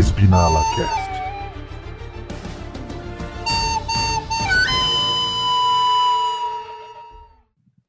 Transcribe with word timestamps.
Espinala 0.00 0.62
Cast. 0.74 1.10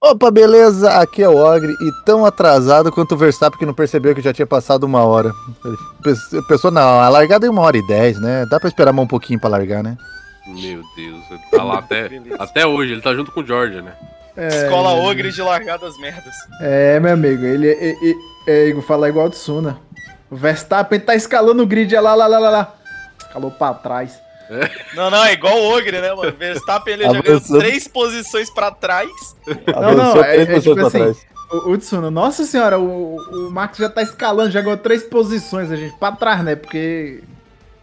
Opa, 0.03 0.31
beleza? 0.31 0.89
Aqui 0.99 1.21
é 1.21 1.29
o 1.29 1.35
Ogre 1.37 1.71
e 1.73 1.91
tão 2.05 2.25
atrasado 2.25 2.91
quanto 2.91 3.13
o 3.13 3.17
Verstappen 3.17 3.59
que 3.59 3.65
não 3.65 3.73
percebeu 3.73 4.15
que 4.15 4.21
já 4.21 4.33
tinha 4.33 4.47
passado 4.47 4.83
uma 4.83 5.03
hora. 5.05 5.31
Ele 5.63 5.77
pe- 6.03 6.41
Pensou, 6.47 6.71
não, 6.71 6.99
a 6.99 7.07
largada 7.07 7.45
é 7.45 7.49
uma 7.49 7.61
hora 7.61 7.77
e 7.77 7.85
dez, 7.85 8.19
né? 8.19 8.45
Dá 8.49 8.59
pra 8.59 8.67
esperar 8.67 8.91
mais 8.91 9.05
um 9.05 9.07
pouquinho 9.09 9.39
pra 9.39 9.49
largar, 9.49 9.83
né? 9.83 9.95
Meu 10.47 10.81
Deus, 10.95 11.23
ele 11.29 11.39
tá 11.51 11.63
lá 11.63 11.77
até, 11.77 12.09
até 12.39 12.65
hoje, 12.65 12.93
ele 12.93 13.01
tá 13.01 13.13
junto 13.13 13.31
com 13.31 13.41
o 13.41 13.45
George, 13.45 13.79
né? 13.81 13.93
Escola 14.35 14.89
Ogre 14.93 15.31
de 15.31 15.41
largar 15.41 15.77
das 15.77 15.95
merdas. 15.99 16.33
É, 16.61 16.99
meu 16.99 17.13
amigo, 17.13 17.45
ele 17.45 17.67
é, 17.69 17.91
é, 17.91 17.95
é, 18.47 18.67
Igor, 18.69 18.81
fala 18.81 19.07
igual 19.07 19.27
o 19.27 19.29
Tsuna. 19.29 19.77
O 20.31 20.35
Verstappen 20.35 20.99
tá 20.99 21.13
escalando 21.13 21.61
o 21.61 21.67
grid, 21.67 21.93
é 21.93 21.99
lá, 21.99 22.15
lá, 22.15 22.25
lá, 22.25 22.39
lá, 22.39 22.49
lá. 22.49 22.75
Escalou 23.19 23.51
pra 23.51 23.73
trás. 23.73 24.17
Não, 24.95 25.09
não, 25.09 25.23
é 25.23 25.33
igual 25.33 25.57
o 25.57 25.77
Ogre, 25.77 26.01
né, 26.01 26.13
mano? 26.13 26.31
Verstappen 26.33 26.93
ele 26.93 27.03
já 27.03 27.09
ganhou 27.21 27.37
Avançando. 27.37 27.59
três 27.59 27.87
posições 27.87 28.49
pra 28.49 28.71
trás. 28.71 29.09
Não, 29.67 29.81
não, 29.81 29.89
Avançou 29.89 30.23
é- 30.23 30.33
três 30.45 30.49
é 30.49 30.59
tipo 30.61 30.75
pra 30.75 30.87
assim, 30.87 30.97
trás. 30.99 31.17
O, 31.51 31.71
o 31.71 31.77
Tsuna, 31.77 32.09
nossa 32.09 32.45
senhora, 32.45 32.79
o, 32.79 33.15
o 33.17 33.51
Max 33.51 33.77
já 33.77 33.89
tá 33.89 34.01
escalando, 34.01 34.51
já 34.51 34.61
ganhou 34.61 34.77
três 34.77 35.03
posições, 35.03 35.69
a 35.71 35.75
gente, 35.75 35.97
pra 35.97 36.11
trás, 36.13 36.43
né? 36.43 36.55
Porque. 36.55 37.21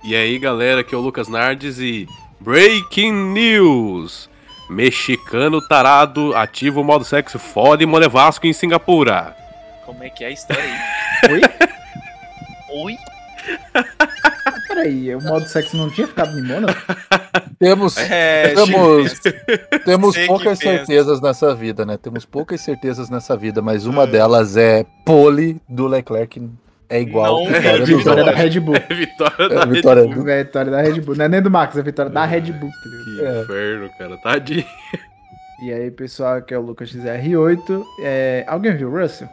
E 0.04 0.14
aí, 0.16 0.38
galera, 0.38 0.80
aqui 0.80 0.94
é 0.94 0.98
o 0.98 1.00
Lucas 1.02 1.28
Nardes 1.28 1.78
e 1.78 2.06
Breaking 2.40 3.12
News! 3.32 4.28
Mexicano 4.70 5.66
tarado 5.66 6.34
ativa 6.36 6.80
o 6.80 6.84
modo 6.84 7.02
sexo 7.04 7.38
foda 7.38 7.82
e 7.82 7.86
mole 7.86 8.06
Vasco 8.08 8.46
em 8.46 8.52
Singapura. 8.52 9.34
Como 9.86 10.04
é 10.04 10.10
que 10.10 10.22
é 10.22 10.26
a 10.26 10.30
história 10.30 10.62
aí? 10.62 11.32
Oi? 11.32 11.40
Oi? 12.84 12.96
Peraí, 14.68 15.14
o 15.14 15.20
modo 15.22 15.46
sexo 15.46 15.76
não 15.76 15.90
tinha 15.90 16.06
ficado 16.06 16.38
em 16.38 16.42
Mônaco? 16.42 16.78
Temos, 17.58 17.96
É, 17.96 18.54
Temos- 18.54 19.14
temos 19.84 20.14
Sei 20.14 20.26
poucas 20.26 20.58
certezas 20.58 21.20
nessa 21.20 21.54
vida, 21.54 21.84
né? 21.86 21.96
Temos 21.96 22.24
poucas 22.24 22.60
certezas 22.60 23.08
nessa 23.10 23.36
vida, 23.36 23.60
mas 23.62 23.86
uma 23.86 24.04
Hum. 24.04 24.10
delas 24.10 24.56
é 24.56 24.84
pole 25.04 25.60
do 25.68 25.86
Leclerc 25.86 26.48
é 26.88 27.00
igual 27.00 27.44
Não, 27.44 27.46
a 27.48 27.58
vitória 27.58 27.82
é 27.82 27.84
Vitória 27.84 28.24
da. 28.24 28.32
Red 28.32 28.60
Bull. 28.60 28.76
É 28.76 28.94
vitória 28.94 29.34
É, 29.44 29.48
da 29.48 29.64
vitória 29.66 30.02
Red 30.04 30.14
Bull. 30.14 30.24
do- 30.24 30.30
É 30.30 30.40
a 30.40 30.42
vitória 30.44 30.70
da 30.70 30.80
Red 30.82 31.00
Bull. 31.00 31.16
Não 31.16 31.24
é 31.24 31.28
nem 31.28 31.42
do 31.42 31.50
Max, 31.50 31.76
é 31.76 31.80
a 31.80 31.82
vitória 31.82 32.10
da 32.12 32.24
Red 32.24 32.52
Bull. 32.52 32.70
tá? 32.70 32.76
Que 33.18 33.24
É. 33.26 33.42
inferno, 33.42 33.90
cara. 33.98 34.16
Tadinho. 34.18 34.64
E 35.64 35.72
aí, 35.72 35.90
pessoal, 35.90 36.36
aqui 36.36 36.54
é 36.54 36.58
o 36.58 36.62
Lucas 36.62 36.88
XR8. 36.90 37.84
É, 38.02 38.44
alguém 38.46 38.76
viu 38.76 38.88
o 38.90 39.00
Russell? 39.00 39.28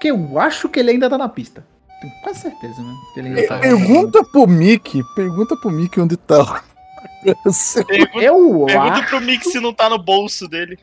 Que 0.00 0.08
eu 0.10 0.38
acho 0.38 0.68
que 0.68 0.80
ele 0.80 0.90
ainda 0.90 1.08
tá 1.08 1.16
na 1.16 1.28
pista. 1.28 1.62
Tenho 2.00 2.12
quase 2.22 2.40
certeza, 2.40 2.82
né? 2.82 2.94
Que 3.14 3.20
ele 3.20 3.28
ainda 3.30 3.46
tá 3.48 3.58
Pergunta 3.58 4.24
pro 4.24 4.46
Mickey, 4.46 5.02
pergunta 5.16 5.56
pro 5.56 5.70
Mickey 5.70 6.00
onde 6.00 6.16
tá. 6.16 6.62
Pergunta, 7.22 8.20
Eu 8.20 8.64
pergunta 8.66 8.92
acho. 8.94 9.06
pro 9.08 9.20
Mick 9.20 9.44
se 9.50 9.60
não 9.60 9.72
tá 9.72 9.88
no 9.90 9.98
bolso 9.98 10.48
dele. 10.48 10.78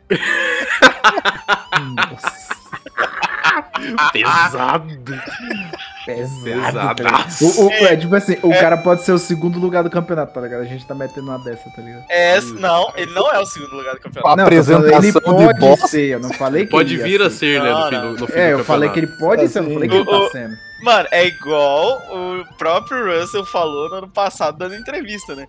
Nossa, 1.96 2.56
Pesado. 4.14 4.88
pesado. 6.06 7.04
tá? 7.04 7.26
O, 7.42 7.66
o- 7.68 7.72
é 7.72 7.96
tipo 7.98 8.16
assim, 8.16 8.38
o 8.42 8.50
cara 8.52 8.78
pode 8.78 9.04
ser 9.04 9.12
o 9.12 9.18
segundo 9.18 9.60
lugar 9.60 9.84
do 9.84 9.90
campeonato, 9.90 10.34
tá 10.34 10.42
ligado? 10.42 10.62
A 10.62 10.66
gente 10.66 10.86
tá 10.86 10.94
metendo 10.96 11.28
uma 11.30 11.40
dessa, 11.40 11.70
tá 11.70 11.82
ligado? 11.82 12.04
É, 12.10 12.40
não, 12.42 12.92
ele 12.96 13.12
não 13.14 13.32
é 13.32 13.40
o 13.40 13.46
segundo 13.46 13.76
lugar 13.76 13.96
do 13.96 14.02
campeonato. 14.02 14.38
Não, 14.38 14.46
falando, 14.46 14.88
ele 14.88 14.90
apresentação 15.10 15.38
de 15.38 15.46
pode 15.46 15.60
bosta. 15.60 15.88
ser, 15.88 16.10
eu 16.14 16.20
não 16.20 16.30
falei 16.34 16.66
que 16.66 16.72
Pode 16.72 16.94
ele 16.94 17.00
ia 17.02 17.08
vir 17.08 17.22
a 17.22 17.30
ser. 17.30 17.38
ser, 17.60 17.62
né, 17.64 17.72
no 17.74 17.90
fim 17.90 18.00
do, 18.02 18.20
no 18.22 18.28
fim 18.28 18.34
É, 18.40 18.52
do 18.54 18.60
eu 18.60 18.66
falei 18.66 18.90
que 18.90 19.00
ele 19.00 19.08
pode 19.08 19.48
ser, 19.48 19.60
eu 19.60 19.64
não 19.64 19.74
falei 19.74 19.90
que 19.90 19.96
ele 19.96 20.04
O- 20.04 20.06
tá 20.06 20.18
o- 20.18 20.30
sendo. 20.32 20.58
Mano, 20.82 21.08
é 21.12 21.26
igual 21.26 22.02
o 22.12 22.46
próprio 22.58 23.20
Russell 23.20 23.46
falou 23.46 23.90
no 23.90 23.96
ano 23.96 24.10
passado 24.10 24.58
dando 24.58 24.76
entrevista, 24.76 25.36
né? 25.36 25.48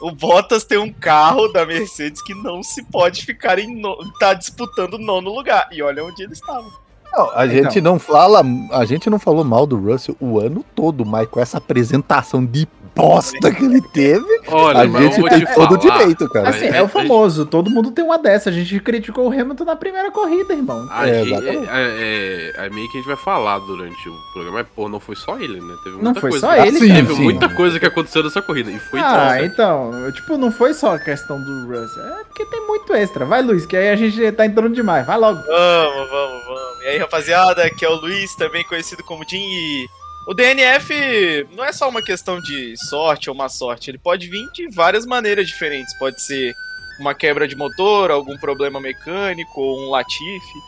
O 0.00 0.12
Bottas 0.12 0.62
tem 0.64 0.78
um 0.78 0.92
carro 0.92 1.48
da 1.48 1.66
Mercedes 1.66 2.22
que 2.22 2.32
não 2.32 2.62
se 2.62 2.84
pode 2.84 3.24
ficar 3.24 3.58
em 3.58 3.80
no... 3.80 3.96
tá 4.18 4.32
disputando 4.32 4.96
nono 4.96 5.34
lugar. 5.34 5.68
E 5.72 5.82
olha 5.82 6.04
onde 6.04 6.22
ele 6.22 6.32
estava. 6.32 6.68
Não, 7.12 7.30
a 7.34 7.46
Então. 7.46 7.64
gente 7.64 7.80
não 7.80 7.98
fala, 7.98 8.42
a 8.70 8.84
gente 8.84 9.10
não 9.10 9.18
falou 9.18 9.42
mal 9.42 9.66
do 9.66 9.76
Russell 9.76 10.14
o 10.20 10.38
ano 10.38 10.64
todo, 10.74 11.04
mas 11.04 11.26
com 11.28 11.40
essa 11.40 11.58
apresentação 11.58 12.44
de 12.44 12.68
bosta 12.98 13.52
que 13.52 13.64
ele 13.64 13.80
teve, 13.80 14.26
Olha, 14.48 14.80
a 14.80 14.86
gente 14.86 15.22
tem 15.22 15.44
te 15.44 15.54
todo 15.54 15.74
o 15.74 15.78
direito, 15.78 16.28
cara. 16.28 16.48
Assim, 16.50 16.66
é- 16.66 16.78
é 16.78 16.82
o 16.82 16.88
famoso, 16.88 17.46
todo 17.46 17.70
mundo 17.70 17.92
tem 17.92 18.04
uma 18.04 18.18
dessa. 18.18 18.50
A 18.50 18.52
gente 18.52 18.78
criticou 18.80 19.28
o 19.28 19.32
Hamilton 19.32 19.64
na 19.64 19.76
primeira 19.76 20.10
corrida, 20.10 20.52
irmão. 20.52 20.86
A 20.90 21.08
É, 21.08 21.22
é, 21.22 22.54
é, 22.58 22.66
é 22.66 22.70
meio 22.70 22.90
que 22.90 22.98
a 22.98 23.00
gente 23.00 23.06
vai 23.06 23.16
falar 23.16 23.58
durante 23.60 24.08
o 24.08 24.14
programa, 24.32 24.58
mas 24.58 24.66
pô, 24.74 24.88
não 24.88 24.98
foi 24.98 25.14
só 25.14 25.38
ele, 25.38 25.60
né? 25.60 25.74
Teve 25.84 25.96
Não 25.96 26.04
muita 26.04 26.20
foi 26.20 26.30
coisa 26.30 26.46
só 26.46 26.56
ele, 26.56 26.78
Sim, 26.78 26.88
cara. 26.88 27.00
Teve 27.00 27.14
sim. 27.14 27.22
muita 27.22 27.48
coisa 27.50 27.78
que 27.78 27.86
aconteceu 27.86 28.22
nessa 28.24 28.42
corrida. 28.42 28.70
E 28.70 28.78
foi 28.78 29.00
ah, 29.00 29.38
então, 29.44 29.90
então, 29.90 30.12
tipo, 30.12 30.36
não 30.36 30.50
foi 30.50 30.74
só 30.74 30.94
a 30.94 30.98
questão 30.98 31.40
do 31.40 31.66
Russell. 31.66 32.02
É 32.02 32.24
porque 32.24 32.44
tem 32.46 32.66
muito 32.66 32.92
extra. 32.94 33.24
Vai, 33.24 33.42
Luiz, 33.42 33.64
que 33.64 33.76
aí 33.76 33.90
a 33.90 33.96
gente 33.96 34.32
tá 34.32 34.44
entrando 34.44 34.74
demais. 34.74 35.06
Vai 35.06 35.16
logo. 35.18 35.40
Vamos, 35.40 36.10
vamos, 36.10 36.44
vamos. 36.46 36.82
E 36.82 36.86
aí, 36.88 36.98
rapaziada, 36.98 37.64
aqui 37.64 37.84
é 37.84 37.88
o 37.88 37.94
Luiz, 37.94 38.34
também 38.34 38.64
conhecido 38.64 39.02
como 39.04 39.24
Jim. 39.28 39.38
E 39.38 39.86
o 40.28 40.34
DNF 40.34 41.48
não 41.52 41.64
é 41.64 41.72
só 41.72 41.88
uma 41.88 42.02
questão 42.02 42.38
de 42.38 42.76
sorte 42.76 43.30
ou 43.30 43.34
má 43.34 43.48
sorte. 43.48 43.90
Ele 43.90 43.96
pode 43.96 44.28
vir 44.28 44.46
de 44.52 44.68
várias 44.68 45.06
maneiras 45.06 45.48
diferentes. 45.48 45.96
Pode 45.98 46.20
ser 46.20 46.54
uma 47.00 47.14
quebra 47.14 47.48
de 47.48 47.56
motor, 47.56 48.10
algum 48.10 48.36
problema 48.36 48.78
mecânico, 48.78 49.58
ou 49.58 49.86
um 49.86 49.88
Latifi. 49.88 50.58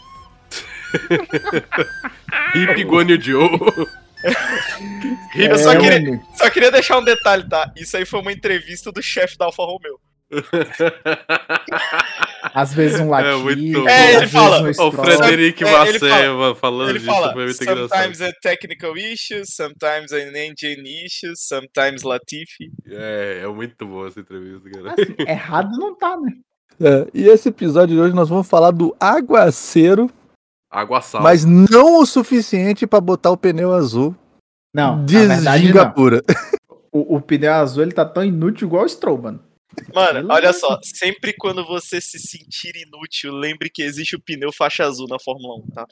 Hip 2.57 3.21
Joe. 3.21 3.51
Eu 5.37 5.59
só, 5.59 5.73
É, 5.73 5.79
queria, 5.79 6.21
só 6.35 6.49
queria 6.49 6.71
deixar 6.71 6.99
um 6.99 7.05
detalhe, 7.05 7.47
tá? 7.47 7.71
Isso 7.77 7.99
aí 7.99 8.07
foi 8.07 8.21
uma 8.21 8.33
entrevista 8.33 8.91
do 8.91 9.03
chefe 9.03 9.37
da 9.37 9.45
Alfa 9.45 9.63
Romeo. 9.63 10.01
Às 12.55 12.73
vezes 12.75 13.01
um 13.01 13.15
É, 13.15 13.23
latido. 13.35 13.39
muito 13.45 13.89
É, 13.89 14.15
ele 14.17 14.27
fala, 14.29 14.63
um 14.63 14.71
O. 14.71 14.93
Frederic 14.93 15.63
É, 15.65 15.69
ele 15.69 15.77
Maceva 15.99 16.55
falando 16.55 16.91
Ele 16.91 16.99
disso 16.99 17.11
fala, 17.11 17.33
foi 17.33 17.45
muito 17.45 17.63
engraçado. 17.63 17.89
sometimes 17.89 18.21
a 18.23 18.33
technical 18.41 18.97
issue, 18.97 19.43
sometimes 19.47 20.13
an 20.13 20.33
engine 20.37 21.05
issue, 21.07 21.33
sometimes 21.37 22.03
Latifi. 22.03 22.71
É, 22.89 23.41
é 23.45 23.47
muito 23.49 23.87
boa 23.87 24.09
essa 24.09 24.21
entrevista, 24.21 24.69
cara. 24.71 24.93
Assim, 24.95 25.15
errado 25.27 25.71
não 25.79 25.95
tá, 25.97 26.17
né? 26.17 26.33
É, 26.83 27.07
e 27.13 27.29
esse 27.29 27.51
episódio 27.51 27.95
de 27.95 28.01
hoje 28.01 28.15
nós 28.15 28.31
vamos 28.31 28.49
falar 28.49 28.71
do 28.71 28.97
aguaceiro, 28.99 30.11
Água 30.71 31.03
sal. 31.03 31.21
mas 31.23 31.45
não 31.45 31.99
o 32.01 32.07
suficiente 32.07 32.87
pra 32.87 32.99
botar 33.03 33.31
o 33.31 33.37
pneu 33.37 33.75
azul 33.75 34.17
Não, 34.75 35.05
de 35.05 35.19
na 35.19 35.35
verdade 35.35 35.63
não. 35.65 35.67
Singapura. 35.73 36.23
O, 36.93 37.17
o 37.17 37.21
pneu 37.21 37.53
azul, 37.53 37.83
ele 37.85 37.93
tá 37.93 38.05
tão 38.05 38.25
inútil 38.25 38.67
igual 38.67 38.85
o 38.85 38.89
Stroll, 38.89 39.19
mano. 39.95 40.29
Olha 40.33 40.53
só, 40.53 40.79
sempre 40.83 41.33
quando 41.33 41.65
você 41.65 42.01
se 42.01 42.19
sentir 42.19 42.75
inútil, 42.77 43.33
lembre 43.33 43.71
que 43.71 43.83
existe 43.83 44.17
o 44.17 44.21
pneu 44.21 44.53
faixa 44.53 44.85
azul 44.85 45.07
na 45.09 45.19
Fórmula 45.19 45.57
1, 45.65 45.67
tá? 45.69 45.87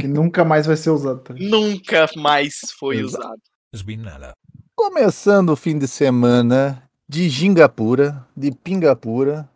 Que 0.00 0.06
nunca 0.06 0.44
mais 0.44 0.66
vai 0.66 0.76
ser 0.76 0.90
usado. 0.90 1.20
Tá? 1.22 1.34
Nunca 1.38 2.08
mais 2.16 2.54
foi 2.78 2.98
Exato. 2.98 3.24
usado. 3.24 4.32
Começando 4.74 5.50
o 5.50 5.56
fim 5.56 5.78
de 5.78 5.88
semana 5.88 6.82
de 7.08 7.28
Gingapura, 7.28 8.26
de 8.36 8.52
Pingapura, 8.52 9.48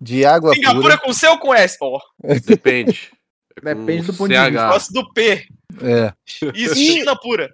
de 0.00 0.24
água 0.26 0.52
Singapura 0.52 0.82
pura. 0.82 0.98
com 0.98 1.12
C 1.12 1.26
ou 1.28 1.38
com 1.38 1.54
S? 1.54 1.76
Ó, 1.80 1.98
Depende. 2.44 3.10
Depende 3.62 4.02
do 4.06 4.14
ponto 4.14 4.28
de 4.28 4.34
CH. 4.36 4.50
vista. 4.50 4.68
gosto 4.68 4.92
do 4.92 5.12
P. 5.14 5.48
É, 5.80 6.12
Isso, 6.54 6.74
China 6.74 7.16
pura. 7.18 7.50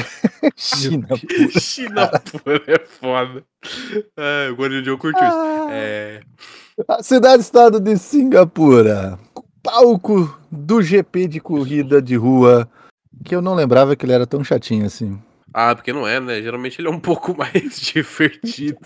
China. 0.56 1.08
China 1.58 2.08
pura 2.30 2.62
é 2.66 2.78
foda. 2.78 3.44
É, 4.16 4.50
o 4.50 4.56
Guanyu 4.56 4.84
Joe 4.84 4.96
curtiu 4.96 5.22
isso. 5.22 5.36
Ah. 5.36 5.68
É, 5.70 6.20
A 6.88 7.02
cidade-estado 7.02 7.80
de 7.80 7.96
Singapura, 7.96 9.18
palco 9.62 10.38
do 10.50 10.82
GP 10.82 11.28
de 11.28 11.40
corrida 11.40 12.00
de 12.00 12.16
rua, 12.16 12.68
que 13.24 13.34
eu 13.34 13.42
não 13.42 13.54
lembrava 13.54 13.96
que 13.96 14.04
ele 14.04 14.12
era 14.12 14.26
tão 14.26 14.42
chatinho 14.42 14.86
assim. 14.86 15.20
Ah, 15.52 15.74
porque 15.74 15.92
não 15.92 16.06
é, 16.06 16.20
né? 16.20 16.42
Geralmente 16.42 16.80
ele 16.80 16.88
é 16.88 16.90
um 16.90 17.00
pouco 17.00 17.34
mais 17.38 17.80
divertido. 17.80 18.78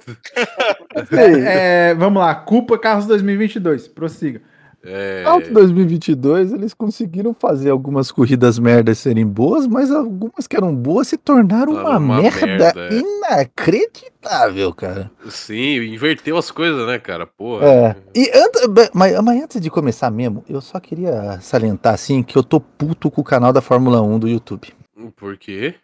É, 1.11 1.91
é, 1.91 1.95
vamos 1.95 2.23
lá, 2.23 2.35
culpa 2.35 2.79
Carros 2.79 3.07
2022. 3.07 3.89
Prossiga. 3.89 4.41
É, 4.85 5.23
Auto 5.25 5.53
2022, 5.53 6.53
eles 6.53 6.75
conseguiram 6.75 7.33
fazer 7.33 7.71
algumas 7.71 8.11
corridas 8.11 8.59
merdas 8.59 8.99
serem 8.99 9.25
boas, 9.25 9.65
mas 9.67 9.93
algumas 9.93 10.49
que 10.49 10.57
eram 10.57 10.75
boas 10.75 11.07
se 11.07 11.17
tornaram 11.17 11.75
Tornaram 11.75 11.99
uma, 12.05 12.17
uma 12.17 12.23
merda, 12.23 12.47
merda, 12.47 12.89
é. 12.91 12.99
inacreditável, 12.99 14.75
cara. 14.75 15.11
Sim, 15.29 15.77
inverteu 15.85 16.37
as 16.37 16.51
coisas, 16.51 16.85
né, 16.87 16.99
cara? 16.99 17.27
Porra. 17.27 17.65
É. 17.65 17.97
E 18.13 18.31
antes, 18.35 18.91
mas, 18.93 19.21
mas 19.21 19.43
antes 19.43 19.61
de 19.61 19.71
começar 19.71 20.11
mesmo, 20.11 20.45
eu 20.49 20.61
só 20.61 20.81
queria 20.81 21.41
salientar 21.41 21.95
assim 21.95 22.21
que 22.23 22.37
eu 22.37 22.43
tô 22.43 22.61
puto 22.61 23.09
com 23.09 23.21
o 23.21 23.25
canal 23.25 23.53
da 23.53 23.61
Fórmula 23.61 24.03
1 24.03 24.19
do 24.19 24.29
YouTube. 24.29 24.69
Por 25.15 25.37
quê? 25.37 25.77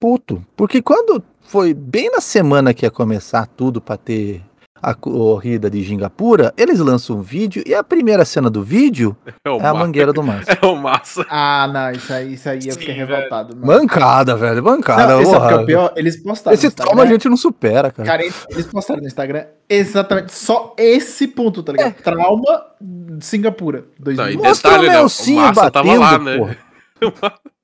Puto. 0.00 0.44
Porque 0.56 0.82
quando 0.82 1.22
foi 1.40 1.72
bem 1.72 2.10
na 2.10 2.20
semana 2.20 2.74
que 2.74 2.84
ia 2.84 2.90
começar 2.90 3.46
tudo 3.46 3.80
pra 3.80 3.96
ter 3.96 4.42
a 4.82 4.94
corrida 4.94 5.68
de 5.70 5.82
Gingapura, 5.82 6.52
eles 6.56 6.78
lançam 6.78 7.16
um 7.16 7.22
vídeo 7.22 7.62
e 7.66 7.74
a 7.74 7.82
primeira 7.84 8.24
cena 8.24 8.48
do 8.48 8.62
vídeo 8.62 9.16
É, 9.44 9.50
é 9.50 9.52
a 9.66 9.72
ma- 9.72 9.80
mangueira 9.80 10.12
do 10.12 10.22
Massa. 10.22 10.56
É 10.60 10.66
o 10.66 10.76
massa. 10.76 11.26
Ah, 11.30 11.68
não, 11.72 11.90
isso 11.92 12.12
aí, 12.12 12.34
isso 12.34 12.48
aí 12.48 12.60
eu 12.66 12.72
fiquei 12.74 12.94
velho. 12.94 13.06
revoltado. 13.06 13.56
mano. 13.56 13.66
Bancada, 13.66 14.36
velho, 14.36 14.62
bancada. 14.62 15.06
Não, 15.14 15.20
é 15.20 15.54
o 15.56 15.66
pior? 15.66 15.92
Eles 15.96 16.22
postaram 16.22 16.54
Esse 16.54 16.66
no 16.66 16.72
trauma 16.72 17.02
a 17.02 17.06
gente 17.06 17.28
não 17.28 17.36
supera, 17.36 17.90
cara. 17.90 18.06
Cara, 18.08 18.22
eles 18.50 18.66
postaram 18.66 19.00
no 19.00 19.06
Instagram 19.06 19.44
exatamente 19.68 20.32
só 20.32 20.74
esse 20.78 21.26
ponto, 21.28 21.62
tá 21.62 21.72
ligado? 21.72 21.94
Trauma 22.02 22.62
Singapura. 23.20 23.84
Não, 23.98 24.12
e 24.12 24.16
2000. 24.16 24.42
Mostra 24.42 24.70
detalhe, 24.70 24.86
o 24.86 24.90
né, 24.90 24.96
o 24.96 25.00
Nelsinho 25.00 25.40
Massa 25.42 25.70
tava 25.70 25.86
batendo, 25.96 26.00
lá, 26.00 26.18
né? 26.18 26.56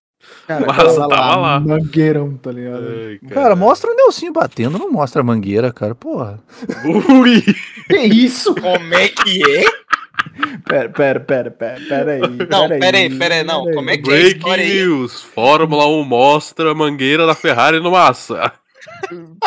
Cara, 0.46 0.64
Mas 0.66 0.76
tava 0.76 1.08
tava 1.08 1.36
lá. 1.36 1.60
Mangueirão, 1.60 2.36
tá 2.36 2.52
ligado? 2.52 2.84
Ai, 2.86 3.18
Cara, 3.30 3.56
mostra 3.56 3.90
o 3.90 3.94
Nelsinho 3.94 4.32
batendo, 4.32 4.78
não 4.78 4.90
mostra 4.90 5.20
a 5.20 5.24
mangueira, 5.24 5.72
cara. 5.72 5.94
Porra. 5.94 6.38
Ui! 6.84 7.42
Que 7.88 7.98
isso? 7.98 8.54
Como 8.54 8.94
é 8.94 9.08
que 9.08 9.42
é? 9.58 9.64
Pera, 10.64 10.88
pera, 10.88 11.20
pera, 11.20 11.50
pera, 11.50 11.80
pera 11.88 12.12
aí. 12.12 12.20
Não, 12.20 12.68
pera 12.68 12.96
aí, 12.96 13.18
pera 13.18 13.34
aí, 13.36 13.44
não. 13.44 13.64
pera 13.64 13.70
aí. 13.70 13.74
Como 13.76 13.90
é 13.90 13.96
que 13.96 14.00
é 14.00 14.12
Breaking 14.12 14.36
história 14.38 14.64
aí? 14.64 14.74
News. 14.74 15.22
Fórmula 15.22 15.86
1 15.86 16.04
mostra 16.04 16.70
a 16.70 16.74
mangueira 16.74 17.26
da 17.26 17.34
Ferrari 17.34 17.80
no 17.80 17.90
Massa. 17.90 18.52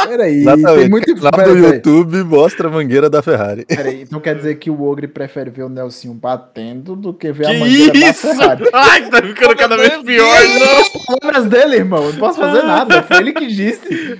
Pera 0.08 0.24
aí, 0.24 0.38
Exatamente. 0.42 0.80
tem 0.80 0.90
muito... 0.90 1.16
Lá 1.24 1.32
no. 1.46 1.58
YouTube 1.58 2.24
mostra 2.24 2.68
a 2.68 2.72
mangueira 2.72 3.10
da 3.10 3.22
Ferrari. 3.22 3.66
Pera 3.66 3.90
aí, 3.90 4.02
então 4.04 4.20
quer 4.20 4.36
dizer 4.36 4.56
que 4.56 4.70
o 4.70 4.82
Ogre 4.84 5.08
prefere 5.08 5.50
ver 5.50 5.64
o 5.64 5.70
Nelsinho 5.70 6.14
batendo 6.14 6.96
do 6.96 7.14
que 7.14 7.32
ver 7.32 7.48
a 7.48 7.50
Que 7.52 7.60
mangueira 7.60 7.94
da 7.94 8.00
isso? 8.10 8.28
Ferrari. 8.28 8.64
Ai, 8.74 9.10
tá 9.10 9.22
ficando 9.22 9.56
cada 9.56 9.76
vez 9.78 9.98
pior, 10.04 10.26
não. 10.60 11.06
Palavras 11.20 11.46
dele, 11.50 11.76
irmão, 11.78 12.04
eu 12.06 12.12
não 12.14 12.20
posso 12.20 12.40
fazer 12.40 12.64
nada, 12.64 13.04
foi 13.04 13.18
ele 13.18 13.34
que 13.34 13.48
disse. 13.48 14.20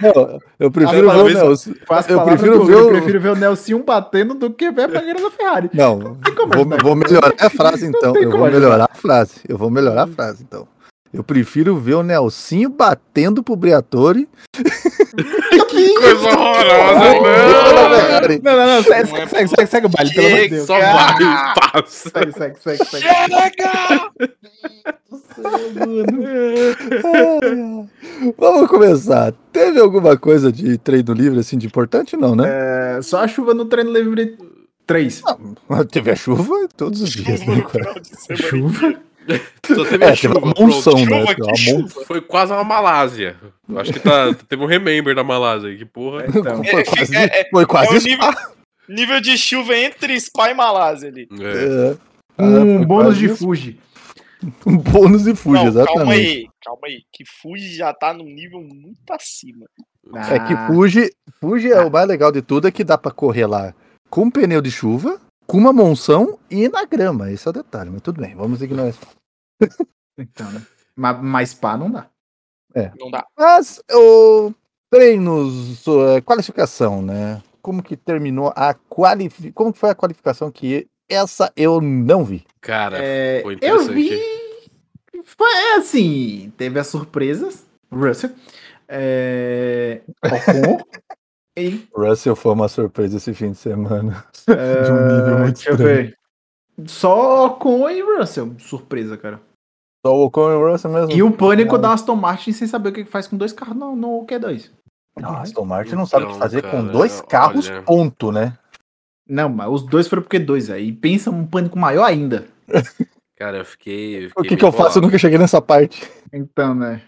Não, 0.00 0.38
eu 0.58 0.70
prefiro 0.70 1.10
Ah, 1.10 1.14
ver 1.14 1.20
o 1.20 1.28
Nelson. 1.34 1.72
Faz 1.86 2.08
Eu 2.08 2.16
palavras 2.16 2.40
prefiro 2.40 2.64
ver 2.64 2.74
o- 2.74 2.80
eu 2.80 2.88
prefiro 2.90 3.20
ver 3.20 3.28
o 3.30 3.34
Nelsinho 3.36 3.82
batendo 3.84 4.34
do 4.34 4.50
que 4.50 4.70
ver 4.70 4.82
a 4.84 4.88
mangueira 4.88 5.20
da 5.20 5.30
Ferrari. 5.30 5.70
Não, 5.72 6.16
como 6.36 6.52
vou, 6.52 6.60
ajudar. 6.62 6.82
vou 6.82 6.96
melhorar 6.96 7.32
a 7.38 7.50
frase 7.50 7.86
então. 7.86 8.14
Eu 8.16 8.30
vou 8.30 8.50
melhorar 8.50 8.88
a 8.90 8.94
frase. 8.94 9.34
Eu 9.48 9.58
vou 9.58 9.70
melhorar 9.70 10.04
a 10.04 10.06
frase 10.06 10.42
então. 10.42 10.66
Eu 11.12 11.22
prefiro 11.22 11.76
ver 11.76 11.94
o 11.94 12.02
Nelsinho 12.02 12.70
batendo 12.70 13.42
pro 13.42 13.56
Briatore. 13.56 14.28
Que 15.68 15.94
coisa 15.94 16.28
horrorosa, 16.28 16.94
não. 16.94 17.22
Não, 18.42 18.56
não, 18.56 18.66
não, 18.66 18.82
segue, 18.82 19.10
Não 19.10 19.18
é 19.18 19.26
segue, 19.26 19.48
segue, 19.48 19.66
segue 19.66 19.86
o 19.86 19.90
baile, 19.90 20.14
pelo 20.14 20.26
amor 20.26 20.40
de 20.40 20.48
Deus. 20.48 20.66
Só 20.66 20.78
vai, 20.78 21.14
passa. 21.72 22.10
Segue, 22.10 22.32
segue, 22.32 22.58
segue, 22.60 22.84
segue. 22.84 23.06
Vamos 28.38 28.68
começar. 28.70 29.34
Teve 29.52 29.80
alguma 29.80 30.16
coisa 30.16 30.50
de 30.50 30.78
treino 30.78 31.12
livre 31.12 31.40
assim 31.40 31.58
de 31.58 31.66
importante? 31.66 32.16
Não, 32.16 32.34
né? 32.34 32.48
É, 32.96 33.02
só 33.02 33.22
a 33.22 33.28
chuva 33.28 33.52
no 33.52 33.66
treino 33.66 33.92
livre 33.92 34.38
3. 34.86 35.22
Teve 35.90 36.10
a 36.10 36.16
chuva 36.16 36.68
todos 36.76 37.02
os 37.02 37.10
dias, 37.10 37.46
né, 37.46 37.60
cara? 37.62 37.94
Chuva? 38.36 38.94
Só 39.66 39.84
teve 39.84 40.04
É, 40.04 40.08
teve 40.08 40.16
chuva. 40.16 40.38
uma 40.38 40.54
pronto. 40.54 40.62
monção, 40.62 40.94
né? 40.94 41.04
Chuva, 41.26 41.34
Teve 41.54 41.72
uma. 41.74 41.88
Foi 42.06 42.20
quase 42.20 42.52
uma 42.52 42.64
Malásia. 42.64 43.36
Eu 43.68 43.78
acho 43.78 43.92
que 43.92 44.00
tá, 44.00 44.34
teve 44.48 44.62
um 44.62 44.66
remember 44.66 45.14
da 45.14 45.24
Malásia. 45.24 45.76
Que 45.76 45.84
porra. 45.84 46.24
Então, 46.28 46.62
Foi 46.64 46.84
quase, 46.84 47.16
É, 47.16 47.40
é, 47.40 47.48
foi 47.50 47.66
quase 47.66 47.96
é 47.96 48.00
nível, 48.10 48.30
nível 48.88 49.20
de 49.20 49.38
chuva 49.38 49.76
entre 49.76 50.18
Spa 50.20 50.50
e 50.50 50.54
Malásia 50.54 51.08
ali. 51.08 51.28
É. 51.40 51.96
É. 52.38 52.44
um 52.44 52.84
bônus 52.84 53.14
quase 53.14 53.28
de. 53.28 53.28
Fuji. 53.36 53.80
Um 54.66 54.76
bônus 54.76 55.24
e 55.28 55.36
fuge, 55.36 55.62
Não, 55.62 55.68
exatamente. 55.68 55.96
calma 55.98 56.12
aí, 56.14 56.46
calma 56.64 56.80
aí. 56.88 57.02
Que 57.12 57.24
Fuji 57.24 57.76
já 57.76 57.94
tá 57.94 58.12
num 58.12 58.24
nível 58.24 58.60
muito 58.60 59.08
acima. 59.12 59.66
É 60.16 60.38
que 60.40 60.52
Ah, 60.52 60.66
Fuji, 60.66 61.12
Fuji 61.40 61.70
é 61.70 61.80
o 61.80 61.88
mais 61.92 62.08
legal 62.08 62.32
de 62.32 62.42
tudo, 62.42 62.66
é 62.66 62.72
que 62.72 62.82
dá 62.82 62.98
pra 62.98 63.12
correr 63.12 63.46
lá 63.46 63.72
com 64.10 64.28
pneu 64.28 64.60
de 64.60 64.68
chuva, 64.68 65.20
com 65.52 65.58
uma 65.58 65.70
monção 65.70 66.38
e 66.50 66.66
na 66.66 66.86
grama. 66.86 67.30
Esse 67.30 67.46
é 67.46 67.50
o 67.50 67.52
detalhe, 67.52 67.90
mas 67.90 68.00
tudo 68.00 68.22
bem, 68.22 68.34
vamos 68.34 68.62
ignorar 68.62 68.88
isso. 68.88 69.00
Então, 70.18 70.50
né? 70.52 70.60
Mas, 70.94 71.22
mas 71.22 71.54
pá, 71.54 71.74
não 71.74 71.90
dá. 71.90 72.06
Não 73.00 73.10
dá. 73.10 73.24
Mas 73.36 73.82
o 73.90 74.52
treinos, 74.90 75.86
é, 75.88 76.20
qualificação, 76.20 77.00
né? 77.00 77.42
Como 77.62 77.82
que 77.82 77.96
terminou 77.96 78.52
a 78.54 78.74
qualificação? 78.74 79.52
Como 79.54 79.72
que 79.72 79.78
foi 79.78 79.88
a 79.88 79.94
qualificação 79.94 80.52
que 80.52 80.86
essa 81.08 81.50
eu 81.56 81.80
não 81.80 82.24
vi? 82.24 82.44
Cara, 82.60 82.98
É, 83.00 83.40
foi 83.42 83.56
eu 83.62 83.86
vi. 83.86 84.20
Foi 85.24 85.50
é 85.50 85.76
assim. 85.76 86.52
Teve 86.58 86.78
as 86.78 86.88
surpresas. 86.88 87.64
Russell. 87.90 88.32
É, 88.86 90.02
Ocon. 90.22 90.78
e. 91.56 91.86
Russell 91.94 92.34
foi 92.36 92.52
uma 92.52 92.68
surpresa 92.68 93.16
esse 93.16 93.34
fim 93.34 93.50
de 93.52 93.58
semana. 93.58 94.24
é, 94.48 94.82
De 94.84 94.90
um 94.92 95.06
nível 95.16 95.38
muito 95.38 95.54
deixa 95.56 95.70
eu 95.70 95.74
estranho. 95.74 95.96
ver. 96.06 96.18
Só 96.86 97.46
Ocon 97.46 97.88
e 97.90 98.00
Russell. 98.00 98.54
Surpresa, 98.58 99.16
cara. 99.16 99.40
Só 100.04 100.14
o 100.16 100.24
Ocon 100.26 100.50
e 100.50 100.54
o 100.54 100.70
Russell 100.72 100.90
mesmo. 100.90 101.12
E 101.12 101.22
o 101.22 101.30
pânico 101.30 101.78
da 101.78 101.92
Aston 101.92 102.16
Martin 102.16 102.52
sem 102.52 102.66
saber 102.66 102.88
o 102.88 102.92
que 102.92 103.04
faz 103.04 103.28
com 103.28 103.36
dois 103.36 103.52
carros 103.52 103.76
no, 103.76 103.94
no 103.94 104.26
Q2. 104.26 104.70
Não, 105.18 105.30
a 105.30 105.42
Aston 105.42 105.64
Martin 105.66 105.94
não 105.94 106.06
sabe 106.06 106.24
o 106.24 106.28
que 106.28 106.34
Então, 106.34 106.42
fazer 106.48 106.62
com 106.62 106.70
cara, 106.70 106.82
dois 106.84 107.20
carros, 107.20 107.68
olha. 107.68 107.82
ponto, 107.82 108.32
né? 108.32 108.56
Não, 109.28 109.48
mas 109.48 109.68
os 109.70 109.82
dois 109.82 110.08
foram 110.08 110.22
pro 110.22 110.38
Q2 110.40 110.72
aí. 110.72 110.90
Pensa 110.92 111.30
um 111.30 111.46
pânico 111.46 111.78
maior 111.78 112.04
ainda. 112.04 112.46
Cara, 113.36 113.58
eu 113.58 113.64
fiquei. 113.64 114.24
eu 114.24 114.26
O 114.26 114.28
fiquei 114.30 114.48
que, 114.50 114.56
que 114.56 114.64
eu 114.64 114.72
faço? 114.72 114.98
Eu 114.98 115.02
nunca 115.02 115.18
cheguei 115.18 115.38
nessa 115.38 115.60
parte. 115.60 116.08
Então, 116.32 116.74
né? 116.74 117.02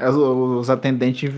Os, 0.00 0.14
os 0.16 0.70
atendentes 0.70 1.30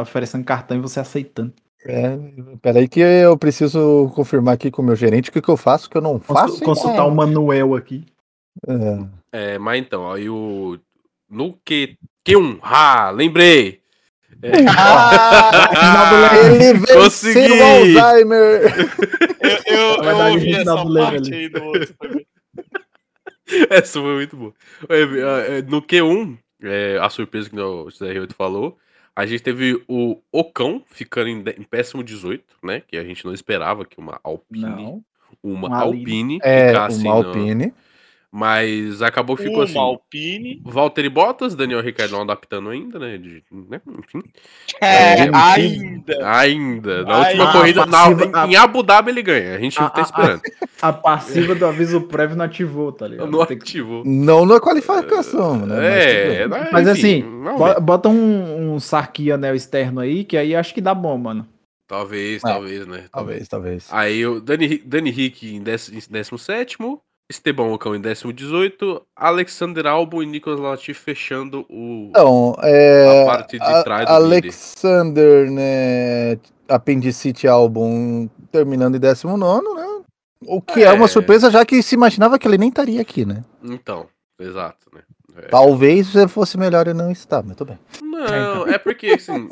oferecendo 0.00 0.44
cartão 0.44 0.76
e 0.76 0.80
você 0.80 1.00
aceitando. 1.00 1.52
É, 1.86 2.16
peraí 2.62 2.88
que 2.88 3.00
eu 3.00 3.36
preciso 3.36 4.10
confirmar 4.14 4.54
aqui 4.54 4.70
com 4.70 4.80
o 4.80 4.84
meu 4.84 4.96
gerente 4.96 5.28
o 5.28 5.32
que, 5.32 5.42
que 5.42 5.48
eu 5.50 5.56
faço, 5.56 5.90
que 5.90 5.96
eu 5.96 6.00
não 6.02 6.18
Consul- 6.18 6.34
faço. 6.34 6.60
consultar 6.62 6.94
ideia. 6.94 7.08
o 7.08 7.14
manual 7.14 7.74
aqui. 7.74 8.06
É. 8.66 9.06
É, 9.54 9.58
mas 9.58 9.78
então, 9.80 10.10
aí 10.10 10.28
o. 10.30 10.78
No 11.28 11.58
Q, 11.64 11.96
Q1, 12.26 12.58
ah, 12.62 13.10
lembrei! 13.10 13.80
Ele 14.42 14.62
venceu 16.78 17.02
Consegui! 17.02 17.52
o 17.52 17.64
Alzheimer! 17.64 18.62
Eu, 19.66 19.76
eu, 19.76 20.02
eu 20.04 20.16
ouvi 20.32 20.54
essa 20.54 20.74
parte 20.74 21.16
ali. 21.16 21.34
aí 21.34 21.48
do 21.50 21.62
outro 21.64 21.94
também. 22.00 22.26
Essa 23.68 24.00
foi 24.00 24.14
muito 24.14 24.36
boa. 24.38 24.54
É, 24.88 25.02
é, 25.02 25.58
é, 25.58 25.62
No 25.62 25.82
Q1, 25.82 26.38
é, 26.62 26.98
a 26.98 27.10
surpresa 27.10 27.50
que 27.50 27.60
o 27.60 27.84
CR8 27.86 28.32
falou, 28.32 28.78
a 29.16 29.26
gente 29.26 29.42
teve 29.42 29.82
o 29.86 30.20
Ocão 30.32 30.82
ficando 30.86 31.28
em, 31.28 31.38
em 31.38 31.62
péssimo 31.62 32.02
18, 32.02 32.42
né? 32.62 32.80
Que 32.86 32.96
a 32.96 33.04
gente 33.04 33.24
não 33.24 33.32
esperava 33.32 33.84
que 33.84 33.98
uma 33.98 34.18
Alpine, 34.24 34.64
Não. 34.64 35.04
uma 35.42 35.68
Uma. 35.68 35.78
Alpine 35.82 36.38
É, 36.42 36.68
ficasse 36.68 37.00
uma 37.00 37.14
Alpine. 37.14 37.72
Mas 38.36 39.00
acabou 39.00 39.36
que 39.36 39.44
ficou 39.44 39.58
Uma 39.58 39.64
assim. 39.64 39.78
Alpine. 39.78 40.60
Valtteri 40.64 41.08
Bottas, 41.08 41.54
Daniel 41.54 41.80
Ricciardo 41.80 42.14
não 42.16 42.22
adaptando 42.22 42.68
ainda, 42.68 42.98
né? 42.98 43.16
de- 43.16 43.44
né, 43.52 43.80
Enfim. 43.86 44.22
É, 44.80 44.86
É, 45.26 45.30
ainda. 45.32 46.28
Ainda. 46.38 47.04
Na 47.04 47.14
Ai, 47.14 47.26
última 47.28 47.48
a 47.48 47.52
corrida, 47.52 47.86
na- 47.86 47.92
passiva- 48.10 48.30
a- 48.42 48.46
em 48.48 48.56
Abu 48.56 48.82
Dhabi 48.82 49.12
ele 49.12 49.22
ganha. 49.22 49.54
A 49.54 49.58
gente 49.60 49.78
A- 49.80 49.88
tá 49.88 50.00
a- 50.00 50.04
esperando. 50.04 50.40
A 50.82 50.92
passiva 50.92 51.54
do 51.54 51.64
aviso 51.64 52.00
prévio 52.00 52.34
não 52.36 52.44
ativou, 52.46 52.90
tá 52.90 53.06
ligado? 53.06 53.30
não 53.30 53.46
Tem 53.46 53.56
que- 53.56 53.62
ativou. 53.62 54.02
Não 54.04 54.44
na 54.44 54.58
qualificação, 54.58 55.64
né? 55.64 55.76
É, 56.42 56.48
Mas 56.48 56.58
bem. 56.58 56.64
né, 56.64 56.68
Mas 56.72 56.88
enfim, 56.88 57.22
assim, 57.22 57.80
bota 57.82 58.08
um, 58.08 58.74
um 58.74 58.80
Sarki 58.80 59.30
anel 59.30 59.54
externo 59.54 60.00
aí, 60.00 60.24
que 60.24 60.36
aí 60.36 60.56
acho 60.56 60.74
que 60.74 60.80
dá 60.80 60.92
bom, 60.92 61.16
mano. 61.16 61.46
Talvez, 61.86 62.42
É. 62.42 62.48
talvez, 62.48 62.84
né? 62.86 63.04
Talvez, 63.12 63.46
talvez. 63.46 63.86
Aí 63.92 64.26
o 64.26 64.40
Dani, 64.40 64.78
Dani 64.78 65.10
Rick 65.10 65.54
em 65.54 65.62
17, 65.62 66.78
Esteban 67.30 67.72
Ocão 67.72 67.94
em 67.94 68.00
18, 68.00 69.02
Alexander 69.16 69.86
Albon 69.86 70.22
e 70.22 70.26
Nicolas 70.26 70.60
Latifi 70.60 71.00
fechando 71.00 71.64
o. 71.70 72.08
Então, 72.10 72.54
é. 72.62 73.22
A 73.22 73.26
parte 73.26 73.58
de 73.58 73.64
a- 73.64 73.82
trás 73.82 74.06
do 74.06 74.12
Alexander, 74.12 75.50
né? 75.50 76.38
Apendicite 76.68 77.48
Album 77.48 78.28
terminando 78.52 78.96
em 78.96 79.00
19, 79.00 79.74
né? 79.74 80.02
O 80.46 80.60
que 80.60 80.80
é. 80.80 80.86
É. 80.86 80.92
uma 80.92 81.08
surpresa, 81.08 81.50
já 81.50 81.64
que 81.64 81.82
se 81.82 81.94
imaginava 81.94 82.38
que 82.38 82.46
ele 82.46 82.58
nem 82.58 82.68
estaria 82.68 83.00
aqui, 83.00 83.24
né? 83.24 83.42
Então, 83.62 84.06
exato, 84.38 84.86
né? 84.94 85.00
É. 85.36 85.42
Talvez 85.48 86.12
fosse 86.28 86.56
melhor 86.58 86.86
ele 86.86 86.96
não 86.98 87.10
estar, 87.10 87.42
mas 87.42 87.56
tudo 87.56 87.68
bem. 87.68 87.78
Não, 88.02 88.66
é 88.68 88.78
porque 88.78 89.08
assim. 89.08 89.48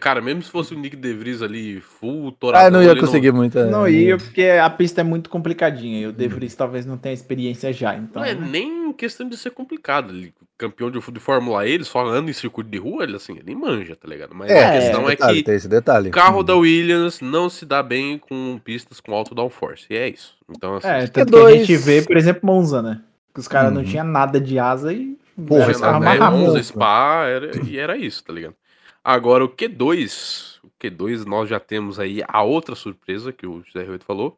Cara, 0.00 0.20
mesmo 0.20 0.42
se 0.42 0.50
fosse 0.50 0.74
o 0.74 0.78
Nick 0.78 0.96
De 0.96 1.14
Vries 1.14 1.42
ali, 1.42 1.80
full 1.80 2.32
toradão, 2.32 2.66
Ah, 2.66 2.70
não 2.72 2.82
ia 2.82 2.98
conseguir 2.98 3.30
muito. 3.32 3.56
é. 3.56 3.70
Não 3.70 3.86
ia, 3.88 4.18
porque 4.18 4.42
a 4.42 4.68
pista 4.68 5.00
é 5.00 5.04
muito 5.04 5.30
complicadinha 5.30 6.00
e 6.00 6.06
o 6.08 6.12
De 6.12 6.26
Vries 6.26 6.56
talvez 6.56 6.84
não 6.84 6.96
tenha 6.98 7.12
experiência 7.14 7.72
já, 7.72 7.94
então... 7.94 8.20
Não 8.20 8.28
é 8.28 8.34
nem 8.34 8.92
questão 8.92 9.28
de 9.28 9.36
ser 9.36 9.50
complicado. 9.50 10.12
Ele, 10.12 10.34
campeão 10.58 10.90
de, 10.90 10.98
de 11.00 11.20
Fórmula 11.20 11.64
E, 11.68 11.70
ele 11.70 11.84
só 11.84 12.04
anda 12.04 12.28
em 12.28 12.34
circuito 12.34 12.68
de 12.68 12.78
rua, 12.78 13.04
ele 13.04 13.14
assim, 13.14 13.38
ele 13.38 13.54
manja, 13.54 13.94
tá 13.94 14.08
ligado? 14.08 14.34
Mas 14.34 14.50
É, 14.50 14.64
a 14.66 14.72
questão 14.72 15.06
é, 15.06 15.10
detalhe, 15.12 15.38
que 15.38 15.44
tem 15.44 15.54
esse 15.54 15.68
detalhe. 15.68 16.08
o 16.08 16.12
carro 16.12 16.42
da 16.42 16.56
Williams 16.56 17.20
não 17.20 17.48
se 17.48 17.64
dá 17.64 17.80
bem 17.80 18.18
com 18.18 18.58
pistas 18.64 18.98
com 18.98 19.14
alto 19.14 19.36
downforce. 19.36 19.86
E 19.88 19.94
é 19.96 20.08
isso. 20.08 20.34
Então, 20.50 20.74
assim, 20.74 20.88
É, 20.88 21.06
tanto 21.06 21.26
que 21.26 21.30
dois- 21.30 21.54
a 21.54 21.58
gente 21.64 21.76
vê, 21.76 22.02
por 22.02 22.16
exemplo, 22.16 22.40
Monza, 22.44 22.82
né? 22.82 23.00
Que 23.34 23.40
os 23.40 23.48
caras 23.48 23.72
não 23.72 23.80
Uhum. 23.82 23.86
tinham 23.86 24.04
nada 24.06 24.40
de 24.40 24.58
asa 24.58 24.92
e... 24.92 25.16
Porra, 25.46 25.72
era 25.72 26.00
Monza, 26.00 26.30
monstro. 26.30 26.64
Spa, 26.64 27.24
era, 27.26 27.50
e 27.64 27.78
era 27.78 27.96
isso, 27.96 28.22
tá 28.24 28.32
ligado? 28.32 28.54
Agora, 29.02 29.44
o 29.44 29.48
Q2 29.48 30.58
o 30.62 30.68
Q2, 30.78 31.24
nós 31.24 31.48
já 31.48 31.58
temos 31.58 31.98
aí 31.98 32.22
a 32.28 32.42
outra 32.42 32.74
surpresa 32.74 33.32
que 33.32 33.46
o 33.46 33.62
José 33.64 33.82
Roito 33.86 34.04
falou. 34.04 34.36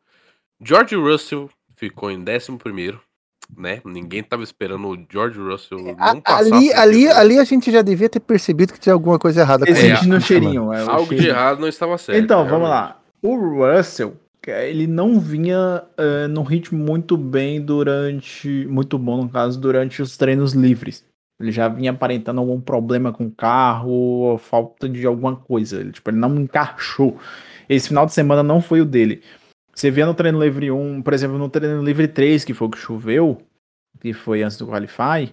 George 0.62 0.94
Russell 0.94 1.50
ficou 1.76 2.10
em 2.10 2.18
11 2.24 2.56
primeiro, 2.58 3.00
né? 3.56 3.80
Ninguém 3.84 4.22
tava 4.22 4.44
esperando 4.44 4.86
o 4.88 4.96
George 5.10 5.40
Russell 5.40 5.78
não 5.80 5.90
A- 5.98 6.20
passar 6.20 6.38
ali, 6.54 6.72
ali, 6.72 7.04
Q2. 7.06 7.16
ali 7.16 7.38
a 7.40 7.44
gente 7.44 7.72
já 7.72 7.82
devia 7.82 8.08
ter 8.08 8.20
percebido 8.20 8.72
que 8.72 8.78
tinha 8.78 8.92
alguma 8.92 9.18
coisa 9.18 9.40
errada 9.40 9.68
Existe 9.68 9.94
isso, 9.94 10.08
no 10.08 10.14
né, 10.14 10.20
cheirinho. 10.20 10.72
é 10.72 10.84
o 10.84 10.90
Algo 10.90 11.02
de 11.02 11.08
cheirinho. 11.16 11.30
errado 11.30 11.58
não 11.60 11.68
estava 11.68 11.98
certo. 11.98 12.22
Então, 12.22 12.44
vamos 12.46 12.68
realmente. 12.68 12.94
lá. 12.94 13.00
O 13.22 13.36
Russell, 13.36 14.16
ele 14.50 14.86
não 14.86 15.20
vinha 15.20 15.84
eh, 15.96 16.26
num 16.28 16.42
ritmo 16.42 16.78
muito 16.78 17.16
bem 17.16 17.60
durante. 17.60 18.66
Muito 18.66 18.98
bom, 18.98 19.22
no 19.24 19.28
caso, 19.28 19.60
durante 19.60 20.02
os 20.02 20.16
treinos 20.16 20.52
livres. 20.52 21.04
Ele 21.40 21.52
já 21.52 21.68
vinha 21.68 21.90
aparentando 21.90 22.40
algum 22.40 22.60
problema 22.60 23.12
com 23.12 23.26
o 23.26 23.30
carro, 23.30 24.38
falta 24.38 24.88
de 24.88 25.06
alguma 25.06 25.36
coisa. 25.36 25.80
Ele, 25.80 25.92
tipo, 25.92 26.10
ele 26.10 26.18
não 26.18 26.34
encaixou. 26.36 27.18
Esse 27.68 27.88
final 27.88 28.06
de 28.06 28.12
semana 28.12 28.42
não 28.42 28.60
foi 28.60 28.80
o 28.80 28.84
dele. 28.84 29.22
Você 29.74 29.90
vê 29.90 30.04
no 30.04 30.14
treino 30.14 30.42
livre 30.42 30.70
1, 30.70 31.02
por 31.02 31.12
exemplo, 31.12 31.38
no 31.38 31.48
treino 31.48 31.82
livre 31.82 32.06
3, 32.06 32.44
que 32.44 32.54
foi 32.54 32.68
o 32.68 32.70
que 32.70 32.78
choveu, 32.78 33.38
que 34.00 34.12
foi 34.12 34.42
antes 34.42 34.56
do 34.58 34.66
Qualify, 34.66 35.32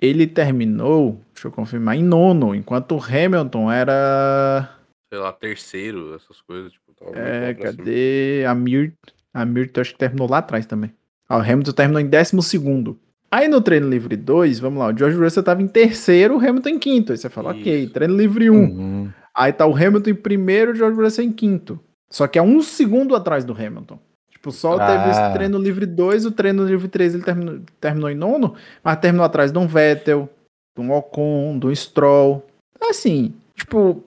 ele 0.00 0.26
terminou, 0.26 1.20
deixa 1.34 1.48
eu 1.48 1.52
confirmar, 1.52 1.94
em 1.94 2.02
nono, 2.02 2.54
enquanto 2.54 2.96
o 2.96 3.02
Hamilton 3.04 3.70
era. 3.70 4.78
Sei 5.12 5.20
lá, 5.20 5.30
terceiro, 5.30 6.14
essas 6.14 6.40
coisas. 6.40 6.72
Tipo, 6.72 6.89
É, 7.14 7.54
cima. 7.54 7.64
cadê 7.66 8.44
a 8.46 8.54
Mir? 8.54 8.92
A 9.32 9.44
Mirto 9.44 9.80
acho 9.80 9.92
que 9.92 9.98
terminou 9.98 10.28
lá 10.28 10.38
atrás 10.38 10.66
também. 10.66 10.92
Ah, 11.28 11.38
o 11.38 11.40
Hamilton 11.40 11.72
terminou 11.72 12.00
em 12.00 12.06
décimo 12.06 12.42
segundo. 12.42 12.98
Aí 13.30 13.46
no 13.46 13.60
treino 13.60 13.88
livre 13.88 14.16
2, 14.16 14.58
vamos 14.58 14.80
lá, 14.80 14.88
o 14.92 14.96
George 14.98 15.16
Russell 15.16 15.44
tava 15.44 15.62
em 15.62 15.68
terceiro, 15.68 16.34
o 16.36 16.38
Hamilton 16.38 16.68
em 16.70 16.78
quinto. 16.80 17.12
Aí 17.12 17.18
você 17.18 17.28
fala, 17.28 17.50
ok, 17.50 17.84
Isso. 17.84 17.92
treino 17.92 18.16
livre 18.16 18.50
1. 18.50 18.54
Um. 18.54 18.58
Uhum. 18.64 19.10
Aí 19.32 19.52
tá 19.52 19.64
o 19.66 19.74
Hamilton 19.76 20.10
em 20.10 20.14
primeiro, 20.14 20.72
o 20.72 20.74
George 20.74 21.00
Russell 21.00 21.24
em 21.24 21.30
quinto. 21.32 21.78
Só 22.10 22.26
que 22.26 22.38
é 22.38 22.42
um 22.42 22.60
segundo 22.60 23.14
atrás 23.14 23.44
do 23.44 23.52
Hamilton. 23.52 24.00
Tipo, 24.32 24.50
só 24.50 24.76
teve 24.76 25.04
Ah. 25.04 25.10
esse 25.10 25.32
treino 25.32 25.58
livre 25.58 25.86
2, 25.86 26.26
o 26.26 26.32
treino 26.32 26.66
livre 26.66 26.88
3 26.88 27.14
ele 27.14 27.22
terminou, 27.22 27.60
terminou 27.80 28.10
em 28.10 28.16
nono, 28.16 28.54
mas 28.82 28.96
terminou 28.98 29.24
atrás 29.24 29.52
de 29.52 29.58
um 29.58 29.66
Vettel, 29.68 30.28
de 30.76 30.82
um 30.84 30.90
Ocon, 30.92 31.56
de 31.60 31.66
um 31.68 31.74
Stroll. 31.74 32.44
Assim, 32.88 33.32
tipo, 33.54 34.02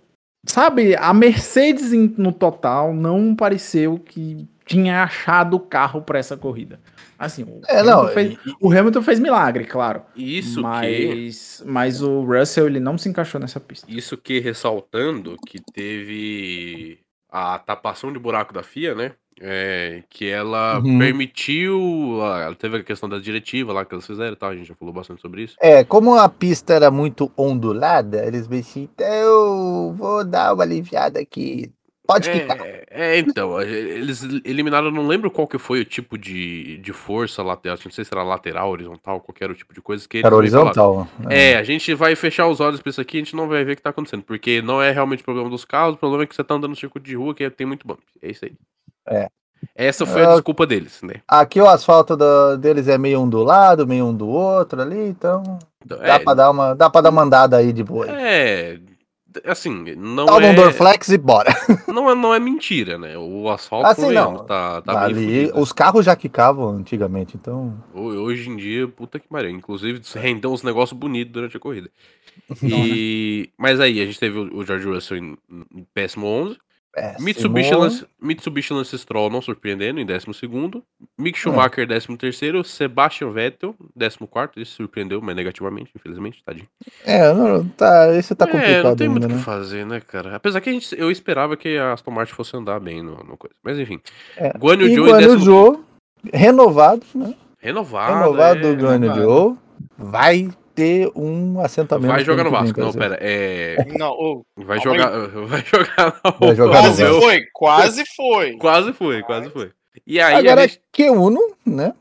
sabe, 0.45 0.95
a 0.95 1.13
Mercedes 1.13 1.91
no 2.17 2.31
total 2.31 2.93
não 2.93 3.35
pareceu 3.35 3.97
que 3.99 4.47
tinha 4.65 5.03
achado 5.03 5.55
o 5.55 5.59
carro 5.59 6.01
pra 6.01 6.19
essa 6.19 6.37
corrida. 6.37 6.79
Assim, 7.17 7.43
o, 7.43 7.61
É, 7.67 7.83
não, 7.83 7.99
Hamilton 8.01 8.13
fez, 8.13 8.33
E- 8.45 8.53
o 8.59 8.71
Hamilton 8.71 9.01
fez 9.01 9.19
milagre, 9.19 9.65
claro. 9.65 10.03
Isso 10.15 10.55
que. 10.55 10.61
mas, 10.61 11.63
mas 11.65 12.01
o 12.01 12.21
Russell 12.23 12.67
ele 12.67 12.79
não 12.79 12.97
se 12.97 13.07
encaixou 13.09 13.39
nessa 13.39 13.59
pista. 13.59 13.89
Isso 13.89 14.17
que 14.17 14.39
ressaltando 14.39 15.37
que 15.45 15.59
teve 15.73 16.99
a 17.31 17.57
tapação 17.59 18.11
de 18.11 18.19
buraco 18.19 18.53
da 18.53 18.63
FIA, 18.63 18.95
né? 18.95 19.11
É, 19.45 20.03
que 20.09 20.29
ela 20.29 20.79
Uhum. 20.79 20.97
permitiu. 20.97 22.21
a- 22.21 22.43
Ela 22.43 22.55
teve 22.55 22.77
a 22.77 22.83
questão 22.83 23.09
da 23.09 23.19
diretiva 23.19 23.73
lá 23.73 23.83
que 23.83 23.93
eles 23.93 24.07
fizeram 24.07 24.31
e 24.31 24.35
tal, 24.37 24.49
a 24.49 24.55
gente 24.55 24.67
já 24.67 24.75
falou 24.75 24.93
bastante 24.93 25.21
sobre 25.21 25.43
isso. 25.43 25.57
É, 25.59 25.83
como 25.83 26.15
a 26.15 26.29
pista 26.29 26.73
era 26.73 26.89
muito 26.89 27.29
ondulada, 27.35 28.25
eles 28.25 28.47
mexiam, 28.47 28.83
então 28.85 29.05
eu 29.05 29.93
vou 29.97 30.23
dar 30.23 30.53
uma 30.53 30.63
aliviada 30.63 31.19
aqui. 31.19 31.69
Pode. 32.05 32.29
É, 32.29 32.85
é, 32.89 33.17
então, 33.17 33.59
é, 33.59 33.69
eles 33.69 34.23
eliminaram, 34.43 34.91
não 34.91 35.07
lembro 35.07 35.31
qual 35.31 35.47
que 35.47 35.57
foi 35.57 35.79
o 35.79 35.85
tipo 35.85 36.17
de, 36.17 36.77
de 36.79 36.91
força 36.93 37.41
lateral, 37.41 37.77
não 37.83 37.91
sei 37.91 38.03
se 38.03 38.13
era 38.13 38.23
lateral, 38.23 38.69
horizontal, 38.69 39.21
qualquer 39.21 39.53
tipo 39.55 39.73
de 39.73 39.81
coisa 39.81 40.07
que 40.07 40.17
eles 40.17 40.25
Era 40.25 40.35
horizontal. 40.35 41.07
É, 41.29 41.55
a 41.55 41.63
gente 41.63 41.93
vai 41.93 42.15
fechar 42.15 42.47
os 42.47 42.59
olhos 42.59 42.81
pra 42.81 42.89
isso 42.89 42.99
aqui, 42.99 43.17
a 43.17 43.19
gente 43.21 43.35
não 43.35 43.47
vai 43.47 43.63
ver 43.63 43.73
o 43.73 43.75
que 43.75 43.81
tá 43.81 43.89
acontecendo, 43.89 44.23
porque 44.23 44.61
não 44.61 44.81
é 44.81 44.91
realmente 44.91 45.23
problema 45.23 45.49
dos 45.49 45.63
carros, 45.65 45.95
o 45.95 45.97
problema 45.97 46.23
é 46.23 46.27
que 46.27 46.35
você 46.35 46.43
tá 46.43 46.55
andando 46.55 46.71
no 46.71 46.75
circuito 46.75 47.07
de 47.07 47.15
rua 47.15 47.33
que 47.33 47.49
tem 47.49 47.65
muito 47.65 47.87
bump. 47.87 47.99
É 48.21 48.29
isso 48.31 48.43
aí. 48.45 48.51
É. 49.07 49.27
Essa 49.75 50.05
foi 50.05 50.23
a 50.25 50.29
Ah, 50.31 50.33
desculpa 50.33 50.67
deles, 50.67 51.01
né? 51.01 51.21
Aqui 51.27 51.61
o 51.61 51.67
asfalto 51.67 52.17
do- 52.17 52.57
deles 52.57 52.87
é 52.87 52.97
meio 52.97 53.21
um 53.21 53.29
do 53.29 53.43
lado, 53.43 53.87
meio 53.87 54.05
um 54.07 54.13
do 54.13 54.27
outro 54.27 54.81
ali, 54.81 55.07
então 55.07 55.41
Então, 55.85 55.97
dá, 55.99 56.15
é, 56.15 56.19
pra, 56.19 56.33
dar 56.33 56.51
uma, 56.51 56.73
dá 56.75 56.89
pra 56.89 57.01
dar 57.01 57.09
uma 57.11 57.21
andada 57.21 57.55
aí 57.57 57.71
de 57.71 57.81
boa. 57.83 58.05
é, 58.11 58.77
assim, 59.45 59.95
não 59.95 60.25
Toma 60.25 60.39
um 60.47 60.51
é, 60.51 60.53
Dorflex 60.53 61.07
e 61.09 61.17
bora. 61.17 61.49
não 61.87 62.09
é, 62.11 62.13
não 62.15 62.33
é 62.33 62.39
mentira, 62.41 62.97
né? 62.97 63.17
O 63.17 63.49
asfalto, 63.49 63.87
Assim, 63.87 64.11
não. 64.11 64.39
tá, 64.39 64.81
tá 64.81 65.01
ali, 65.01 65.49
os 65.55 65.71
carros 65.71 66.03
já 66.05 66.15
quicavam 66.15 66.69
antigamente, 66.69 67.37
então. 67.37 67.73
Ho- 67.93 67.99
Hoje 68.23 68.49
em 68.49 68.57
dia, 68.57 68.85
puta 68.89 69.17
que 69.17 69.27
pariu. 69.29 69.49
Inclusive, 69.51 70.01
rendeu 70.15 70.51
uns 70.51 70.61
negócios 70.61 70.97
bonitos 70.99 71.31
durante 71.31 71.55
a 71.55 71.59
corrida. 71.59 71.89
E... 72.61 73.49
Mas 73.57 73.79
aí, 73.79 74.01
a 74.01 74.05
gente 74.05 74.19
teve 74.19 74.37
o 74.37 74.57
o 74.57 74.65
George 74.65 74.87
Russell 74.87 75.17
em, 75.17 75.37
em 75.49 75.87
péssimo 75.93 76.27
11. 76.27 76.57
É, 76.95 77.15
Mitsubishi, 77.19 77.73
Lance, 77.73 78.05
Mitsubishi 78.21 78.71
Lance 78.71 78.97
Stroll 78.99 79.29
não 79.29 79.41
surpreendendo 79.41 79.99
em 79.99 80.05
12. 80.05 80.27
Mick 81.17 81.39
Schumacher, 81.39 81.87
13. 81.87 82.63
Sebastian 82.63 83.31
Vettel, 83.31 83.75
14. 83.97 84.61
Isso 84.61 84.75
surpreendeu, 84.75 85.19
mas 85.19 85.35
negativamente, 85.35 85.91
infelizmente, 85.95 86.43
tadinho. 86.43 86.67
É, 87.03 87.33
não, 87.33 87.65
tá, 87.69 88.15
esse 88.15 88.35
tá 88.35 88.45
é, 88.45 88.47
complicado 88.47 88.83
não 88.83 88.95
tem 88.95 89.09
muito 89.09 89.23
o 89.23 89.25
ainda, 89.25 89.33
que 89.33 89.39
né? 89.39 89.43
fazer, 89.43 89.85
né, 89.87 89.99
cara? 89.99 90.35
Apesar 90.35 90.61
que 90.61 90.69
a 90.69 90.73
gente, 90.73 90.95
eu 90.95 91.09
esperava 91.09 91.57
que 91.57 91.77
a 91.77 91.93
Aston 91.93 92.11
Martin 92.11 92.33
fosse 92.33 92.55
andar 92.55 92.79
bem 92.79 93.01
no, 93.01 93.15
no 93.23 93.37
coisa. 93.37 93.55
Mas 93.63 93.79
enfim. 93.79 93.99
É. 94.37 94.49
Guan 94.55 94.75
Yu 94.75 94.93
Zhou 94.93 95.07
Guan 95.07 95.19
em 95.19 95.23
Yu 95.23 95.33
15. 95.33 95.45
Zhou, 95.45 95.85
renovado, 96.31 97.05
né? 97.15 97.33
Renovado. 97.59 98.13
renovado 98.13 98.59
é, 98.59 98.75
do 98.75 98.81
Guan 98.83 98.93
Yu 98.93 98.99
renovado. 98.99 99.21
Zhou, 99.21 99.57
vai 99.97 100.51
ter 100.75 101.11
um 101.15 101.59
assentamento. 101.59 102.11
Vai 102.11 102.23
jogar 102.23 102.43
no 102.43 102.51
Vasco. 102.51 102.79
Não, 102.79 102.91
pera. 102.93 103.17
É. 103.21 103.77
Não, 103.97 104.11
ô, 104.11 104.45
Vai 104.57 104.79
jogar, 104.79 105.09
vai 105.47 105.63
jogar 105.65 106.21
Vai 106.39 106.55
jogar 106.55 106.81
no 106.81 106.87
quase 106.87 107.03
Vasco. 107.03 107.21
foi, 107.21 107.41
quase 107.53 108.03
foi. 108.15 108.57
Quase 108.57 108.93
foi, 108.93 109.23
quase 109.23 109.49
foi. 109.49 109.71
E 110.07 110.19
aí 110.19 110.35
Agora, 110.35 110.61
a 110.63 110.67
gente. 110.67 110.81
Q1, 110.95 111.35
né? 111.65 111.93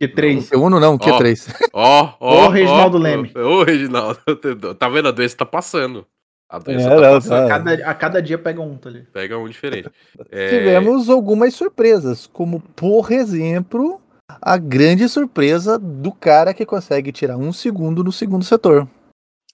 Q3. 0.00 0.50
Q1 0.50 0.80
não, 0.80 0.98
Q3. 0.98 1.54
Ó, 1.72 2.12
ó. 2.20 2.46
Ô, 2.46 2.48
Reginaldo 2.48 2.98
ó, 2.98 3.00
Leme. 3.00 3.32
Ô, 3.36 3.62
Reginaldo. 3.62 4.20
Tá 4.78 4.88
vendo? 4.88 5.08
A 5.08 5.12
doença 5.12 5.36
tá 5.36 5.46
passando. 5.46 6.06
A 6.48 6.58
doença 6.58 6.86
É, 6.86 6.90
tá 6.90 6.96
não, 7.00 7.12
passando. 7.14 7.48
tá. 7.48 7.58
Cada, 7.58 7.90
a 7.90 7.94
cada 7.94 8.22
dia 8.22 8.36
pega 8.38 8.60
um, 8.60 8.76
tá 8.76 8.88
ali. 8.88 9.02
Pega 9.12 9.38
um 9.38 9.48
diferente. 9.48 9.88
É, 10.30 10.50
Tivemos 10.50 11.08
algumas 11.08 11.54
surpresas, 11.54 12.26
como, 12.26 12.60
por 12.74 13.10
exemplo, 13.10 14.00
a 14.28 14.56
grande 14.56 15.08
surpresa 15.08 15.78
do 15.78 16.12
cara 16.12 16.52
que 16.52 16.66
consegue 16.66 17.12
tirar 17.12 17.36
um 17.36 17.52
segundo 17.52 18.02
no 18.02 18.12
segundo 18.12 18.44
setor. 18.44 18.88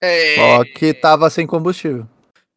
É, 0.00 0.34
Só 0.34 0.64
que 0.64 0.92
tava 0.94 1.30
sem 1.30 1.46
combustível. 1.46 2.06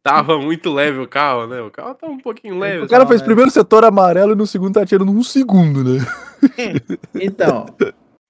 Tava 0.02 0.38
muito 0.38 0.72
leve 0.72 0.98
o 1.00 1.08
carro, 1.08 1.46
né? 1.46 1.60
O 1.60 1.70
carro 1.70 1.94
tava 1.94 2.12
um 2.12 2.18
pouquinho 2.20 2.58
leve. 2.58 2.84
O 2.84 2.88
cara 2.88 3.06
fez 3.06 3.20
né? 3.20 3.26
primeiro 3.26 3.50
setor 3.50 3.84
amarelo 3.84 4.32
e 4.32 4.36
no 4.36 4.46
segundo 4.46 4.74
tá 4.74 4.86
tirando 4.86 5.10
um 5.10 5.22
segundo, 5.22 5.82
né? 5.82 6.00
Então, 7.14 7.66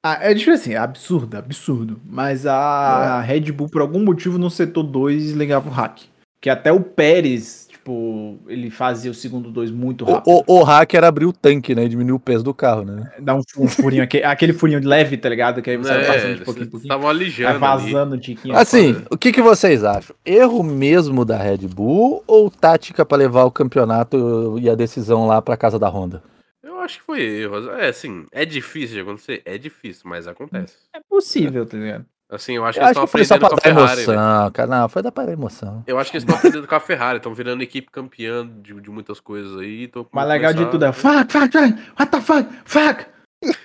a- 0.02 0.25
é 0.31 0.33
difícil 0.33 0.55
assim, 0.55 0.73
é 0.73 0.78
absurdo, 0.78 1.37
absurdo. 1.37 2.00
Mas 2.05 2.47
a 2.47 3.21
Red 3.21 3.52
Bull, 3.52 3.69
por 3.69 3.83
algum 3.83 4.02
motivo, 4.02 4.38
no 4.38 4.50
setor 4.50 4.85
2 4.85 5.33
ligava 5.33 5.69
o 5.69 5.73
hack. 5.73 6.00
Que 6.40 6.49
até 6.49 6.73
o 6.73 6.81
Pérez, 6.81 7.69
tipo, 7.87 8.38
ele 8.49 8.69
fazia 8.71 9.11
o 9.11 9.14
segundo 9.14 9.50
2 9.50 9.71
muito 9.71 10.05
O, 10.05 10.12
rápido. 10.12 10.43
o, 10.47 10.59
o 10.61 10.62
hacker 10.64 11.05
abriu 11.05 11.28
o 11.28 11.33
tanque, 11.33 11.75
né? 11.75 11.85
E 11.85 11.88
diminuiu 11.88 12.16
o 12.16 12.21
peso 12.21 12.43
do 12.43 12.52
carro, 12.52 12.85
né? 12.85 13.12
Dá 13.21 13.35
um, 13.35 13.43
um 13.59 13.69
furinho, 13.69 14.02
aquele, 14.02 14.25
aquele 14.25 14.52
furinho 14.52 14.81
leve, 14.87 15.16
tá 15.16 15.28
ligado? 15.28 15.62
Que 15.62 15.71
aí 15.71 15.76
você 15.76 15.90
vai 15.93 16.02
É, 16.02 16.07
passando 16.07 16.38
de 16.38 16.45
pouquinho 16.45 16.66
em 16.66 16.71
pouquinho. 16.71 16.88
estavam 16.93 17.07
Vai 17.07 17.14
alijando 17.14 17.64
ali. 17.64 17.93
vazando 17.93 18.16
um 18.16 18.19
tiquinho. 18.19 18.57
Assim, 18.57 18.97
o 19.11 19.16
que, 19.16 19.33
que 19.33 19.40
vocês 19.40 19.85
acham? 19.85 20.14
Erro 20.25 20.62
mesmo 20.62 21.25
da 21.25 21.37
Red 21.37 21.59
Bull 21.69 22.23
ou 22.26 22.50
tática 22.50 23.05
pra 23.05 23.16
levar 23.16 23.45
o 23.45 23.50
campeonato 23.50 24.59
e 24.59 24.69
a 24.69 24.75
decisão 24.75 25.26
lá 25.26 25.40
pra 25.40 25.57
casa 25.57 25.78
da 25.78 25.88
Honda? 25.88 26.23
Eu 26.62 26.81
acho 26.81 26.99
que 26.99 27.05
foi 27.05 27.23
erro. 27.23 27.71
É, 27.71 27.88
assim, 27.88 28.26
é 28.33 28.45
difícil 28.45 28.97
de 28.97 29.00
acontecer? 29.00 29.43
É 29.45 29.57
difícil, 29.57 30.02
mas 30.07 30.26
acontece. 30.26 30.75
É 30.95 30.99
possível, 31.09 31.64
tá 31.64 31.76
ligado? 31.76 32.05
Assim, 32.28 32.54
eu 32.56 32.64
acho 32.64 32.78
que 32.78 32.85
eles 32.85 32.90
acho 32.97 33.04
estão 33.04 33.04
que 33.06 33.11
foi 33.12 33.25
só 33.25 33.35
aprendendo 33.37 33.40
pra 33.40 33.49
com 33.49 33.54
a 33.54 33.85
dar 33.85 33.88
Ferrari, 33.97 34.02
emoção, 34.02 34.50
cara. 34.50 34.68
Não, 34.68 34.88
foi 34.88 35.02
dar 35.02 35.12
pra 35.12 35.26
dar 35.26 35.33
emoção. 35.33 35.85
Eu 35.87 35.99
acho 35.99 36.11
que 36.11 36.16
eles 36.16 36.25
estão 36.25 36.37
aprendendo 36.37 36.66
com 36.66 36.75
a 36.75 36.80
Ferrari, 36.80 37.16
estão 37.18 37.35
virando 37.35 37.62
equipe 37.62 37.88
campeã 37.90 38.45
de, 38.47 38.75
de 38.80 38.90
muitas 38.90 39.21
coisas 39.21 39.56
aí. 39.59 39.88
Mais 40.12 40.28
legal 40.28 40.52
de 40.52 40.66
tudo 40.66 40.85
é 40.85 40.92
fuck, 40.92 41.30
fuck, 41.33 41.52
fuck, 41.52 41.83
what 41.99 42.11
the 42.11 42.21
fuck, 42.21 42.49
fuck. 42.64 43.06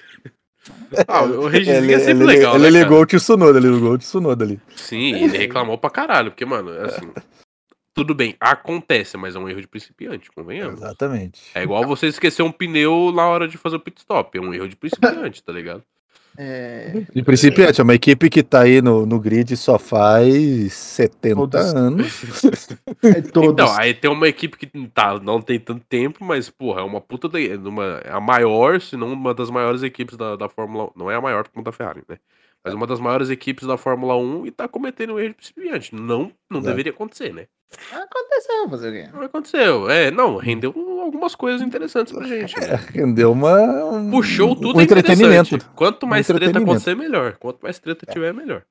Ah, 1.08 1.24
o 1.24 1.48
Regizinho 1.48 1.78
Ele, 1.86 1.94
é 1.94 2.00
sempre 2.00 2.24
ele- 2.24 2.34
legal, 2.36 2.54
ele 2.56 2.66
né, 2.66 2.72
cara? 2.72 2.84
ligou 2.84 3.02
o 3.02 3.06
Tsunoda, 3.08 3.58
ele 3.58 3.70
ligou 3.70 3.94
o 3.94 3.98
Tsunoda 3.98 4.46
ali. 4.46 4.60
Sim, 4.76 5.16
ele 5.16 5.36
reclamou 5.38 5.76
pra 5.78 5.90
caralho, 5.90 6.30
porque, 6.30 6.46
mano, 6.46 6.70
assim. 6.86 7.12
Tudo 7.96 8.14
bem, 8.14 8.36
acontece, 8.40 9.18
mas 9.18 9.36
é 9.36 9.40
um 9.40 9.50
erro 9.50 9.60
de 9.60 9.68
principiante, 9.68 10.32
convenhamos. 10.32 10.80
Exatamente. 10.82 11.42
É 11.56 11.64
igual 11.64 11.86
você 11.86 12.08
esquecer 12.08 12.42
um 12.44 12.52
pneu 12.52 13.12
na 13.14 13.26
hora 13.28 13.48
de 13.48 13.58
fazer 13.58 13.76
o 13.78 13.80
pit 13.80 14.00
stop. 14.00 14.38
É 14.38 14.42
um 14.42 14.54
erro 14.54 14.68
de 14.70 14.76
principiante, 14.76 15.44
tá 15.44 15.52
ligado? 15.52 15.84
É, 16.38 17.04
De 17.14 17.24
principiante, 17.24 17.82
é 17.82 17.84
uma 17.84 17.94
equipe 17.94 18.30
que 18.30 18.42
tá 18.42 18.62
aí 18.62 18.82
no, 18.82 19.06
no 19.06 19.20
grid 19.20 19.56
só 19.58 19.78
faz 19.78 20.74
70 20.74 21.36
Todos. 21.36 21.74
anos. 21.74 22.24
é 23.04 23.22
todos. 23.22 23.52
Então, 23.52 23.78
aí 23.78 23.94
tem 23.94 24.10
uma 24.10 24.28
equipe 24.28 24.58
que 24.58 24.68
tá, 24.88 25.20
não 25.20 25.42
tem 25.42 25.60
tanto 25.60 25.84
tempo, 25.88 26.24
mas, 26.24 26.50
porra, 26.50 26.82
é 26.82 26.84
uma 26.84 27.02
puta. 27.02 27.28
De, 27.28 27.56
uma, 27.58 28.02
é 28.04 28.12
a 28.12 28.20
maior, 28.20 28.80
se 28.80 28.96
não 28.96 29.12
uma 29.12 29.34
das 29.34 29.50
maiores 29.50 29.84
equipes 29.84 30.16
da, 30.16 30.36
da 30.36 30.48
Fórmula 30.48 30.86
1. 30.86 30.92
Não 30.96 31.12
é 31.12 31.16
a 31.16 31.22
maior 31.22 31.48
como 31.48 31.64
da 31.64 31.72
Ferrari, 31.72 32.04
né? 32.08 32.18
Mas 32.64 32.74
uma 32.74 32.86
das 32.86 33.00
maiores 33.00 33.30
equipes 33.30 33.68
da 33.68 33.76
Fórmula 33.78 34.16
1 34.16 34.46
e 34.46 34.52
tá 34.52 34.68
cometendo 34.68 35.14
um 35.14 35.20
erro 35.20 35.30
de 35.30 35.36
principiante. 35.36 35.94
Não, 35.96 36.32
não 36.50 36.60
Exato. 36.60 36.68
deveria 36.68 36.92
acontecer, 36.92 37.34
né? 37.34 37.48
Aconteceu, 37.92 38.70
fazer 38.70 38.90
o 38.90 38.92
quê? 38.92 39.10
Não 39.14 39.22
aconteceu. 39.24 39.90
É, 39.90 40.12
não, 40.12 40.38
rendeu 40.38 40.74
algumas 41.02 41.36
coisas 41.36 41.62
interessantes 41.62 42.14
pra 42.14 42.28
gente. 42.28 42.60
né? 42.60 42.76
Rendeu 42.94 43.32
uma. 43.32 43.60
Um, 43.86 44.12
Puxou 44.12 44.56
tudo 44.56 44.78
um 44.78 44.82
é 44.82 44.84
entretenimento. 44.84 45.58
Quanto 45.76 46.06
mais 46.06 46.28
treta 46.28 46.46
entretenimento. 46.46 46.72
acontecer, 46.72 46.96
melhor. 46.96 47.34
Quanto 47.40 47.62
mais 47.62 47.80
treta 47.80 48.06
tiver, 48.06 48.34
melhor. 48.34 48.64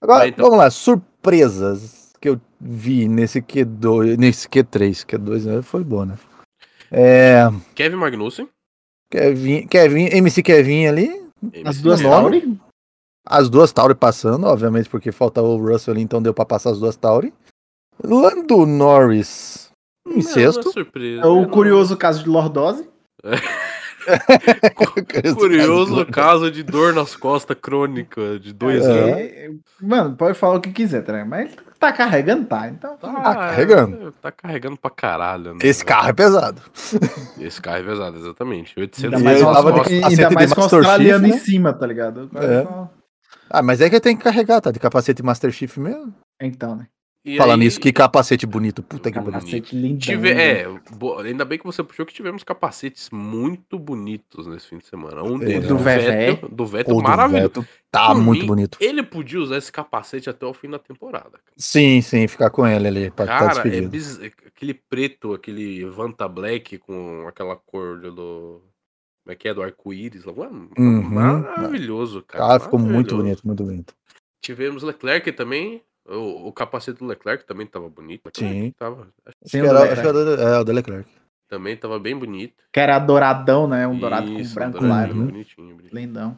Agora, 0.00 0.18
Vai, 0.20 0.28
então. 0.28 0.44
vamos 0.44 0.58
lá, 0.58 0.70
surpresas 0.70 2.12
que 2.20 2.28
eu 2.28 2.40
vi 2.60 3.08
nesse 3.08 3.40
Q2, 3.42 4.16
nesse 4.16 4.48
Q3, 4.48 5.04
Q2 5.04 5.44
né, 5.44 5.62
foi 5.62 5.82
bom, 5.84 6.04
né? 6.04 6.14
É, 6.90 7.48
Kevin 7.74 7.96
Magnussen. 7.96 8.48
Kevin, 9.10 9.66
Kevin, 9.66 10.06
MC 10.12 10.42
Kevin 10.42 10.86
ali, 10.86 11.08
As 11.64 11.78
MC 11.78 11.82
duas 11.82 12.00
Kevin. 12.00 12.10
Tauri? 12.10 12.58
as 13.28 13.48
duas 13.50 13.72
Tauri 13.72 13.94
passando, 13.94 14.46
obviamente 14.46 14.88
porque 14.88 15.10
faltava 15.10 15.46
o 15.48 15.56
Russell 15.58 15.94
ali, 15.94 16.02
então 16.02 16.22
deu 16.22 16.32
pra 16.32 16.44
passar 16.44 16.70
as 16.70 16.78
duas 16.78 16.96
Tauri. 16.96 17.34
Lando 18.02 18.66
Norris 18.66 19.70
em 20.06 20.16
Não, 20.16 20.22
sexto. 20.22 20.72
não 20.74 20.82
é. 21.02 21.16
É 21.16 21.26
o 21.26 21.42
Não. 21.42 21.48
curioso 21.48 21.96
caso 21.96 22.22
de 22.22 22.28
Lordose. 22.28 22.88
Curioso 25.36 26.06
caso 26.06 26.50
de 26.50 26.62
dor 26.62 26.94
nas 26.94 27.16
costas 27.16 27.56
crônica 27.60 28.38
de 28.38 28.52
dois 28.52 28.84
É. 28.84 28.88
anos. 28.88 29.18
É, 29.18 29.50
Mano, 29.82 30.16
pode 30.16 30.38
falar 30.38 30.56
o 30.56 30.60
que 30.60 30.70
quiser, 30.70 31.02
tá 31.02 31.12
ligado? 31.12 31.28
Mas 31.28 31.52
ele 31.52 31.60
tá 31.78 31.92
carregando, 31.92 32.46
tá? 32.46 32.68
Então. 32.68 32.96
Tá 32.96 33.34
carregando. 33.34 34.12
Tá 34.22 34.32
carregando 34.32 34.76
pra 34.76 34.90
caralho. 34.90 35.52
né? 35.54 35.58
Esse 35.62 35.84
carro 35.84 36.08
é 36.08 36.12
pesado. 36.12 36.62
Esse 37.40 37.60
carro 37.60 37.78
é 37.78 37.82
pesado, 37.82 38.18
exatamente. 38.18 38.70
Ainda 38.76 38.80
800 38.82 39.22
mais, 39.22 39.36
ele 39.38 39.46
com, 39.46 39.52
tava 39.52 39.72
de 39.72 39.80
os- 39.80 39.86
capacete 39.88 40.22
ainda 40.22 40.30
mais 40.30 40.52
com 40.52 40.60
o 40.60 40.62
australiano 40.62 41.24
Chief, 41.26 41.34
em 41.34 41.38
né? 41.38 41.44
cima, 41.44 41.72
tá 41.72 41.86
ligado? 41.86 42.30
É. 42.36 42.66
Ah, 43.50 43.62
mas 43.62 43.80
é 43.80 43.90
que 43.90 44.00
tem 44.00 44.16
que 44.16 44.24
carregar, 44.24 44.60
tá? 44.60 44.70
De 44.70 44.78
capacete 44.78 45.22
Master 45.22 45.50
Chief 45.50 45.76
mesmo. 45.78 46.14
Então, 46.40 46.76
né? 46.76 46.86
E 47.28 47.36
Falando 47.36 47.60
aí, 47.60 47.66
nisso, 47.66 47.80
que 47.80 47.92
capacete 47.92 48.46
bonito. 48.46 48.84
Puta 48.84 49.10
que 49.10 49.18
Bonito. 49.18 49.32
bonito. 49.32 49.44
Capacete 49.46 49.74
lindão. 49.74 49.98
Tive, 49.98 50.32
né? 50.32 50.60
é, 50.60 50.68
bo- 50.92 51.18
ainda 51.18 51.44
bem 51.44 51.58
que 51.58 51.64
você 51.64 51.82
puxou 51.82 52.06
que 52.06 52.14
tivemos 52.14 52.44
capacetes 52.44 53.10
muito 53.10 53.80
bonitos 53.80 54.46
nesse 54.46 54.68
fim 54.68 54.78
de 54.78 54.86
semana. 54.86 55.24
Um 55.24 55.42
É, 55.42 55.46
deles, 55.46 55.66
do 55.68 55.74
do. 55.74 55.78
Vettel, 55.82 56.48
do 56.48 56.66
Vettel 56.66 56.94
O 56.94 56.98
do 56.98 57.02
maravilhoso. 57.02 57.48
Vettel 57.48 57.64
tá 57.90 58.06
Por 58.14 58.22
muito 58.22 58.42
mim, 58.42 58.46
bonito. 58.46 58.78
Ele 58.80 59.02
podia 59.02 59.40
usar 59.40 59.56
esse 59.58 59.72
capacete 59.72 60.30
até 60.30 60.46
o 60.46 60.54
fim 60.54 60.70
da 60.70 60.78
temporada. 60.78 61.30
cara. 61.30 61.42
Sim, 61.56 62.00
sim, 62.00 62.28
ficar 62.28 62.48
com 62.50 62.64
ele 62.64 62.86
ali 62.86 63.10
pra 63.10 63.24
estar 63.24 63.38
Cara, 63.40 63.50
é 63.50 63.62
despedido. 63.64 63.88
biz... 63.88 64.20
aquele 64.46 64.74
preto, 64.74 65.34
aquele 65.34 65.84
Vanta 65.86 66.28
Black 66.28 66.78
com 66.78 67.26
aquela 67.26 67.56
cor 67.56 67.98
do. 68.00 68.62
Como 69.24 69.32
é 69.32 69.34
que 69.34 69.48
é? 69.48 69.52
Do 69.54 69.62
arco-íris. 69.64 70.24
Uhum. 70.24 71.00
Maravilhoso, 71.02 72.22
cara. 72.22 72.46
Cara, 72.46 72.60
ficou 72.60 72.78
muito 72.78 73.16
maravilhoso. 73.16 73.16
bonito, 73.16 73.46
muito 73.46 73.64
bonito. 73.64 73.94
Tivemos 74.40 74.84
Leclerc 74.84 75.32
também. 75.32 75.82
O, 76.08 76.48
o 76.48 76.52
capacete 76.52 76.98
do 77.00 77.06
Leclerc 77.06 77.44
também 77.46 77.66
tava 77.66 77.88
bonito. 77.88 78.22
Leclerc 78.26 78.54
Sim. 78.64 78.72
Tava, 78.78 79.08
Acho 79.24 79.36
Sim, 79.44 79.60
que 79.60 79.66
o 79.66 79.70
era, 79.70 79.78
do 79.78 79.84
acho 79.92 80.02
que 80.02 80.08
era 80.08 80.16
o- 80.18 80.40
é, 80.40 80.58
o 80.60 80.64
do 80.64 80.72
Leclerc. 80.72 81.10
também 81.48 81.76
tava 81.76 81.98
bem 81.98 82.16
bonito. 82.16 82.54
Que 82.72 82.80
era 82.80 82.98
douradão, 82.98 83.66
né? 83.66 83.86
Um 83.86 83.98
dourado 83.98 84.30
Isso, 84.32 84.54
com 84.54 84.60
branco. 84.60 84.84
Uhum. 84.84 85.26
Bonitinho, 85.26 85.74
bonitinho. 85.76 86.00
Lindão. 86.00 86.36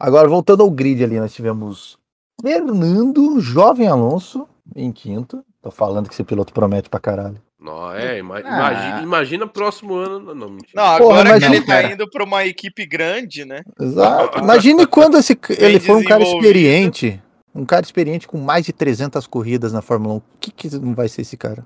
Agora, 0.00 0.28
voltando 0.28 0.62
ao 0.62 0.70
grid 0.70 1.02
ali, 1.04 1.18
nós 1.18 1.34
tivemos 1.34 1.98
Fernando 2.42 3.40
Jovem 3.40 3.88
Alonso 3.88 4.46
em 4.74 4.90
quinto. 4.92 5.44
Tô 5.62 5.70
falando 5.70 6.06
que 6.08 6.14
esse 6.14 6.24
piloto 6.24 6.52
promete 6.52 6.88
pra 6.88 7.00
caralho. 7.00 7.40
Não, 7.58 7.92
é, 7.92 8.18
ima- 8.18 8.36
Ah. 8.36 8.40
imagina, 8.40 9.02
imagina 9.02 9.46
próximo 9.46 9.94
ano. 9.94 10.20
Não, 10.20 10.34
não 10.34 10.48
mentira. 10.50 10.70
Não, 10.74 10.98
Porra, 10.98 11.20
agora 11.20 11.30
mas 11.30 11.38
que 11.44 11.54
ele 11.56 11.66
tá 11.66 11.82
indo 11.92 12.08
pra 12.08 12.22
uma 12.24 12.44
equipe 12.44 12.86
grande, 12.86 13.44
né? 13.44 13.62
Exato. 13.80 14.38
Imagine 14.38 14.86
quando 14.86 15.16
esse, 15.18 15.36
ele 15.58 15.80
foi 15.80 15.96
um 15.96 16.04
cara 16.04 16.22
experiente. 16.22 17.20
Um 17.56 17.64
cara 17.64 17.82
experiente 17.82 18.28
com 18.28 18.38
mais 18.38 18.64
de 18.66 18.72
300 18.72 19.26
corridas 19.26 19.72
na 19.72 19.80
Fórmula 19.82 20.14
1. 20.14 20.16
O 20.18 20.22
que, 20.40 20.50
que 20.50 20.76
não 20.78 20.94
vai 20.94 21.08
ser 21.08 21.22
esse 21.22 21.36
cara? 21.36 21.64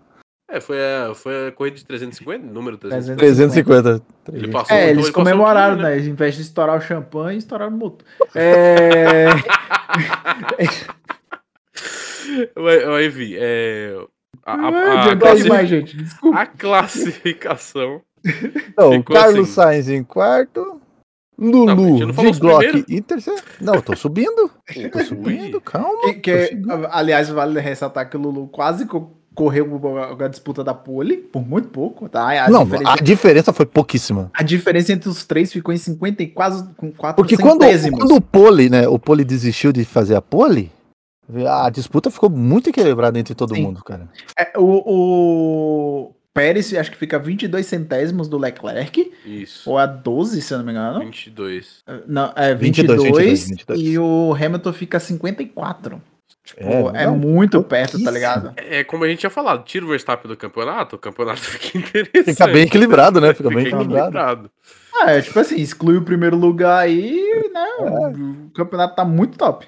É, 0.52 0.60
foi 0.60 0.78
a, 0.78 1.14
foi 1.14 1.48
a 1.48 1.52
corrida 1.52 1.76
de 1.76 1.84
350, 1.84 2.44
número 2.46 2.76
350. 2.76 3.18
350. 3.20 4.02
Ele 4.32 4.48
passou, 4.48 4.76
É, 4.76 4.80
então 4.82 4.90
eles 4.94 5.04
ele 5.06 5.12
comemoraram, 5.14 5.74
um 5.74 5.78
pouquinho, 5.80 6.02
né? 6.04 6.10
Em 6.10 6.14
vez 6.14 6.34
de 6.34 6.42
estourar 6.42 6.76
o 6.76 6.80
champanhe, 6.80 7.38
estouraram 7.38 7.72
o 7.72 7.76
motor. 7.76 8.04
É. 8.34 9.26
Ué, 12.58 13.04
Evi, 13.04 13.36
é. 13.38 13.94
A, 14.44 14.54
a- 14.54 14.68
a 14.68 15.02
adianta 15.02 15.10
aí 15.12 15.18
classifi- 15.18 15.48
mais, 15.48 15.68
gente. 15.68 15.96
Desculpa. 15.96 16.38
a 16.40 16.46
classificação. 16.46 18.00
Então, 18.24 19.02
Carlos 19.02 19.44
assim. 19.46 19.52
Sainz 19.52 19.88
em 19.88 20.02
quarto. 20.04 20.80
Lulu 21.40 22.06
não 22.06 22.14
falou 22.14 22.30
de 22.32 22.38
Glock 22.40 22.84
em 22.88 23.02
terceiro. 23.02 23.40
Não, 23.60 23.74
eu 23.74 23.82
tô 23.82 23.96
subindo. 23.96 24.50
Eu 24.76 24.90
tô 24.90 25.00
subindo, 25.00 25.60
calma. 25.62 26.02
Que, 26.02 26.14
que- 26.14 26.46
chegando. 26.48 26.86
aliás, 26.90 27.28
vale 27.30 27.58
ressaltar 27.60 28.08
que 28.10 28.16
o 28.16 28.20
Lulu 28.20 28.48
quase 28.48 28.84
co- 28.86 29.16
correu 29.34 29.80
a, 30.20 30.24
a 30.24 30.28
disputa 30.28 30.62
da 30.62 30.74
pole, 30.74 31.16
por 31.16 31.46
muito 31.46 31.68
pouco, 31.68 32.08
tá? 32.08 32.44
A, 32.44 32.50
não, 32.50 32.64
diferença, 32.64 32.92
a 32.92 32.96
diferença 32.96 33.52
foi 33.52 33.64
pouquíssima. 33.64 34.30
a 34.34 34.42
diferença 34.42 34.92
entre 34.92 35.08
os 35.08 35.24
três 35.24 35.50
ficou 35.52 35.72
em 35.72 35.78
50 35.78 36.22
e 36.22 36.26
quase 36.26 36.62
com 36.76 36.92
4 36.92 37.16
Porque 37.16 37.36
quando, 37.38 37.60
quando 37.96 38.14
o 38.16 38.20
pole, 38.20 38.68
né, 38.68 38.86
o 38.86 38.98
pole 38.98 39.24
desistiu 39.24 39.72
de 39.72 39.84
fazer 39.84 40.16
a 40.16 40.20
pole, 40.20 40.70
a 41.48 41.70
disputa 41.70 42.10
ficou 42.10 42.28
muito 42.28 42.68
equilibrada 42.70 43.18
entre 43.18 43.34
todo 43.34 43.54
Sim. 43.54 43.62
mundo, 43.62 43.82
cara. 43.84 44.08
É, 44.36 44.52
o, 44.58 44.82
o 46.10 46.14
Pérez, 46.32 46.72
acho 46.74 46.90
que 46.92 46.96
fica 46.96 47.18
22 47.18 47.66
centésimos 47.66 48.28
do 48.28 48.38
Leclerc, 48.38 49.12
Isso. 49.26 49.68
ou 49.68 49.76
a 49.78 49.86
12, 49.86 50.40
se 50.40 50.54
eu 50.54 50.58
não 50.58 50.64
me 50.64 50.70
engano. 50.70 51.00
22. 51.00 51.82
Não, 52.06 52.32
é 52.36 52.54
22, 52.54 53.02
22, 53.02 53.48
22, 53.48 53.48
22. 53.48 53.80
e 53.80 53.98
o 53.98 54.34
Hamilton 54.34 54.72
fica 54.72 55.00
54. 55.00 56.00
Tipo, 56.44 56.62
É, 56.62 57.02
é, 57.02 57.06
não, 57.06 57.16
muito 57.16 57.62
perto, 57.62 58.02
tá 58.02 58.10
ligado? 58.10 58.52
É 58.56 58.82
como 58.82 59.04
a 59.04 59.08
gente 59.08 59.18
tinha 59.20 59.30
falado, 59.30 59.64
tira 59.64 59.84
o 59.84 59.88
Verstappen 59.88 60.28
do 60.28 60.36
campeonato, 60.36 60.96
o 60.96 60.98
campeonato 60.98 61.40
fica 61.42 61.78
interessante. 61.78 62.36
Fica 62.36 62.46
bem 62.46 62.62
equilibrado, 62.62 63.20
né? 63.20 63.34
Fica 63.34 63.48
bem 63.48 63.64
Fica 63.64 63.76
equilibrado. 63.76 64.50
Ah, 64.94 65.12
é 65.12 65.22
tipo 65.22 65.38
assim, 65.38 65.56
exclui 65.56 65.96
o 65.96 66.02
primeiro 66.02 66.36
lugar 66.36 66.78
aí, 66.78 67.50
né? 67.52 67.66
É. 67.80 68.08
O 68.46 68.50
campeonato 68.54 68.96
tá 68.96 69.04
muito 69.04 69.36
top. 69.36 69.66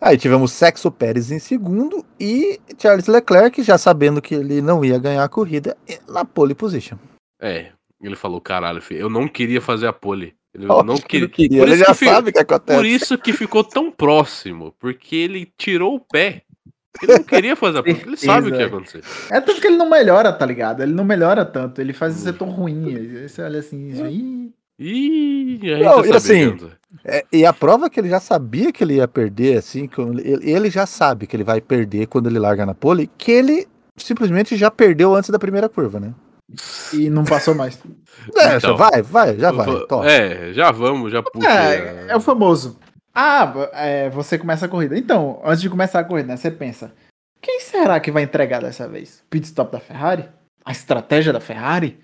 Aí 0.00 0.18
tivemos 0.18 0.52
Sexo 0.52 0.90
Pérez 0.90 1.30
em 1.30 1.38
segundo 1.38 2.04
e 2.20 2.60
Charles 2.78 3.06
Leclerc, 3.06 3.62
já 3.62 3.78
sabendo 3.78 4.20
que 4.20 4.34
ele 4.34 4.60
não 4.60 4.84
ia 4.84 4.98
ganhar 4.98 5.24
a 5.24 5.28
corrida, 5.28 5.76
na 6.08 6.24
pole 6.24 6.54
position. 6.54 6.96
É, 7.40 7.72
ele 8.02 8.16
falou, 8.16 8.40
caralho, 8.40 8.82
filho, 8.82 9.00
eu 9.00 9.10
não 9.10 9.26
queria 9.26 9.60
fazer 9.60 9.86
a 9.86 9.92
pole. 9.92 10.34
Ele 10.54 10.66
Óbvio 10.68 10.84
não 10.84 10.96
que 10.96 11.06
queria. 11.08 11.26
não 11.26 11.34
queria, 11.34 11.58
Por 11.58 11.68
Ele 11.68 11.74
isso 11.76 11.84
já 11.84 11.94
que 11.94 12.04
sabe 12.04 12.30
o 12.30 12.32
que 12.32 12.38
acontece. 12.38 12.78
Por 12.78 12.86
isso 12.86 13.18
que 13.18 13.32
ficou 13.32 13.64
tão 13.64 13.90
próximo, 13.90 14.74
porque 14.78 15.16
ele 15.16 15.52
tirou 15.58 15.96
o 15.96 16.00
pé. 16.00 16.42
Ele 17.02 17.12
não 17.14 17.24
queria 17.24 17.56
fazer 17.56 17.78
a 17.78 17.82
pole, 17.82 17.94
porque 17.94 18.08
ele 18.08 18.16
sabe 18.16 18.48
o 18.50 18.52
que 18.52 18.58
ia 18.58 18.66
acontecer. 18.66 19.02
É 19.32 19.40
tanto 19.40 19.60
que 19.60 19.66
ele 19.66 19.76
não 19.76 19.90
melhora, 19.90 20.32
tá 20.32 20.46
ligado? 20.46 20.82
Ele 20.82 20.92
não 20.92 21.04
melhora 21.04 21.44
tanto, 21.44 21.80
ele 21.80 21.92
faz 21.92 22.14
o 22.14 22.20
setor 22.20 22.48
ruim. 22.48 22.94
Aí 22.94 23.28
você 23.28 23.42
olha 23.42 23.58
assim, 23.58 23.90
ih, 24.06 24.52
Ih, 24.78 25.60
a 25.62 25.76
gente 25.76 25.84
Não, 25.84 26.02
tá 26.02 26.08
e 26.08 26.12
assim. 26.12 26.70
É, 27.04 27.24
e 27.32 27.46
a 27.46 27.52
prova 27.52 27.86
é 27.86 27.90
que 27.90 28.00
ele 28.00 28.08
já 28.08 28.20
sabia 28.20 28.72
que 28.72 28.82
ele 28.82 28.94
ia 28.94 29.08
perder, 29.08 29.58
assim, 29.58 29.86
que 29.86 30.00
ele, 30.00 30.50
ele 30.50 30.70
já 30.70 30.86
sabe 30.86 31.26
que 31.26 31.36
ele 31.36 31.44
vai 31.44 31.60
perder 31.60 32.06
quando 32.06 32.28
ele 32.28 32.38
larga 32.38 32.64
na 32.64 32.74
pole, 32.74 33.10
que 33.18 33.30
ele 33.30 33.66
simplesmente 33.96 34.56
já 34.56 34.70
perdeu 34.70 35.14
antes 35.14 35.30
da 35.30 35.38
primeira 35.38 35.68
curva, 35.68 36.00
né? 36.00 36.14
e 36.92 37.08
não 37.08 37.24
passou 37.24 37.54
mais. 37.54 37.80
É, 38.36 38.56
Então. 38.56 38.76
vai, 38.76 39.02
vai, 39.02 39.38
já 39.38 39.50
vai. 39.50 39.66
É, 40.06 40.52
já 40.52 40.70
vamos, 40.70 41.12
já 41.12 41.22
puxa. 41.22 41.48
É, 41.48 42.06
é 42.08 42.16
o 42.16 42.20
famoso. 42.20 42.78
Ah, 43.14 43.52
é, 43.72 44.10
você 44.10 44.36
começa 44.36 44.66
a 44.66 44.68
corrida. 44.68 44.98
Então, 44.98 45.40
antes 45.44 45.60
de 45.60 45.70
começar 45.70 46.00
a 46.00 46.04
corrida, 46.04 46.28
né, 46.28 46.36
você 46.36 46.50
pensa: 46.50 46.92
quem 47.40 47.60
será 47.60 47.98
que 48.00 48.10
vai 48.10 48.22
entregar 48.22 48.60
dessa 48.60 48.88
vez? 48.88 49.22
Pit 49.30 49.46
stop 49.46 49.72
da 49.72 49.80
Ferrari? 49.80 50.28
A 50.64 50.72
estratégia 50.72 51.32
da 51.32 51.40
Ferrari? 51.40 51.98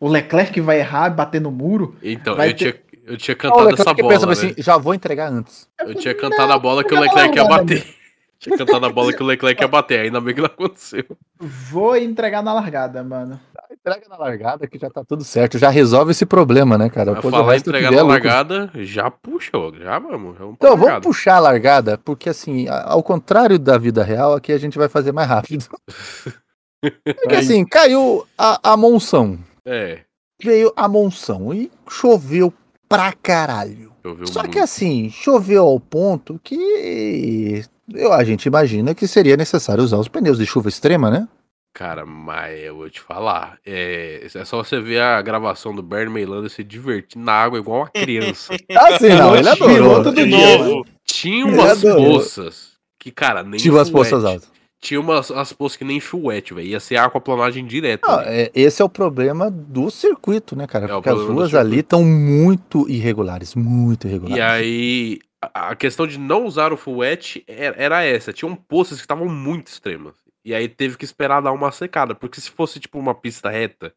O 0.00 0.08
Leclerc 0.08 0.60
vai 0.60 0.78
errar 0.78 1.10
e 1.10 1.14
bater 1.14 1.40
no 1.40 1.50
muro? 1.50 1.96
Então, 2.02 2.34
eu, 2.34 2.38
ter- 2.38 2.54
tinha, 2.54 2.74
eu 3.04 3.16
tinha 3.16 3.34
Não, 3.34 3.50
cantado 3.50 3.74
essa 3.74 3.94
bola. 3.94 4.08
pensa 4.08 4.26
né? 4.26 4.32
assim, 4.32 4.54
já 4.58 4.76
vou 4.76 4.94
entregar 4.94 5.30
antes. 5.32 5.68
Eu 5.80 5.94
tinha 5.94 6.14
cantado 6.14 6.52
a 6.52 6.58
bola 6.58 6.84
que 6.84 6.92
o 6.92 6.94
não, 6.94 7.02
Leclerc 7.02 7.36
ia 7.36 7.42
não, 7.42 7.48
bater. 7.50 7.84
Tinha 8.40 8.56
cantado 8.56 8.86
a 8.86 8.92
bola 8.92 9.12
que 9.12 9.20
o 9.20 9.26
Leclerc 9.26 9.60
ia 9.60 9.66
bater, 9.66 9.98
ainda 9.98 10.20
bem 10.20 10.32
que 10.32 10.40
não 10.40 10.46
aconteceu. 10.46 11.04
Vou 11.40 11.96
entregar 11.96 12.40
na 12.40 12.54
largada, 12.54 13.02
mano. 13.02 13.40
Entrega 13.68 14.08
na 14.08 14.16
largada 14.16 14.66
que 14.68 14.78
já 14.78 14.88
tá 14.88 15.02
tudo 15.04 15.24
certo, 15.24 15.58
já 15.58 15.68
resolve 15.68 16.12
esse 16.12 16.24
problema, 16.24 16.78
né, 16.78 16.88
cara? 16.88 17.14
Depois 17.14 17.34
falar 17.34 17.56
entregar 17.56 17.90
na 17.90 17.98
é 17.98 18.02
largada, 18.02 18.70
já 18.74 19.10
puxou, 19.10 19.74
já 19.74 19.98
vamos. 19.98 20.38
vamos 20.38 20.56
pra 20.56 20.68
Então, 20.68 20.76
vamos 20.76 21.00
puxar 21.02 21.34
a 21.36 21.40
largada, 21.40 21.98
porque 21.98 22.28
assim, 22.28 22.68
ao 22.68 23.02
contrário 23.02 23.58
da 23.58 23.76
vida 23.76 24.04
real, 24.04 24.34
aqui 24.34 24.52
a 24.52 24.58
gente 24.58 24.78
vai 24.78 24.88
fazer 24.88 25.10
mais 25.10 25.28
rápido. 25.28 25.66
Porque 26.80 27.34
assim, 27.34 27.64
caiu 27.66 28.24
a, 28.38 28.72
a 28.72 28.76
monção. 28.76 29.36
É, 29.64 30.00
Veio 30.42 30.72
a 30.76 30.86
monção 30.86 31.52
e 31.52 31.70
choveu 31.90 32.52
pra 32.88 33.12
caralho. 33.12 33.92
choveu 34.04 34.26
Só 34.26 34.40
muito. 34.40 34.52
que 34.52 34.58
assim, 34.58 35.10
choveu 35.10 35.64
ao 35.64 35.80
ponto 35.80 36.40
que 36.44 37.64
eu, 37.92 38.12
a 38.12 38.22
gente 38.22 38.46
imagina 38.46 38.94
que 38.94 39.06
seria 39.08 39.36
necessário 39.36 39.82
usar 39.82 39.96
os 39.98 40.08
pneus 40.08 40.38
de 40.38 40.46
chuva 40.46 40.68
extrema, 40.68 41.10
né? 41.10 41.26
Cara, 41.74 42.04
mas 42.06 42.58
eu 42.60 42.76
vou 42.76 42.90
te 42.90 43.00
falar. 43.00 43.58
É, 43.64 44.26
é 44.34 44.44
só 44.44 44.62
você 44.64 44.80
ver 44.80 45.00
a 45.00 45.20
gravação 45.22 45.74
do 45.74 45.82
Bernie 45.82 46.12
Meilander 46.12 46.50
se 46.50 46.64
divertir 46.64 47.18
na 47.20 47.32
água 47.32 47.58
igual 47.58 47.80
uma 47.82 47.88
criança. 47.88 48.52
Ah, 48.76 48.98
sim, 48.98 49.10
não, 49.10 49.36
ele 49.36 49.48
adorou. 49.48 49.74
Piloto 49.74 50.10
do 50.10 50.14
De 50.14 50.26
dia, 50.26 50.58
novo, 50.58 50.86
tinha 51.04 51.46
umas 51.46 51.80
poças 51.80 52.72
que, 52.98 53.10
cara, 53.10 53.42
nem 53.42 53.58
Tive 53.60 53.78
as 53.78 53.88
full 53.90 54.00
poças 54.00 54.24
altas. 54.24 54.50
Tinha 54.80 55.00
umas 55.00 55.30
as 55.30 55.52
poças 55.52 55.76
que 55.76 55.84
nem 55.84 56.00
chuete, 56.00 56.54
velho. 56.54 56.66
Ia 56.66 56.80
ser 56.80 56.96
aquaplanagem 56.96 57.66
direta. 57.66 58.06
Ah, 58.08 58.22
é, 58.26 58.50
esse 58.54 58.80
é 58.80 58.84
o 58.84 58.88
problema 58.88 59.50
do 59.50 59.90
circuito, 59.90 60.54
né, 60.54 60.66
cara? 60.66 60.86
É, 60.86 60.88
Porque 60.88 61.08
as 61.08 61.20
ruas 61.20 61.54
ali 61.54 61.80
estão 61.80 62.04
muito 62.04 62.88
irregulares, 62.88 63.54
muito 63.54 64.06
irregulares. 64.06 64.38
E 64.38 64.40
aí, 64.40 65.18
a 65.42 65.74
questão 65.74 66.06
de 66.06 66.18
não 66.18 66.44
usar 66.44 66.72
o 66.72 66.76
full 66.76 66.98
wet 66.98 67.44
era, 67.46 67.76
era 67.76 68.04
essa. 68.04 68.32
Tinham 68.32 68.54
poças 68.54 68.98
que 68.98 69.04
estavam 69.04 69.26
muito 69.26 69.68
extremas. 69.68 70.14
E 70.44 70.54
aí 70.54 70.68
teve 70.68 70.96
que 70.96 71.04
esperar 71.04 71.42
dar 71.42 71.52
uma 71.52 71.72
secada. 71.72 72.14
Porque 72.14 72.40
se 72.40 72.50
fosse 72.50 72.78
tipo 72.78 72.98
uma 72.98 73.14
pista 73.14 73.50
reta, 73.50 73.92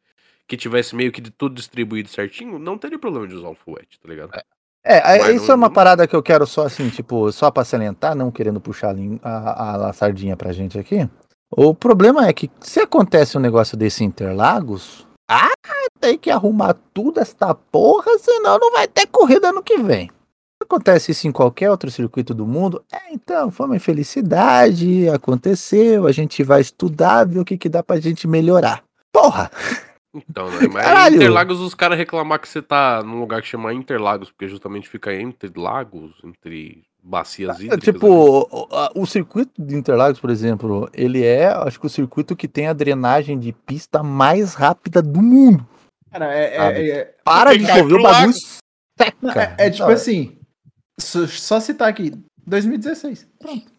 que 0.48 0.58
tivesse 0.58 0.96
meio 0.96 1.12
que 1.12 1.22
de 1.22 1.32
tudo 1.32 1.56
distribuído 1.56 2.10
certinho, 2.10 2.60
não 2.60 2.78
teria 2.78 3.00
problema 3.00 3.28
de 3.28 3.36
usar 3.36 3.50
o 3.50 3.56
full 3.56 3.76
wet, 3.76 4.00
tá 4.00 4.10
ligado? 4.10 4.36
É, 4.36 4.44
é, 4.84 5.32
isso 5.34 5.48
não- 5.48 5.54
é 5.54 5.56
uma 5.58 5.70
parada 5.70 6.08
que 6.08 6.16
eu 6.16 6.24
quero 6.24 6.46
só 6.48 6.66
assim, 6.66 6.90
tipo, 6.90 7.32
só 7.32 7.52
pra 7.52 7.64
salientar, 7.64 8.16
não 8.16 8.32
querendo 8.32 8.60
puxar 8.60 8.96
a, 9.22 9.30
a, 9.30 9.90
a- 9.90 9.94
sardinha 9.94 10.36
pra 10.36 10.52
gente 10.52 10.78
aqui. 10.80 11.08
O 11.56 11.74
problema 11.76 12.28
é 12.28 12.34
que 12.34 12.50
se 12.62 12.80
acontece 12.80 13.38
um 13.38 13.42
negócio 13.42 13.76
desse 13.78 14.04
Interlagos, 14.04 15.06
ah, 15.30 15.52
tem 16.00 16.18
que 16.18 16.32
arrumar 16.32 16.76
tudo 16.94 17.20
esta 17.20 17.54
porra, 17.54 18.18
senão 18.20 18.58
não 18.58 18.72
vai 18.72 18.88
ter 18.88 19.06
corrida 19.08 19.50
ano 19.50 19.62
que 19.62 19.78
vem. 19.78 20.08
Se 20.08 20.64
acontece 20.66 21.12
isso 21.12 21.28
em 21.28 21.32
qualquer 21.32 21.70
outro 21.70 21.92
circuito 21.92 22.34
do 22.34 22.48
mundo, 22.48 22.84
é, 22.92 23.12
então, 23.14 23.52
foi 23.52 23.66
uma 23.66 23.76
infelicidade, 23.76 25.10
aconteceu, 25.10 26.08
a 26.08 26.12
gente 26.12 26.42
vai 26.44 26.62
estudar, 26.62 27.26
ver 27.26 27.40
o 27.40 27.46
que, 27.46 27.58
que 27.58 27.68
dá 27.70 27.84
pra 27.84 28.00
gente 28.00 28.28
melhorar. 28.28 28.84
Porra! 29.14 29.52
Então, 30.14 30.50
né? 30.52 30.68
Mas 30.72 30.84
Caralho! 30.86 31.16
Interlagos, 31.16 31.60
os 31.60 31.74
caras 31.74 31.98
reclamar 31.98 32.40
que 32.40 32.48
você 32.48 32.62
tá 32.62 33.02
num 33.04 33.20
lugar 33.20 33.42
que 33.42 33.48
chama 33.48 33.74
Interlagos, 33.74 34.30
porque 34.30 34.48
justamente 34.48 34.90
fica 34.90 35.14
entre 35.14 35.50
lagos, 35.56 36.12
entre 36.24 36.84
bacias 37.02 37.60
É, 37.60 37.64
hídricas. 37.64 37.80
Tipo, 37.84 38.08
o, 38.52 38.68
a- 38.76 38.92
o 38.94 39.06
circuito 39.06 39.52
de 39.62 39.76
Interlagos, 39.76 40.20
por 40.20 40.30
exemplo, 40.30 40.90
ele 40.94 41.24
é, 41.24 41.48
acho 41.48 41.80
que 41.80 41.86
o 41.86 41.90
circuito 41.90 42.36
que 42.36 42.48
tem 42.48 42.68
a 42.68 42.74
drenagem 42.74 43.40
de 43.40 43.54
pista 43.54 44.04
mais 44.04 44.54
rápida 44.54 45.02
do 45.02 45.22
mundo. 45.22 45.66
Cara, 46.12 46.26
é, 46.34 46.58
Sabe? 46.58 46.92
é, 46.92 46.98
é, 46.98 47.16
Para 47.24 47.58
de 47.58 47.66
chover, 47.66 47.80
o 47.80 47.84
bagulho 47.84 48.04
lago. 48.04 48.34
seca. 48.34 49.18
não, 49.22 49.32
é- 49.32 49.56
é 49.58 49.70
tipo 49.70 49.86
Não, 49.88 49.94
assim. 49.94 50.38
Só, 51.00 51.26
só 51.26 51.60
citar 51.62 51.88
aqui. 51.88 52.12
2016. 52.46 53.28
Pronto. 53.40 53.71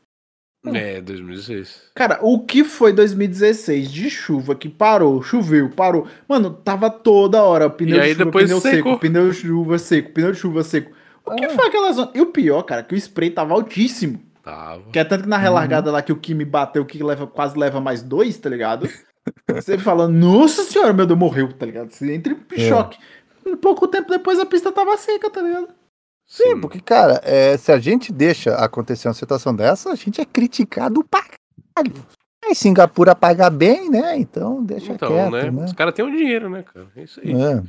É, 0.64 1.00
2016. 1.00 1.90
Cara, 1.94 2.20
o 2.22 2.38
que 2.44 2.62
foi 2.62 2.92
2016 2.92 3.90
de 3.90 4.08
chuva 4.08 4.54
que 4.54 4.68
parou, 4.68 5.20
choveu, 5.22 5.68
parou. 5.70 6.06
Mano, 6.28 6.50
tava 6.52 6.88
toda 6.88 7.42
hora 7.42 7.68
pneu 7.68 7.96
E 7.96 8.00
aí 8.00 8.08
de 8.10 8.12
chuva, 8.14 8.24
depois 8.26 8.44
pneu 8.46 8.60
secou. 8.60 8.92
seco, 8.92 9.00
pneu 9.00 9.30
de 9.30 9.36
chuva 9.36 9.78
seco, 9.78 10.12
pneu 10.12 10.32
de 10.32 10.38
chuva 10.38 10.62
seco. 10.62 10.92
O 11.26 11.34
que 11.34 11.44
Ah. 11.46 11.50
foi 11.50 11.66
aquela 11.66 11.92
zona? 11.92 12.10
E 12.14 12.20
o 12.20 12.26
pior, 12.26 12.62
cara, 12.62 12.82
que 12.84 12.94
o 12.94 12.98
spray 12.98 13.30
tava 13.30 13.54
altíssimo. 13.54 14.20
Tava. 14.44 14.82
Que 14.92 14.98
é 15.00 15.04
tanto 15.04 15.24
que 15.24 15.28
na 15.28 15.36
Uhum. 15.36 15.42
relargada 15.42 15.90
lá 15.90 16.00
que 16.02 16.12
o 16.12 16.16
Kimi 16.16 16.44
bateu, 16.44 16.84
que 16.84 17.02
leva, 17.02 17.26
quase 17.26 17.58
leva 17.58 17.80
mais 17.80 18.02
dois, 18.02 18.36
tá 18.38 18.48
ligado? 18.48 18.88
Você 19.48 19.78
fala, 19.78 20.06
nossa 20.08 20.62
senhora, 20.64 20.92
meu 20.92 21.06
Deus, 21.06 21.18
morreu, 21.18 21.52
tá 21.52 21.66
ligado? 21.66 21.90
Você 21.90 22.12
entra 22.12 22.32
em 22.32 22.38
É. 22.60 22.68
choque. 22.68 22.98
Um 23.46 23.56
pouco 23.56 23.88
tempo 23.88 24.08
depois 24.10 24.38
a 24.38 24.46
pista 24.46 24.70
tava 24.70 24.96
seca, 24.96 25.28
tá 25.30 25.40
ligado? 25.42 25.68
Sim, 26.34 26.58
porque, 26.58 26.80
cara, 26.80 27.20
é, 27.24 27.58
se 27.58 27.70
a 27.70 27.78
gente 27.78 28.10
deixa 28.10 28.54
acontecer 28.54 29.06
uma 29.06 29.12
situação 29.12 29.54
dessa, 29.54 29.90
a 29.92 29.94
gente 29.94 30.18
é 30.18 30.24
criticado 30.24 31.04
pra 31.04 31.20
caralho. 31.20 31.94
Aí 32.42 32.54
Singapura 32.54 33.14
paga 33.14 33.50
bem, 33.50 33.90
né? 33.90 34.16
Então 34.16 34.64
deixa 34.64 34.92
Então, 34.92 35.10
quieto, 35.10 35.30
né? 35.30 35.50
né? 35.50 35.64
Os 35.66 35.74
caras 35.74 35.92
têm 35.92 36.02
o 36.06 36.10
dinheiro, 36.10 36.48
né, 36.48 36.62
cara? 36.62 36.86
É 36.96 37.02
isso 37.02 37.20
aí. 37.22 37.32
É. 37.32 37.62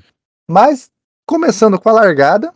Mas, 0.50 0.90
começando 1.28 1.78
com 1.78 1.90
a 1.90 1.92
largada, 1.92 2.54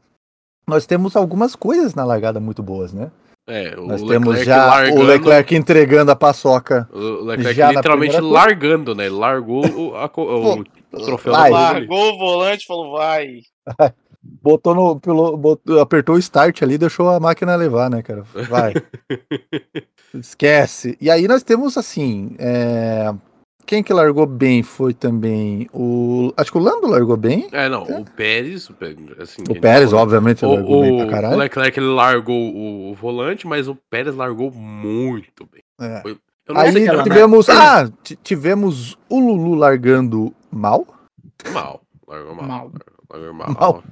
nós 0.66 0.86
temos 0.86 1.14
algumas 1.18 1.58
coisas 1.58 1.94
na 1.94 2.06
largada 2.06 2.40
muito 2.40 2.64
boas, 2.64 2.94
né? 2.94 3.12
É, 3.46 3.76
o 3.78 3.86
Nós 3.88 4.02
Leclerc 4.02 4.08
temos 4.26 4.46
já 4.46 4.66
largando. 4.66 5.00
o 5.02 5.04
Leclerc 5.04 5.56
entregando 5.56 6.12
a 6.12 6.16
paçoca. 6.16 6.88
O 6.94 7.26
Leclerc 7.26 7.62
literalmente 7.76 8.18
largando, 8.22 8.96
né? 8.96 9.08
Ele 9.08 9.16
largou 9.16 9.66
o, 9.66 9.96
a 9.96 10.10
o- 10.16 10.64
o 10.94 11.04
troféu. 11.04 11.34
Largou 11.34 12.14
o 12.14 12.18
volante 12.18 12.64
e 12.64 12.66
falou, 12.66 12.92
vai. 12.94 13.42
Botou 14.42 14.76
no. 14.76 15.00
pilo- 15.00 15.38
botou- 15.38 15.80
apertou 15.80 16.16
o 16.16 16.20
start 16.20 16.62
ali 16.62 16.76
e 16.76 16.78
deixou 16.78 17.10
a 17.10 17.20
máquina 17.20 17.56
levar, 17.56 17.90
né, 17.90 18.02
cara? 18.02 18.24
Vai. 18.50 18.74
Esquece. 20.14 20.98
E 21.02 21.10
aí 21.10 21.28
nós 21.28 21.44
temos 21.44 21.78
assim. 21.78 22.36
é, 22.40 23.14
Quem 23.66 23.84
que 23.84 23.92
largou 23.94 24.26
bem 24.26 24.64
foi 24.64 24.94
também 24.94 25.68
o. 25.74 26.32
Acho 26.38 26.52
que 26.52 26.58
o 26.58 26.62
Lando 26.62 26.88
largou 26.88 27.18
bem. 27.18 27.48
É, 27.52 27.68
não, 27.70 27.84
o 27.84 28.06
Pérez, 28.06 28.70
o 28.70 28.74
Pérez, 28.74 28.98
assim, 29.20 29.42
O 29.48 29.52
ele 29.52 29.60
Pérez, 29.60 29.90
falou, 29.90 30.04
obviamente, 30.04 30.46
O, 30.46 30.54
largou 30.54 30.82
bem 30.82 30.96
pra 30.98 31.06
o, 31.06 31.08
o 31.08 31.12
caralho. 31.12 31.38
Leclerc 31.38 31.80
ele 31.80 31.88
largou 31.88 32.36
o, 32.54 32.92
o 32.92 32.94
volante, 32.96 33.46
mas 33.48 33.68
o 33.68 33.76
Pérez 33.90 34.16
largou 34.16 34.52
muito 34.52 35.46
bem. 35.52 35.62
É. 35.82 36.02
Eu 36.48 36.54
não 36.56 36.62
Aí 36.62 36.72
tivemos. 37.04 37.50
Ah, 37.50 37.90
tivemos 38.24 38.98
o 39.10 39.20
Lulu 39.20 39.56
largando 39.56 40.34
mal. 40.50 40.88
mal. 41.52 41.82
Largou 42.08 42.34
mal. 42.36 42.46
Mal. 42.48 42.64
Largou 42.64 42.97
mal. 43.34 43.52
Mal. 43.60 43.84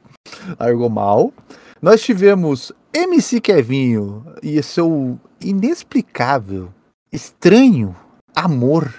Largou 0.59 0.89
mal. 0.89 1.33
Nós 1.81 2.01
tivemos 2.01 2.71
MC 2.93 3.39
Kevinho 3.41 4.25
e 4.41 4.61
seu 4.63 5.19
inexplicável, 5.41 6.69
estranho 7.11 7.95
amor 8.35 8.91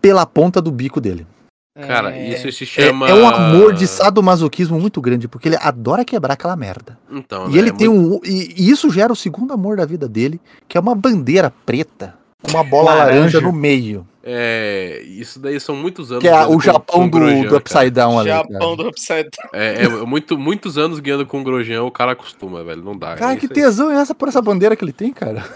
pela 0.00 0.24
ponta 0.26 0.60
do 0.60 0.70
bico 0.72 1.00
dele. 1.00 1.26
Cara, 1.74 2.14
É, 2.14 2.28
isso 2.34 2.52
se 2.52 2.64
É, 2.64 2.66
chama. 2.66 3.08
é 3.08 3.14
um 3.14 3.26
amor 3.26 3.72
de 3.72 3.86
sadomasoquismo 3.86 4.78
muito 4.78 5.00
grande, 5.00 5.26
porque 5.26 5.48
ele 5.48 5.56
adora 5.58 6.04
quebrar 6.04 6.34
aquela 6.34 6.54
merda. 6.54 6.98
Então, 7.10 7.48
E 7.48 7.52
né, 7.52 7.58
ele 7.58 7.70
é 7.70 7.72
tem 7.72 7.88
muito- 7.88 8.16
um. 8.16 8.20
E, 8.30 8.54
e 8.58 8.70
isso 8.70 8.90
gera 8.90 9.12
o 9.12 9.16
segundo 9.16 9.54
amor 9.54 9.76
da 9.78 9.86
vida 9.86 10.06
dele, 10.06 10.38
que 10.68 10.76
é 10.76 10.80
uma 10.80 10.94
bandeira 10.94 11.50
preta, 11.64 12.14
com 12.42 12.50
uma 12.50 12.64
bola 12.64 12.92
laranja, 12.94 13.38
Laranja. 13.38 13.40
no 13.40 13.52
meio. 13.52 14.06
É, 14.24 15.02
isso 15.04 15.40
daí 15.40 15.58
são 15.58 15.74
muitos 15.74 16.12
anos. 16.12 16.22
Que 16.22 16.28
é 16.28 16.46
o 16.46 16.60
Japão 16.60 17.00
com 17.00 17.08
do, 17.08 17.18
Grosjean, 17.18 17.48
do. 17.48 17.56
Upside 17.56 17.90
Down 17.90 18.20
ali. 18.20 18.28
Japão 18.28 18.58
cara. 18.58 18.76
do 18.76 18.88
Upside 18.88 19.30
Down. 19.30 19.50
É, 19.52 19.82
é 19.82 19.88
muito, 19.88 20.38
muitos 20.38 20.78
anos 20.78 21.00
guiando 21.00 21.26
com 21.26 21.40
o 21.40 21.44
Grosjean, 21.44 21.82
o 21.82 21.90
cara 21.90 22.12
acostuma, 22.12 22.62
velho. 22.62 22.82
Não 22.82 22.96
dá. 22.96 23.16
Cara, 23.16 23.32
é 23.32 23.36
que 23.36 23.48
tesão 23.48 23.90
é 23.90 23.96
essa 23.96 24.14
por 24.14 24.28
essa 24.28 24.40
bandeira 24.40 24.76
que 24.76 24.84
ele 24.84 24.92
tem, 24.92 25.12
cara? 25.12 25.42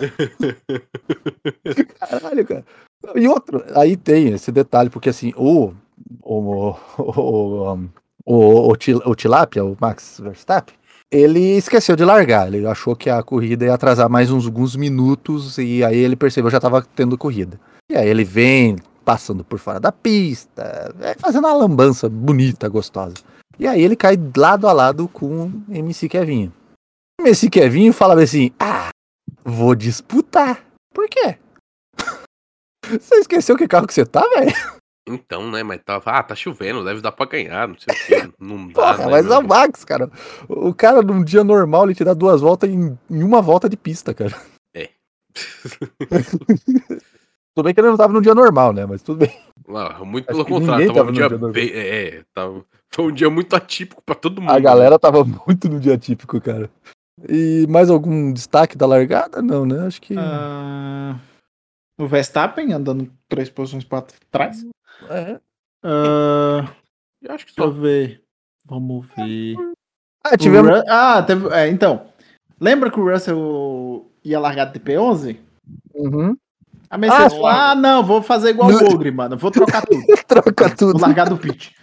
Caralho, 2.00 2.46
cara. 2.46 2.64
E 3.14 3.28
outro, 3.28 3.62
aí 3.74 3.96
tem 3.96 4.30
esse 4.30 4.50
detalhe, 4.50 4.90
porque 4.90 5.10
assim, 5.10 5.32
o. 5.36 5.72
O. 6.22 6.74
O. 6.98 7.78
O, 8.28 8.72
o, 8.72 8.72
o 8.72 9.14
Tilápia, 9.14 9.64
o 9.64 9.76
Max 9.80 10.20
Verstappen, 10.20 10.74
ele 11.12 11.56
esqueceu 11.56 11.94
de 11.94 12.04
largar. 12.04 12.52
Ele 12.52 12.66
achou 12.66 12.96
que 12.96 13.08
a 13.08 13.22
corrida 13.22 13.64
ia 13.64 13.74
atrasar 13.74 14.10
mais 14.10 14.32
uns 14.32 14.46
alguns 14.46 14.74
minutos 14.74 15.58
e 15.58 15.84
aí 15.84 15.96
ele 15.96 16.16
percebeu 16.16 16.48
que 16.48 16.56
já 16.56 16.60
tava 16.60 16.82
tendo 16.82 17.16
corrida. 17.16 17.60
E 17.90 17.96
aí 17.96 18.08
ele 18.08 18.24
vem 18.24 18.76
passando 19.04 19.44
por 19.44 19.58
fora 19.58 19.78
da 19.78 19.92
pista, 19.92 20.92
é, 21.00 21.14
fazendo 21.14 21.46
uma 21.46 21.54
lambança 21.54 22.08
bonita, 22.08 22.68
gostosa. 22.68 23.14
E 23.58 23.66
aí 23.66 23.80
ele 23.80 23.94
cai 23.94 24.18
lado 24.36 24.66
a 24.66 24.72
lado 24.72 25.08
com 25.08 25.46
o 25.46 25.64
MC 25.70 26.08
Kevinho. 26.08 26.52
O 27.20 27.22
MC 27.22 27.48
Kevinho 27.48 27.92
fala 27.92 28.20
assim: 28.20 28.50
Ah, 28.58 28.90
vou 29.44 29.74
disputar. 29.74 30.64
Por 30.92 31.08
quê? 31.08 31.38
Você 32.88 33.16
esqueceu 33.16 33.56
que 33.56 33.68
carro 33.68 33.86
que 33.86 33.94
você 33.94 34.04
tá, 34.04 34.20
velho? 34.20 34.52
Então, 35.08 35.48
né, 35.50 35.62
mas 35.62 35.80
tava. 35.84 36.10
Ah, 36.10 36.22
tá 36.22 36.34
chovendo, 36.34 36.84
deve 36.84 37.00
dar 37.00 37.12
pra 37.12 37.26
ganhar, 37.26 37.68
não 37.68 37.76
sei 37.78 37.94
o 37.94 38.06
quê. 38.06 38.32
Não 38.40 38.66
dá. 38.68 38.74
Porra, 38.74 38.98
né, 38.98 39.06
mas 39.06 39.26
é 39.26 39.38
o? 39.38 39.42
Max, 39.42 39.84
cara. 39.84 40.10
O 40.48 40.74
cara, 40.74 41.00
num 41.00 41.22
dia 41.22 41.44
normal, 41.44 41.84
ele 41.84 41.94
te 41.94 42.02
dá 42.02 42.12
duas 42.12 42.40
voltas 42.40 42.68
em, 42.68 42.98
em 43.08 43.22
uma 43.22 43.40
volta 43.40 43.68
de 43.68 43.76
pista, 43.76 44.12
cara. 44.12 44.34
É. 44.74 44.90
Tudo 47.56 47.64
bem 47.64 47.72
que 47.74 47.80
ele 47.80 47.88
não 47.88 47.96
tava 47.96 48.12
num 48.12 48.20
dia 48.20 48.34
normal, 48.34 48.74
né? 48.74 48.84
Mas 48.84 49.02
tudo 49.02 49.20
bem. 49.20 49.34
Não, 49.66 50.04
muito 50.04 50.28
Acho 50.28 50.44
pelo 50.44 50.60
contrário, 50.60 50.86
tava 50.88 50.98
tava 50.98 51.08
um 51.08 51.12
no 51.12 51.12
dia 51.14 51.28
dia 51.38 51.48
bem. 51.48 51.70
É, 51.72 52.18
é, 52.18 52.24
tava, 52.34 52.64
foi 52.90 53.04
um 53.06 53.10
dia 53.12 53.30
muito 53.30 53.56
atípico 53.56 54.02
pra 54.04 54.14
todo 54.14 54.42
mundo. 54.42 54.50
A 54.50 54.58
galera 54.60 54.98
tava 54.98 55.24
muito 55.46 55.66
no 55.70 55.80
dia 55.80 55.96
típico, 55.96 56.38
cara. 56.38 56.68
E 57.26 57.66
mais 57.66 57.88
algum 57.88 58.30
destaque 58.30 58.76
da 58.76 58.86
largada? 58.86 59.40
Não, 59.40 59.64
né? 59.64 59.86
Acho 59.86 60.02
que. 60.02 60.14
Ah, 60.18 61.18
o 61.98 62.06
Verstappen 62.06 62.74
andando 62.74 63.10
três 63.26 63.48
posições 63.48 63.84
pra 63.84 64.04
trás. 64.30 64.62
É. 65.08 65.40
Ah, 65.82 66.68
Eu 67.22 67.34
acho 67.34 67.46
que 67.46 67.54
deixa 67.56 67.70
eu 67.70 67.74
só. 67.74 67.80
ver. 67.80 68.22
Vamos 68.66 69.06
ver. 69.16 69.56
Ah, 70.22 70.36
tivemos. 70.36 70.70
Ru- 70.70 70.84
Ah, 70.88 71.22
teve... 71.22 71.48
é, 71.54 71.68
então. 71.68 72.06
Lembra 72.60 72.90
que 72.90 73.00
o 73.00 73.10
Russell 73.10 74.10
ia 74.22 74.38
largar 74.38 74.66
de 74.66 74.78
P11? 74.78 75.38
Uhum. 75.94 76.36
A 76.90 76.98
Mercedes 76.98 77.26
Ah, 77.26 77.30
falou: 77.30 77.46
Ah, 77.46 77.74
não, 77.74 78.02
vou 78.04 78.22
fazer 78.22 78.50
igual 78.50 78.70
o 78.70 78.94
Ogre, 78.94 79.10
mano. 79.10 79.36
Vou 79.36 79.50
trocar 79.50 79.82
tudo. 79.84 80.02
Troca 80.26 80.70
tudo. 80.70 80.92
Vou 80.98 81.00
largar 81.02 81.28
do 81.28 81.36
pit. 81.36 81.74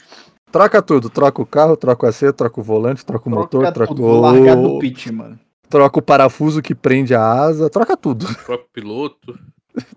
Troca 0.52 0.82
tudo. 0.82 1.10
Troca 1.10 1.42
o 1.42 1.46
carro, 1.46 1.76
troca 1.76 2.06
o 2.06 2.10
AC, 2.10 2.32
troca 2.34 2.60
o 2.60 2.64
volante, 2.64 3.06
troca 3.06 3.28
o 3.28 3.32
motor, 3.32 3.62
Troca 3.62 3.72
troca 3.74 3.88
tudo. 3.88 4.02
Vou 4.02 4.22
largar 4.22 4.56
do 4.56 4.76
o... 4.76 4.80
pit, 4.80 5.12
mano. 5.12 5.40
troca 5.70 6.00
o 6.00 6.02
parafuso 6.02 6.62
que 6.62 6.76
prende 6.76 7.16
a 7.16 7.22
asa, 7.24 7.70
troca 7.70 7.98
tudo. 7.98 8.26
O 8.30 8.36
próprio 8.46 8.70
piloto 8.72 9.40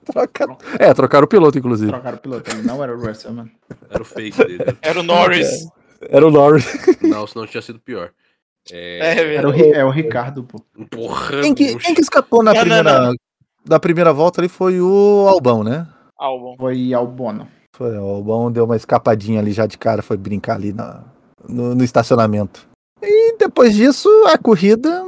Troca... 0.07 0.57
É, 0.79 0.95
trocaram 0.95 1.27
o 1.27 1.29
piloto, 1.29 1.59
inclusive. 1.59 1.91
Trocaram 1.93 2.17
o 2.17 2.21
piloto. 2.21 2.51
Ele 2.51 2.63
não 2.63 2.83
era 2.83 2.97
o 2.97 2.99
Russell, 2.99 3.33
mano. 3.35 3.51
era 3.91 4.01
o 4.03 4.07
fake 4.07 4.39
dele. 4.39 4.65
Era 4.81 5.01
o 5.01 5.03
Norris. 5.03 5.69
Era 6.01 6.27
o 6.27 6.31
Norris. 6.31 6.67
Não, 7.03 7.27
senão 7.27 7.47
tinha 7.47 7.61
sido 7.61 7.79
pior. 7.79 8.11
É, 8.73 9.19
É. 9.19 9.35
Era 9.35 9.49
o, 9.49 9.53
é 9.55 9.85
o 9.85 9.91
Ricardo, 9.91 10.45
pô. 10.45 10.65
Porra, 10.91 11.43
Quem 11.43 11.55
que, 11.55 11.73
não 11.73 11.79
quem 11.79 11.95
que 11.95 12.01
escapou 12.01 12.43
na 12.43 12.53
Não, 12.53 12.61
não, 12.61 12.61
primeira. 12.67 13.01
não. 13.01 13.15
Da 13.67 13.79
primeira 13.81 14.13
volta 14.13 14.41
ali 14.41 14.49
foi 14.49 14.81
o 14.81 15.27
Albão, 15.29 15.63
né? 15.63 15.87
Albon. 16.19 16.57
Foi 16.57 16.95
Albono. 16.95 17.49
Foi, 17.77 17.97
o 17.99 18.07
Albão 18.07 18.51
deu 18.51 18.65
uma 18.65 18.77
escapadinha 18.77 19.41
ali 19.41 19.53
já 19.53 19.67
de 19.67 19.77
cara, 19.77 20.03
foi 20.03 20.17
brincar 20.17 20.55
ali 20.55 20.73
na, 20.73 21.05
no, 21.49 21.75
no 21.75 21.85
estacionamento. 21.85 22.67
E 23.03 23.37
depois 23.37 23.75
disso, 23.75 24.09
a 24.27 24.39
corrida 24.39 25.05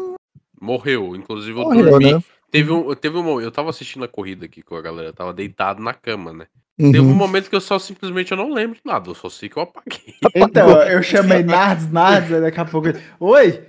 Morreu. 0.60 1.14
Inclusive 1.16 1.58
eu 1.58 1.64
morreu, 1.64 1.90
dormi. 1.90 2.12
né? 2.12 2.20
Teve 2.50 2.72
um, 2.72 2.94
teve 2.94 3.16
um 3.16 3.40
Eu 3.40 3.50
tava 3.52 3.70
assistindo 3.70 4.04
a 4.04 4.08
corrida 4.08 4.46
aqui 4.46 4.62
com 4.62 4.74
a 4.74 4.82
galera, 4.82 5.08
eu 5.10 5.12
tava 5.14 5.32
deitado 5.32 5.82
na 5.82 5.94
cama, 5.94 6.32
né? 6.32 6.46
Teve 6.76 7.00
um 7.00 7.08
Uhum. 7.08 7.14
momento 7.14 7.50
que 7.50 7.56
eu 7.56 7.60
só 7.60 7.76
simplesmente 7.78 8.30
eu 8.30 8.36
não 8.38 8.52
lembro 8.52 8.76
de 8.76 8.82
nada, 8.84 9.10
eu 9.10 9.14
só 9.14 9.28
sei 9.28 9.48
que 9.48 9.56
eu 9.56 9.64
apaguei. 9.64 10.14
Então, 10.34 10.68
eu 10.86 11.02
chamei 11.02 11.42
Nardes, 11.42 11.90
Nardes, 11.90 12.40
daqui 12.40 12.60
a 12.60 12.64
pouco. 12.64 12.88
Oi! 13.18 13.64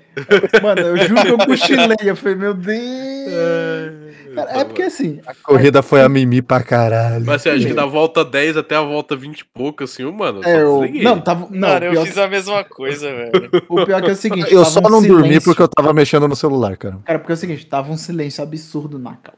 Mano, 0.61 0.81
eu 0.81 0.97
juro 0.97 1.21
que 1.21 1.31
eu 1.31 1.37
cochilei. 1.37 1.97
Eu 2.03 2.15
falei, 2.15 2.35
meu 2.35 2.53
Deus! 2.53 4.09
Cara, 4.35 4.59
é 4.59 4.63
porque 4.63 4.83
assim. 4.83 5.19
A 5.25 5.33
corrida 5.33 5.81
foi 5.81 6.01
a 6.01 6.09
mimi 6.09 6.41
pra 6.41 6.61
caralho. 6.63 7.25
Mas 7.25 7.45
assim, 7.45 7.49
acho 7.57 7.67
que 7.67 7.73
da 7.73 7.85
volta 7.85 8.23
10 8.23 8.57
até 8.57 8.75
a 8.75 8.81
volta 8.81 9.15
20 9.15 9.39
e 9.39 9.45
pouco, 9.45 9.83
assim, 9.83 10.03
mano, 10.11 10.41
É, 10.43 10.61
eu, 10.61 10.87
não, 11.03 11.19
tava. 11.19 11.47
Não, 11.49 11.67
Mano, 11.69 11.85
eu 11.85 12.05
fiz 12.05 12.17
a 12.17 12.27
mesma 12.27 12.63
coisa, 12.63 13.09
velho. 13.13 13.49
o 13.67 13.85
pior 13.85 14.01
que 14.01 14.09
é 14.09 14.13
o 14.13 14.15
seguinte. 14.15 14.53
Eu 14.53 14.65
só 14.65 14.81
não 14.81 15.01
dormi 15.01 15.23
silêncio. 15.23 15.41
porque 15.43 15.61
eu 15.61 15.67
tava 15.67 15.93
mexendo 15.93 16.27
no 16.27 16.35
celular, 16.35 16.77
cara. 16.77 16.99
Cara, 17.03 17.19
porque 17.19 17.31
é 17.31 17.35
o 17.35 17.37
seguinte, 17.37 17.65
tava 17.65 17.91
um 17.91 17.97
silêncio 17.97 18.43
absurdo 18.43 18.97
na 18.99 19.15
cal. 19.15 19.35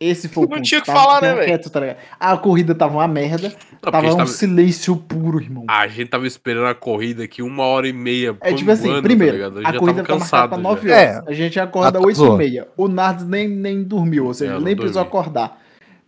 Esse 0.00 0.28
foi 0.28 0.44
o 0.44 0.48
Não 0.48 0.56
ponto, 0.56 0.66
tinha 0.66 0.80
o 0.80 0.82
que 0.82 0.86
tava 0.88 1.00
falar, 1.00 1.22
né, 1.22 1.34
velho? 1.34 1.46
quieto, 1.46 1.70
tá 1.70 1.80
ligado? 1.80 1.96
A 2.18 2.36
corrida 2.36 2.74
tava 2.74 2.94
uma 2.98 3.06
merda, 3.08 3.48
Não, 3.48 3.56
porque 3.56 3.90
tava 3.92 3.98
um 4.06 4.08
gente 4.10 4.18
tava, 4.18 4.28
silêncio 4.30 4.96
puro, 4.96 5.40
irmão. 5.40 5.64
a 5.70 5.86
gente 5.86 6.08
tava 6.10 6.26
esperando 6.26 6.66
a 6.66 6.74
corrida 6.74 7.22
aqui 7.24 7.42
uma 7.42 7.62
hora 7.64 7.86
e 7.88 7.92
meia. 7.92 8.36
É 8.40 8.52
tipo 8.52 8.70
assim, 8.70 8.82
panguando, 8.82 9.02
tá 9.02 9.08
primeiro, 9.08 9.36
ligado? 9.36 9.58
A 9.60 9.72
já 9.72 9.78
corrida 9.78 10.02
tava 10.02 10.18
tá 10.18 10.18
marcada 10.18 10.48
pra 10.48 10.56
cansado 10.58 10.62
9 10.62 10.88
já. 10.88 10.94
horas. 10.96 11.26
É. 11.26 11.30
A 11.30 11.32
gente 11.32 11.60
acorda 11.60 11.98
às 11.98 12.04
Atrasou. 12.04 12.32
8 12.32 12.34
e 12.34 12.38
meia. 12.38 12.68
O 12.76 12.88
Nardes 12.88 13.24
nem, 13.24 13.48
nem 13.48 13.82
dormiu, 13.84 14.26
ou 14.26 14.34
seja, 14.34 14.52
É, 14.52 14.54
não 14.54 14.62
nem 14.62 14.74
precisou 14.76 15.04
dormi. 15.04 15.18
acordar. 15.18 15.60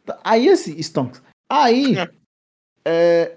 Tá, 0.05 0.19
Aí 0.25 0.49
assim, 0.49 0.77
Stonks. 0.83 1.23
Aí 1.51 1.97
é, 2.85 3.33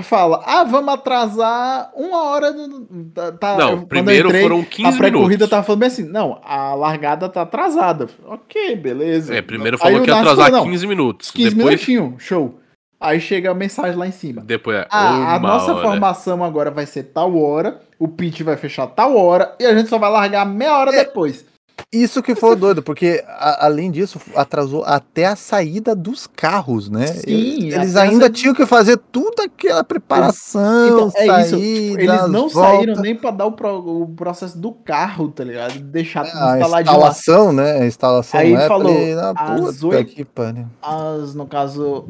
fala, 0.00 0.42
ah, 0.46 0.64
vamos 0.64 0.94
atrasar 0.94 1.90
uma 1.94 2.22
hora. 2.30 2.52
do- 2.52 2.86
da- 3.12 3.32
tá, 3.32 3.56
Não, 3.58 3.70
eu- 3.72 3.82
primeiro 3.86 4.28
entrei, 4.28 4.42
foram 4.42 4.60
A 4.60 4.64
15 4.64 4.96
pré-corrida 4.98 5.28
minutos. 5.28 5.50
tava 5.50 5.62
falando 5.64 5.80
bem 5.80 5.86
assim, 5.88 6.04
não, 6.04 6.40
a 6.42 6.74
largada 6.74 7.28
tá 7.28 7.42
atrasada. 7.42 8.08
Ok, 8.26 8.76
beleza. 8.76 9.34
É, 9.34 9.42
primeiro 9.42 9.76
Aí 9.76 9.82
falou 9.82 9.98
o 10.00 10.02
que 10.02 10.10
ia 10.10 10.16
atrasar 10.18 10.46
falou, 10.46 10.60
não, 10.64 10.70
15 10.70 10.86
minutos. 10.86 11.30
15 11.30 11.50
depois, 11.54 11.86
minutinhos, 11.86 12.22
show. 12.22 12.58
Aí 12.98 13.20
chega 13.20 13.50
a 13.50 13.54
mensagem 13.54 13.96
lá 13.96 14.06
em 14.06 14.12
cima. 14.12 14.40
depois 14.42 14.76
é 14.78 14.86
Ah, 14.88 15.34
a 15.34 15.38
nossa 15.40 15.72
hora. 15.74 15.82
formação 15.88 16.42
agora 16.44 16.70
vai 16.70 16.86
ser 16.86 17.02
tal 17.02 17.36
hora, 17.36 17.80
o 17.98 18.06
pitch 18.06 18.42
vai 18.42 18.56
fechar 18.56 18.86
tal 18.86 19.16
hora 19.16 19.54
e 19.60 19.66
a 19.66 19.74
gente 19.76 19.88
só 19.90 19.98
vai 19.98 20.08
largar 20.10 20.46
meia 20.46 20.78
hora 20.78 20.94
É. 20.94 21.04
depois. 21.04 21.44
Isso 21.92 22.22
que 22.22 22.34
foi 22.34 22.56
doido, 22.56 22.82
porque 22.82 23.22
a- 23.28 23.66
além 23.66 23.90
disso, 23.90 24.18
atrasou 24.34 24.82
até 24.82 25.26
a 25.26 25.36
saída 25.36 25.94
dos 25.94 26.26
carros, 26.26 26.88
né? 26.88 27.06
Sim, 27.08 27.68
eles 27.70 27.96
ainda 27.96 28.30
tinham 28.30 28.54
que 28.54 28.64
fazer 28.64 28.96
toda 28.96 29.44
aquela 29.44 29.84
preparação, 29.84 30.86
Então, 31.10 31.12
é 31.16 31.42
isso. 31.42 31.56
tipo, 31.60 32.00
eles 32.00 32.28
não 32.28 32.48
volta, 32.48 32.76
saíram 32.76 33.02
nem 33.02 33.14
pra 33.14 33.30
dar 33.30 33.44
o, 33.44 33.52
pro- 33.52 34.02
o 34.02 34.08
processo 34.08 34.56
do 34.58 34.72
carro, 34.72 35.28
tá 35.28 35.44
ligado? 35.44 35.78
Deixar 35.80 36.24
tudo 36.24 36.38
a 36.42 36.58
instaladinho 36.60 36.70
lá. 36.98 37.08
instalação, 37.10 37.52
né? 37.52 37.72
A 37.82 37.86
instalação 37.86 38.40
Aí 38.40 38.54
é, 38.54 38.66
falou, 38.66 38.88
falei, 38.94 39.12
"Ah, 39.14 39.34
às 39.68 39.82
oito- 39.82 40.26
pariu." 40.34 40.66
As, 40.80 41.34
no 41.34 41.46
caso, 41.46 42.06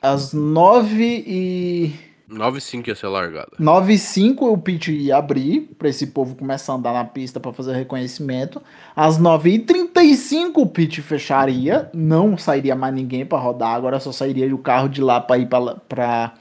às 0.00 0.32
9 0.32 1.24
e 1.26 1.92
9 2.28 2.58
e 2.58 2.60
5 2.60 2.88
ia 2.88 2.94
ser 2.94 3.06
largada. 3.06 3.52
9 3.58 3.92
e 3.92 3.98
5 3.98 4.52
o 4.52 4.58
pitch 4.58 4.88
ia 4.88 5.16
abrir 5.16 5.60
pra 5.78 5.88
esse 5.88 6.08
povo 6.08 6.34
começar 6.34 6.72
a 6.72 6.76
andar 6.76 6.92
na 6.92 7.04
pista 7.04 7.38
pra 7.38 7.52
fazer 7.52 7.74
reconhecimento. 7.74 8.60
Às 8.94 9.18
9 9.18 9.50
e 9.50 9.58
35 9.60 10.60
o 10.60 10.66
pitch 10.66 10.98
fecharia, 11.00 11.88
não 11.94 12.36
sairia 12.36 12.74
mais 12.74 12.94
ninguém 12.94 13.24
pra 13.24 13.38
rodar, 13.38 13.74
agora 13.74 14.00
só 14.00 14.10
sairia 14.12 14.52
o 14.54 14.58
carro 14.58 14.88
de 14.88 15.00
lá 15.00 15.20
pra 15.20 15.38
ir 15.38 15.46
pra, 15.48 15.74
pra 15.88 16.34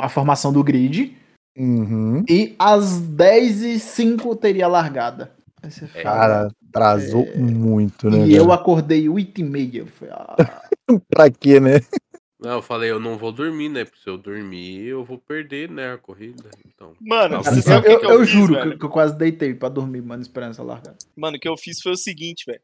a 0.00 0.08
formação 0.08 0.52
do 0.52 0.62
grid. 0.62 1.16
Uhum. 1.56 2.24
E 2.28 2.54
às 2.58 2.98
10 2.98 3.62
e 3.62 3.78
5 3.78 4.36
teria 4.36 4.66
largada. 4.68 5.32
Fala, 5.70 6.02
Cara, 6.02 6.48
atrasou 6.68 7.26
muito, 7.36 8.10
né? 8.10 8.18
É. 8.20 8.26
e 8.26 8.34
eu 8.34 8.42
velho? 8.44 8.52
acordei 8.52 9.08
8 9.08 9.40
e 9.40 9.44
meia. 9.44 9.78
Eu 9.78 9.86
falei, 9.86 10.14
ah, 10.14 10.36
Pra 11.08 11.30
quê, 11.30 11.58
né? 11.58 11.80
Não, 12.44 12.52
eu 12.52 12.62
falei, 12.62 12.90
eu 12.90 13.00
não 13.00 13.16
vou 13.16 13.32
dormir, 13.32 13.68
né? 13.68 13.84
Porque 13.84 14.00
se 14.00 14.08
eu 14.08 14.18
dormir, 14.18 14.86
eu 14.86 15.04
vou 15.04 15.18
perder, 15.18 15.70
né, 15.70 15.92
a 15.94 15.98
corrida. 15.98 16.50
Então. 16.66 16.94
Mano, 17.00 17.42
você 17.42 17.74
eu, 17.74 17.82
que, 17.82 17.88
eu- 17.88 18.00
que 18.00 18.06
eu, 18.06 18.10
eu 18.10 18.20
fiz, 18.20 18.28
juro 18.30 18.54
velho? 18.54 18.78
que, 18.78 18.84
eu 18.84 18.90
quase 18.90 19.16
deitei 19.16 19.54
pra 19.54 19.68
dormir, 19.68 20.02
mano, 20.02 20.22
esperando 20.22 20.50
essa 20.50 20.62
largada. 20.62 20.96
Mano, 21.16 21.36
o 21.36 21.40
que 21.40 21.48
eu 21.48 21.56
fiz 21.56 21.80
foi 21.80 21.92
o 21.92 21.96
seguinte, 21.96 22.44
velho. 22.46 22.60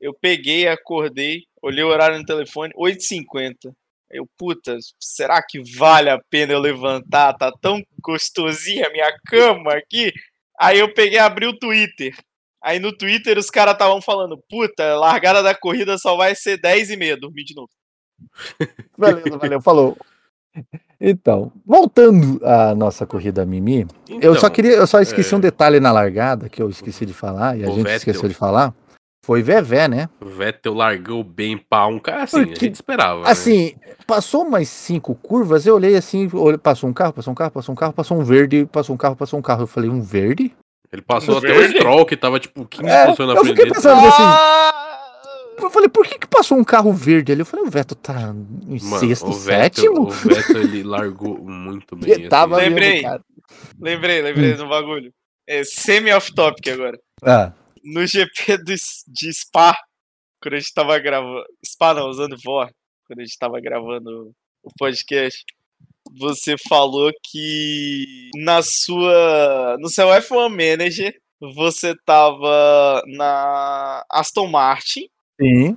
Eu 0.00 0.14
peguei, 0.14 0.68
acordei, 0.68 1.42
olhei 1.60 1.82
o 1.82 1.88
horário 1.88 2.18
no 2.18 2.24
telefone, 2.24 2.72
8h50. 2.76 3.72
Eu, 4.10 4.26
puta, 4.38 4.76
será 4.98 5.42
que 5.42 5.60
vale 5.76 6.08
a 6.08 6.18
pena 6.30 6.52
eu 6.54 6.58
levantar? 6.60 7.34
Tá 7.34 7.52
tão 7.60 7.82
gostosinha 8.02 8.86
a 8.86 8.90
minha 8.90 9.12
cama 9.26 9.74
aqui. 9.74 10.12
Aí 10.58 10.78
eu 10.78 10.92
peguei 10.94 11.18
e 11.18 11.20
abri 11.20 11.46
o 11.46 11.58
Twitter. 11.58 12.16
Aí 12.62 12.78
no 12.78 12.96
Twitter 12.96 13.36
os 13.38 13.50
caras 13.50 13.74
estavam 13.74 14.00
falando, 14.00 14.42
puta, 14.48 14.92
a 14.92 14.98
largada 14.98 15.42
da 15.42 15.54
corrida 15.54 15.98
só 15.98 16.16
vai 16.16 16.34
ser 16.34 16.58
10h30, 16.60 17.16
dormi 17.20 17.44
de 17.44 17.54
novo. 17.54 17.68
Beleza, 18.98 19.38
valeu, 19.38 19.60
falou. 19.62 19.96
Então, 21.00 21.52
voltando 21.64 22.40
à 22.44 22.74
nossa 22.74 23.06
corrida 23.06 23.46
Mimi, 23.46 23.86
eu 24.20 24.32
só 24.34 24.38
Então, 24.40 24.50
queria, 24.50 24.72
eu 24.72 24.86
só 24.86 25.00
esqueci 25.00 25.32
é. 25.32 25.36
um 25.36 25.40
detalhe 25.40 25.78
na 25.78 25.92
largada 25.92 26.48
que 26.48 26.60
eu 26.60 26.68
esqueci 26.68 27.06
de 27.06 27.12
falar 27.14 27.56
e 27.56 27.64
a 27.64 27.68
O 27.68 27.70
gente 27.74 27.84
Vettel. 27.84 27.96
esqueceu 27.96 28.28
de 28.28 28.34
falar. 28.34 28.74
Foi 29.24 29.42
Vevé, 29.42 29.86
né? 29.86 30.08
O 30.20 30.26
Vettel 30.26 30.72
largou 30.74 31.22
bem 31.22 31.56
pra 31.58 31.86
um 31.86 31.98
cara 32.00 32.22
assim, 32.24 32.38
Porque, 32.46 32.64
a 32.64 32.68
gente 32.68 32.74
esperava. 32.74 33.22
né? 33.22 33.30
Assim, 33.30 33.74
passou 34.06 34.42
umas 34.42 34.68
cinco 34.68 35.14
curvas, 35.14 35.66
eu 35.66 35.74
olhei 35.74 35.94
assim, 35.96 36.28
passou 36.62 36.88
um 36.88 36.92
carro, 36.94 37.12
passou 37.12 37.32
um 37.32 37.34
carro, 37.34 37.52
passou 37.52 37.72
um 37.72 37.76
carro, 37.76 37.92
passou 37.92 38.18
um 38.18 38.24
verde, 38.24 38.66
passou 38.72 38.94
um 38.94 38.98
carro, 38.98 39.14
passou 39.16 39.38
um 39.38 39.42
carro. 39.42 39.62
Eu 39.64 39.66
falei, 39.66 39.90
um 39.90 40.00
verde? 40.00 40.52
Ele 40.90 41.02
passou 41.02 41.34
Um 41.34 41.38
até 41.38 41.52
o 41.52 41.56
verde? 41.56 41.76
Stroll, 41.76 42.06
que 42.06 42.16
tava 42.16 42.40
tipo 42.40 42.64
15 42.64 42.88
É, 42.88 43.04
posições 43.04 43.28
na 43.28 43.34
eu 43.34 43.40
frente 43.44 43.48
fiquei 43.50 43.64
dele. 43.66 43.74
pensando 43.74 43.98
assim, 44.06 44.22
Ah! 44.24 44.77
Eu 45.68 45.72
falei, 45.72 45.88
por 45.88 46.06
que 46.06 46.18
que 46.18 46.26
passou 46.26 46.58
um 46.58 46.64
carro 46.64 46.92
verde 46.92 47.32
ali? 47.32 47.42
Eu 47.42 47.46
falei, 47.46 47.66
o 47.66 47.70
Vettel 47.70 47.96
tá 47.96 48.34
em 48.66 48.80
Mano, 48.82 48.98
sexto, 48.98 49.26
o 49.26 49.32
Vettel, 49.32 49.84
sétimo? 49.84 50.02
o 50.02 50.10
Vettel 50.10 50.62
ele 50.62 50.82
largou 50.82 51.38
muito 51.38 51.94
bem. 51.94 52.10
Ele 52.12 52.28
tava 52.28 52.56
assim. 52.56 52.68
Lembrei. 52.68 52.92
mesmo, 52.94 53.08
cara. 53.08 53.24
Lembrei, 53.80 54.22
lembrei 54.22 54.54
um 54.54 54.68
bagulho. 54.68 55.12
É 55.46 55.64
semi-off-topic 55.64 56.68
agora. 56.68 56.98
Ah, 57.22 57.52
no 57.84 58.06
GP 58.06 58.58
do, 58.58 58.74
de 59.06 59.32
Spa, 59.32 59.76
quando 60.42 60.54
a 60.54 60.58
gente 60.58 60.72
tava 60.74 60.98
gravando. 60.98 61.44
Spa 61.64 61.94
não, 61.94 62.08
usando 62.08 62.36
VOR, 62.44 62.70
quando 63.06 63.20
a 63.20 63.24
gente 63.24 63.38
tava 63.38 63.60
gravando 63.60 64.32
o 64.62 64.70
podcast, 64.78 65.42
você 66.18 66.56
falou 66.68 67.10
que 67.24 68.30
na 68.36 68.60
sua. 68.62 69.76
No 69.80 69.88
seu 69.88 70.08
F1 70.08 70.48
Manager, 70.48 71.14
você 71.40 71.94
tava 72.04 73.02
na 73.06 74.04
Aston 74.10 74.46
Martin 74.46 75.08
sim. 75.40 75.76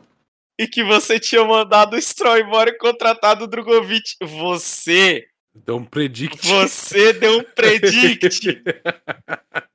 e 0.60 0.68
que 0.68 0.84
você 0.84 1.20
tinha 1.20 1.44
mandado 1.44 1.96
o 1.96 2.02
Stroll 2.02 2.40
embora 2.40 2.70
e 2.70 2.78
contratado 2.78 3.46
o 3.46 3.48
Drogovic. 3.48 4.16
Você. 4.22 5.26
Deu 5.54 5.78
um 5.78 5.86
predict. 5.86 6.48
Você 6.48 7.14
deu 7.14 7.40
um 7.40 7.44
predict. 7.44 8.62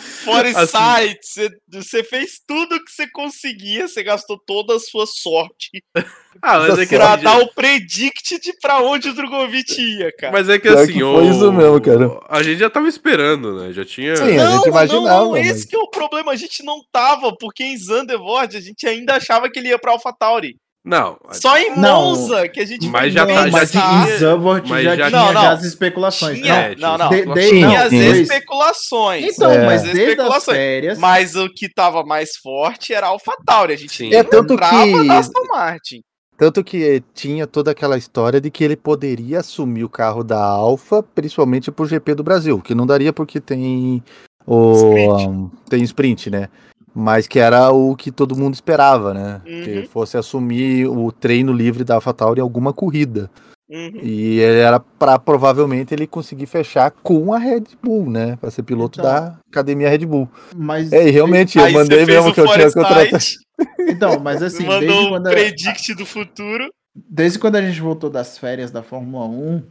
Fora 0.00 0.48
Assim. 0.56 0.66
site, 0.72 1.18
você, 1.22 1.50
você 1.68 2.04
fez 2.04 2.40
tudo 2.46 2.82
que 2.84 2.90
você 2.90 3.08
conseguia, 3.10 3.86
você 3.88 4.02
gastou 4.02 4.38
toda 4.46 4.76
a 4.76 4.80
sua 4.80 5.06
sorte 5.06 5.70
Ah, 6.42 6.58
mas 6.60 6.78
é 6.78 6.86
que 6.86 6.96
pra 6.96 7.14
assim, 7.14 7.24
dar 7.24 7.38
o 7.38 7.52
predict 7.54 8.38
de 8.40 8.52
pra 8.60 8.80
onde 8.80 9.08
o 9.08 9.14
Drogovic 9.14 9.80
ia, 9.80 10.12
cara. 10.16 10.32
Mas 10.32 10.48
é 10.48 10.58
que 10.58 10.68
Pior 10.68 10.78
assim, 10.78 10.92
que 10.92 10.98
foi 11.00 11.08
o- 11.24 11.30
isso 11.30 11.52
mesmo, 11.52 11.80
cara. 11.80 12.20
A 12.28 12.42
gente 12.42 12.58
já 12.58 12.70
tava 12.70 12.88
esperando, 12.88 13.58
né? 13.60 13.72
Já 13.72 13.84
tinha. 13.84 14.14
Sim, 14.16 14.38
a 14.38 14.50
gente 14.52 14.68
imaginava, 14.68 15.24
não, 15.24 15.30
mas- 15.32 15.46
esse 15.48 15.66
que 15.66 15.74
é 15.76 15.78
o 15.78 15.90
problema, 15.90 16.32
a 16.32 16.36
gente 16.36 16.62
não 16.62 16.80
tava, 16.92 17.36
porque 17.36 17.64
em 17.64 17.76
Zandvoort 17.76 18.56
a 18.56 18.60
gente 18.60 18.86
ainda 18.86 19.16
achava 19.16 19.50
que 19.50 19.58
ele 19.58 19.68
ia 19.68 19.78
pra 19.78 19.90
AlphaTauri. 19.92 20.56
Não, 20.82 21.18
Só 21.32 21.58
em 21.58 21.76
Não. 21.76 22.06
Monza 22.06 22.48
que 22.48 22.58
a 22.58 22.64
gente 22.66 22.88
Mas 22.88 23.12
já 23.12 23.26
tá- 23.26 23.34
já 23.34 23.50
mas 23.52 23.70
tinha- 23.70 23.84
em 23.84 24.66
mas 24.66 24.82
já, 24.82 24.96
já- 24.96 25.08
tinha 25.08 25.10
Não, 25.10 25.32
não. 25.34 25.42
já 25.42 25.50
as 25.52 25.62
especulações. 25.64 26.38
Tinha, 26.40 26.54
É, 26.54 26.74
não, 26.76 26.96
não. 26.96 27.10
De- 27.10 27.26
de- 27.26 27.48
Tinha 27.50 27.82
as 27.82 27.90
sim. 27.90 28.10
especulações. 28.22 29.34
Então, 29.36 29.50
É. 29.50 29.66
mas 29.66 29.82
As 29.84 29.90
as 29.90 29.94
especulações. 29.98 30.56
férias... 30.56 30.98
Mas 30.98 31.34
o 31.36 31.48
que 31.52 31.68
tava 31.68 32.02
mais 32.02 32.30
forte 32.42 32.94
era 32.94 33.06
a 33.06 33.10
AlphaTauri. 33.10 33.74
A 33.74 33.76
gente 33.76 33.94
Sim. 33.94 34.14
É, 34.14 34.22
tanto 34.22 34.54
que- 34.56 34.60
da 35.06 35.18
Aston 35.18 35.44
Martin. 35.48 36.00
Tanto 36.38 36.64
que 36.64 37.02
tinha 37.14 37.46
toda 37.46 37.70
aquela 37.72 37.98
história 37.98 38.40
de 38.40 38.50
que 38.50 38.64
ele 38.64 38.74
poderia 38.74 39.40
assumir 39.40 39.84
o 39.84 39.88
carro 39.90 40.24
da 40.24 40.42
Alfa, 40.42 41.02
principalmente 41.02 41.70
pro 41.70 41.84
GP 41.84 42.14
do 42.14 42.22
Brasil, 42.22 42.58
que 42.58 42.74
não 42.74 42.86
daria 42.86 43.12
porque 43.12 43.38
tem 43.38 44.02
o 44.46 44.72
Sprint. 44.72 45.28
um, 45.28 45.50
tem 45.68 45.82
sprint, 45.82 46.30
né? 46.30 46.48
Mas 46.94 47.26
que 47.26 47.38
era 47.38 47.70
o 47.70 47.94
que 47.94 48.10
todo 48.10 48.36
mundo 48.36 48.54
esperava, 48.54 49.14
né? 49.14 49.40
Uhum. 49.46 49.62
Que 49.62 49.88
fosse 49.92 50.16
assumir 50.16 50.86
o 50.88 51.12
treino 51.12 51.52
livre 51.52 51.84
da 51.84 51.94
AlphaTauri 51.94 52.40
em 52.40 52.42
alguma 52.42 52.72
corrida. 52.72 53.30
Uhum. 53.70 54.00
E 54.02 54.40
ele 54.40 54.58
era 54.58 54.80
para 54.80 55.16
provavelmente 55.16 55.94
ele 55.94 56.04
conseguir 56.04 56.46
fechar 56.46 56.90
com 56.90 57.32
a 57.32 57.38
Red 57.38 57.62
Bull, 57.80 58.10
né? 58.10 58.36
Para 58.40 58.50
ser 58.50 58.64
piloto 58.64 58.98
Então. 58.98 59.08
da 59.10 59.38
academia 59.48 59.88
Red 59.88 60.06
Bull. 60.06 60.28
Mas 60.56 60.92
É, 60.92 61.06
e 61.06 61.10
realmente, 61.10 61.56
eu 61.56 61.70
mandei 61.70 62.04
mesmo 62.04 62.34
que 62.34 62.40
eu 62.40 62.48
tinha 62.48 62.72
contratado. 62.72 63.18
Então, 63.80 64.18
mas 64.18 64.42
assim, 64.42 64.66
desde 64.66 64.86
Mandou 64.86 65.06
um 65.06 65.08
quando, 65.10 65.26
a, 65.26 65.30
predict 65.30 65.94
do 65.94 66.06
futuro. 66.06 66.66
desde 66.94 67.38
quando 67.38 67.56
a 67.56 67.62
gente 67.62 67.78
voltou 67.78 68.08
das 68.08 68.38
férias 68.38 68.70
da 68.70 68.82
Fórmula 68.82 69.26
1, 69.26 69.62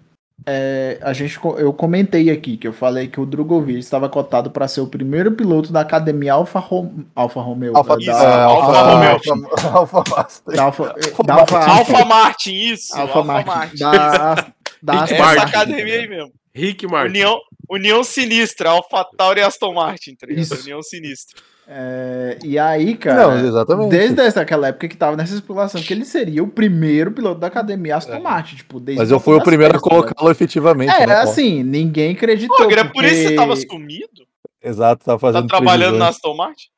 é, 0.46 0.98
a 1.02 1.14
gente, 1.14 1.40
eu 1.58 1.74
comentei 1.74 2.30
aqui 2.30 2.58
que 2.58 2.68
eu 2.68 2.74
falei 2.74 3.08
que 3.08 3.20
o 3.20 3.26
Drogovic 3.26 3.80
estava 3.80 4.08
cotado 4.08 4.50
para 4.50 4.68
ser 4.68 4.82
o 4.82 4.88
primeiro 4.88 5.32
piloto 5.34 5.72
da 5.72 5.82
academia 5.82 6.34
Alfa, 6.34 6.60
Rom, 6.60 7.04
Alfa 7.16 7.42
Romeo. 7.42 7.76
Alfa, 7.76 7.96
da, 7.96 8.02
Isso, 8.02 8.12
é, 8.12 8.44
Alfa 8.44 8.78
Alfa, 8.78 8.92
Romeo. 8.92 9.12
Alfa, 9.74 9.98
Alfa 9.98 10.52
da 10.52 10.64
Alfa, 10.64 10.96
da 11.24 11.34
Alfa, 11.36 11.60
Alfa 11.60 12.06
Martin, 12.06 12.54
isso. 12.54 12.96
Alfa 12.96 13.20
Alfa 13.20 13.24
Martin, 13.24 13.50
Martin. 13.50 13.78
da, 13.78 14.36
da 14.82 15.06
Rick 15.06 15.20
Martin. 15.20 15.42
academia 15.42 15.94
aí 15.94 16.08
mesmo. 16.08 16.32
Rick 16.54 16.88
Martin. 16.88 17.10
União, 17.10 17.40
União 17.70 18.04
Sinistra, 18.04 18.72
Alfa 18.72 19.06
Tauri 19.18 19.42
e 19.42 19.44
Aston 19.44 19.74
Martin, 19.74 20.16
tá? 20.16 20.26
Isso. 20.30 20.56
União 20.62 20.82
Sinistra. 20.82 21.42
É, 21.72 22.40
e 22.44 22.58
aí, 22.58 22.96
cara, 22.98 23.28
Não, 23.28 23.48
exatamente. 23.48 23.92
desde 23.92 24.20
essa, 24.22 24.42
aquela 24.42 24.70
época 24.70 24.88
que 24.88 24.98
tava 24.98 25.16
nessa 25.16 25.36
especulação, 25.36 25.80
que 25.80 25.94
ele 25.94 26.04
seria 26.04 26.44
o 26.44 26.48
primeiro 26.48 27.12
piloto 27.12 27.40
da 27.40 27.46
academia 27.46 27.96
Aston 27.96 28.20
Martin, 28.20 28.56
tipo, 28.56 28.80
desde 28.80 29.00
Mas 29.00 29.12
eu 29.12 29.18
a 29.18 29.20
fui 29.20 29.36
o 29.36 29.44
primeiro 29.44 29.78
a 29.78 29.80
tá 29.80 29.86
ligado? 29.88 30.02
colocá-lo 30.04 30.32
efetivamente. 30.32 30.90
É, 30.92 31.06
né, 31.06 31.16
pô? 31.22 31.30
assim, 31.30 31.62
ninguém 31.62 32.14
acreditou. 32.14 32.58
Pô, 32.58 32.72
era 32.72 32.86
por 32.86 33.04
isso 33.06 33.22
que 33.22 33.28
você 33.30 33.36
tava 33.36 33.56
sumido? 33.56 34.26
Exato, 34.64 35.06
tava 35.06 35.18
Tá 35.20 35.22
fazendo 35.28 35.48
trabalhando 35.48 36.00
na. 36.00 36.08
Aston 36.08 36.36
Martin? 36.36 36.70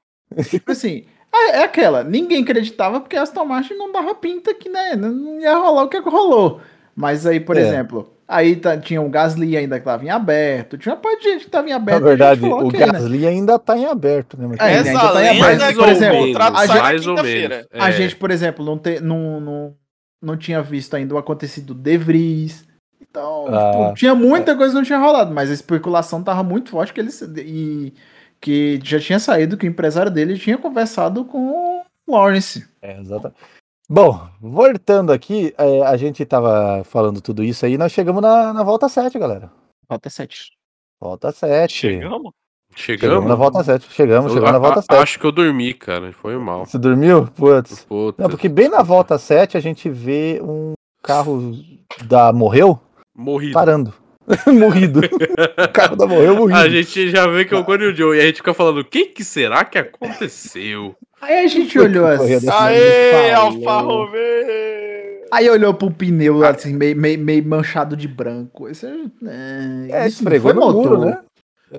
Tipo 0.50 0.72
assim, 0.74 1.06
é, 1.34 1.60
é 1.60 1.64
aquela, 1.64 2.04
ninguém 2.04 2.44
acreditava 2.44 3.00
porque 3.00 3.16
a 3.16 3.22
Aston 3.22 3.46
Martin 3.46 3.76
não 3.76 3.94
dava 3.94 4.14
pinta 4.14 4.54
que, 4.54 4.68
né, 4.68 4.96
não 4.98 5.40
ia 5.40 5.56
rolar 5.56 5.84
o 5.84 5.90
que 5.90 6.00
rolou. 6.00 6.60
Mas 6.94 7.26
aí, 7.26 7.40
por 7.40 7.56
É. 7.56 7.62
exemplo, 7.62 8.12
aí 8.32 8.56
tá- 8.56 8.78
tinha 8.78 9.02
o 9.02 9.10
Gasly 9.10 9.58
ainda 9.58 9.78
que 9.80 9.86
tava 9.86 10.04
em 10.06 10.10
aberto, 10.10 10.78
tinha 10.78 10.96
uma 10.96 11.02
parte 11.02 11.22
de 11.24 11.30
gente 11.32 11.46
que 11.46 11.52
tava 11.52 11.68
em 11.68 11.72
Na 11.72 11.76
aberto. 11.76 12.04
verdade, 12.04 12.42
e 12.42 12.46
a 12.46 12.48
gente 12.48 12.50
falou, 12.50 12.64
o 12.66 12.68
ok, 12.70 12.80
né? 12.80 12.86
Gasly 12.94 13.28
ainda 13.28 13.60
tá 13.60 13.78
em 13.78 13.86
aberto, 13.86 14.38
né? 14.40 14.48
Mas 14.48 14.60
É, 14.60 14.84
bem. 14.84 14.92
ainda 14.98 15.14
tá 15.14 15.24
em 15.24 15.30
aberto. 15.40 15.62
é 15.62 15.74
Por 15.74 15.84
o 15.88 15.92
exemplo, 15.92 16.18
a 16.42 16.52
na 16.52 16.52
mais 16.82 17.08
ou 17.08 17.16
menos. 17.24 17.68
A 17.74 17.90
É. 17.90 17.92
gente, 17.92 18.16
por 18.16 18.32
exemplo, 18.32 18.66
não, 18.66 18.78
te, 18.78 19.00
não, 19.00 19.40
não, 19.42 19.76
não 20.22 20.38
tinha 20.38 20.62
visto 20.62 20.96
ainda 20.96 21.14
o 21.14 21.18
acontecido 21.18 21.74
De 21.74 21.98
Vries. 21.98 22.66
Então, 23.02 23.48
Ah, 23.50 23.72
tipo, 23.72 23.94
tinha 23.96 24.16
muita 24.16 24.56
coisa 24.56 24.72
que 24.72 24.78
não 24.78 24.86
tinha 24.86 24.98
rolado, 25.00 25.34
mas 25.34 25.50
a 25.50 25.54
especulação 25.54 26.24
tava 26.24 26.42
muito 26.44 26.70
forte 26.70 26.94
que 26.94 27.00
ele 27.02 27.10
e 27.40 27.94
que 28.40 28.80
já 28.84 29.00
tinha 29.00 29.20
saído 29.20 29.58
que 29.58 29.68
o 29.68 29.70
empresário 29.70 30.10
dele 30.12 30.38
tinha 30.40 30.58
conversado 30.58 31.26
com 31.26 31.84
o 32.08 32.12
Lawrence. 32.12 32.66
É, 32.82 33.00
exatamente. 33.00 33.38
Bom, 33.94 34.26
voltando 34.40 35.12
aqui, 35.12 35.54
é, 35.58 35.82
a 35.82 35.98
gente 35.98 36.24
tava 36.26 36.82
falando 36.86 37.20
tudo 37.20 37.44
isso 37.44 37.66
aí, 37.66 37.78
nós 37.78 37.92
chegamos 37.92 38.22
na, 38.22 38.54
na 38.54 38.64
volta 38.64 38.88
7, 38.88 39.20
galera. 39.20 39.52
Falta 39.86 40.10
7. 40.10 40.52
Volta 40.98 41.30
7. 41.34 41.74
Chegamos? 41.74 42.32
Chegamos 42.74 43.02
Chegamos? 43.02 43.28
na 43.30 43.36
volta 43.36 43.62
7. 43.66 43.92
Chegamos, 43.92 44.32
Eu 44.32 44.38
chegamos 44.38 44.52
na 44.54 44.58
a- 44.58 44.62
volta 44.62 44.80
a- 44.80 44.82
7. 44.84 45.04
Acho 45.04 45.20
que 45.20 45.26
eu 45.26 45.32
dormi, 45.34 45.74
cara. 45.74 46.14
Foi 46.14 46.38
mal. 46.38 46.66
Você 46.66 46.78
dormiu? 46.78 47.28
Putz. 47.36 47.84
Puta. 47.84 48.24
Não, 48.24 48.30
porque 48.30 48.48
bem 48.48 48.70
na 48.70 48.82
volta 48.82 49.18
7 49.18 49.58
a 49.58 49.60
gente 49.60 49.90
vê 49.90 50.40
um 50.42 50.72
carro 51.04 51.52
da 52.06 52.32
Morreu 52.32 52.80
Morri. 53.14 53.52
parando. 53.52 53.94
Morrido. 54.52 55.00
o 55.02 55.68
carro 55.72 55.96
da 55.96 56.06
Morreu 56.08 56.36
morrido. 56.36 56.60
A 56.60 56.70
gente 56.70 57.10
já 57.10 57.28
vê 57.28 57.46
que 57.46 57.54
é 57.54 57.58
o 57.58 57.64
Gordon 57.64 57.86
e 57.86 57.88
o 57.92 57.96
Joe. 57.96 58.18
E 58.18 58.22
a 58.22 58.26
gente 58.26 58.38
fica 58.38 58.54
falando, 58.54 58.80
o 58.80 58.86
que 58.86 59.06
que 59.08 59.24
será 59.24 59.64
que 59.66 59.78
aconteceu? 59.78 60.96
Aí 61.22 61.46
a 61.46 61.48
gente 61.48 61.78
olhou 61.80 62.06
assim. 62.08 62.48
Aê, 62.50 63.12
falou. 63.32 63.46
Alfa 63.46 63.82
Romeo! 63.82 65.22
Aí 65.32 65.50
olhou 65.50 65.74
pro 65.74 65.90
pneu 65.92 66.44
assim, 66.44 66.74
meio, 66.76 66.96
meio, 66.96 67.18
meio 67.20 67.44
manchado 67.46 67.96
de 67.96 68.08
branco. 68.08 68.68
Esse 68.68 68.86
é, 68.86 68.90
É, 70.04 70.08
isso 70.08 70.22
esfregou 70.22 70.54
no 70.54 70.62
foi 70.62 70.72
muro, 70.74 70.90
motor. 70.98 71.06
né? 71.06 71.20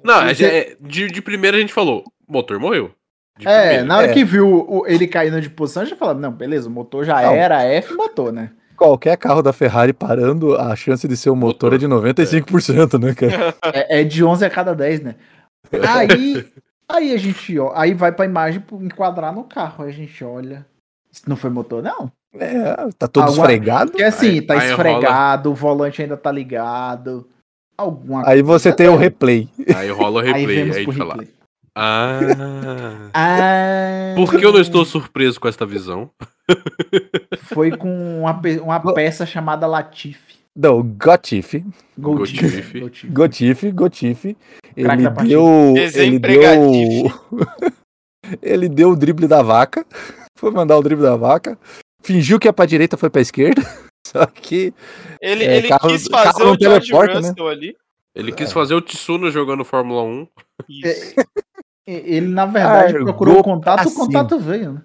Não, 0.03 0.27
Você- 0.27 0.45
é- 0.47 0.77
de, 0.81 1.09
de 1.09 1.21
primeira 1.21 1.57
a 1.57 1.61
gente 1.61 1.73
falou, 1.73 2.03
motor 2.27 2.59
morreu. 2.59 2.93
De 3.39 3.47
É, 3.47 3.61
primeira. 3.61 3.85
na 3.85 3.97
hora 3.99 4.07
É. 4.07 4.13
que 4.15 4.25
viu 4.25 4.47
o- 4.67 4.87
ele 4.87 5.07
caindo 5.07 5.39
de 5.41 5.51
posição, 5.51 5.85
já 5.85 5.95
falava, 5.97 6.19
não, 6.19 6.33
beleza, 6.33 6.67
o 6.69 6.73
motor 6.73 7.05
já 7.05 7.21
Não. 7.21 7.33
era 7.35 7.63
F 7.65 7.93
motor, 7.95 8.33
né? 8.33 8.51
Qualquer 8.77 9.17
carro 9.17 9.43
da 9.43 9.53
Ferrari 9.53 9.93
parando, 9.93 10.57
a 10.57 10.75
chance 10.75 11.07
de 11.07 11.17
ser 11.17 11.31
o 11.31 11.37
motor, 11.37 11.73
Motor, 11.73 11.75
é 11.75 11.79
de 11.79 11.87
95%, 11.87 12.99
né, 12.99 13.15
cara? 13.15 13.55
É, 13.73 14.01
é 14.01 14.05
de 14.05 14.25
11 14.25 14.45
a 14.45 14.51
cada 14.51 14.75
10, 14.75 15.01
né? 15.03 15.15
Aí, 15.89 16.45
aí 16.89 17.15
a 17.15 17.17
gente, 17.17 17.59
ó, 17.59 17.73
aí 17.75 17.95
vai 17.95 18.11
pra 18.13 18.25
imagem 18.25 18.63
enquadrar 18.81 19.33
no 19.33 19.45
carro, 19.45 19.85
aí 19.85 19.91
a 19.91 19.93
gente 19.93 20.23
olha. 20.25 20.67
Isso 21.11 21.23
não 21.29 21.37
foi 21.37 21.51
motor, 21.51 21.83
não? 21.83 22.11
É, 22.35 22.75
tá 22.99 23.07
todo 23.07 23.25
Alguma- 23.25 23.45
esfregado. 23.45 23.91
Porque 23.93 24.03
assim, 24.05 24.31
Aí- 24.31 24.43
tá 24.43 24.55
aí 24.55 24.71
esfregado, 24.71 25.51
o 25.51 25.55
volante 25.55 26.01
ainda 26.03 26.17
tá 26.17 26.33
ligado. 26.33 27.29
Alguma 27.77 28.27
Aí 28.29 28.43
você 28.43 28.73
tem 28.73 28.89
o 28.89 28.97
replay. 28.97 29.49
Aí 29.77 29.91
rola 29.91 30.17
o 30.17 30.19
Aí 30.21 30.27
replay. 30.27 30.47
Aí, 30.47 30.55
vemos 30.57 30.77
a 30.77 30.79
gente 30.81 30.89
pro 30.89 30.97
fala, 30.99 31.13
replay. 31.15 31.29
ah... 31.77 32.21
Ah, 33.15 34.15
Por 34.17 34.31
que 34.39 34.45
eu 34.45 34.53
não 34.53 34.61
estou 34.61 34.85
surpreso 34.85 35.39
com 35.41 35.49
esta 35.49 35.65
visão? 35.67 36.11
Foi 37.43 37.77
com 37.77 38.21
uma, 38.21 38.35
pe- 38.41 38.61
uma 38.61 38.93
peça 38.95 39.25
chamada 39.27 39.67
Latifi. 39.67 40.33
Não, 40.55 40.83
Gotif. 40.83 41.65
Gotif. 41.99 42.81
Gotif. 43.11 43.71
Gotif, 43.73 44.37
Ele 44.77 44.89
deu. 45.29 45.75
Ele 45.77 46.19
deu. 46.19 47.13
Ele 48.43 48.69
deu 48.69 48.91
o 48.91 48.97
drible 48.97 49.27
da 49.27 49.43
vaca. 49.43 49.85
Foi 50.37 50.51
mandar 50.51 50.77
o 50.77 50.83
drible 50.83 51.03
da 51.03 51.17
vaca. 51.17 51.59
Fingiu 52.03 52.39
que 52.39 52.49
ia 52.49 52.53
pra 52.53 52.67
direita, 52.67 52.97
foi 52.97 53.09
pra 53.11 53.21
esquerda. 53.21 53.63
Só 54.07 54.27
que. 54.27 54.75
Ele, 55.21 55.45
É, 55.45 55.59
ele 55.59 55.69
carro- 55.69 55.89
quis 55.89 56.07
fazer 56.07 56.43
o 56.45 56.57
George 56.59 56.93
né? 56.93 57.29
Russell 57.29 57.49
ali. 57.49 57.77
Ele 58.15 58.33
quis 58.33 58.53
fazer 58.53 58.75
o 58.75 58.83
Tsuno 58.83 59.31
jogando 59.31 59.65
Fórmula 59.65 60.03
1. 60.03 60.27
Isso. 60.69 61.15
Ele, 61.87 62.29
na 62.29 62.45
verdade, 62.45 62.97
Ah, 62.97 63.01
procurou 63.05 63.43
contato, 63.43 63.89
o 63.89 63.95
contato 63.95 64.39
veio, 64.39 64.73
né? 64.75 64.83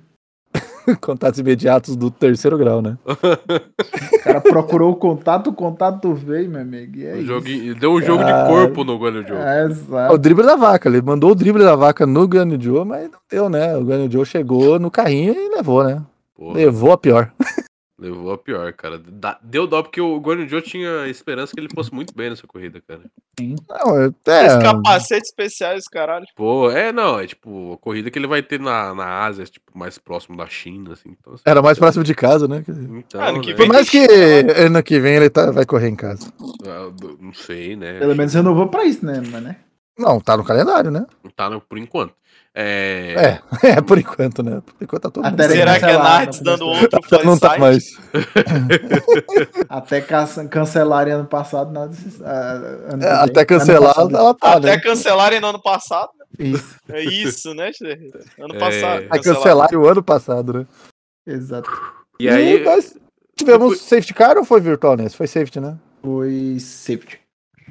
Contatos 1.02 1.40
imediatos 1.40 1.96
do 1.96 2.10
terceiro 2.10 2.58
grau, 2.58 2.82
né? 2.82 2.98
O 3.06 4.24
cara 4.24 4.42
procurou 4.42 4.92
o 4.92 4.96
contato, 4.96 5.50
o 5.50 5.54
contato 5.54 6.14
veio, 6.14 6.50
meu 6.50 6.62
amigo. 6.62 6.98
E 6.98 7.06
é 7.06 7.14
O 7.16 7.76
deu 7.76 7.92
um 7.94 8.02
jogo 8.02 8.24
Cara. 8.24 8.44
de 8.44 8.50
corpo 8.50 8.84
no 8.84 8.98
Guanyu 8.98 9.28
Joe. 9.28 9.38
É, 9.38 9.66
O 9.66 9.70
exato. 9.70 10.18
drible 10.18 10.46
da 10.46 10.56
vaca. 10.56 10.88
Ele 10.90 11.02
mandou 11.02 11.32
o 11.32 11.36
drible 11.36 11.64
da 11.64 11.76
vaca 11.76 12.06
no 12.06 12.26
Guanyu 12.26 12.60
Joe, 12.62 12.86
mas 12.86 13.04
não 13.12 13.20
deu, 13.30 13.50
né? 13.50 13.76
O 13.76 13.84
Guanyu 13.84 14.12
Joe 14.12 14.26
chegou 14.26 14.80
no 14.80 14.90
carrinho 14.90 15.34
e 15.34 15.56
levou, 15.56 15.84
né? 15.84 16.02
Porra, 16.36 16.54
Levou 16.56 16.92
a 16.92 16.98
pior. 16.98 17.32
levou 18.00 18.32
a 18.32 18.38
pior, 18.38 18.72
cara. 18.74 19.02
Deu 19.42 19.66
dó 19.66 19.82
porque 19.82 20.00
o 20.00 20.20
Guanyu 20.20 20.48
Joe 20.48 20.62
tinha 20.62 21.08
esperança 21.08 21.54
que 21.54 21.60
ele 21.60 21.70
fosse 21.74 21.94
muito 21.94 22.14
bem 22.16 22.30
nessa 22.30 22.46
corrida, 22.46 22.82
cara. 22.88 23.02
Não, 23.40 24.00
é, 24.00 24.08
Os 24.08 24.54
é, 24.54 24.62
capacetes 24.62 25.30
especiais, 25.30 25.84
caralho. 25.86 26.26
Pô, 26.36 26.70
é, 26.72 26.92
não, 26.92 27.20
é 27.20 27.28
tipo, 27.28 27.74
a 27.74 27.78
corrida 27.78 28.10
que 28.12 28.18
ele 28.20 28.28
vai 28.28 28.42
ter 28.42 28.60
na, 28.60 28.94
na 28.94 29.26
Ásia, 29.26 29.46
tipo, 29.46 29.78
mais 29.78 29.98
próximo 29.98 30.38
da 30.38 30.48
China, 30.48 30.94
assim. 30.94 31.16
Então, 31.20 31.34
assim, 31.34 31.44
era 31.46 31.62
mais 31.62 31.78
próximo 31.78 32.04
de 32.04 32.14
casa, 32.16 32.48
né? 32.48 32.64
Então, 32.68 33.42
que 33.42 33.52
né, 33.52 33.56
Por 33.56 33.68
mais 33.68 33.90
que 33.90 34.06
China 34.08 34.54
ano 34.66 34.84
que 34.84 35.00
vem 35.00 35.16
ele 35.16 35.30
tá- 35.30 35.52
vai 35.52 35.66
correr 35.66 35.90
em 35.90 35.96
casa. 35.96 36.32
ah, 36.66 36.92
Não 37.20 37.34
sei, 37.34 37.76
né? 37.76 38.00
Pelo 38.00 38.16
menos 38.16 38.34
renovou 38.34 38.68
pra 38.68 38.86
isso, 38.86 39.06
né? 39.06 39.22
Mas, 39.32 39.44
né? 39.44 39.58
Não, 39.98 40.20
tá 40.20 40.38
no 40.38 40.44
calendário, 40.44 40.92
né? 40.92 41.06
Tá, 41.36 41.50
né, 41.50 41.60
por 41.68 41.78
enquanto. 41.78 42.14
É. 42.60 43.40
É, 43.64 43.70
é, 43.78 43.82
por 43.82 44.00
enquanto, 44.00 44.42
né? 44.42 44.62
Por 44.66 44.74
enquanto 44.84 45.04
tá 45.04 45.12
todo 45.12 45.24
mundo. 45.24 45.44
Será 45.44 45.78
que 45.78 45.86
é 45.86 45.96
Nardes 45.98 46.42
não 46.42 46.54
dando 46.54 46.66
outro 46.66 47.00
Até 47.06 47.24
não 47.24 47.38
tá 47.38 47.60
mais. 47.60 47.84
Até 49.70 50.02
can- 50.02 50.48
cancelarem 50.50 51.14
ano 51.14 51.26
passado, 51.26 51.72
nada. 51.72 51.94
se- 51.94 52.20
ah, 52.24 52.52
ano 52.94 53.04
É, 53.04 53.12
até 53.12 53.46
cancelar, 53.46 53.94
ela 54.00 54.34
tá, 54.34 54.54
Até 54.54 54.72
né? 54.76 54.80
cancelarem 54.80 55.40
no 55.40 55.48
ano 55.48 55.62
passado. 55.62 56.10
Isso, 56.40 56.76
É 56.90 57.04
isso, 57.04 57.54
né? 57.54 57.72
Ano 58.40 58.56
É. 58.56 58.60
passado. 58.60 59.08
Vai 59.08 59.20
cancelar 59.22 59.76
o 59.76 59.88
ano 59.88 60.02
passado, 60.04 60.54
né? 60.54 60.66
exato. 61.28 61.70
E 62.20 62.28
aí, 62.28 62.64
nós 62.64 62.96
tivemos 63.36 63.82
safety 63.82 64.14
car 64.16 64.36
ou 64.38 64.44
foi 64.44 64.60
virtual 64.60 64.96
nesse? 64.98 65.16
Foi 65.16 65.28
safety, 65.28 65.60
né? 65.60 65.78
Foi 66.02 66.58
safety. 66.60 67.20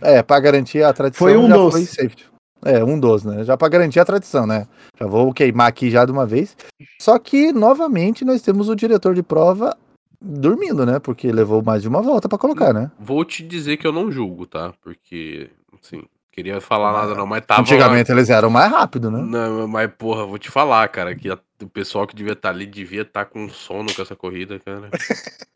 É, 0.01 0.23
pra 0.23 0.39
garantir 0.39 0.83
a 0.85 0.93
tradição. 0.93 1.27
Foi 1.27 1.37
um 1.37 1.49
já 1.49 1.57
dos. 1.57 1.73
Foi 1.73 1.85
safety. 1.85 2.25
É, 2.65 2.83
um 2.83 2.99
dos, 2.99 3.25
né? 3.25 3.45
Já 3.45 3.57
pra 3.57 3.69
garantir 3.69 4.01
a 4.01 4.05
tradição, 4.05 4.47
né? 4.47 4.67
Já 4.99 5.07
vou 5.07 5.33
queimar 5.33 5.69
aqui 5.69 5.91
já 5.91 6.05
de 6.05 6.13
uma 6.13 6.27
vez. 6.27 6.57
Só 7.01 7.19
que, 7.19 7.53
novamente, 7.53 8.25
nós 8.25 8.43
temos 8.43 8.69
o 8.69 8.75
diretor 8.75 9.15
de 9.15 9.23
prova 9.23 9.77
dormindo, 10.21 10.85
né? 10.87 10.99
Porque 10.99 11.31
levou 11.31 11.63
mais 11.63 11.83
de 11.83 11.89
uma 11.89 12.03
volta 12.03 12.29
pra 12.29 12.39
colocar, 12.39 12.73
né? 12.73 12.91
vou 12.99 13.25
te 13.25 13.43
dizer 13.43 13.77
que 13.77 13.87
eu 13.87 13.93
não 13.93 14.11
julgo, 14.11 14.47
tá? 14.47 14.73
Porque, 14.83 15.51
assim, 15.81 16.03
queria 16.33 16.61
falar 16.61 16.93
nada 16.93 17.15
não, 17.15 17.27
mas 17.27 17.45
tava... 17.47 17.61
Antigamente 17.61 18.11
eles 18.11 18.31
eram 18.31 18.51
mais 18.51 18.71
rápidos, 18.71 19.13
né? 19.13 19.21
Não, 19.21 19.69
mas 19.69 19.91
porra, 19.97 20.25
vou 20.27 20.39
te 20.39 20.51
falar, 20.51 20.89
cara, 20.89 21.15
que 21.15 21.31
a- 21.31 21.39
o 21.63 21.69
pessoal 21.69 22.07
que 22.07 22.17
devia 22.17 22.33
estar 22.33 22.49
ali 22.51 22.67
devia 22.67 23.03
estar 23.03 23.27
com 23.27 23.49
sono 23.49 23.95
com 23.95 24.03
essa 24.03 24.17
corrida, 24.17 24.59
cara. 24.59 24.91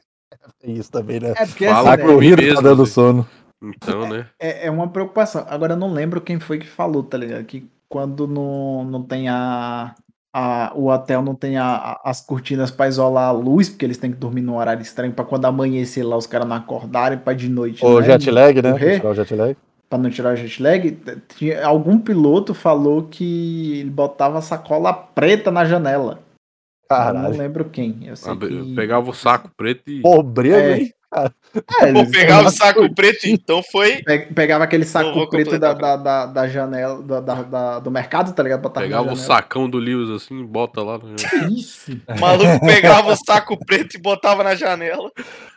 Isso 0.63 0.91
também, 0.91 1.21
né? 1.21 1.33
É 1.37 1.47
porque 1.47 1.67
Fala 1.67 1.95
assim, 1.95 2.03
né, 2.03 2.13
corrida 2.13 2.55
tá 2.55 2.61
dando 2.61 2.83
assim. 2.83 2.93
sono. 2.93 3.29
Então, 3.63 4.09
né? 4.09 4.27
é, 4.39 4.67
é 4.67 4.71
uma 4.71 4.89
preocupação. 4.89 5.45
Agora 5.49 5.75
eu 5.75 5.77
não 5.79 5.93
lembro 5.93 6.21
quem 6.21 6.41
foi 6.41 6.59
que 6.59 6.67
falou, 6.67 7.03
tá 7.03 7.19
ligado? 7.19 7.45
Que 7.45 7.69
quando 7.89 8.27
não, 8.27 8.85
não 8.85 9.03
tem 9.03 9.29
a, 9.29 9.95
a. 10.35 10.73
O 10.75 10.87
hotel 10.89 11.23
não 11.23 11.35
tem 11.35 11.59
a- 11.59 11.67
a- 11.77 12.01
as 12.05 12.21
cortinas 12.21 12.71
pra 12.71 12.89
isolar 12.89 13.29
a 13.29 13.33
luz, 13.33 13.69
porque 13.69 13.85
eles 13.85 13.99
têm 13.99 14.11
que 14.13 14.17
dormir 14.17 14.41
num 14.41 14.57
horário 14.57 14.81
estranho, 14.83 15.13
pra 15.13 15.25
quando 15.25 15.45
amanhecer 15.45 16.03
lá 16.05 16.17
os 16.17 16.27
caras 16.27 16.49
não 16.49 16.57
acordarem 16.57 17.19
pra 17.19 17.33
de 17.35 17.49
noite. 17.49 17.85
O 17.85 18.01
né, 18.01 18.07
jet 18.07 18.31
lag, 18.31 18.63
né? 18.63 18.73
correr. 18.73 18.97
Tirar 19.01 19.11
o 19.11 19.15
jet 19.15 19.35
lag. 19.35 19.57
Pra 19.91 19.99
não 19.99 20.09
tirar 20.09 20.33
o 20.35 20.37
jet 20.37 20.63
lag. 20.63 20.99
Tinha, 21.37 21.67
algum 21.67 21.99
piloto 21.99 22.55
falou 22.55 23.03
que 23.11 23.81
ele 23.81 23.91
botava 23.91 24.41
sacola 24.41 24.93
preta 24.95 25.51
na 25.51 25.65
janela. 25.65 26.21
Eu 26.91 26.97
não 26.97 27.05
Caralho. 27.05 27.37
lembro 27.39 27.65
quem. 27.67 27.99
Eu 28.07 28.17
sei 28.17 28.33
Ah, 28.33 28.37
que... 28.37 28.75
Pegava 28.75 29.11
o 29.11 29.15
saco 29.15 29.51
preto 29.57 29.91
e. 29.91 30.01
Pobreza, 30.01 30.57
É. 30.59 30.79
hein? 30.79 30.93
É, 31.83 31.89
eles- 31.89 32.11
pegar 32.11 32.47
o 32.47 32.51
saco 32.51 32.95
preto, 32.95 33.25
então 33.27 33.61
foi. 33.73 34.01
Pe- 34.05 34.29
Pegava 34.33 34.63
aquele 34.63 34.85
saco 34.85 35.29
preto 35.29 35.59
da, 35.59 35.73
da, 35.73 35.97
da, 35.97 36.27
da 36.27 36.47
janela 36.49 37.03
da, 37.03 37.21
da- 37.21 37.43
da- 37.43 37.79
do 37.81 37.91
mercado, 37.91 38.33
tá 38.33 38.41
ligado? 38.43 38.63
Na 38.63 38.71
Pegava 38.71 39.13
o 39.13 39.17
sacão 39.17 39.69
do 39.69 39.77
Lewis 39.79 40.09
assim 40.11 40.41
e 40.41 40.45
bota 40.45 40.81
lá. 40.83 41.01
Que 41.01 41.47
Isso. 41.53 41.91
O 42.09 42.21
maluco 42.21 42.65
pegava 42.65 43.13
o 43.13 43.17
saco 43.17 43.59
preto 43.67 43.97
e 43.97 43.99
botava 44.01 44.45
na 44.45 44.55
janela. 44.55 45.11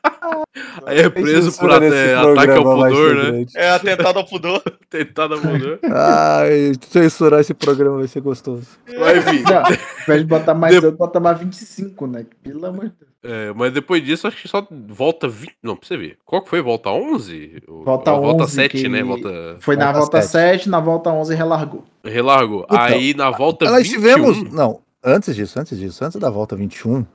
Aí 0.85 0.99
é 0.99 1.09
preso 1.09 1.55
por 1.57 1.71
até, 1.71 2.15
ataque 2.15 2.51
ao 2.51 2.63
programa 2.63 2.75
vai 2.77 2.91
pudor, 2.91 3.09
ser 3.25 3.31
né? 3.33 3.45
É 3.55 3.69
atentado 3.69 4.19
ao 4.19 4.25
pudor. 4.25 4.61
Tentado 4.89 5.35
ao 5.35 5.39
pudor. 5.39 5.79
Ai, 5.83 6.73
censurar 6.89 7.39
esse 7.41 7.53
programa 7.53 7.97
vai 7.99 8.07
ser 8.07 8.21
gostoso. 8.21 8.65
Vai 8.99 9.19
vir. 9.19 9.43
Não, 9.43 9.61
invés 10.03 10.21
de 10.21 10.25
botar 10.27 10.53
mais 10.55 10.79
De- 10.79 10.85
8, 10.87 10.97
bota 10.97 11.19
mais 11.19 11.39
25, 11.39 12.07
né? 12.07 12.25
Pelo 12.43 12.65
amor 12.65 12.85
de 12.89 12.93
Deus. 12.99 13.12
É, 13.23 13.53
mas 13.53 13.73
depois 13.73 14.03
disso, 14.03 14.27
acho 14.27 14.41
que 14.41 14.47
só 14.47 14.67
volta 14.89 15.29
20. 15.29 15.55
Não, 15.63 15.75
pra 15.77 15.87
você 15.87 15.95
ver. 15.95 16.17
Qual 16.25 16.41
que 16.43 16.49
foi? 16.49 16.61
Volta 16.61 16.89
11? 16.89 17.63
O- 17.67 17.83
Volta 17.83 18.11
a 18.11 18.15
Volta 18.15 18.43
11 18.43 18.53
7, 18.55 18.71
que- 18.81 18.89
né? 18.89 19.01
Volta. 19.01 19.57
Foi 19.61 19.75
na 19.77 19.85
Volta 19.85 19.99
volta 19.99 20.21
sete. 20.21 20.31
7, 20.63 20.69
na 20.69 20.79
volta 20.81 21.09
11 21.09 21.33
relargou. 21.33 21.83
Relargou. 22.03 22.63
Então, 22.65 22.77
Aí 22.81 23.13
na 23.13 23.31
volta 23.31 23.65
Nós 23.65 23.87
21. 23.87 23.93
tivemos. 24.01 24.51
Não, 24.51 24.81
antes 25.03 25.35
disso, 25.35 25.57
antes 25.59 25.77
disso, 25.77 26.03
antes 26.03 26.19
da 26.19 26.29
volta 26.29 26.55
21, 26.55 27.05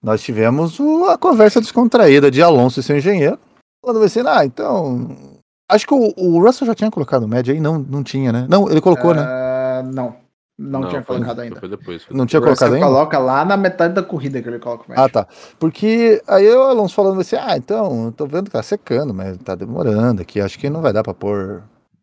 nós 0.00 0.22
tivemos 0.22 0.78
o- 0.78 1.06
a 1.06 1.18
conversa 1.18 1.60
descontraída 1.60 2.30
de 2.30 2.40
Alonso 2.40 2.78
e 2.78 2.82
seu 2.84 2.96
engenheiro. 2.96 3.38
Falando 3.84 4.04
assim, 4.04 4.20
ah, 4.26 4.44
então. 4.44 5.16
Acho 5.70 5.86
que 5.86 5.92
o, 5.94 6.14
o 6.16 6.42
Russell 6.42 6.66
já 6.66 6.74
tinha 6.74 6.90
colocado 6.90 7.24
o 7.24 7.28
médio 7.28 7.52
aí? 7.52 7.60
Não, 7.60 7.78
não 7.78 8.02
tinha, 8.02 8.32
né? 8.32 8.46
Não, 8.48 8.70
ele 8.70 8.80
colocou, 8.80 9.12
né? 9.12 9.22
Ah, 9.22 9.82
não, 10.58 10.80
não, 10.80 10.88
tinha 10.88 11.02
foi- 11.02 11.16
colocado 11.16 11.40
ainda. 11.40 11.60
Foi 11.60 11.68
depois. 11.68 12.02
foi 12.02 12.16
Não 12.16 12.26
tinha 12.26 12.40
colocado 12.42 12.74
ainda? 12.74 12.84
coloca 12.86 13.18
lá 13.18 13.44
na 13.44 13.56
metade 13.56 13.94
da 13.94 14.02
corrida 14.02 14.42
que 14.42 14.48
ele 14.48 14.58
coloca 14.58 14.90
o. 14.90 15.00
Ah, 15.00 15.08
tá. 15.08 15.26
Porque 15.58 16.20
aí 16.26 16.48
o 16.50 16.62
Alonso 16.62 16.94
falando 16.94 17.20
assim, 17.20 17.36
ah, 17.36 17.56
então, 17.56 18.06
eu 18.06 18.12
tô 18.12 18.26
vendo 18.26 18.46
que 18.46 18.50
tá 18.50 18.62
secando, 18.62 19.14
mas 19.14 19.36
tá 19.38 19.54
demorando 19.54 20.20
aqui, 20.22 20.40
acho 20.40 20.58
que 20.58 20.68
não 20.68 20.82
vai 20.82 20.92
dar 20.92 21.02
pra 21.04 21.14
pôr 21.14 21.62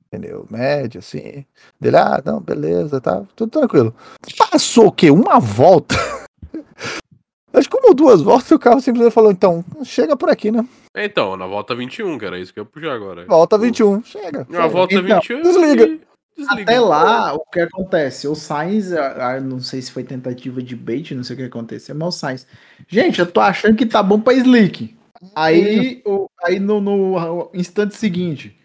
pneu 0.09 0.45
médio, 0.49 0.99
assim. 0.99 1.45
Dele, 1.81 1.97
ah, 1.97 2.21
não, 2.23 2.39
beleza, 2.39 3.01
tá, 3.01 3.23
tudo 3.35 3.49
tranquilo. 3.59 3.93
Passou 4.37 4.87
o 4.87 4.91
quê? 4.91 5.11
Uma 5.11 5.39
volta? 5.39 5.95
acho 7.53 7.69
que 7.69 7.77
uma 7.77 7.89
ou 7.89 7.93
duas 7.93 8.21
voltas 8.21 8.51
o 8.51 8.59
carro 8.59 8.79
simplesmente 8.81 9.13
falou, 9.13 9.31
então, 9.31 9.63
chega 9.83 10.15
por 10.15 10.29
aqui, 10.29 10.51
né? 10.51 10.65
Então, 10.95 11.35
na 11.35 11.45
volta 11.47 11.75
21, 11.75 12.17
que 12.17 12.25
era 12.25 12.39
isso 12.39 12.53
que 12.53 12.59
eu 12.59 12.63
ia 12.63 12.69
puxar 12.69 12.93
agora. 12.93 13.25
Volta 13.25 13.57
21, 13.57 14.03
chega. 14.03 14.39
Na 14.49 14.61
chega. 14.61 14.67
volta 14.69 14.95
Então, 14.95 15.19
21. 15.21 15.41
desliga. 15.41 15.99
Desliga. 16.35 16.63
Até 16.63 16.79
lá, 16.79 17.33
o 17.33 17.39
que 17.51 17.59
acontece? 17.59 18.27
O 18.27 18.35
Sainz, 18.35 18.91
ah, 18.93 19.35
ah, 19.35 19.39
não 19.39 19.59
sei 19.59 19.81
se 19.81 19.91
foi 19.91 20.03
tentativa 20.03 20.61
de 20.61 20.75
bait, 20.75 21.13
não 21.15 21.23
sei 21.23 21.35
o 21.35 21.39
que 21.39 21.45
aconteceu, 21.45 21.95
mas 21.95 22.07
o 22.07 22.17
Sainz. 22.17 22.47
Gente, 22.87 23.19
eu 23.19 23.25
tô 23.25 23.39
achando 23.39 23.75
que 23.75 23.85
tá 23.85 24.01
bom 24.03 24.19
pra 24.19 24.33
Slick. 24.33 24.95
Aí, 25.35 26.01
o, 26.05 26.29
aí 26.43 26.59
no, 26.59 26.81
no 26.81 27.49
instante 27.53 27.95
seguinte, 27.95 28.57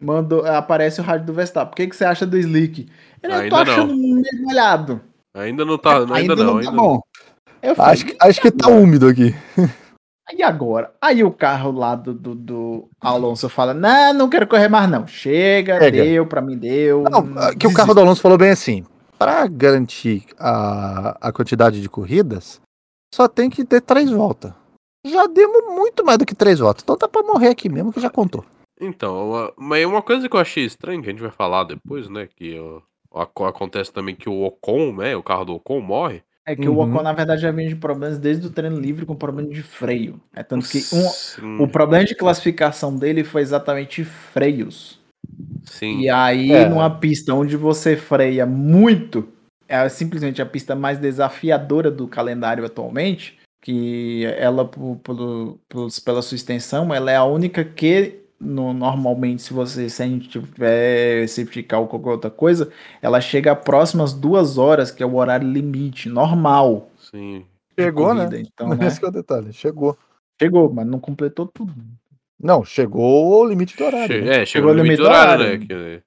mandou, 0.00 0.46
aparece 0.46 1.00
o 1.00 1.04
rádio 1.04 1.26
do 1.26 1.32
Verstappen. 1.32 1.72
O 1.72 1.76
que, 1.76 1.86
que 1.88 1.96
você 1.96 2.04
acha 2.04 2.26
do 2.26 2.38
Slick? 2.38 2.86
Ele, 3.22 3.32
eu 3.32 3.48
tô 3.48 3.56
Ainda 3.56 3.64
não. 3.64 3.72
achando 3.72 3.96
meio 3.96 4.42
molhado. 4.42 5.00
Ainda 5.34 5.64
não 5.64 5.78
tá. 5.78 5.98
Ainda, 6.14 6.36
não, 6.36 6.54
tá 6.54 6.58
ainda 6.60 6.70
bom. 6.70 7.00
Eu 7.62 7.74
falei, 7.74 7.92
Acho 7.92 8.06
acho 8.20 8.40
que 8.40 8.50
tá 8.50 8.68
úmido 8.68 9.08
aqui. 9.08 9.34
E 10.32 10.42
agora? 10.42 10.92
Aí 11.00 11.22
o 11.22 11.30
carro 11.30 11.70
lá 11.70 11.94
do, 11.94 12.12
do, 12.12 12.34
do 12.34 12.88
Alonso 13.00 13.48
fala: 13.48 13.72
Não, 13.72 14.12
não 14.12 14.28
quero 14.28 14.46
correr 14.46 14.68
mais, 14.68 14.90
não. 14.90 15.06
Chega, 15.06 15.78
Chega. 15.78 16.02
deu, 16.04 16.26
pra 16.26 16.40
mim 16.40 16.56
deu. 16.58 17.04
Não, 17.04 17.24
que 17.56 17.66
o 17.66 17.72
carro 17.74 17.94
do 17.94 18.00
Alonso 18.00 18.20
falou 18.20 18.36
bem 18.36 18.50
assim, 18.50 18.84
para 19.18 19.46
garantir 19.46 20.26
a, 20.38 21.16
a 21.28 21.32
quantidade 21.32 21.80
de 21.80 21.88
corridas, 21.88 22.60
só 23.14 23.28
tem 23.28 23.48
que 23.48 23.64
ter 23.64 23.80
três 23.80 24.10
voltas. 24.10 24.52
Já 25.06 25.26
demos 25.28 25.64
muito 25.74 26.04
mais 26.04 26.18
do 26.18 26.26
que 26.26 26.34
três 26.34 26.58
voltas, 26.58 26.82
então 26.82 26.96
tá 26.98 27.06
pra 27.06 27.22
morrer 27.22 27.48
aqui 27.48 27.68
mesmo 27.68 27.92
que 27.92 28.00
já 28.00 28.10
contou. 28.10 28.44
Então, 28.80 29.52
mas 29.56 29.86
uma 29.86 30.02
coisa 30.02 30.28
que 30.28 30.34
eu 30.36 30.40
achei 30.40 30.64
estranha, 30.64 31.00
que 31.00 31.08
a 31.08 31.12
gente 31.12 31.22
vai 31.22 31.30
falar 31.30 31.62
depois, 31.64 32.08
né? 32.08 32.28
Que 32.36 32.58
ó, 33.12 33.22
ac- 33.22 33.44
acontece 33.48 33.92
também 33.92 34.14
que 34.16 34.28
o 34.28 34.42
Ocon, 34.42 34.92
né? 34.96 35.14
O 35.16 35.22
carro 35.22 35.44
do 35.44 35.54
Ocon 35.54 35.80
morre. 35.80 36.22
É 36.48 36.54
que 36.54 36.68
o 36.68 36.72
Uhum. 36.78 36.92
Ocon, 36.92 37.02
na 37.02 37.12
verdade, 37.12 37.42
já 37.42 37.50
vinha 37.50 37.68
de 37.68 37.74
problemas 37.74 38.18
desde 38.18 38.46
o 38.46 38.50
treino 38.50 38.78
livre 38.78 39.04
com 39.04 39.16
problema 39.16 39.48
de 39.50 39.62
freio. 39.64 40.20
É 40.34 40.44
tanto 40.44 40.68
que 40.68 40.80
um- 41.42 41.64
o 41.64 41.68
problema 41.68 42.04
de 42.04 42.14
classificação 42.14 42.96
dele 42.96 43.24
foi 43.24 43.42
exatamente 43.42 44.04
freios. 44.04 45.04
sim. 45.64 46.00
E 46.02 46.08
aí, 46.08 46.52
É. 46.52 46.68
numa 46.68 46.88
pista 46.88 47.34
onde 47.34 47.56
você 47.56 47.96
freia 47.96 48.46
muito, 48.46 49.26
é 49.68 49.88
simplesmente 49.88 50.40
a 50.40 50.46
pista 50.46 50.76
mais 50.76 50.98
desafiadora 50.98 51.90
do 51.90 52.06
calendário 52.06 52.64
atualmente, 52.64 53.36
que 53.60 54.24
ela, 54.38 54.64
por- 54.64 54.96
pelo- 55.02 55.58
pelos- 55.68 55.98
pela 55.98 56.22
sua 56.22 56.36
extensão, 56.36 56.94
ela 56.94 57.10
é 57.10 57.16
a 57.16 57.24
única 57.24 57.64
que, 57.64 58.20
no- 58.38 58.72
normalmente, 58.74 59.42
se 59.42 59.52
você 59.52 59.88
se 59.88 60.02
a 60.02 60.06
gente 60.06 60.28
tiver 60.28 61.26
safety 61.28 61.62
car 61.62 61.80
ou 61.80 61.86
qualquer 61.86 62.10
outra 62.10 62.30
coisa, 62.30 62.70
ela 63.00 63.20
chega 63.20 63.54
próximas 63.56 64.12
duas 64.12 64.58
horas, 64.58 64.90
que 64.90 65.02
é 65.02 65.06
o 65.06 65.14
horário 65.16 65.48
limite, 65.50 66.08
normal. 66.08 66.90
Sim. 66.98 67.44
Chegou, 67.78 68.14
né? 68.14 68.24
corrida. 68.26 68.40
Então, 68.40 68.68
né, 68.74 68.86
Esse 68.86 68.98
que 69.00 69.06
é 69.06 69.08
o 69.08 69.12
detalhe, 69.12 69.52
chegou. 69.52 69.96
chegou, 70.40 70.72
mas 70.72 70.86
não 70.86 70.98
completou 70.98 71.46
tudo. 71.46 71.74
Não, 72.38 72.64
chegou 72.64 73.40
o 73.42 73.46
limite 73.46 73.76
do 73.76 73.84
horário. 73.84 74.06
Che- 74.06 74.20
né? 74.22 74.42
É, 74.42 74.46
chegou 74.46 74.74
no 74.74 74.82
limite 74.82 74.98
do 75.00 75.04
horário, 75.04 75.44
né? 75.58 75.58
que- 75.58 76.02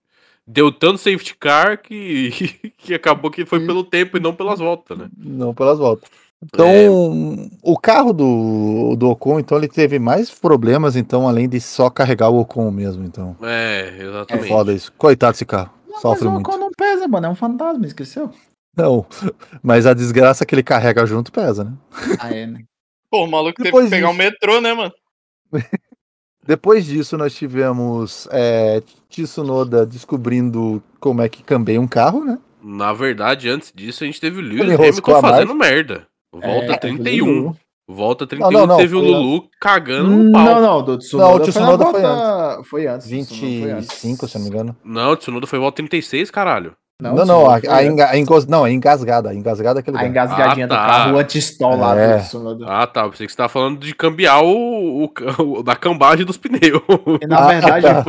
deu 0.45 0.71
tanto 0.71 0.97
safety 0.99 1.35
car 1.35 1.79
que, 1.81 2.29
que 2.77 2.93
acabou 2.93 3.29
que 3.31 3.45
foi 3.45 3.65
pelo 3.65 3.83
tempo 3.83 4.17
e 4.17 4.19
não 4.19 4.35
pelas 4.35 4.59
voltas, 4.59 4.97
né? 4.97 5.09
Não 5.17 5.53
pelas 5.53 5.77
voltas. 5.79 6.09
Então, 6.43 6.67
É. 6.69 6.89
o 7.61 7.77
carro 7.77 8.13
do, 8.13 8.95
do 8.95 9.09
Ocon, 9.09 9.39
então, 9.39 9.57
ele 9.57 9.67
teve 9.67 9.99
mais 9.99 10.29
problemas, 10.31 10.95
então, 10.95 11.27
além 11.27 11.49
de 11.49 11.59
só 11.59 11.89
carregar 11.89 12.29
o 12.29 12.39
Ocon 12.39 12.71
mesmo, 12.71 13.03
então. 13.03 13.35
É, 13.41 13.95
É 13.99 14.03
exatamente. 14.03 14.47
foda 14.47 14.73
isso. 14.73 14.91
Coitado 14.97 15.33
desse 15.33 15.45
carro. 15.45 15.71
Não, 15.87 15.99
Sofre 15.99 16.25
mas 16.25 16.31
o 16.31 16.33
muito. 16.35 16.49
Ocon 16.49 16.57
não 16.57 16.69
pesa, 16.77 17.07
mano, 17.09 17.27
é 17.27 17.29
um 17.29 17.35
fantasma, 17.35 17.85
esqueceu? 17.85 18.31
Não, 18.77 19.05
mas 19.61 19.85
a 19.85 19.93
desgraça 19.93 20.45
que 20.45 20.55
ele 20.55 20.63
carrega 20.63 21.05
junto 21.05 21.31
pesa, 21.31 21.65
né? 21.65 21.73
Ah, 22.19 22.33
é, 22.33 22.45
né? 22.45 22.63
Pô, 23.11 23.25
o 23.25 23.27
maluco 23.27 23.55
teve 23.57 23.69
Depois 23.69 23.85
que 23.85 23.91
pegar 23.91 24.07
o 24.07 24.11
disso- 24.11 24.23
metrô, 24.23 24.61
né, 24.61 24.73
mano? 24.73 24.93
Depois 26.47 26.85
disso, 26.85 27.17
nós 27.17 27.33
tivemos 27.35 28.27
é, 28.31 28.81
Tsunoda 29.09 29.85
descobrindo 29.85 30.81
como 30.99 31.21
é 31.21 31.29
que 31.29 31.43
cambeia 31.43 31.81
um 31.81 31.87
carro, 31.87 32.23
né? 32.23 32.39
Na 32.63 32.91
verdade, 32.93 33.49
antes 33.49 33.71
disso, 33.75 34.03
a 34.03 34.07
gente 34.07 34.19
teve 34.21 34.37
o 34.39 34.41
Lewis 34.41 34.73
Hamilton 34.73 35.21
fazendo 35.21 35.53
merda. 35.53 36.07
Volta 36.33 36.73
É, 36.73 36.77
31. 36.77 37.53
Volta 37.91 38.27
31 38.27 38.51
não, 38.51 38.67
não, 38.67 38.77
teve 38.77 38.95
o 38.95 38.99
Lulu 38.99 39.49
cagando 39.59 40.09
no 40.11 40.31
pau. 40.31 40.43
Não, 40.45 40.61
não, 40.61 40.83
do 40.83 40.97
Tsunoda, 40.99 41.27
Não, 41.29 41.35
o 41.35 41.39
foi, 41.39 41.47
Tsunoda 41.51 41.85
foi 41.85 42.01
volta... 42.01 42.63
foi 42.69 42.87
antes. 42.87 43.07
foi 43.07 43.71
antes. 43.71 43.89
25, 43.89 44.27
se 44.27 44.35
não 44.37 44.43
me 44.45 44.49
engano. 44.51 44.75
Não, 44.85 45.11
o 45.11 45.15
Tsunoda 45.17 45.47
foi 45.47 45.57
volta 45.57 45.77
36, 45.77 46.29
caralho. 46.29 46.75
Não, 47.01 47.15
não, 47.15 47.23
Tsunoda 47.23 47.49
a, 47.67 47.73
a, 47.73 47.79
antes. 47.79 47.91
enga- 47.91 48.09
a 48.11 48.17
engos- 48.17 48.45
não, 48.45 48.63
a 48.63 48.69
engasgada. 48.71 49.29
A 49.31 49.33
engasgada 49.33 49.81
que 49.81 49.89
ele 49.89 49.97
A 49.97 50.05
engasgadinha 50.05 50.65
Ah, 50.65 50.67
do 50.67 50.75
tá. 50.75 50.85
carro, 50.85 51.15
o 51.15 51.17
anti-stall 51.17 51.77
lá 51.79 51.99
É. 51.99 52.17
do 52.17 52.23
Tsunoda. 52.23 52.65
Ah, 52.69 52.85
tá. 52.85 53.09
Pensei 53.09 53.25
que 53.25 53.31
você 53.31 53.37
tava 53.37 53.49
falando 53.49 53.79
de 53.79 53.95
cambiar 53.95 54.43
o, 54.43 55.05
o- 55.05 55.09
o- 55.59 55.63
da 55.63 55.75
cambagem 55.75 56.25
dos 56.27 56.37
pneus. 56.37 56.83
E 57.23 57.25
na 57.25 57.39
Ah, 57.39 57.47
verdade, 57.47 57.81
tá. 57.87 58.05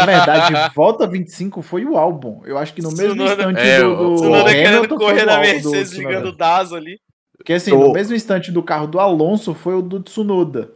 na 0.00 0.06
verdade, 0.06 0.72
volta 0.74 1.06
25 1.06 1.60
foi 1.60 1.84
o 1.84 1.98
álbum. 1.98 2.40
Eu 2.46 2.56
acho 2.56 2.72
que 2.72 2.80
no 2.80 2.88
mesmo 2.92 3.12
Tsunoda- 3.14 3.32
instante 3.34 3.60
É, 3.60 3.80
do, 3.82 3.92
o 3.92 3.96
do 4.10 4.14
Tsunoda 4.14 4.50
Hamilton 4.50 4.62
querendo 4.62 4.96
correr 4.96 5.24
na 5.26 5.34
do 5.34 5.40
Mercedes, 5.42 5.92
ligando 5.92 6.26
o 6.28 6.32
DAS 6.36 6.72
ali. 6.72 6.96
Porque 7.38 7.52
assim, 7.54 7.70
no 7.70 7.92
mesmo 7.92 8.14
instante 8.14 8.50
do 8.52 8.62
carro 8.62 8.86
do 8.86 8.98
Alonso 9.00 9.54
foi 9.54 9.74
o 9.74 9.80
do 9.82 10.02
Tsunoda. 10.02 10.72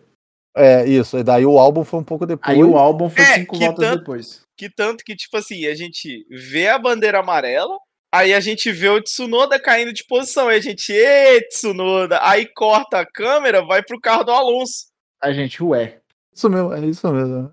É, 0.56 0.86
isso. 0.86 1.18
E 1.18 1.22
daí 1.24 1.44
o 1.44 1.58
álbum 1.58 1.84
foi 1.84 2.00
um 2.00 2.04
pouco 2.04 2.24
depois. 2.24 2.56
Aí 2.56 2.62
o 2.62 2.76
álbum 2.78 3.10
foi 3.10 3.22
É, 3.24 3.34
cinco 3.34 3.58
voltas 3.58 3.84
tanto- 3.84 3.98
depois. 3.98 4.42
Que 4.56 4.70
tanto 4.70 5.02
que, 5.04 5.16
tipo 5.16 5.36
assim, 5.36 5.66
a 5.66 5.74
gente 5.74 6.24
vê 6.30 6.68
a 6.68 6.78
bandeira 6.78 7.18
amarela, 7.20 7.76
aí 8.14 8.32
a 8.32 8.38
gente 8.38 8.70
vê 8.70 8.88
o 8.88 9.00
Tsunoda 9.02 9.58
caindo 9.58 9.92
de 9.92 10.04
posição, 10.06 10.48
aí 10.48 10.58
a 10.58 10.60
gente, 10.60 10.92
ê, 10.92 11.40
Tsunoda, 11.48 12.20
aí 12.22 12.46
corta 12.46 13.00
a 13.00 13.06
câmera, 13.06 13.64
vai 13.64 13.82
pro 13.82 14.00
carro 14.00 14.24
do 14.24 14.30
Alonso. 14.30 14.86
A 15.20 15.32
gente, 15.32 15.62
ué. 15.62 15.98
Isso 16.32 16.48
mesmo, 16.48 16.72
é 16.72 16.80
isso 16.86 17.10
mesmo. 17.12 17.50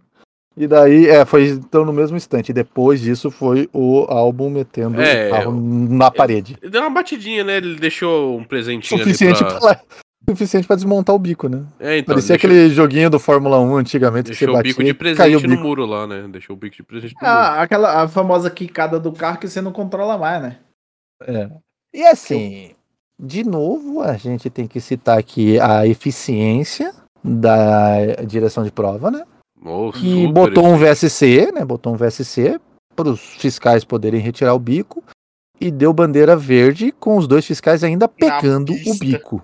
E 0.59 0.67
daí, 0.67 1.07
é, 1.07 1.23
foi 1.23 1.51
então 1.51 1.85
no 1.85 1.93
mesmo 1.93 2.17
instante. 2.17 2.51
Depois 2.51 2.99
disso 2.99 3.31
foi 3.31 3.69
o 3.71 4.05
álbum 4.09 4.49
metendo 4.49 5.01
É, 5.01 5.27
o 5.27 5.31
carro 5.31 5.51
na 5.53 6.11
parede. 6.11 6.57
Ele 6.61 6.69
deu 6.69 6.81
uma 6.81 6.89
batidinha, 6.89 7.45
né? 7.45 7.55
Ele 7.55 7.75
deixou 7.75 8.37
um 8.37 8.43
presentinho 8.43 9.01
Suficiente 9.01 9.41
ali 9.41 9.53
pra... 9.53 9.59
pra... 9.61 9.81
Suficiente 10.29 10.67
pra 10.67 10.75
desmontar 10.75 11.15
o 11.15 11.17
bico, 11.17 11.47
né? 11.47 11.63
É, 11.79 11.97
então, 11.97 12.13
Parecia 12.13 12.35
deixou, 12.35 12.49
aquele 12.49 12.69
joguinho 12.69 13.09
do 13.09 13.17
Fórmula 13.17 13.57
1 13.57 13.77
antigamente 13.77 14.29
que 14.29 14.35
você 14.35 14.45
deixou 14.45 14.53
o 14.53 14.57
batia 14.57 14.71
bico 14.71 14.83
de 14.83 14.93
presente 14.93 15.47
no 15.47 15.55
bico. 15.55 15.63
muro 15.63 15.85
lá, 15.85 16.05
né? 16.05 16.27
Deixou 16.29 16.55
o 16.55 16.59
bico 16.59 16.75
de 16.75 16.83
presente 16.83 17.15
no 17.15 17.21
muro. 17.21 17.31
Ah, 17.31 17.61
aquela 17.61 18.03
a 18.03 18.07
famosa 18.07 18.49
quicada 18.51 18.99
do 18.99 19.13
carro 19.13 19.39
que 19.39 19.47
você 19.47 19.61
não 19.61 19.71
controla 19.71 20.17
mais, 20.17 20.43
né? 20.43 20.57
É. 21.23 21.49
E 21.95 22.03
assim, 22.03 22.71
de 23.17 23.45
novo, 23.45 24.01
a 24.01 24.13
gente 24.17 24.49
tem 24.49 24.67
que 24.67 24.81
citar 24.81 25.17
aqui 25.17 25.57
a 25.59 25.87
eficiência 25.87 26.93
da 27.23 28.15
direção 28.27 28.63
de 28.63 28.71
prova, 28.71 29.09
né? 29.09 29.23
Oh, 29.63 29.91
Que 29.91 29.99
super 29.99 30.31
botou 30.33 30.65
um 30.67 30.77
VSC, 30.77 31.51
né? 31.53 31.65
Botou 31.65 31.93
um 31.93 31.97
VSC 31.97 32.59
para 32.95 33.09
os 33.09 33.19
fiscais 33.19 33.83
poderem 33.83 34.19
retirar 34.19 34.53
o 34.53 34.59
bico. 34.59 35.03
e 35.59 35.69
deu 35.69 35.91
bandeira 35.91 36.35
verde 36.37 36.91
com 36.93 37.17
os 37.17 37.27
dois 37.27 37.45
fiscais 37.45 37.83
ainda 37.83 38.07
pegando 38.07 38.71
o 38.73 38.97
bico. 38.99 39.43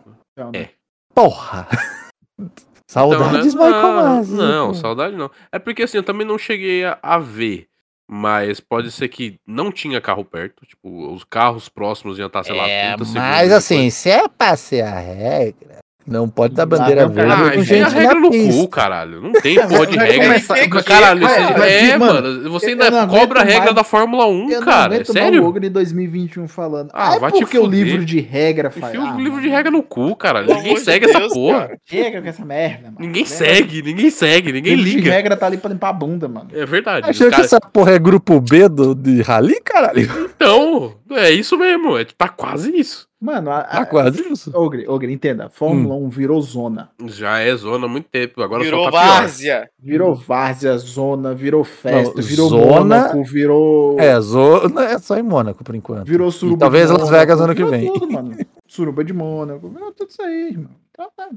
É. 0.54 0.70
Porra! 1.14 1.68
Saudades, 2.90 3.54
Então, 3.54 3.66
né? 3.66 3.76
Michael 3.76 3.94
não, 3.94 4.04
Masi. 4.16 4.34
Não, 4.36 4.74
saudade 4.74 5.16
não. 5.18 5.30
É 5.52 5.60
porque 5.60 5.84
assim, 5.84 5.98
eu 5.98 6.04
também 6.04 6.26
não 6.26 6.38
cheguei 6.38 6.86
a, 6.86 6.98
a 7.02 7.18
ver. 7.20 7.68
Mas 8.10 8.60
pode 8.60 8.92
ser 8.92 9.08
que 9.10 9.40
não 9.48 9.72
tinha 9.72 10.00
carro 10.00 10.24
perto. 10.24 10.66
Tipo, 10.66 11.12
os 11.12 11.24
carros 11.24 11.68
próximos 11.68 12.20
iam 12.20 12.28
estar, 12.28 12.44
sei 12.44 12.56
lá, 12.56 12.68
É, 12.68 12.90
30 12.96 13.06
segundos. 13.06 13.30
mas 13.30 13.52
assim, 13.52 13.76
depois. 13.78 13.94
se 13.96 14.10
é 14.12 14.28
pra 14.28 14.56
ser 14.56 14.82
a 14.82 15.00
regra, 15.00 15.80
não 16.08 16.30
pode 16.30 16.54
dar 16.54 16.66
bandeira 16.66 17.08
o 17.08 17.12
cara 17.14 17.28
verde 17.36 17.44
Ah, 17.50 17.52
com 17.54 17.60
enfia 17.62 17.86
a 17.86 17.90
gente 17.90 17.98
regra 18.00 18.20
no 18.20 18.30
pista. 18.32 18.62
cu, 18.62 18.68
caralho. 18.68 19.22
Não 19.22 19.32
tem 19.34 19.56
porra 19.68 19.88
de 19.88 19.98
regra. 19.98 20.84
Caralho, 20.84 21.22
vai- 21.22 21.74
é, 21.92 21.98
mano. 21.98 22.50
Você 22.52 22.68
ainda 22.72 22.92
não 22.92 23.08
cobra 23.08 23.42
a 23.42 23.44
regra 23.44 23.64
mais- 23.64 23.76
da 23.76 23.84
Fórmula 23.84 24.28
1, 24.28 24.50
Eu 24.52 24.60
não 24.60 24.66
cara. 24.66 24.94
É 24.94 24.96
aguento 24.98 25.14
mais 25.14 25.24
sério? 25.26 25.44
o 25.44 25.48
Ogre 25.48 25.68
em 25.68 25.72
2021 25.72 26.48
falando. 26.48 26.90
Ah, 26.94 27.12
Ah, 27.12 27.16
é 27.16 27.20
vai 27.20 27.32
te 27.32 27.40
porque 27.40 27.58
o 27.58 27.64
fuder. 27.66 27.84
livro 27.84 28.06
de 28.06 28.20
regra 28.20 28.70
faz. 28.70 28.94
Enfia 28.96 29.08
ah, 29.10 29.14
o 29.14 29.18
livro 29.18 29.32
mano, 29.34 29.42
de 29.44 29.50
regra 29.50 29.72
no 29.72 29.82
cu, 29.84 30.16
caralho. 30.16 30.54
Ninguém 30.54 30.78
segue 30.78 31.06
essa 31.10 31.22
porra. 31.30 31.72
Chega 31.86 32.22
com 32.22 32.28
essa 32.28 32.46
merda, 32.46 32.86
mano. 32.92 32.98
Ninguém 33.00 33.26
segue, 33.26 33.82
ninguém 33.82 34.10
segue, 34.10 34.52
ninguém 34.52 34.76
livro 34.76 34.90
de 34.92 34.96
liga. 34.98 35.12
regra 35.12 35.36
tá 35.36 35.46
ali 35.48 35.58
pra 35.58 35.70
limpar 35.72 35.90
a 35.90 35.94
bunda, 35.94 36.28
mano. 36.28 36.50
É 36.54 36.66
verdade. 36.66 37.14
Cara- 37.18 37.32
que 37.36 37.42
essa 37.42 37.60
porra 37.60 37.92
é 37.94 38.00
grupo 38.00 38.40
B 38.40 38.70
de 38.98 39.22
rally, 39.22 39.60
caralho? 39.64 40.10
Então, 40.36 40.94
é 41.12 41.32
isso 41.32 41.58
mesmo. 41.58 41.98
É, 41.98 42.06
tá 42.06 42.28
quase 42.30 42.76
isso. 42.76 43.08
Mano, 43.22 43.50
a, 43.52 43.64
Tá 43.64 43.80
a, 43.82 43.86
quase 43.86 44.22
isso. 44.32 44.52
Ogre, 44.54 44.88
Ogre, 44.88 45.12
entenda. 45.12 45.50
Fórmula 45.50 45.96
1 45.96 46.10
virou 46.10 46.40
zona. 46.42 46.92
Já 47.06 47.40
é 47.40 47.56
zona 47.56 47.86
há 47.86 47.90
muito 47.90 48.08
tempo. 48.10 48.42
Agora 48.42 48.64
Virou 48.64 48.86
só 48.86 48.92
tá 48.92 49.02
pior. 49.02 49.08
várzea. 49.22 49.70
Virou 49.80 50.16
várzea, 50.16 50.78
zona, 50.78 51.34
virou 51.34 51.64
festa, 51.64 52.14
Não, 52.16 52.24
virou 52.24 52.50
zona- 52.50 52.66
Mônaco, 52.66 53.24
virou. 53.24 54.00
É, 54.00 54.20
zona 54.22 54.84
é 54.86 55.00
só 55.00 55.18
em 55.18 55.24
Mônaco 55.24 55.64
por 55.64 55.74
enquanto. 55.76 56.08
Virou 56.08 56.30
E 56.30 56.32
suruba. 56.32 56.60
talvez 56.60 56.88
de 56.88 56.94
Las 56.94 57.02
Mônaco, 57.04 57.20
Vegas 57.20 57.42
ano 57.42 57.56
que 57.56 57.64
vem. 57.66 57.92
Tudo, 57.94 58.12
mano. 58.12 58.38
Suruba 58.68 59.04
de 59.04 59.14
Mônaco, 59.14 59.70
virou 59.70 59.92
tudo 59.92 60.10
isso 60.10 60.22
aí, 60.22 60.50
irmão. 60.50 60.72
Então, 60.92 61.10
tá. 61.16 61.30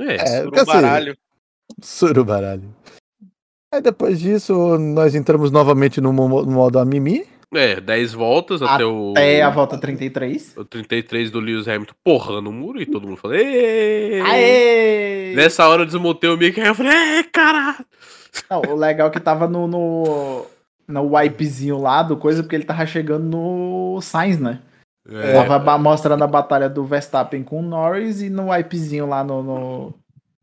É, 0.00 0.14
É, 0.38 0.42
porque 0.42 0.60
assim, 0.60 0.72
baralho. 0.72 1.16
Surubaralho. 1.82 2.74
Aí 3.72 3.80
depois 3.82 4.18
disso, 4.18 4.78
nós 4.78 5.14
entramos 5.14 5.50
novamente 5.50 6.00
no 6.00 6.12
modo 6.12 6.78
Amimi. 6.78 7.26
É, 7.54 7.80
10 7.80 8.12
voltas 8.12 8.60
até, 8.62 8.84
o. 8.84 9.12
Até 9.12 9.42
a 9.42 9.50
volta 9.50 9.78
33. 9.78 10.56
O 10.56 10.64
33 10.64 11.30
do 11.30 11.40
Lewis 11.40 11.66
Hamilton 11.66 11.94
porrando 12.04 12.50
o 12.50 12.52
muro 12.52 12.80
e 12.80 12.86
todo 12.86 13.06
mundo 13.06 13.16
falou. 13.16 13.36
"Ê!" 13.36 14.20
Aê! 14.20 15.32
Nessa 15.34 15.66
hora 15.68 15.82
eu 15.82 15.86
desmontei 15.86 16.28
o 16.28 16.36
mic 16.36 16.58
e 16.58 16.60
eu 16.60 16.74
falei, 16.74 16.92
é, 16.92 17.22
caralho. 17.22 17.84
Não, 18.50 18.62
o 18.68 18.76
legal 18.76 19.08
é 19.08 19.10
que 19.10 19.20
tava 19.20 19.48
no, 19.48 19.66
no, 19.66 20.46
no 20.86 21.14
wipezinho 21.14 21.78
lá 21.78 22.02
do 22.02 22.16
coisa, 22.16 22.42
porque 22.42 22.56
ele 22.56 22.64
tava 22.64 22.86
chegando 22.86 23.24
no 23.24 24.00
Sainz, 24.00 24.38
né? 24.38 24.60
É, 25.10 25.32
Tava 25.32 25.78
mostrando 25.78 26.22
a 26.22 26.26
batalha 26.26 26.68
do 26.68 26.84
Verstappen 26.84 27.42
com 27.42 27.60
o 27.60 27.62
Norris 27.62 28.20
e 28.20 28.28
no 28.28 28.50
wipezinho 28.50 29.06
lá 29.06 29.24
no, 29.24 29.42
no, 29.42 29.94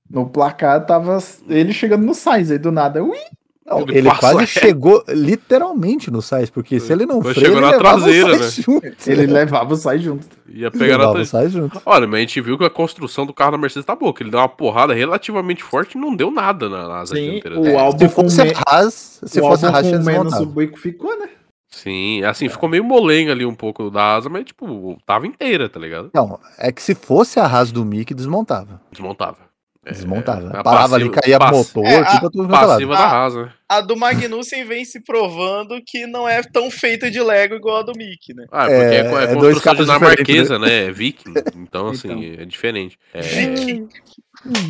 no 0.09 0.27
placar 0.27 0.83
tava 0.87 1.19
ele 1.47 1.71
chegando 1.71 2.03
no 2.03 2.15
Sainz, 2.15 2.49
aí 2.49 2.57
do 2.57 2.71
nada. 2.71 3.03
Ui! 3.03 3.17
Não, 3.65 3.79
Ele 3.79 3.97
ele, 3.97 4.11
quase 4.11 4.39
reto. 4.41 4.47
chegou 4.59 5.03
literalmente 5.07 6.11
no 6.11 6.21
Sainz, 6.21 6.51
porque 6.51 6.79
se 6.79 6.93
ele 6.93 7.03
não 7.05 7.19
Mas 7.19 7.33
freia, 7.33 7.47
chegou 7.47 7.57
ele 7.63 7.71
na 7.71 7.77
traseira, 7.79 8.37
junto. 8.49 8.81
Ele 9.07 9.25
levava 9.25 9.73
o 9.73 9.75
Sainz 9.75 10.03
junto. 10.03 10.27
Ia 10.47 10.69
pegar 10.69 10.99
na 10.99 11.05
levava 11.05 11.21
o 11.21 11.25
Sainz 11.25 11.51
junto. 11.51 11.81
Olha, 11.83 12.05
mas 12.05 12.17
a 12.17 12.21
gente 12.21 12.41
viu 12.41 12.59
que 12.59 12.63
a 12.63 12.69
construção 12.69 13.25
do 13.25 13.33
carro 13.33 13.53
da 13.53 13.57
Mercedes 13.57 13.83
tá 13.85 13.95
boa, 13.95 14.13
que 14.13 14.21
ele 14.21 14.29
deu 14.29 14.39
uma 14.39 14.47
porrada 14.47 14.93
relativamente 14.93 15.63
forte 15.63 15.97
e 15.97 16.01
não 16.01 16.15
deu 16.15 16.29
nada 16.29 16.69
na, 16.69 16.87
na 16.87 16.99
asa 16.99 17.15
Sim, 17.15 17.31
dianteira 17.31 17.59
o 17.59 17.63
dele. 17.63 17.75
álbum 17.75 17.97
Se 17.97 18.05
com, 18.05 18.21
fosse 18.21 18.43
me... 18.43 18.53
Haas, 18.67 19.21
se 19.25 19.39
o 19.39 19.43
fosse 19.43 19.65
Haas, 19.65 20.05
menos 20.05 20.33
o 20.35 20.45
bico 20.45 20.77
ficou, 20.77 21.17
né? 21.19 21.29
Sim, 21.67 22.23
assim, 22.23 22.47
ficou 22.47 22.69
meio 22.69 22.83
molenga 22.83 23.31
ali 23.31 23.45
um 23.45 23.55
pouco 23.55 23.89
da 23.89 24.15
asa, 24.15 24.29
mas, 24.29 24.45
tipo, 24.45 24.97
tava 25.05 25.27
inteira, 25.27 25.67
tá 25.67 25.79
ligado? 25.79 26.09
Não, 26.13 26.39
é 26.57 26.71
que 26.71 26.81
se 26.81 26.95
fosse 26.95 27.39
a 27.39 27.45
Haas 27.45 27.71
do 27.71 27.83
Mick, 27.83 28.13
desmontava. 28.13 28.79
Desmontava. 28.91 29.37
É, 29.85 29.91
Desmontava. 29.91 30.49
a 30.49 30.63
Parava 30.63 30.95
ali, 30.95 31.05
passiva- 31.09 31.21
caía 31.21 31.37
pass- 31.39 31.51
motor, 31.73 31.85
É, 31.85 31.97
a- 31.99 32.05
tipo 32.05 32.29
tudo 32.31 32.45
é. 32.45 32.57
Passiva 32.59 32.95
da 32.95 33.23
asa, 33.23 33.43
né? 33.45 33.51
A 33.69 33.81
do 33.81 33.95
Magnussen 33.95 34.65
vem 34.65 34.83
se 34.83 34.99
provando 35.03 35.79
que 35.85 36.05
não 36.07 36.27
é 36.27 36.41
tão 36.43 36.71
feita 36.71 37.09
de 37.09 37.21
Lego 37.21 37.55
igual 37.55 37.77
a 37.77 37.81
do 37.83 37.91
Mickey, 37.95 38.33
né? 38.33 38.45
Ah, 38.51 38.61
porque 38.65 38.73
é, 38.73 38.77
É, 38.77 38.95
é, 38.95 38.99
é 38.99 39.03
construção 39.11 39.39
dois 39.39 39.59
carros 39.61 39.85
dinamarquesa, 39.85 40.57
né? 40.59 40.85
É 40.85 40.91
viking. 40.91 41.33
Então, 41.55 41.87
assim, 41.89 42.35
é 42.39 42.45
diferente. 42.45 42.97
É, 43.13 43.21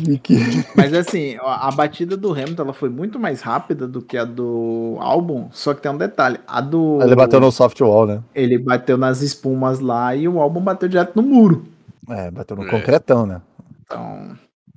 Mick. 0.06 0.34
Mas 0.74 0.94
assim, 0.94 1.36
a 1.40 1.68
a 1.68 1.70
batida 1.70 2.16
do 2.16 2.32
Hamilton 2.32 2.62
ela 2.62 2.72
foi 2.72 2.88
muito 2.88 3.18
mais 3.18 3.40
rápida 3.40 3.86
do 3.86 4.00
que 4.00 4.16
a 4.16 4.24
do 4.24 4.96
álbum, 5.00 5.48
só 5.50 5.74
que 5.74 5.82
tem 5.82 5.90
um 5.90 5.96
detalhe. 5.98 6.38
A 6.46 6.60
do. 6.60 6.98
Ele 7.02 7.14
bateu 7.16 7.40
no 7.40 7.50
soft 7.52 7.78
wall, 7.80 8.06
né? 8.06 8.22
Ele 8.34 8.58
bateu 8.58 8.96
nas 8.96 9.20
espumas 9.22 9.80
lá 9.80 10.14
e 10.14 10.26
o 10.28 10.40
álbum 10.40 10.60
bateu 10.60 10.88
direto 10.88 11.12
no 11.16 11.22
muro. 11.22 11.66
É, 12.08 12.30
bateu 12.30 12.56
no 12.56 12.64
É. 12.66 12.70
concretão, 12.70 13.26
né? 13.26 13.40
Então. 13.84 14.36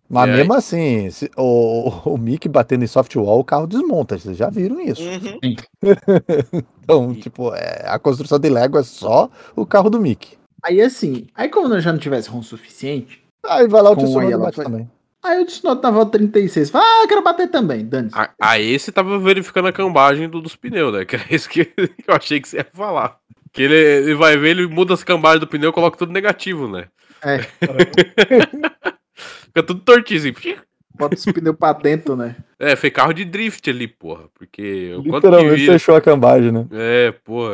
Mas 0.10 0.30
aí? 0.30 0.38
mesmo 0.38 0.54
assim, 0.54 1.10
se- 1.12 1.30
o, 1.38 1.92
o 2.06 2.18
Mick 2.18 2.50
batendo 2.50 2.84
em 2.84 2.88
soft 2.88 3.16
wall, 3.16 3.40
o 3.40 3.44
carro 3.44 3.68
desmonta. 3.68 4.18
Vocês 4.18 4.36
já 4.36 4.50
viram 4.50 4.80
isso. 4.82 5.04
Uhum. 5.04 5.56
Então, 6.84 7.14
tipo, 7.14 7.54
é, 7.54 7.84
a 7.86 8.00
construção 8.00 8.40
de 8.40 8.50
Lego 8.50 8.78
é 8.80 8.84
só 8.84 9.30
o 9.56 9.64
carro 9.66 9.90
do 9.92 10.00
Mick. 10.02 10.38
Aí 10.64 10.82
assim, 10.82 11.28
aí 11.36 11.48
como 11.48 11.72
eu 11.74 11.80
já 11.80 11.92
não 11.92 12.00
tivesse 12.00 12.30
ROM 12.30 12.42
suficiente, 12.42 13.22
Aí 13.46 13.68
vai 13.68 13.82
lá 13.82 13.92
o 13.92 13.96
Tsunoda 13.96 14.26
aí 14.26 14.38
bate 14.38 14.56
foi- 14.56 14.66
também. 14.66 14.90
aí 15.24 15.40
o 15.42 15.46
Tsunoda 15.46 15.80
tava 15.82 16.06
36. 16.06 16.70
Fala, 16.72 16.84
ah, 16.84 17.04
eu 17.04 17.08
quero 17.08 17.22
bater 17.24 17.48
também, 17.50 17.86
dane 17.86 18.10
a, 18.12 18.30
a 18.42 18.60
esse 18.60 18.92
tava 18.92 19.18
verificando 19.20 19.68
a 19.68 19.72
cambagem 19.72 20.28
do- 20.28 20.42
dos 20.42 20.56
pneus, 20.56 20.92
né? 20.94 21.06
Que 21.06 21.16
é 21.16 21.26
isso 21.30 21.48
que, 21.48 21.72
eu 22.08 22.16
achei 22.16 22.42
que 22.42 22.50
você 22.50 22.58
ia 22.58 22.68
falar. 22.74 23.18
Que 23.54 23.62
ele, 23.62 23.76
ele 23.76 24.16
vai 24.16 24.36
ver, 24.36 24.50
ele 24.50 24.68
muda 24.68 24.94
as 24.96 25.04
cambagens 25.04 25.40
do 25.40 25.48
pneu 25.48 25.70
e 25.70 25.74
coloca 25.74 25.96
tudo 25.98 26.12
negativo, 26.12 26.68
né? 26.68 26.86
É. 27.24 27.40
Fica 29.46 29.64
tudo 29.64 29.82
tortinho, 29.82 30.20
assim. 30.20 30.34
Bota 30.98 31.16
os 31.16 31.24
pneus 31.24 31.56
pra 31.58 31.72
dentro, 31.74 32.16
né? 32.16 32.36
É, 32.62 32.76
foi 32.76 32.92
carro 32.92 33.14
de 33.14 33.24
drift 33.24 33.70
ali, 33.70 33.88
porra. 33.88 34.24
Porque 34.38 34.94
Literalmente 35.02 35.62
vira... 35.62 35.72
fechou 35.72 35.96
a 35.96 36.02
cambagem, 36.02 36.52
né? 36.52 36.66
É, 36.74 37.14
porra. 37.24 37.54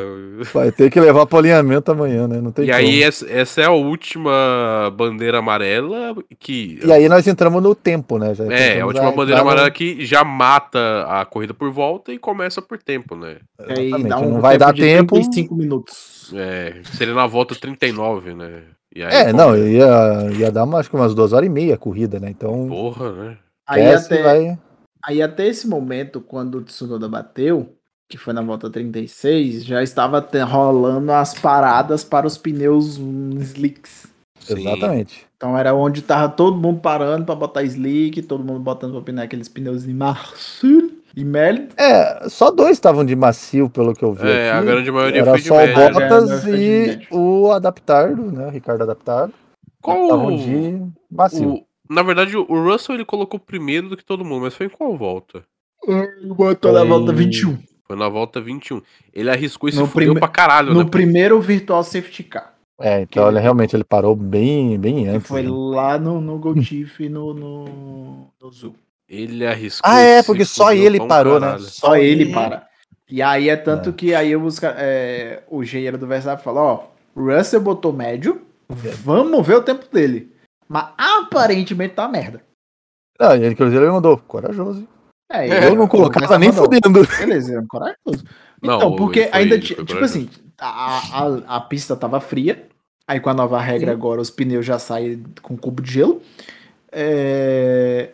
Vai 0.52 0.72
ter 0.72 0.90
que 0.90 1.00
levar 1.00 1.28
pro 1.28 1.38
alinhamento 1.38 1.92
amanhã, 1.92 2.28
né? 2.28 2.42
Não 2.42 2.52
tem 2.52 2.66
E 2.66 2.70
como. 2.70 2.80
aí, 2.80 3.04
essa, 3.04 3.30
essa 3.32 3.62
é 3.62 3.66
a 3.66 3.72
última 3.72 4.92
bandeira 4.98 5.38
amarela 5.38 6.16
que. 6.40 6.80
E 6.84 6.92
aí 6.92 7.08
nós 7.08 7.28
entramos 7.28 7.62
no 7.62 7.76
tempo, 7.76 8.18
né? 8.18 8.34
Já 8.34 8.46
É, 8.52 8.82
a 8.82 8.86
última 8.88 9.12
bandeira 9.12 9.34
entrar 9.34 9.44
no- 9.44 9.50
amarela 9.52 9.70
que 9.70 10.04
já 10.04 10.24
mata 10.24 11.06
a 11.08 11.24
corrida 11.24 11.54
por 11.54 11.70
volta 11.70 12.12
e 12.12 12.18
começa 12.18 12.60
por 12.60 12.80
tempo, 12.82 13.16
né? 13.16 13.36
Aí 13.60 13.86
Exatamente, 13.90 14.10
dá 14.10 14.20
um 14.20 14.30
não 14.32 14.42
vai 14.42 14.58
dar 14.58 14.74
de 14.74 14.82
tempo. 14.82 15.14
35 15.14 15.54
minutos. 15.56 16.34
É, 16.36 16.78
seria 16.98 17.14
na 17.14 17.28
volta 17.28 17.54
39, 17.54 18.34
né? 18.34 18.64
E 18.96 19.04
aí, 19.04 19.14
É, 19.14 19.26
como- 19.26 19.38
não, 19.38 19.58
ia, 19.58 20.32
ia 20.38 20.52
dar 20.52 20.64
uma, 20.64 20.80
acho 20.80 20.90
que 20.90 20.96
umas 20.96 21.14
duas 21.14 21.34
horas 21.34 21.48
e 21.48 21.50
meia 21.50 21.76
a 21.76 21.78
corrida, 21.78 22.20
né? 22.20 22.30
Então, 22.30 22.68
Porra, 22.70 23.12
né? 23.12 23.38
Aí 23.68 23.94
até, 23.94 24.24
vai... 24.24 24.60
aí 25.04 25.22
até 25.22 25.48
esse 25.48 25.68
momento, 25.68 26.22
quando 26.22 26.60
o 26.60 26.62
Tsunoda 26.62 27.10
bateu, 27.10 27.76
que 28.10 28.18
foi 28.18 28.34
na 28.34 28.42
volta 28.42 28.70
36, 28.70 29.66
já 29.66 29.84
estava 29.84 30.26
rolando 30.46 31.12
as 31.12 31.34
paradas 31.34 32.04
para 32.04 32.26
os 32.26 32.38
pneus 32.38 32.98
slicks. 33.40 34.08
Sim. 34.40 34.60
Exatamente. 34.60 35.26
Então 35.36 35.58
era 35.58 35.74
onde 35.74 36.02
tava 36.02 36.30
todo 36.30 36.56
mundo 36.56 36.80
parando 36.80 37.26
para 37.26 37.36
botar 37.36 37.64
slick, 37.64 38.22
todo 38.22 38.44
mundo 38.44 38.60
botando 38.60 38.94
pra 38.94 39.02
pinar 39.02 39.26
aqueles 39.26 39.50
pneus 39.50 39.84
de 39.84 39.94
macio 39.94 40.95
e 41.16 41.24
mel. 41.24 41.68
É, 41.78 42.28
só 42.30 42.52
dois 42.52 42.72
estavam 42.72 43.06
de 43.06 43.16
macio, 43.16 43.70
pelo 43.70 43.94
que 43.94 44.04
eu 44.04 44.14
vi. 44.14 44.28
É, 44.28 44.52
aqui. 44.52 44.60
a 44.60 44.72
grande 44.72 44.92
maioria 44.92 45.22
Era 45.22 45.32
foi 45.32 45.42
de 45.42 45.48
só 45.48 45.54
o 45.54 45.58
média. 45.58 45.82
É, 45.82 45.92
Bottas 45.92 46.44
de 46.44 46.52
e 46.52 47.08
o 47.12 47.52
Adaptardo, 47.52 48.32
né? 48.32 48.48
O 48.48 48.50
Ricardo 48.50 48.82
Adaptardo. 48.84 49.34
Qual 49.82 50.04
Estavam 50.04 50.36
de 50.36 50.82
macio. 51.12 51.50
o... 51.54 51.66
Na 51.90 52.02
verdade, 52.02 52.36
o 52.36 52.44
Russell 52.44 52.96
ele 52.96 53.06
colocou 53.06 53.40
primeiro 53.40 53.90
do 53.90 53.96
que 53.98 54.04
todo 54.04 54.26
mundo, 54.26 54.42
mas 54.42 54.56
foi 54.56 54.66
em 54.66 54.70
qual 54.70 54.98
volta? 54.98 55.44
Botou 56.36 56.72
na 56.72 56.84
volta 56.84 57.14
21. 57.14 57.58
Foi 57.86 57.96
na 57.96 58.10
volta 58.10 58.42
21. 58.42 58.82
Ele 59.14 59.30
arriscou 59.30 59.70
e 59.70 59.72
se 59.72 59.78
No 59.78 59.86
fudeu 59.86 60.08
prime- 60.08 60.20
pra 60.20 60.28
caralho, 60.28 60.74
No 60.74 60.84
né? 60.84 60.90
primeiro 60.90 61.40
virtual 61.40 61.84
safety 61.84 62.24
car. 62.24 62.56
É, 62.82 63.02
então 63.02 63.30
ele 63.30 63.40
realmente 63.40 63.76
ele 63.76 63.84
parou 63.84 64.16
bem, 64.16 64.78
bem 64.80 65.08
antes. 65.08 65.28
foi 65.28 65.44
né? 65.44 65.50
lá 65.52 65.98
no, 66.00 66.20
no 66.20 66.38
Goltiff 66.40 67.04
e 67.04 67.08
no, 67.08 67.34
no, 67.34 68.28
no 68.42 68.52
Zul. 68.52 68.76
Ele 69.08 69.46
arriscou. 69.46 69.90
Ah, 69.90 70.00
é, 70.00 70.24
porque 70.24 70.44
só 70.46 70.74
ele 70.74 71.00
um 71.00 71.08
parou, 71.08 71.40
né? 71.40 71.48
caralho. 71.48 71.64
Só 71.64 71.96
ele 71.96 72.32
para. 72.34 72.68
E 73.10 73.22
aí 73.22 73.50
é 73.50 73.56
tanto 73.56 73.90
É. 73.90 73.94
que 73.94 74.16
aí 74.16 74.36
os, 74.36 74.62
é, 74.64 75.44
o 75.48 75.62
engenheiro 75.62 75.98
do 75.98 76.08
Verstappen 76.08 76.44
falou, 76.44 76.64
ó, 76.64 76.88
o 77.20 77.26
Russell 77.32 77.62
botou 77.62 77.94
médio, 77.94 78.42
vamos 79.04 79.46
ver 79.46 79.58
o 79.58 79.62
tempo 79.64 79.86
dele. 79.94 80.34
Mas 80.68 80.88
aparentemente 80.98 81.94
tá 81.94 82.04
uma 82.04 82.12
merda. 82.12 82.42
Não, 83.20 83.34
ele, 83.36 83.48
inclusive, 83.50 83.80
ele 83.82 83.92
mandou, 83.92 84.18
corajoso. 84.18 84.88
É, 85.32 85.48
É, 85.48 85.68
eu 85.68 85.76
não 85.76 85.86
o 85.86 85.88
colocava 85.88 86.38
nem 86.40 86.50
Verstappen 86.50 86.80
fudendo. 86.82 87.00
mandou. 87.02 87.18
Beleza, 87.18 87.50
ele 87.52 87.58
é 87.58 87.62
um 87.62 87.68
corajoso. 87.68 88.26
Não, 88.62 88.78
Então, 88.78 88.96
porque 88.96 89.20
ele 89.20 89.30
foi- 89.30 89.40
ainda 89.42 89.56
ele 89.56 89.64
tinha, 89.64 89.76
foi 89.78 89.86
tipo 89.86 90.00
corajoso. 90.00 90.20
assim, 90.20 90.30
a, 90.60 90.98
a, 91.54 91.58
a 91.58 91.62
pista 91.62 91.96
tava 91.96 92.20
fria, 92.20 92.68
aí 93.08 93.20
com 93.20 93.30
a 93.30 93.34
nova 93.36 93.60
regra 93.62 93.92
agora 93.92 94.20
os 94.20 94.32
pneus 94.32 94.66
já 94.66 94.80
saem 94.80 95.24
com 95.44 95.56
cubo 95.56 95.82
de 95.84 95.92
gelo. 95.92 96.22
É, 96.92 98.10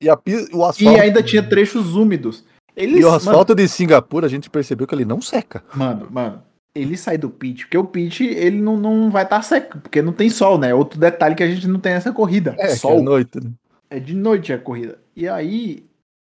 E, 0.00 0.08
a, 0.08 0.14
o 0.14 0.62
E 0.62 0.68
asfalto, 0.68 1.00
ainda 1.00 1.22
tinha 1.22 1.42
trechos 1.42 1.94
úmidos. 1.94 2.44
Eles, 2.76 3.00
e 3.00 3.04
o 3.04 3.10
mano, 3.10 3.16
asfalto 3.16 3.54
de 3.54 3.68
Singapura, 3.68 4.26
a 4.26 4.30
gente 4.30 4.48
percebeu 4.48 4.86
que 4.86 4.94
ele 4.94 5.04
não 5.04 5.20
seca. 5.20 5.62
Mano, 5.74 6.08
mano, 6.10 6.42
ele 6.74 6.96
sai 6.96 7.18
do 7.18 7.28
pit, 7.28 7.64
porque 7.64 7.76
o 7.76 7.84
pit 7.84 8.24
ele 8.24 8.60
não, 8.60 8.76
não 8.76 9.10
vai 9.10 9.24
estar 9.24 9.42
seco, 9.42 9.78
porque 9.78 10.00
não 10.00 10.12
tem 10.12 10.30
sol, 10.30 10.58
né? 10.58 10.72
Outro 10.72 10.98
detalhe 10.98 11.34
que 11.34 11.42
a 11.42 11.50
gente 11.50 11.66
não 11.66 11.80
tem 11.80 11.92
essa 11.92 12.12
corrida. 12.12 12.54
É, 12.58 12.72
é 12.72 12.76
sol. 12.76 13.02
noite, 13.02 13.38
né? 13.42 13.50
É 13.90 13.98
de 13.98 14.14
noite 14.14 14.52
a 14.52 14.58
corrida. 14.58 14.98
E 15.16 15.28
aí, 15.28 15.84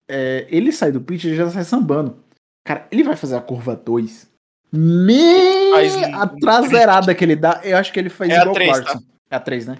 é, 0.09 0.47
ele 0.49 0.71
sai 0.71 0.91
do 0.91 0.99
pit 0.99 1.27
e 1.27 1.35
já 1.35 1.49
sai 1.49 1.63
sambando. 1.63 2.17
Cara, 2.65 2.87
ele 2.91 3.03
vai 3.03 3.15
fazer 3.15 3.35
a 3.35 3.41
curva 3.41 3.75
2. 3.75 4.29
Me 4.73 5.71
a 6.13 6.27
traseirada 6.27 7.13
que 7.13 7.23
ele 7.23 7.35
dá, 7.35 7.61
eu 7.63 7.77
acho 7.77 7.91
que 7.91 7.99
ele 7.99 8.09
faz 8.09 8.31
É 8.31 8.35
igual 8.35 8.49
o 8.49 8.53
três, 8.53 8.79
Clarkson. 8.79 8.99
É 9.29 9.35
a 9.35 9.39
3, 9.39 9.67
né? 9.67 9.77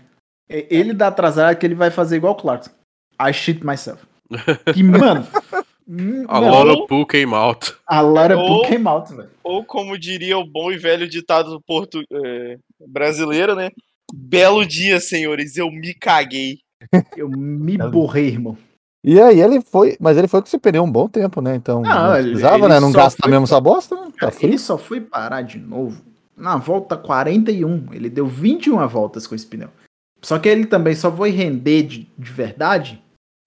É, 0.49 0.67
Ele 0.69 0.93
dá 0.93 1.07
a 1.07 1.11
traseirada 1.11 1.55
que 1.55 1.65
ele 1.65 1.75
vai 1.75 1.89
fazer 1.89 2.17
igual 2.17 2.33
o 2.33 2.35
Clarkson. 2.35 2.71
I 3.29 3.33
shit 3.33 3.63
myself. 3.65 4.01
Que, 4.73 4.81
mano. 4.83 5.27
A 6.29 6.39
não, 6.39 6.49
Lola 6.49 6.87
Poo 6.87 7.05
came 7.05 7.33
out. 7.33 7.73
a 7.85 7.99
Lara 7.99 8.37
Ou- 8.37 8.47
Poo 8.61 8.69
came 8.69 8.87
out, 8.87 9.13
velho. 9.13 9.29
Ou 9.43 9.63
como 9.65 9.97
diria 9.97 10.37
o 10.37 10.45
bom 10.45 10.71
e 10.71 10.77
velho 10.77 11.07
ditado 11.09 11.59
portu... 11.67 12.01
é, 12.11 12.57
brasileiro, 12.87 13.55
né? 13.55 13.71
Belo 14.13 14.65
dia, 14.65 14.99
senhores, 14.99 15.57
eu 15.57 15.69
me 15.69 15.93
caguei. 15.93 16.59
Eu 17.17 17.29
me 17.29 17.77
borrei, 17.77 18.27
irmão. 18.27 18.57
E 19.03 19.19
aí 19.19 19.41
ele 19.41 19.59
foi, 19.61 19.97
mas 19.99 20.17
ele 20.17 20.27
foi 20.27 20.41
com 20.41 20.47
esse 20.47 20.57
pneu 20.59 20.83
um 20.83 20.91
bom 20.91 21.09
tempo, 21.09 21.41
né? 21.41 21.55
Então 21.55 21.81
Não, 21.81 21.89
não, 21.89 22.15
ele- 22.17 22.29
precisava, 22.29 22.57
ele 22.65 22.67
né? 22.73 22.79
Não 22.79 22.91
gasta 22.91 23.27
mesmo 23.27 23.45
pra- 23.47 23.55
essa 23.55 23.61
bosta, 23.61 23.95
né? 23.95 24.11
Tá 24.19 24.31
ele 24.41 24.57
só 24.57 24.77
foi 24.77 25.01
parar 25.01 25.41
de 25.41 25.57
novo 25.57 26.01
na 26.37 26.55
volta 26.57 26.95
41. 26.95 27.87
Ele 27.91 28.09
deu 28.09 28.27
21 28.27 28.87
voltas 28.87 29.27
com 29.27 29.35
esse 29.35 29.45
pneu. 29.45 29.69
Só 30.21 30.37
que 30.39 30.47
ele 30.47 30.65
também 30.67 30.93
só 30.95 31.11
foi 31.11 31.31
render 31.31 31.83
de, 31.83 32.07
de 32.17 32.31
verdade 32.31 33.00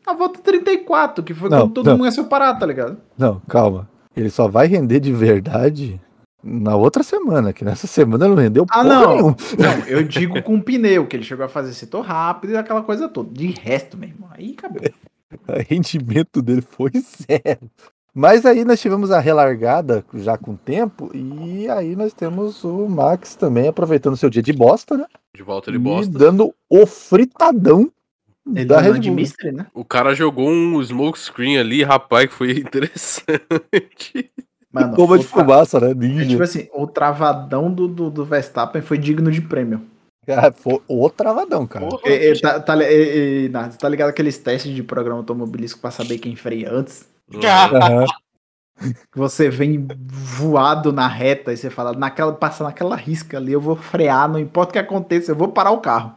na 0.06 0.12
volta 0.12 0.40
34, 0.40 1.22
que 1.24 1.34
foi 1.34 1.48
Não, 1.48 1.60
quando 1.62 1.72
todo 1.72 1.86
não. 1.86 1.92
mundo 1.92 2.00
começou 2.00 2.24
a 2.24 2.26
parar, 2.28 2.54
tá 2.54 2.66
ligado? 2.66 2.96
Não, 3.16 3.40
calma. 3.48 3.88
Ele 4.16 4.30
só 4.30 4.46
vai 4.48 4.66
render 4.66 5.00
de 5.00 5.12
verdade 5.12 6.00
na 6.42 6.76
outra 6.76 7.02
semana, 7.02 7.52
que 7.52 7.64
nessa 7.64 7.86
semana 7.86 8.28
não 8.28 8.34
rendeu 8.36 8.66
Ah, 8.70 8.84
não. 8.84 9.08
nenhuma. 9.14 9.36
Não, 9.58 9.86
eu 9.86 10.02
digo 10.02 10.42
com 10.42 10.56
o 10.56 10.62
pneu, 10.62 11.06
que 11.06 11.16
ele 11.16 11.24
chegou 11.24 11.44
a 11.44 11.48
fazer 11.48 11.72
setor 11.72 12.02
rápido 12.04 12.52
e 12.52 12.56
aquela 12.56 12.82
coisa 12.82 13.08
toda. 13.08 13.30
De 13.32 13.46
resto, 13.48 13.96
meu 13.96 14.08
irmão, 14.10 14.28
aí 14.32 14.54
acabou. 14.56 14.80
O 15.48 15.52
rendimento 15.68 16.40
dele 16.40 16.60
foi 16.62 16.92
zero. 16.92 17.68
Mas 18.14 18.46
aí 18.46 18.64
nós 18.64 18.80
tivemos 18.80 19.10
a 19.10 19.18
relargada 19.18 20.04
já 20.14 20.38
com 20.38 20.54
tempo, 20.54 21.10
e 21.12 21.68
aí 21.68 21.96
nós 21.96 22.12
temos 22.12 22.62
o 22.62 22.86
Max 22.88 23.34
também 23.34 23.66
aproveitando 23.66 24.16
seu 24.16 24.30
dia 24.30 24.40
de 24.42 24.52
bosta, 24.52 24.96
né? 24.96 25.06
De 25.36 25.42
volta 25.42 25.72
de 25.72 25.76
E 25.76 25.80
bosta. 25.80 26.16
dando 26.16 26.54
o 26.70 26.86
fritadão 26.86 27.90
Ele 28.46 28.64
da 28.66 28.76
tá 28.76 28.80
Red 28.82 28.98
de 28.98 29.08
Bull. 29.08 29.16
mystery, 29.16 29.52
né? 29.52 29.66
O 29.72 29.84
cara 29.84 30.14
jogou 30.14 30.48
um 30.48 30.82
smoke 30.82 31.18
screen 31.18 31.58
ali, 31.58 31.82
rapaz, 31.82 32.26
que 32.26 32.34
foi 32.34 32.50
interessante. 32.58 34.30
Mano, 34.72 34.96
Bomba 34.96 35.18
de 35.18 35.24
o 35.24 35.28
tra- 35.28 35.38
fumaça, 35.44 35.78
né? 35.80 35.90
é 35.92 35.94
Ninja. 35.94 36.26
tipo 36.28 36.42
assim, 36.42 36.68
o 36.74 36.86
travadão 36.86 37.70
do, 37.72 37.86
do, 37.86 38.10
do 38.10 38.24
Verstappen 38.24 38.82
foi 38.82 38.98
digno 38.98 39.30
de 39.30 39.40
prêmio. 39.40 39.82
Cara, 40.26 40.50
foi 40.52 40.80
o 40.88 41.08
travadão, 41.10 41.66
cara. 41.66 41.86
Porra, 41.86 42.02
É, 42.06 42.30
é, 42.30 42.40
tá, 42.40 42.58
tá, 42.58 42.82
é, 42.82 43.44
é, 43.44 43.48
Nardo, 43.50 43.76
tá 43.76 43.88
ligado 43.88 44.08
aqueles 44.08 44.36
testes 44.38 44.74
de 44.74 44.82
programa 44.82 45.20
automobilístico 45.20 45.80
pra 45.82 45.90
saber 45.90 46.18
quem 46.18 46.34
freia 46.34 46.72
antes? 46.72 47.06
Que 47.30 47.38
você 49.18 49.48
vem 49.48 49.86
voado 50.06 50.92
na 50.92 51.06
reta 51.06 51.52
e 51.52 51.56
você 51.56 51.70
fala, 51.70 51.92
naquela, 51.92 52.32
passa 52.32 52.64
naquela 52.64 52.96
risca 52.96 53.36
ali, 53.36 53.52
eu 53.52 53.60
vou 53.60 53.76
frear, 53.76 54.28
não 54.28 54.38
importa 54.38 54.70
o 54.70 54.72
que 54.72 54.78
aconteça, 54.78 55.30
eu 55.32 55.36
vou 55.36 55.48
parar 55.48 55.70
o 55.70 55.78
carro. 55.78 56.14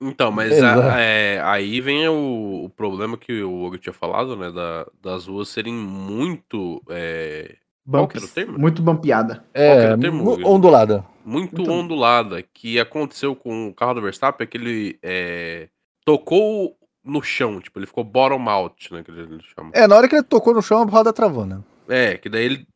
Então, 0.00 0.30
mas 0.32 0.62
a- 0.62 0.98
é, 1.00 1.40
aí 1.44 1.80
vem 1.80 2.08
o, 2.08 2.64
o 2.64 2.70
problema 2.70 3.16
que 3.18 3.42
o 3.42 3.64
Hugo 3.64 3.76
tinha 3.78 3.92
falado, 3.92 4.34
né? 4.36 4.50
da- 4.50 4.86
das 5.02 5.26
ruas 5.26 5.48
serem 5.48 5.74
muito. 5.74 6.82
é, 6.88 7.56
Qual 7.88 8.08
era 8.14 8.24
o 8.24 8.28
termo? 8.28 8.58
muito 8.58 8.80
bampeada. 8.82 9.36
Qual 9.36 9.44
que 9.52 9.58
era 9.60 9.92
É, 9.92 9.94
o 9.94 10.00
termo, 10.00 10.46
ondulada. 10.48 11.04
muito 11.24 11.56
Muito- 11.56 11.70
ondulada. 11.70 12.42
Que 12.54 12.80
aconteceu 12.80 13.34
com 13.36 13.68
o 13.68 13.74
carro 13.74 13.94
do 13.94 14.02
Verstappen 14.02 14.44
é 14.44 14.48
que 14.48 14.56
ele 14.56 14.98
é, 15.02 15.68
tocou 16.04 16.76
no 17.04 17.22
chão, 17.22 17.60
tipo, 17.60 17.78
ele 17.78 17.86
ficou 17.86 18.04
bottom 18.04 18.48
out, 18.48 18.92
né? 18.92 19.02
Que 19.02 19.10
ele 19.10 19.38
chama. 19.54 19.70
É, 19.74 19.86
na 19.86 19.96
hora 19.96 20.08
que 20.08 20.14
ele 20.16 20.22
tocou 20.22 20.54
no 20.54 20.62
chão, 20.62 20.80
a 20.82 20.84
roda 20.84 21.12
travou, 21.12 21.44
né? 21.44 21.60
É, 21.88 22.16
que 22.16 22.28
daí 22.28 22.44
ele. 22.44 22.66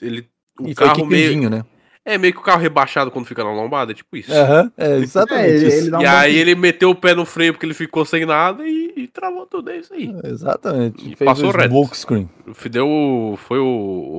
ele 0.00 0.28
o 0.60 0.68
e 0.68 0.74
foi 0.74 0.86
carro 0.86 1.06
meio. 1.06 1.48
né? 1.50 1.64
É 2.04 2.18
meio 2.18 2.32
que 2.34 2.40
o 2.40 2.42
carro 2.42 2.60
rebaixado 2.60 3.10
quando 3.12 3.26
fica 3.26 3.44
na 3.44 3.52
lombada, 3.52 3.92
é 3.92 3.94
tipo 3.94 4.16
isso. 4.16 4.32
Aham, 4.32 4.72
é 4.76 4.96
exatamente 4.98 5.46
É, 5.50 5.56
ele- 5.56 5.68
isso. 5.68 5.86
ele 5.86 5.96
um 5.96 6.00
E 6.00 6.06
aí 6.06 6.36
ele 6.36 6.54
meteu 6.56 6.90
o 6.90 6.94
pé 6.96 7.14
no 7.14 7.24
freio 7.24 7.52
porque 7.52 7.64
ele 7.64 7.74
ficou 7.74 8.04
sem 8.04 8.26
nada 8.26 8.66
e, 8.66 8.92
e 8.96 9.06
travou 9.06 9.46
tudo, 9.46 9.70
é 9.70 9.76
isso 9.78 9.94
aí. 9.94 10.12
Exatamente. 10.24 11.12
E 11.12 11.14
Fez 11.16 11.30
passou 11.30 11.50
o 11.50 11.52
reto. 11.52 11.68
smoke 11.70 11.96
screen. 11.96 12.28
Deu, 12.70 12.88
o- 12.88 13.36
foi 13.36 13.58
o, 13.60 13.64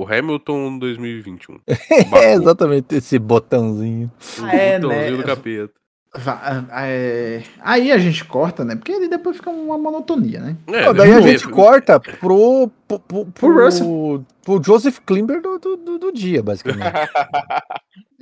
o 0.02 0.06
Hamilton 0.10 0.78
2021. 0.78 1.58
É, 2.14 2.32
exatamente, 2.34 2.94
esse 2.94 3.18
botãozinho. 3.18 4.10
O 4.38 4.44
Ah, 4.44 4.54
é, 4.56 4.78
botãozinho 4.80 5.10
né? 5.18 5.22
do 5.22 5.24
capeta. 5.24 5.72
Va- 6.16 6.64
é, 6.82 7.42
Aí 7.60 7.90
a 7.90 7.98
gente 7.98 8.24
corta, 8.24 8.64
né? 8.64 8.76
Porque 8.76 8.92
ele 8.92 9.08
depois 9.08 9.36
fica 9.36 9.50
uma 9.50 9.76
monotonia, 9.76 10.38
né? 10.38 10.56
É, 10.68 10.86
Não, 10.86 10.94
daí 10.94 11.12
a 11.12 11.20
gente 11.20 11.48
corta 11.48 11.98
pro, 11.98 12.70
pro, 12.86 12.98
pro, 13.00 13.24
Pro 13.26 13.64
Russell. 13.64 14.24
pro 14.44 14.62
Joseph 14.62 14.98
Klimber 15.04 15.42
do, 15.42 15.58
do, 15.58 15.76
do- 15.76 15.98
do 15.98 16.12
dia, 16.12 16.42
basicamente. 16.42 16.84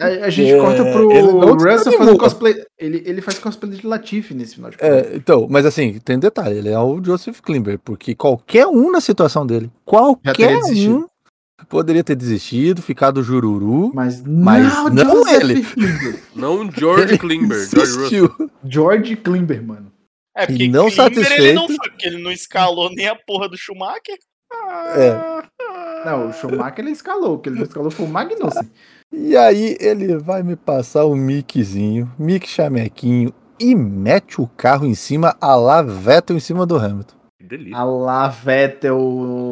A, 0.00 0.06
a 0.26 0.30
gente 0.30 0.52
É, 0.52 0.58
corta 0.58 0.84
pro 0.84 1.06
Russell 1.54 1.92
fazendo 1.92 2.18
cosplay. 2.18 2.64
Ele, 2.78 3.02
ele 3.04 3.20
faz 3.20 3.38
cosplay 3.38 3.72
de 3.72 3.86
Latifi 3.86 4.34
nesse 4.34 4.54
final 4.56 4.70
de. 4.70 4.76
É, 4.80 5.12
então, 5.14 5.46
mas 5.48 5.66
assim, 5.66 6.00
tem 6.02 6.18
detalhe, 6.18 6.56
ele 6.58 6.70
é 6.70 6.78
o 6.78 7.00
Joseph 7.04 7.40
Klimber, 7.40 7.78
porque 7.78 8.14
qualquer 8.14 8.66
um 8.66 8.90
na 8.90 9.00
situação 9.02 9.46
dele, 9.46 9.70
qualquer 9.84 10.56
um 10.56 11.04
poderia 11.68 12.02
ter 12.04 12.14
desistido, 12.16 12.82
ficado 12.82 13.22
jururu. 13.22 13.92
Mas, 13.94 14.22
Mas 14.22 14.92
não 14.92 15.28
ele. 15.28 15.64
Não 16.34 16.70
George 16.70 17.18
Klimber, 17.18 17.68
George. 17.68 18.28
George 18.64 19.16
Klimber, 19.16 19.62
mano. 19.62 19.92
É, 20.36 20.46
porque 20.46 20.68
não 20.68 20.88
Klimber, 20.88 21.32
ele 21.32 21.52
não 21.52 21.62
satisfeito- 21.62 21.66
foi, 21.76 21.90
porque 21.90 22.06
ele 22.06 22.22
não 22.22 22.30
escalou 22.32 22.90
nem 22.90 23.06
a 23.08 23.14
porra 23.14 23.48
do 23.48 23.56
Schumacher. 23.56 24.16
É. 24.96 25.14
Não, 26.04 26.28
o 26.28 26.32
Schumacher 26.32 26.80
ele 26.84 26.90
escalou. 26.92 27.34
O 27.34 27.38
que 27.38 27.48
ele 27.48 27.56
não 27.56 27.64
escalou 27.64 27.90
foi 27.90 28.06
o 28.06 28.08
Magnussen. 28.08 28.70
E 29.12 29.36
aí 29.36 29.76
ele 29.78 30.16
vai 30.16 30.42
me 30.42 30.56
passar 30.56 31.04
o 31.04 31.14
miquezinho, 31.14 32.10
mic 32.18 32.46
chamequinho, 32.48 33.32
e 33.60 33.74
mete 33.74 34.40
o 34.40 34.46
carro 34.46 34.86
em 34.86 34.94
cima, 34.94 35.36
a 35.40 35.54
lá 35.54 35.82
Vettel 35.82 36.36
em 36.36 36.40
cima 36.40 36.64
do 36.66 36.76
Hamilton. 36.76 37.14
Que 37.42 37.48
delícia. 37.48 37.76
A 37.76 37.82
lá 37.82 38.28
Vettel 38.28 38.96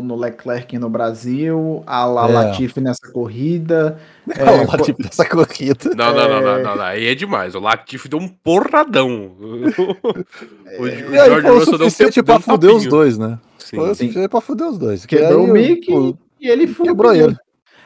no 0.04 0.14
Leclerc 0.14 0.78
no 0.78 0.88
Brasil. 0.88 1.82
A 1.86 2.04
lá 2.04 2.28
É. 2.28 2.32
Latifi 2.32 2.80
nessa 2.80 3.10
corrida. 3.12 3.98
É, 4.38 4.44
Olha 4.44 4.58
lá, 4.64 4.78
co- 4.78 4.84
tipo, 4.84 5.04
essa 5.04 5.24
corrida. 5.28 5.90
Não, 5.96 6.14
não, 6.14 6.28
não, 6.28 6.40
não, 6.40 6.56
É. 6.58 6.62
não, 6.62 6.76
não, 6.76 6.84
aí 6.84 7.06
é 7.08 7.14
demais. 7.16 7.56
O 7.56 7.58
Latifi 7.60 8.08
deu 8.08 8.20
um 8.20 8.28
porradão. 8.28 9.32
o, 10.78 10.86
E 10.86 11.00
George 11.08 11.42
foi 11.42 11.50
o 11.50 11.58
Russell 11.58 11.78
deu 11.78 11.86
um 11.88 11.90
suficiente 11.90 12.22
pra 12.22 12.36
um 12.36 12.40
fuder 12.40 12.70
os 12.70 12.86
dois, 12.86 13.18
né? 13.18 13.40
Sim. 13.58 13.76
Foi 13.76 13.90
o 13.90 13.94
Sim. 13.94 14.04
suficiente 14.06 14.28
pra 14.28 14.40
fuder 14.40 14.68
os 14.68 14.78
dois. 14.78 15.04
Quebrou 15.04 15.46
Que 15.46 15.50
o 15.50 15.52
Mick 15.52 15.92
o- 15.92 16.16
e 16.40 16.48
ele 16.48 16.68
foi. 16.68 16.86
quebrou 16.86 17.12
ele. 17.12 17.36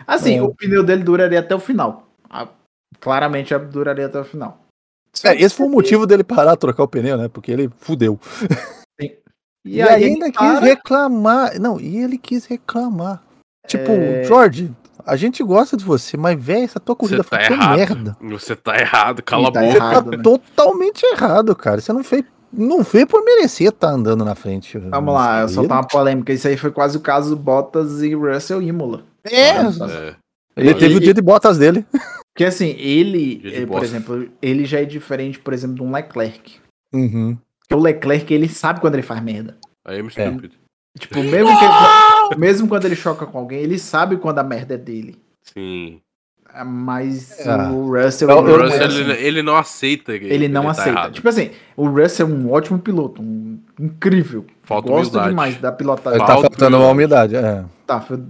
Assim, 0.06 0.36
É. 0.36 0.42
o 0.42 0.54
pneu 0.54 0.84
dele 0.84 1.02
duraria 1.02 1.40
até 1.40 1.54
o 1.54 1.58
final. 1.60 2.08
Claramente 3.00 3.56
duraria 3.58 4.06
até 4.06 4.20
o 4.20 4.24
final. 4.24 4.60
É, 5.24 5.34
esse 5.40 5.54
foi 5.54 5.66
o 5.66 5.70
motivo 5.70 6.06
dele 6.06 6.24
parar, 6.24 6.56
trocar 6.56 6.82
o 6.82 6.88
pneu, 6.88 7.16
né? 7.16 7.28
Porque 7.28 7.50
ele 7.50 7.70
fudeu. 7.78 8.18
E, 9.64 9.76
E, 9.78 9.80
ele 9.80 9.88
ainda 10.04 10.26
quis 10.26 10.36
para- 10.36 10.60
reclamar. 10.60 11.58
Não, 11.60 11.80
e 11.80 11.96
ele 11.98 12.18
quis 12.18 12.44
reclamar. 12.46 13.22
Tipo, 13.66 13.92
É. 13.92 14.24
Jorge, 14.24 14.70
a 15.06 15.16
gente 15.16 15.42
gosta 15.42 15.76
de 15.76 15.84
você, 15.84 16.16
mas, 16.16 16.38
velho, 16.42 16.64
essa 16.64 16.78
tua 16.78 16.94
corrida 16.94 17.24
tá 17.24 17.40
foi 17.40 17.56
merda. 17.56 18.16
Você 18.22 18.54
tá 18.54 18.78
errado, 18.78 19.22
cala 19.22 19.48
a 19.48 19.52
Tá 19.52 19.60
boca. 19.60 19.72
Você 19.72 19.78
tá 19.78 20.02
né? 20.02 20.22
totalmente 20.22 21.02
errado, 21.04 21.56
cara. 21.56 21.80
Você 21.80 21.92
não 21.94 22.04
fez, 22.04 22.24
não 22.52 22.84
fez 22.84 23.06
por 23.06 23.24
merecer 23.24 23.68
estar 23.68 23.88
andando 23.88 24.22
na 24.24 24.34
frente. 24.34 24.76
Vamos 24.78 25.14
lá, 25.14 25.40
eu 25.42 25.48
soltar 25.48 25.78
uma 25.78 25.88
polêmica. 25.88 26.32
Isso 26.32 26.46
aí 26.46 26.56
foi 26.58 26.70
quase 26.70 26.96
o 26.98 27.00
caso 27.00 27.34
Bottas 27.34 28.02
e 28.02 28.14
Russell 28.14 28.60
Imola. 28.60 29.02
É, 29.24 29.50
É. 29.60 30.14
ele 30.56 30.74
teve 30.74 30.96
o 30.96 31.00
dia 31.00 31.14
de 31.14 31.22
botas 31.22 31.56
dele. 31.56 31.86
Porque 32.34 32.44
assim, 32.44 32.70
ele, 32.78 33.40
eh, 33.44 33.64
por 33.64 33.82
exemplo, 33.82 34.28
ele 34.42 34.64
já 34.66 34.80
é 34.80 34.84
diferente, 34.84 35.38
por 35.38 35.54
exemplo, 35.54 35.76
de 35.76 35.82
um 35.82 35.90
Leclerc. 35.92 36.56
Uhum. 36.92 37.38
Porque 37.66 37.74
o 37.74 37.82
Leclerc, 37.82 38.32
ele 38.32 38.48
sabe 38.48 38.80
quando 38.80 38.94
ele 38.94 39.02
faz 39.02 39.22
merda. 39.22 39.56
Aí 39.84 39.98
I'm 39.98 40.06
É. 40.06 40.10
stupid. 40.10 40.52
Tipo, 40.98 41.18
mesmo, 41.24 41.58
que 41.58 41.64
ele- 41.64 42.40
mesmo 42.40 42.68
quando 42.68 42.84
ele 42.84 42.94
choca 42.94 43.26
com 43.26 43.38
alguém, 43.38 43.58
ele 43.60 43.78
sabe 43.78 44.16
quando 44.16 44.38
a 44.38 44.44
merda 44.44 44.74
é 44.74 44.78
dele. 44.78 45.16
Sim. 45.42 46.00
Ah, 46.56 46.64
Mas 46.64 47.44
Ah. 47.48 47.68
o 47.72 47.92
Russell, 48.00 48.30
Eu- 48.30 48.38
O 48.38 48.48
ele, 48.48 48.52
é 48.52 48.64
Russell, 48.66 48.86
assim. 48.86 49.00
ele, 49.00 49.12
ele 49.14 49.42
não 49.42 49.56
aceita. 49.56 50.16
que 50.16 50.24
Ele 50.24 50.46
não 50.46 50.62
tá 50.66 50.70
aceita. 50.70 50.90
errado. 50.90 51.12
Tipo 51.14 51.28
assim, 51.28 51.50
o 51.76 51.88
Russell 51.88 52.28
é 52.28 52.30
um 52.30 52.52
ótimo 52.52 52.78
piloto, 52.78 53.20
um 53.20 53.58
incrível. 53.80 54.46
Falta 54.62 54.88
Gosto 54.88 55.10
humildade. 55.10 55.28
demais 55.30 55.56
da 55.60 55.68
Ele 55.68 55.76
pilotagem. 55.76 56.20
tá 56.20 56.26
Falta 56.26 56.42
faltando 56.42 56.76
uma 56.76 56.88
humildade. 56.88 57.34
umidade. 57.34 57.58
É. 57.58 57.64
Tá, 57.84 58.00
foi- 58.00 58.22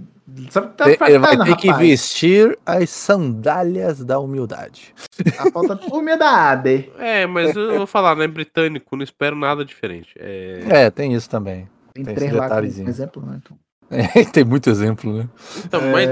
sabe 0.49 0.67
que 0.69 0.73
tá 0.75 0.85
Tem- 0.85 0.97
ele 1.07 1.19
vai 1.19 1.37
ter 1.37 1.55
que 1.55 1.67
rapaz? 1.67 1.87
vestir 1.87 2.57
as 2.65 2.89
sandálias 2.89 4.03
da 4.03 4.19
humildade. 4.19 4.93
A 5.39 5.51
falta 5.51 5.75
de 5.75 5.87
humildade. 5.93 6.91
É, 6.99 7.25
mas 7.25 7.55
eu 7.55 7.77
vou 7.77 7.87
falar, 7.87 8.15
né? 8.15 8.27
Britânico, 8.27 8.95
não 8.95 9.03
espero 9.03 9.35
nada 9.35 9.63
diferente. 9.65 10.09
É... 10.17 10.63
É, 10.69 10.89
tem 10.91 11.13
isso 11.13 11.29
também. 11.29 11.67
Tem, 11.93 12.03
Tem 12.03 12.15
três 12.15 12.31
lá 12.33 12.43
detalhezinho. 12.43 12.89
exemplo, 12.89 13.25
né? 13.25 13.39
Então. 13.43 13.57
É, 13.89 14.25
tem 14.25 14.43
muito 14.43 14.67
exemplo, 14.69 15.15
né? 15.15 15.29
Então, 15.63 15.79
mas 15.91 16.09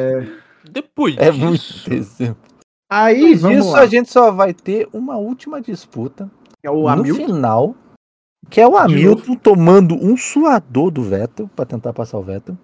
depois 0.69 1.17
É 1.17 1.31
disso, 1.31 1.43
muito 1.89 1.93
exemplo. 1.93 2.53
Aí, 2.89 3.35
disso, 3.35 3.71
lá. 3.71 3.79
a 3.79 3.85
gente 3.87 4.11
só 4.11 4.29
vai 4.31 4.53
ter 4.53 4.87
uma 4.93 5.17
última 5.17 5.59
disputa 5.59 6.29
É 6.61 6.69
o 6.69 6.87
no 6.95 7.15
final, 7.15 7.75
que 8.47 8.61
é 8.61 8.67
o 8.67 8.77
Hamilton 8.77 9.35
tomando 9.35 9.95
um 9.95 10.15
suador 10.15 10.91
do 10.91 11.01
Vettel 11.01 11.49
pra 11.55 11.65
tentar 11.65 11.91
passar 11.93 12.19
o 12.19 12.21
Vettel. 12.21 12.55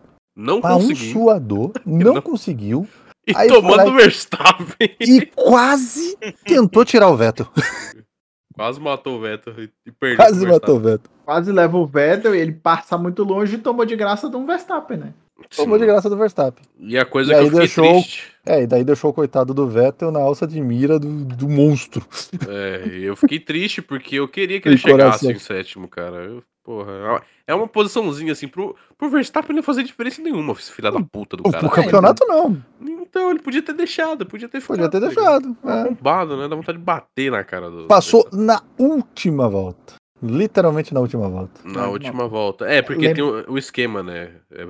Não 0.41 0.57
um 0.57 0.61
consegui. 0.61 1.11
suador, 1.11 1.71
não, 1.85 2.13
Não. 2.15 2.21
conseguiu 2.21 2.87
E 3.27 3.33
Aí 3.35 3.47
tomando 3.49 3.89
o 3.91 3.95
Verstappen. 3.95 4.95
e 4.99 5.25
quase 5.35 6.17
tentou 6.45 6.83
tirar 6.85 7.09
o 7.09 7.17
Vettel. 7.17 7.47
Quase 8.55 8.77
matou 8.81 9.15
o 9.17 9.21
Vettel 9.21 9.53
e 9.85 9.91
perdeu. 9.97 10.17
Quase 10.17 10.41
pro 10.41 10.49
matou 10.51 10.75
o 10.75 10.79
Vettel. 10.81 11.11
Quase 11.23 11.49
leva 11.49 11.77
o 11.77 11.85
Vettel 11.85 12.35
e 12.35 12.39
ele 12.39 12.51
passa 12.51 12.97
muito 12.97 13.23
longe 13.23 13.55
e 13.55 13.59
tomou 13.59 13.85
de 13.85 13.95
graça 13.95 14.29
de 14.29 14.35
um 14.35 14.45
Verstappen, 14.45 14.97
né? 14.97 15.13
Verstappen. 15.37 15.63
Tomou 15.63 15.79
de 15.79 15.85
graça 15.85 16.09
do 16.09 16.17
Verstappen. 16.17 16.61
E 16.77 16.97
a 16.97 17.05
coisa 17.05 17.31
E 17.31 17.35
que 17.35 17.39
eu 17.41 17.45
fiquei 17.45 17.59
deixou- 17.59 17.85
triste. 17.93 18.23
É, 18.45 18.63
e 18.63 18.67
daí 18.67 18.83
deixou 18.83 19.11
o 19.11 19.13
coitado 19.13 19.53
do 19.53 19.65
Vettel 19.69 20.11
na 20.11 20.19
alça 20.19 20.45
de 20.45 20.59
mira 20.59 20.99
do, 20.99 21.23
do 21.23 21.47
monstro. 21.47 22.05
É, 22.49 22.85
eu 23.01 23.15
fiquei 23.15 23.39
triste 23.39 23.81
porque 23.81 24.15
eu 24.17 24.27
queria 24.27 24.59
que 24.59 24.67
ele 24.67 24.77
chegasse 24.77 25.31
em 25.31 25.39
sétimo, 25.39 25.87
cara. 25.87 26.17
Eu, 26.25 26.43
porra, 26.61 27.21
é 27.50 27.56
uma 27.56 27.68
posiçãozinha 27.68 28.32
assim 28.32 28.47
pro, 28.47 28.76
pro 28.95 29.10
Verstappen 29.10 29.56
não 29.56 29.64
fazer 29.64 29.82
diferença 29.82 30.22
nenhuma, 30.22 30.54
filho 30.54 30.91
da 30.91 31.02
puta 31.02 31.36
do 31.36 31.41
cara. 31.43 31.66
o 31.66 31.70
campeonato 31.72 32.24
não. 32.28 32.56
Então 32.80 33.32
ele 33.32 33.39
podia 33.39 33.64
ter 33.64 33.74
deixado, 33.74 34.24
podia 34.24 34.47
ter 34.47 34.62
ficado. 34.62 34.78
Podia 34.78 34.89
ter 34.89 35.00
tá 35.00 35.08
deixado. 35.08 35.58
é. 35.66 35.72
Arrombado, 35.72 36.38
né? 36.38 36.47
Dá 36.47 36.56
vontade 36.56 36.78
de 36.78 36.84
bater 36.84 37.32
na 37.32 37.43
cara 37.43 37.72
do. 37.72 37.88
Passou 37.88 38.30
do 38.30 38.38
na 38.38 38.62
última 38.78 39.50
volta. 39.50 39.95
Literalmente 40.22 40.93
na 40.93 41.00
última 41.00 41.28
volta. 41.28 41.62
Na 41.64 41.88
última 41.88 42.28
volta. 42.28 42.66
É, 42.66 42.84
porque 42.84 43.08
Lembra- 43.08 43.16
tem 43.16 43.24
o, 43.24 43.54
o 43.54 43.58
esquema, 43.58 44.04
né? 44.04 44.32
É, 44.52 44.66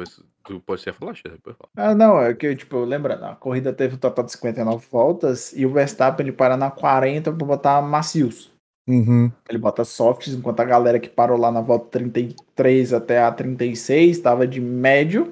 tu 0.45 0.61
pode 0.61 0.81
ser 0.81 0.93
falar, 0.93 1.15
Xê, 1.15 1.27
depois 1.27 1.57
fala. 1.57 1.69
Ah, 1.75 1.93
não, 1.93 2.21
é 2.21 2.33
que, 2.33 2.55
tipo, 2.55 2.77
lembra, 2.85 3.15
a 3.15 3.35
corrida 3.35 3.73
teve 3.73 3.95
um 3.95 3.97
total 3.97 4.23
de 4.23 4.31
59 4.31 4.85
voltas 4.89 5.51
e 5.53 5.65
o 5.65 5.73
Verstappen 5.73 6.25
ele 6.25 6.31
para 6.31 6.55
na 6.55 6.71
40 6.71 7.31
pra 7.33 7.45
botar 7.45 7.81
macios. 7.81 8.51
Uhum. 8.89 9.31
Ele 9.47 9.59
bota 9.59 9.83
softs, 9.85 10.33
enquanto 10.33 10.61
a 10.61 10.65
galera 10.65 10.99
que 10.99 11.07
parou 11.09 11.37
lá 11.37 11.51
na 11.51 11.61
volta 11.61 11.99
33 11.99 12.91
até 12.91 13.21
a 13.21 13.31
36 13.31 14.17
estava 14.17 14.47
de 14.47 14.59
médio. 14.59 15.31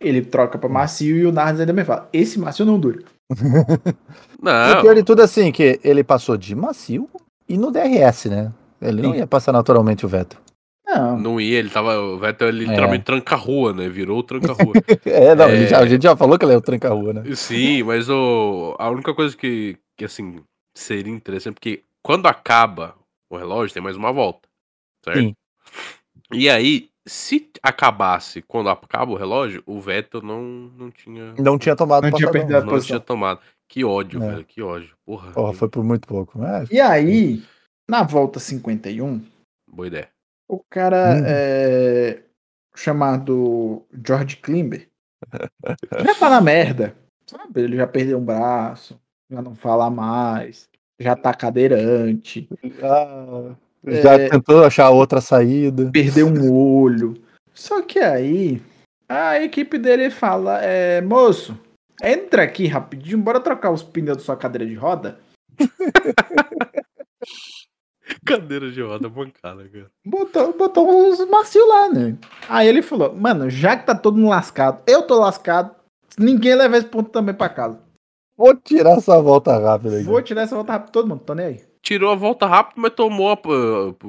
Ele 0.00 0.22
troca 0.22 0.56
pra 0.58 0.68
macio 0.68 1.16
e 1.16 1.26
o 1.26 1.32
Nardes 1.32 1.60
ainda 1.60 1.72
me 1.74 1.84
fala: 1.84 2.08
esse 2.12 2.38
macio 2.38 2.64
não 2.64 2.80
dura. 2.80 3.00
E 4.38 4.42
o 4.42 4.44
Não, 4.44 4.80
pior 4.82 4.94
de 4.94 5.02
tudo 5.02 5.22
é 5.22 5.24
assim, 5.24 5.50
que 5.50 5.80
ele 5.82 6.04
passou 6.04 6.36
de 6.36 6.54
macio 6.54 7.08
e 7.48 7.56
no 7.58 7.70
DRS, 7.72 8.26
né? 8.28 8.52
Ele 8.80 9.02
não 9.02 9.12
Sim. 9.12 9.18
ia 9.18 9.26
passar 9.26 9.52
naturalmente 9.52 10.04
o 10.04 10.08
Vettel. 10.08 10.38
Não, 10.86 11.18
não 11.18 11.40
ia, 11.40 11.58
ele 11.58 11.68
tava. 11.70 11.98
O 11.98 12.18
Vettel 12.18 12.48
ele 12.48 12.64
literalmente 12.66 13.04
tranca-rua, 13.04 13.72
né? 13.72 13.88
Virou 13.88 14.18
o 14.18 14.22
tranca-rua. 14.22 14.74
É, 15.04 15.34
não, 15.34 15.46
É. 15.46 15.66
já- 15.66 15.78
a 15.80 15.86
gente 15.86 16.02
já 16.02 16.16
falou 16.16 16.38
que 16.38 16.44
ele 16.44 16.52
é 16.52 16.56
o 16.56 16.60
tranca-rua, 16.60 17.12
né? 17.14 17.22
Sim, 17.34 17.82
mas 17.82 18.08
o, 18.08 18.76
a 18.78 18.88
única 18.90 19.12
coisa 19.14 19.36
que, 19.36 19.76
que, 19.98 20.04
assim, 20.04 20.36
seria 20.76 21.12
interessante, 21.12 21.54
porque 21.54 21.82
quando 22.06 22.26
acaba 22.26 22.94
o 23.28 23.36
relógio, 23.36 23.74
tem 23.74 23.82
mais 23.82 23.96
uma 23.96 24.12
volta, 24.12 24.48
certo? 25.04 25.18
Sim. 25.18 25.34
E 26.32 26.48
aí, 26.48 26.88
se 27.06 27.50
acabasse 27.62 28.40
quando 28.42 28.68
acaba 28.70 29.10
o 29.12 29.16
relógio, 29.16 29.62
o 29.66 29.80
Vettel 29.80 30.22
não, 30.22 30.42
não 30.42 30.90
tinha, 30.90 31.34
Não 31.34 31.58
tinha 31.58 31.74
tomado 31.74 32.04
Não 32.08 32.16
tinha 32.16 32.30
perdido 32.30 32.56
a 32.56 32.60
não 32.60 32.68
posição. 32.68 32.96
tinha 32.98 33.00
tomado. 33.00 33.40
Que 33.68 33.84
ódio, 33.84 34.22
É. 34.22 34.30
velho, 34.30 34.44
que 34.44 34.62
ódio. 34.62 34.96
Porra, 35.04 35.32
Porra, 35.32 35.52
foi 35.52 35.68
por 35.68 35.82
muito 35.82 36.06
pouco. 36.06 36.42
É, 36.44 36.64
E 36.70 36.80
aí, 36.80 37.42
na 37.90 38.04
volta 38.04 38.38
51, 38.38 39.20
boa 39.68 39.88
ideia. 39.88 40.08
o 40.48 40.60
cara 40.70 41.16
Hum. 41.16 41.22
é, 41.26 42.22
chamado 42.76 43.84
George 44.06 44.36
Klimber 44.36 44.88
já 46.04 46.14
tá 46.14 46.30
na 46.30 46.40
merda. 46.40 46.96
Sabe? 47.26 47.62
Ele 47.62 47.76
já 47.76 47.86
perdeu 47.88 48.18
um 48.18 48.24
braço, 48.24 49.00
já 49.28 49.42
não 49.42 49.54
fala 49.56 49.90
mais, 49.90 50.68
já 50.98 51.14
tá 51.16 51.32
cadeirante, 51.34 52.48
ah, 52.82 53.54
já 53.86 54.14
É. 54.14 54.28
tentou 54.28 54.64
achar 54.64 54.90
outra 54.90 55.20
saída. 55.20 55.90
perdeu 55.92 56.26
um 56.26 56.52
olho. 56.52 57.14
Só 57.52 57.82
que 57.82 57.98
aí 57.98 58.62
a 59.08 59.40
equipe 59.42 59.78
dele 59.78 60.10
fala: 60.10 60.60
é, 60.62 61.00
moço, 61.00 61.58
entra 62.02 62.42
aqui 62.42 62.66
rapidinho, 62.66 63.18
bora 63.18 63.40
trocar 63.40 63.70
os 63.70 63.82
pneus 63.82 64.18
da 64.18 64.22
sua 64.22 64.36
cadeira 64.36 64.66
de 64.66 64.74
roda. 64.74 65.18
Cadeira 68.24 68.70
de 68.70 68.80
roda 68.82 69.08
bancada, 69.08 69.68
cara. 69.68 69.86
Botou, 70.04 70.52
botou 70.56 70.88
uns 70.88 71.28
macios 71.28 71.66
lá, 71.68 71.88
né? 71.88 72.16
Aí 72.48 72.68
ele 72.68 72.80
falou: 72.82 73.12
mano, 73.14 73.50
já 73.50 73.76
que 73.76 73.86
tá 73.86 73.94
todo 73.94 74.16
mundo 74.16 74.30
lascado, 74.30 74.80
eu 74.86 75.02
tô 75.02 75.18
lascado, 75.18 75.74
ninguém 76.18 76.54
leva 76.54 76.76
esse 76.76 76.86
ponto 76.86 77.10
também 77.10 77.34
pra 77.34 77.48
casa. 77.48 77.80
Vou 78.36 78.54
tirar 78.54 78.98
essa 78.98 79.20
volta 79.20 79.58
rápida 79.58 79.96
aqui. 79.96 80.04
Vou 80.04 80.20
tirar 80.22 80.42
essa 80.42 80.54
volta 80.54 80.72
rápido 80.72 80.92
todo 80.92 81.08
mundo, 81.08 81.20
tô 81.24 81.34
nem 81.34 81.46
aí. 81.46 81.60
Tirou 81.80 82.10
a 82.10 82.16
volta 82.16 82.46
rápido, 82.46 82.80
mas 82.80 82.92
tomou 82.94 83.30
a, 83.30 83.38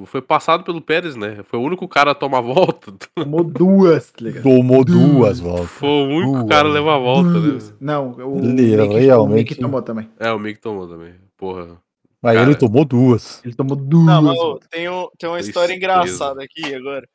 Foi 0.08 0.20
passado 0.22 0.64
pelo 0.64 0.82
Pérez, 0.82 1.16
né? 1.16 1.44
Foi 1.44 1.60
o 1.60 1.62
único 1.62 1.88
cara 1.88 2.12
a 2.12 2.16
tomar 2.16 2.40
a 2.40 2.42
volta. 2.42 2.92
Tomou 3.16 3.44
duas, 3.44 4.12
tá 4.12 4.24
ligado? 4.26 4.44
Tomou 4.44 4.84
duas 4.84 5.40
voltas. 5.40 5.70
Foi 5.70 5.88
o 5.88 6.08
único 6.08 6.32
Duas. 6.40 6.50
cara 6.50 6.68
a 6.68 6.72
levar 6.72 6.96
a 6.96 7.00
volta, 7.00 7.30
Duas. 7.30 7.70
né? 7.70 7.78
Não, 7.80 8.12
o 8.14 8.38
Ele 8.40 8.76
Mick, 8.76 8.82
o 8.82 8.98
realmente- 8.98 9.36
Mick 9.52 9.56
tomou 9.62 9.82
também. 9.84 10.10
É, 10.20 10.32
o 10.32 10.40
Mick 10.40 10.60
tomou 10.60 10.88
também. 10.88 11.14
Porra. 11.38 11.78
Mas 12.20 12.34
Cara. 12.36 12.48
ele 12.50 12.58
tomou 12.58 12.84
duas. 12.84 13.42
Ele 13.46 13.54
tomou 13.54 13.76
duas. 13.78 14.06
Não, 14.08 14.22
mas 14.24 14.40
tem, 14.72 14.90
um- 14.90 15.08
tem 15.20 15.30
uma 15.30 15.40
história 15.40 15.72
engraçada 15.76 16.44
aqui 16.44 16.74
agora 16.74 17.08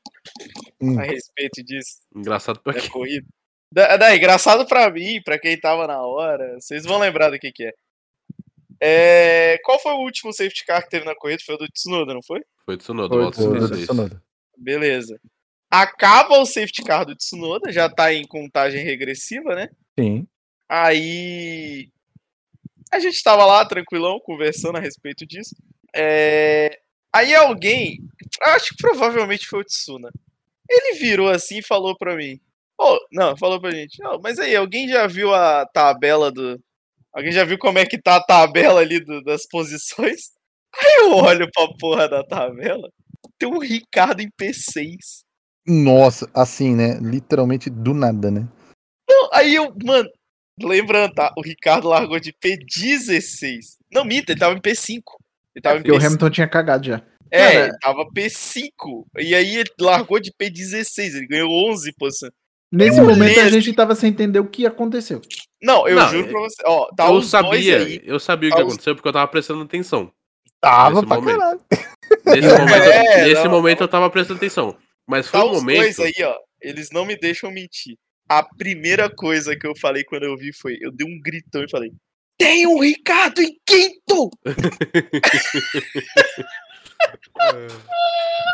Hum. 0.81 0.97
a 0.99 1.03
respeito 1.03 1.61
disso, 1.65 1.97
Engraçado 2.15 2.61
pra 2.61 2.73
da 2.73 2.81
quê? 2.81 2.89
corrida. 2.89 3.27
Da, 3.73 3.97
da, 3.97 4.15
engraçado 4.15 4.67
pra 4.67 4.91
mim, 4.91 5.23
pra 5.23 5.39
quem 5.39 5.59
tava 5.59 5.87
na 5.87 6.01
hora, 6.03 6.61
vocês 6.61 6.85
vão 6.85 6.99
lembrar 6.99 7.31
do 7.31 7.39
que 7.39 7.51
que 7.51 7.65
é. 7.65 7.73
É, 8.85 9.59
Qual 9.65 9.79
foi 9.79 9.93
o 9.93 10.01
último 10.01 10.33
safety 10.33 10.65
car 10.65 10.83
que 10.83 10.91
teve 10.91 11.07
na 11.07 11.15
corrida? 11.15 11.43
Foi 11.45 11.55
o 11.55 11.59
do 11.59 11.69
Tsunoda, 11.69 12.13
não 12.13 12.23
foi? 12.23 12.43
Foi 12.67 12.77
Tsunoda, 12.77 13.15
Foi, 13.15 13.33
56. 13.33 13.85
Tsunoda. 13.85 14.23
Beleza. 14.57 15.21
Acaba 15.71 16.39
o 16.39 16.45
safety 16.45 16.83
car 16.83 17.07
do 17.07 17.17
Tsunoda, 17.17 17.73
já 17.73 17.89
tá 17.89 18.13
em 18.13 18.27
contagem 18.27 18.85
regressiva, 18.85 19.55
né? 19.55 19.69
Sim. 19.99 20.27
Aí 20.69 21.89
a 22.91 22.99
gente 22.99 23.23
tava 23.23 23.45
lá 23.47 23.65
tranquilão 23.65 24.21
conversando 24.21 24.77
a 24.77 24.81
respeito 24.81 25.25
disso. 25.27 25.55
É, 25.95 26.79
Aí 27.15 27.35
alguém, 27.35 27.99
acho 28.41 28.71
que 28.71 28.77
provavelmente 28.77 29.47
foi 29.47 29.61
o 29.61 29.65
Tsuna. 29.65 30.11
Ele 30.69 30.99
virou 30.99 31.29
assim 31.29 31.59
e 31.59 31.63
falou 31.63 31.97
pra 31.97 32.17
mim: 32.17 32.41
"Ô, 32.79 32.99
não, 33.13 33.37
falou 33.37 33.61
pra 33.61 33.71
gente: 33.71 33.97
"Ó, 34.05 34.19
mas 34.23 34.39
aí, 34.39 34.55
alguém 34.57 34.89
já 34.89 35.07
viu 35.07 35.35
a 35.35 35.67
tabela 35.67 36.31
do 36.31 36.59
Alguém 37.15 37.31
já 37.33 37.45
viu 37.45 37.59
como 37.59 37.79
é 37.79 37.85
que 37.85 38.01
tá 38.01 38.17
a 38.17 38.25
tabela 38.25 38.81
ali 38.81 38.99
do- 39.05 39.23
das 39.23 39.47
posições?" 39.49 40.31
Aí 40.81 40.95
eu 41.01 41.13
olho 41.17 41.47
pra 41.53 41.69
porra 41.79 42.09
da 42.09 42.25
tabela, 42.25 42.89
tem 43.39 43.47
um 43.49 43.59
Ricardo 43.59 44.21
em 44.23 44.31
P6. 44.31 45.23
Nossa, 45.67 46.27
assim, 46.35 46.75
né? 46.75 46.99
Literalmente 47.01 47.69
do 47.69 47.93
nada, 47.93 48.31
né? 48.31 48.49
Não, 49.09 49.29
aí 49.35 49.55
eu, 49.55 49.73
mano, 49.85 50.09
lembrando, 50.61 51.13
tá? 51.13 51.31
O 51.37 51.43
Ricardo 51.43 51.89
largou 51.89 52.19
de 52.19 52.33
P16. 52.33 53.77
Não, 53.93 54.05
mita, 54.05 54.33
ele 54.33 54.41
tava 54.41 54.55
em 54.55 54.61
P5. 54.61 55.03
Ele 55.55 55.63
tava 55.63 55.77
em 55.79 55.83
Porque 55.83 55.93
o 55.93 55.97
P5. 55.99 56.07
Hamilton 56.07 56.31
tinha 56.31 56.49
cagado 56.49 56.87
já. 56.87 57.03
É, 57.31 57.39
Cara- 57.53 57.65
ele 57.67 57.79
tava 57.79 58.07
P5. 58.11 59.05
E 59.19 59.35
aí 59.35 59.57
ele 59.57 59.71
largou 59.79 60.19
de 60.19 60.33
P16. 60.33 61.15
Ele 61.15 61.27
ganhou 61.27 61.51
11 61.71 61.93
posições. 61.99 62.33
Nesse 62.73 62.99
Eu 62.99 63.05
momento 63.05 63.39
a 63.39 63.51
gente 63.51 63.73
tava 63.75 63.95
sem 63.95 64.09
entender 64.11 64.41
o 64.41 64.47
que 64.47 64.65
aconteceu. 64.67 65.21
Não, 65.63 65.87
eu 65.87 65.95
Não, 65.97 66.09
juro 66.09 66.27
é- 66.27 66.31
pra 66.31 66.41
você. 66.41 66.63
Ó, 66.65 66.87
tá 66.97 67.09
eu 67.11 67.23
sabia, 67.23 67.79
aí. 67.79 68.01
eu 68.05 68.19
sabia 68.19 68.49
o 68.49 68.51
Tá 68.51 68.57
que 68.57 68.63
os- 68.63 68.69
aconteceu 68.73 68.95
porque 68.97 69.09
eu 69.09 69.13
tava 69.13 69.29
prestando 69.29 69.63
atenção. 69.63 70.11
Tava 70.61 70.95
Nesse 71.03 71.07
pra 71.07 71.17
momento. 71.17 71.39
caralho. 71.39 71.61
Nesse 72.27 72.49
É, 72.49 72.59
momento, 72.59 73.29
nesse 73.29 73.45
não, 73.45 73.51
momento 73.51 73.79
não. 73.81 73.85
eu 73.85 73.89
tava 73.91 74.11
prestando 74.11 74.39
atenção. 74.39 74.77
Mas 75.07 75.29
foi 75.29 75.41
Tá 75.41 75.47
um 75.47 75.51
os 75.51 75.59
momento. 75.59 75.97
dois 75.97 76.01
aí, 76.01 76.25
ó. 76.25 76.35
Eles 76.63 76.89
não 76.93 77.05
me 77.05 77.17
deixam 77.17 77.51
mentir. 77.51 77.97
A 78.29 78.43
primeira 78.43 79.11
coisa 79.11 79.55
que 79.57 79.67
eu 79.67 79.75
falei 79.77 80.05
quando 80.05 80.23
eu 80.23 80.37
vi 80.37 80.53
foi: 80.53 80.79
eu 80.81 80.91
dei 80.91 81.07
um 81.07 81.21
gritão 81.21 81.63
e 81.65 81.69
falei: 81.71 81.91
Tem 82.39 82.67
um 82.67 82.81
Ricardo 82.81 83.43
em 83.43 83.55
quinto! 83.67 84.31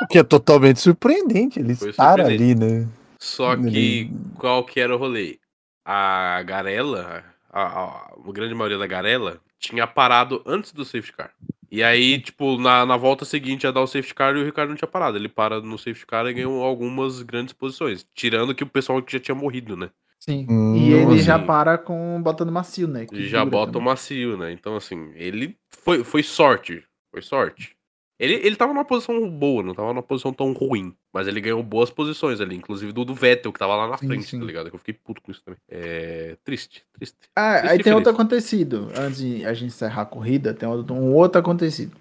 O 0.03 0.07
que 0.07 0.19
é 0.19 0.23
totalmente 0.23 0.81
surpreendente. 0.81 1.59
Ele 1.59 1.75
Foi 1.75 1.91
estar 1.91 2.17
surpreendente. 2.19 2.65
ali, 2.65 2.81
né? 2.83 2.89
Só 3.19 3.57
que 3.57 3.67
Ele- 3.67 4.11
qual 4.37 4.65
que 4.65 4.81
era 4.81 4.95
o 4.95 4.99
rolê? 4.99 5.39
A 5.85 6.43
Garela, 6.45 7.25
a, 7.51 7.63
a- 7.63 8.13
a 8.27 8.33
grande 8.33 8.55
maioria 8.55 8.79
da 8.79 8.87
Garela, 8.87 9.41
tinha 9.59 9.87
parado 9.87 10.43
antes 10.47 10.73
do 10.73 10.85
safety 10.85 11.13
car. 11.13 11.33
E 11.71 11.83
aí, 11.83 12.19
tipo, 12.21 12.57
na, 12.59 12.87
na 12.87 12.97
volta 12.97 13.25
seguinte 13.25 13.65
ia 13.65 13.73
dar 13.73 13.81
o 13.83 13.87
safety 13.87 14.15
car 14.15 14.35
e 14.37 14.41
o 14.41 14.45
Ricardo 14.45 14.71
não 14.71 14.77
tinha 14.77 14.89
parado. 14.89 15.19
Ele 15.19 15.29
para 15.29 15.61
no 15.61 15.77
safety 15.77 16.07
car 16.07 16.27
e 16.27 16.33
ganhou 16.33 16.63
algumas 16.63 17.21
grandes 17.23 17.53
posições. 17.53 18.07
Tirando 18.15 18.55
que 18.55 18.65
o 18.65 18.67
pessoal 18.69 19.03
que 19.03 19.13
já 19.13 19.21
tinha 19.21 19.35
morrido, 19.35 19.77
né? 19.77 19.91
Sim. 20.21 20.47
Hum, 20.49 20.75
e 20.77 20.93
ele 20.93 21.15
assim- 21.15 21.23
já 21.23 21.39
para 21.39 21.77
com 21.79 22.21
botando 22.23 22.51
macio, 22.53 22.89
né? 22.89 23.07
que 23.07 23.17
E 23.17 23.29
já 23.29 23.45
bota 23.45 23.71
o 23.71 23.73
também. 23.75 23.87
macio, 23.89 24.37
né? 24.37 24.53
Então, 24.53 24.77
assim, 24.77 25.11
ele 25.15 25.57
foi, 25.71 26.05
foi 26.05 26.23
sorte. 26.23 26.83
Foi 27.11 27.23
sorte. 27.23 27.77
Ele, 28.19 28.35
ele 28.35 28.57
tava 28.57 28.73
numa 28.73 28.85
posição 28.85 29.31
boa, 29.31 29.63
não 29.63 29.75
tava 29.75 29.89
numa 29.89 30.03
posição 30.03 30.33
tão 30.33 30.53
ruim. 30.53 30.93
Mas 31.13 31.29
ele 31.29 31.41
ganhou 31.41 31.63
boas 31.63 31.89
posições 31.89 32.41
ali, 32.41 32.57
inclusive 32.57 32.93
do, 32.93 33.05
do 33.05 33.15
Vettel, 33.15 33.53
que 33.53 33.59
tava 33.59 33.77
lá 33.77 33.89
na 33.89 33.97
Sim, 33.97 34.09
frente, 34.09 34.25
sim. 34.27 34.41
tá 34.41 34.45
ligado? 34.45 34.69
Que 34.71 34.75
eu 34.75 34.79
fiquei 34.81 34.95
puto 34.95 35.23
com 35.23 35.31
isso 35.31 35.43
também. 35.45 35.59
É. 35.71 36.37
Triste, 36.45 36.83
triste. 36.93 37.17
Ah, 37.37 37.59
Triste 37.59 37.73
aí 37.73 37.83
tem 37.83 37.93
outro 37.93 38.11
acontecido. 38.13 38.91
Antes 38.97 39.19
de 39.19 39.47
a 39.47 39.55
gente 39.55 39.67
encerrar 39.69 40.03
a 40.03 40.07
corrida, 40.07 40.53
tem 40.53 40.69
outro- 40.69 40.95
um 40.97 41.15
outro 41.15 41.41
acontecido. 41.41 41.97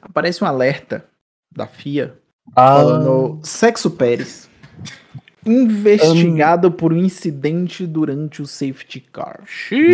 Aparece 0.00 0.42
um 0.44 0.46
alerta 0.46 1.04
da 1.54 1.66
FIA 1.66 2.16
Ah, 2.54 2.76
falando 2.76 3.40
Sexo 3.42 3.90
Pérez 3.90 4.48
investigado 5.44 6.70
por 6.72 6.92
um 6.92 6.96
incidente 6.96 7.86
durante 7.86 8.42
o 8.42 8.46
safety 8.46 9.00
car. 9.00 9.44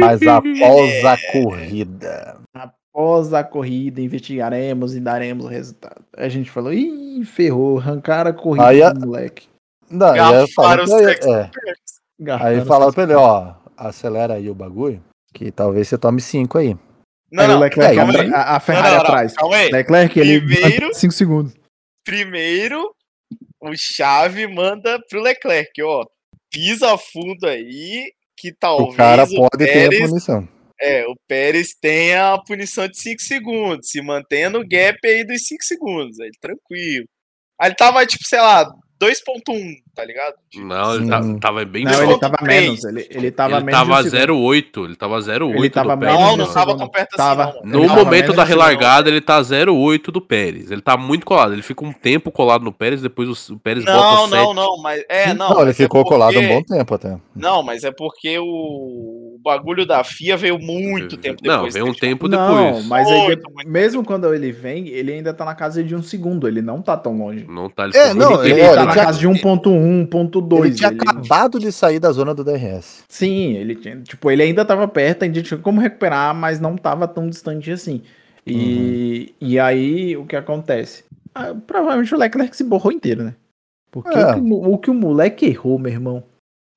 mas 0.00 0.22
após 0.22 1.04
a 1.04 1.16
corrida. 1.32 2.40
Após 2.94 3.32
a 3.32 3.42
corrida, 3.42 4.02
investigaremos 4.02 4.94
e 4.94 5.00
daremos 5.00 5.46
o 5.46 5.48
resultado. 5.48 6.04
A 6.14 6.28
gente 6.28 6.50
falou, 6.50 6.74
ih, 6.74 7.24
ferrou, 7.24 7.78
arrancaram 7.78 8.30
a 8.30 8.34
corrida 8.34 8.66
Aí 8.68 8.82
a- 8.82 8.92
do 8.92 9.06
moleque. 9.06 9.48
Não, 9.90 10.14
e 10.14 10.18
aí 10.20 10.50
falaram 10.52 10.84
os 10.84 10.90
é, 10.90 11.50
aí 12.40 12.64
falaram 12.64 12.92
pra 12.92 13.02
ele, 13.04 13.14
ó, 13.14 13.54
acelera 13.76 14.34
aí 14.34 14.48
o 14.48 14.54
bagulho, 14.54 15.02
que 15.34 15.50
talvez 15.50 15.88
você 15.88 15.96
tome 15.98 16.20
cinco 16.20 16.56
aí. 16.58 16.76
Não, 17.30 17.44
Aí 17.44 17.48
o 17.48 17.52
não, 17.54 17.60
Leclerc, 17.60 17.96
calma 17.96 18.12
atra- 18.12 18.22
aí. 18.24 18.32
a, 18.34 18.56
a 18.56 18.60
Ferrari 18.60 18.88
não, 18.88 18.94
não, 18.96 19.02
atrás. 19.04 19.34
calma 19.34 19.56
aí. 19.56 19.70
Leclerc, 19.70 20.20
ele 20.20 20.40
Primeiro- 20.40 20.94
5 20.94 21.12
segundos. 21.14 21.54
Primeiro, 22.04 22.94
o 23.60 23.70
Chave 23.74 24.46
manda 24.46 24.98
pro 25.08 25.20
Leclerc, 25.22 25.70
ó. 25.82 26.04
Pisa 26.50 26.96
fundo 26.98 27.46
aí, 27.46 28.12
que 28.36 28.52
talvez 28.52 28.92
o 28.92 28.96
cara 28.96 29.26
pode 29.26 29.56
ter 29.64 29.86
a 29.86 29.88
Pérez, 29.90 30.08
punição. 30.10 30.48
É, 30.82 31.06
o 31.06 31.14
Pérez 31.28 31.74
tenha 31.80 32.34
a 32.34 32.42
punição 32.44 32.88
de 32.88 32.98
5 33.00 33.22
segundos, 33.22 33.90
se 33.90 34.02
mantendo 34.02 34.58
o 34.60 34.68
gap 34.68 34.98
aí 35.06 35.24
dos 35.24 35.46
5 35.46 35.64
segundos, 35.64 36.20
aí 36.20 36.30
tranquilo. 36.40 37.06
Aí 37.60 37.68
ele 37.70 37.76
tava, 37.76 38.06
tipo, 38.06 38.24
sei 38.26 38.40
lá, 38.40 38.66
2.1, 39.00 39.81
tá 39.94 40.04
ligado? 40.04 40.34
Não, 40.56 40.94
ele 40.96 41.08
tá- 41.08 41.22
tava 41.40 41.64
bem 41.64 41.84
Não, 41.84 42.02
ele 42.02 42.18
tava 42.18 42.36
0.3. 42.36 42.46
menos. 42.46 42.84
Ele, 42.84 43.06
ele 43.10 43.30
tava 43.30 43.56
ele 43.56 43.64
menos. 43.64 43.80
tava 43.80 44.02
segundo. 44.02 44.16
0,8. 44.16 44.84
Ele 44.84 44.96
tava 44.96 45.20
0,8 45.20 45.58
Ele 45.58 45.70
tava 45.70 45.96
do 45.96 46.00
Pérez. 46.00 46.18
Não, 46.20 46.36
não 46.36 46.52
tava 46.52 46.76
tão 46.76 46.88
perto 46.88 47.16
Tava. 47.16 47.44
assim, 47.44 47.58
não. 47.64 47.80
No 47.82 47.88
momento 47.88 48.32
da 48.32 48.44
relargada, 48.44 49.08
ele 49.08 49.20
tá 49.20 49.40
0,8 49.42 50.10
do 50.10 50.20
Pérez. 50.20 50.70
Ele 50.70 50.80
tá 50.80 50.96
muito 50.96 51.26
colado. 51.26 51.52
Ele 51.52 51.62
fica 51.62 51.84
um 51.84 51.92
tempo 51.92 52.30
colado 52.30 52.64
no 52.64 52.72
Pérez, 52.72 53.00
depois 53.02 53.28
o, 53.28 53.54
o 53.54 53.58
Pérez 53.58 53.84
Não, 53.84 53.92
bota 53.94 54.36
não, 54.36 54.46
7. 54.46 54.54
não, 54.54 54.82
mas 54.82 55.04
é, 55.08 55.34
não. 55.34 55.50
Não, 55.50 55.60
ele 55.62 55.70
é 55.70 55.74
ficou 55.74 56.04
colado 56.04 56.30
um 56.38 56.40
porque- 56.40 56.48
bom 56.54 56.62
tempo 56.62 56.94
até. 56.94 57.16
Não, 57.34 57.62
mas 57.62 57.84
é 57.84 57.90
porque 57.90 58.38
o, 58.38 58.44
o 58.44 59.38
bagulho 59.42 59.84
da 59.86 60.02
FIA 60.04 60.36
veio 60.36 60.58
muito 60.58 61.16
tempo 61.16 61.42
depois. 61.42 61.62
Não, 61.62 61.70
veio 61.70 61.84
um 61.86 61.88
né? 61.88 61.96
tempo 62.00 62.28
Não, 62.28 62.64
depois. 62.72 62.86
mas 62.86 63.08
aí, 63.08 63.38
mesmo 63.66 64.04
quando 64.04 64.32
ele 64.34 64.52
vem, 64.52 64.88
ele 64.88 65.12
ainda 65.12 65.32
tá 65.34 65.44
na 65.44 65.54
casa 65.54 65.82
de 65.82 65.94
um 65.94 66.02
segundo. 66.02 66.46
Ele 66.46 66.62
não 66.62 66.80
tá 66.80 66.96
tão 66.96 67.16
longe. 67.16 67.44
Não 67.48 67.68
tá 67.68 67.84
ele 67.86 67.96
É, 67.96 68.14
não, 68.14 68.30
muito 68.32 68.44
Ele, 68.44 68.60
ele- 68.60 68.74
tá 68.74 68.84
na 68.84 68.94
casa 68.94 69.18
de 69.18 69.26
1.1, 69.28 69.81
1.2. 69.82 70.64
ele 70.66 70.74
tinha 70.74 70.90
ele- 70.90 71.00
acabado 71.00 71.58
de 71.58 71.70
sair 71.72 71.98
da 71.98 72.10
zona 72.12 72.34
do 72.34 72.44
DRS. 72.44 73.02
Sim, 73.08 73.52
ele 73.54 73.74
tinha. 73.76 73.96
Tipo, 74.00 74.30
ele 74.30 74.42
ainda 74.42 74.64
tava 74.64 74.86
perto, 74.88 75.22
ainda 75.24 75.42
tinha 75.42 75.58
como 75.58 75.80
recuperar, 75.80 76.34
mas 76.34 76.60
não 76.60 76.76
tava 76.76 77.06
tão 77.08 77.28
distante 77.28 77.70
assim. 77.70 78.02
E, 78.46 79.34
Uhum. 79.40 79.48
e 79.48 79.58
aí, 79.58 80.16
o 80.16 80.26
que 80.26 80.36
acontece? 80.36 81.04
Ah, 81.34 81.54
provavelmente 81.66 82.14
o 82.14 82.18
Leclerc 82.18 82.56
se 82.56 82.64
borrou 82.64 82.92
inteiro, 82.92 83.22
né? 83.24 83.34
Porque 83.90 84.16
É. 84.16 84.32
o, 84.32 84.34
que, 84.34 84.40
o 84.52 84.78
que 84.78 84.90
o 84.90 84.94
moleque 84.94 85.46
errou, 85.46 85.78
meu 85.78 85.92
irmão. 85.92 86.22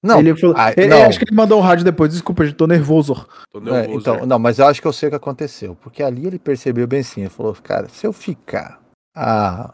Não, 0.03 0.19
ele 0.19 0.35
falou. 0.35 0.55
ah, 0.57 0.71
ele- 0.77 0.87
não. 0.87 1.03
Acho 1.05 1.17
que 1.17 1.25
ele 1.25 1.35
mandou 1.35 1.57
um 1.57 1.61
rádio 1.63 1.83
depois. 1.83 2.11
Desculpa, 2.11 2.45
gente, 2.45 2.55
tô 2.55 2.67
nervoso. 2.67 3.25
Tô 3.51 3.59
É, 3.59 3.63
nervoso, 3.63 3.99
então, 3.99 4.15
né? 4.17 4.25
não, 4.27 4.37
mas 4.37 4.59
eu 4.59 4.67
acho 4.67 4.79
que 4.79 4.87
eu 4.87 4.93
sei 4.93 5.07
o 5.07 5.09
que 5.11 5.15
aconteceu. 5.15 5.75
Porque 5.81 6.03
ali 6.03 6.27
ele 6.27 6.37
percebeu 6.37 6.85
bem 6.85 6.99
assim. 6.99 7.21
Ele 7.21 7.29
falou, 7.29 7.55
cara, 7.63 7.87
se 7.89 8.05
eu 8.05 8.13
ficar 8.13 8.79
a, 9.15 9.73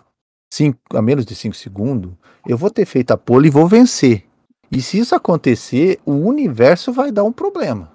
cinco, 0.52 0.80
a 0.94 1.02
menos 1.02 1.26
de 1.26 1.34
5 1.34 1.56
segundos, 1.56 2.12
eu 2.48 2.58
vou 2.58 2.70
ter 2.70 2.86
feito 2.86 3.12
a 3.12 3.18
pole 3.18 3.48
e 3.48 3.52
vou 3.52 3.68
vencer. 3.68 4.26
E 4.72 4.82
se 4.82 5.00
isso 5.00 5.16
acontecer, 5.16 6.00
o 6.06 6.14
universo 6.14 6.92
vai 6.94 7.12
dar 7.12 7.24
um 7.24 7.32
problema. 7.32 7.92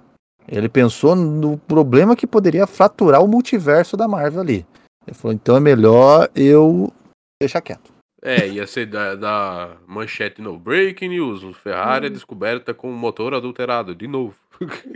Ele 0.49 0.69
pensou 0.69 1.17
no 1.17 1.59
problema 1.59 2.15
que 2.15 2.27
poderia 2.27 2.67
fraturar 2.67 3.23
o 3.23 3.29
multiverso 3.29 3.97
da 3.97 4.07
Marvel 4.07 4.41
ali. 4.41 4.67
Ele 5.07 5.17
falou, 5.17 5.35
então 5.35 5.57
é 5.57 5.61
melhor 5.61 6.29
eu 6.35 6.93
deixar 7.41 7.61
quieto. 7.61 7.93
É, 8.23 8.49
ia 8.49 8.67
ser 8.67 8.87
da, 8.87 9.15
da 9.15 9.77
manchete 9.87 10.41
no 10.41 10.59
Breaking 10.59 11.11
News. 11.11 11.45
O 11.45 11.53
Ferrari 11.53 12.07
é 12.07 12.11
descoberta 12.11 12.75
com 12.75 12.91
motor 12.91 13.35
adulterado, 13.35 13.95
de 13.95 14.07
novo. 14.07 14.35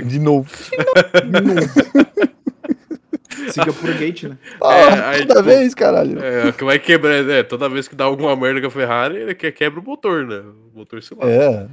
De 0.05 0.19
novo. 0.19 0.51
Singapore 3.51 3.95
Gate, 3.99 4.23
né? 4.25 4.39
Ah, 4.63 5.11
aí, 5.11 5.27
toda 5.27 5.41
tipo, 5.41 5.43
vez, 5.45 5.75
caralho. 5.75 6.23
É, 6.23 6.53
que 6.53 6.65
vai 6.65 6.79
quebrar, 6.79 7.23
né? 7.25 7.43
Toda 7.43 7.69
vez 7.69 7.87
que 7.89 7.95
dá 7.95 8.05
alguma 8.05 8.35
merda 8.37 8.61
com 8.61 8.67
a 8.67 8.71
Ferrari, 8.71 9.17
ele 9.17 9.35
que- 9.35 9.53
quebra 9.53 9.81
o 9.81 9.85
motor, 9.85 10.27
né? 10.27 10.39
O 10.39 10.79
motor 10.79 11.03
se 11.03 11.15
lasca. 11.15 11.31
É. 11.31 11.65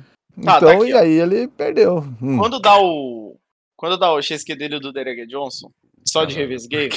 Tá, 0.43 0.57
Então, 0.57 0.59
tá 0.59 0.71
aqui, 0.73 0.89
e 0.89 0.93
ó. 0.93 0.99
aí 0.99 1.11
ele 1.19 1.47
perdeu. 1.47 1.97
Hum. 2.21 2.37
Quando 2.37 2.59
dá 2.59 2.79
o. 2.79 3.35
Quando 3.75 3.97
dá 3.97 4.11
o 4.13 4.21
XQ 4.21 4.55
dele 4.55 4.79
do 4.79 4.91
Derek 4.91 5.25
Johnson, 5.27 5.71
só 6.05 6.25
de 6.25 6.35
Ah, 6.35 6.39
revesguei, 6.39 6.89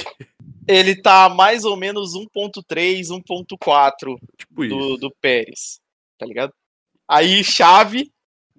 ele 0.69 0.95
tá 0.97 1.29
mais 1.29 1.65
ou 1.65 1.77
menos 1.77 2.15
1.3, 2.15 3.09
1.4 3.11 4.17
Tipo 4.39 4.67
do, 4.67 4.97
do 4.97 5.11
Pérez. 5.21 5.79
Tá 6.19 6.25
ligado? 6.27 6.53
Aí 7.09 7.43
chave, 7.45 8.11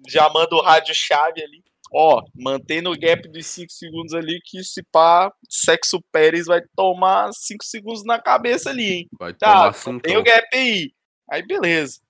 já 0.08 0.28
manda 0.30 0.54
o 0.54 0.60
rádio 0.62 0.94
chave 0.94 1.42
ali. 1.42 1.61
Ó, 1.94 2.22
mantém 2.34 2.80
no 2.80 2.96
gap 2.98 3.28
dos 3.28 3.46
5 3.46 3.70
segundos 3.70 4.14
ali 4.14 4.40
que 4.44 4.64
se 4.64 4.82
pá, 4.82 5.30
sexo 5.48 6.00
Pérez 6.10 6.46
vai 6.46 6.62
tomar 6.74 7.30
5 7.32 7.62
segundos 7.62 8.02
na 8.04 8.18
cabeça 8.18 8.70
ali, 8.70 8.92
hein? 8.92 9.08
Vai 9.18 9.34
Tá, 9.34 9.72
tem 10.02 10.16
o 10.16 10.22
gap 10.22 10.46
aí. 10.54 10.90
Aí 11.30 11.46
beleza. 11.46 12.00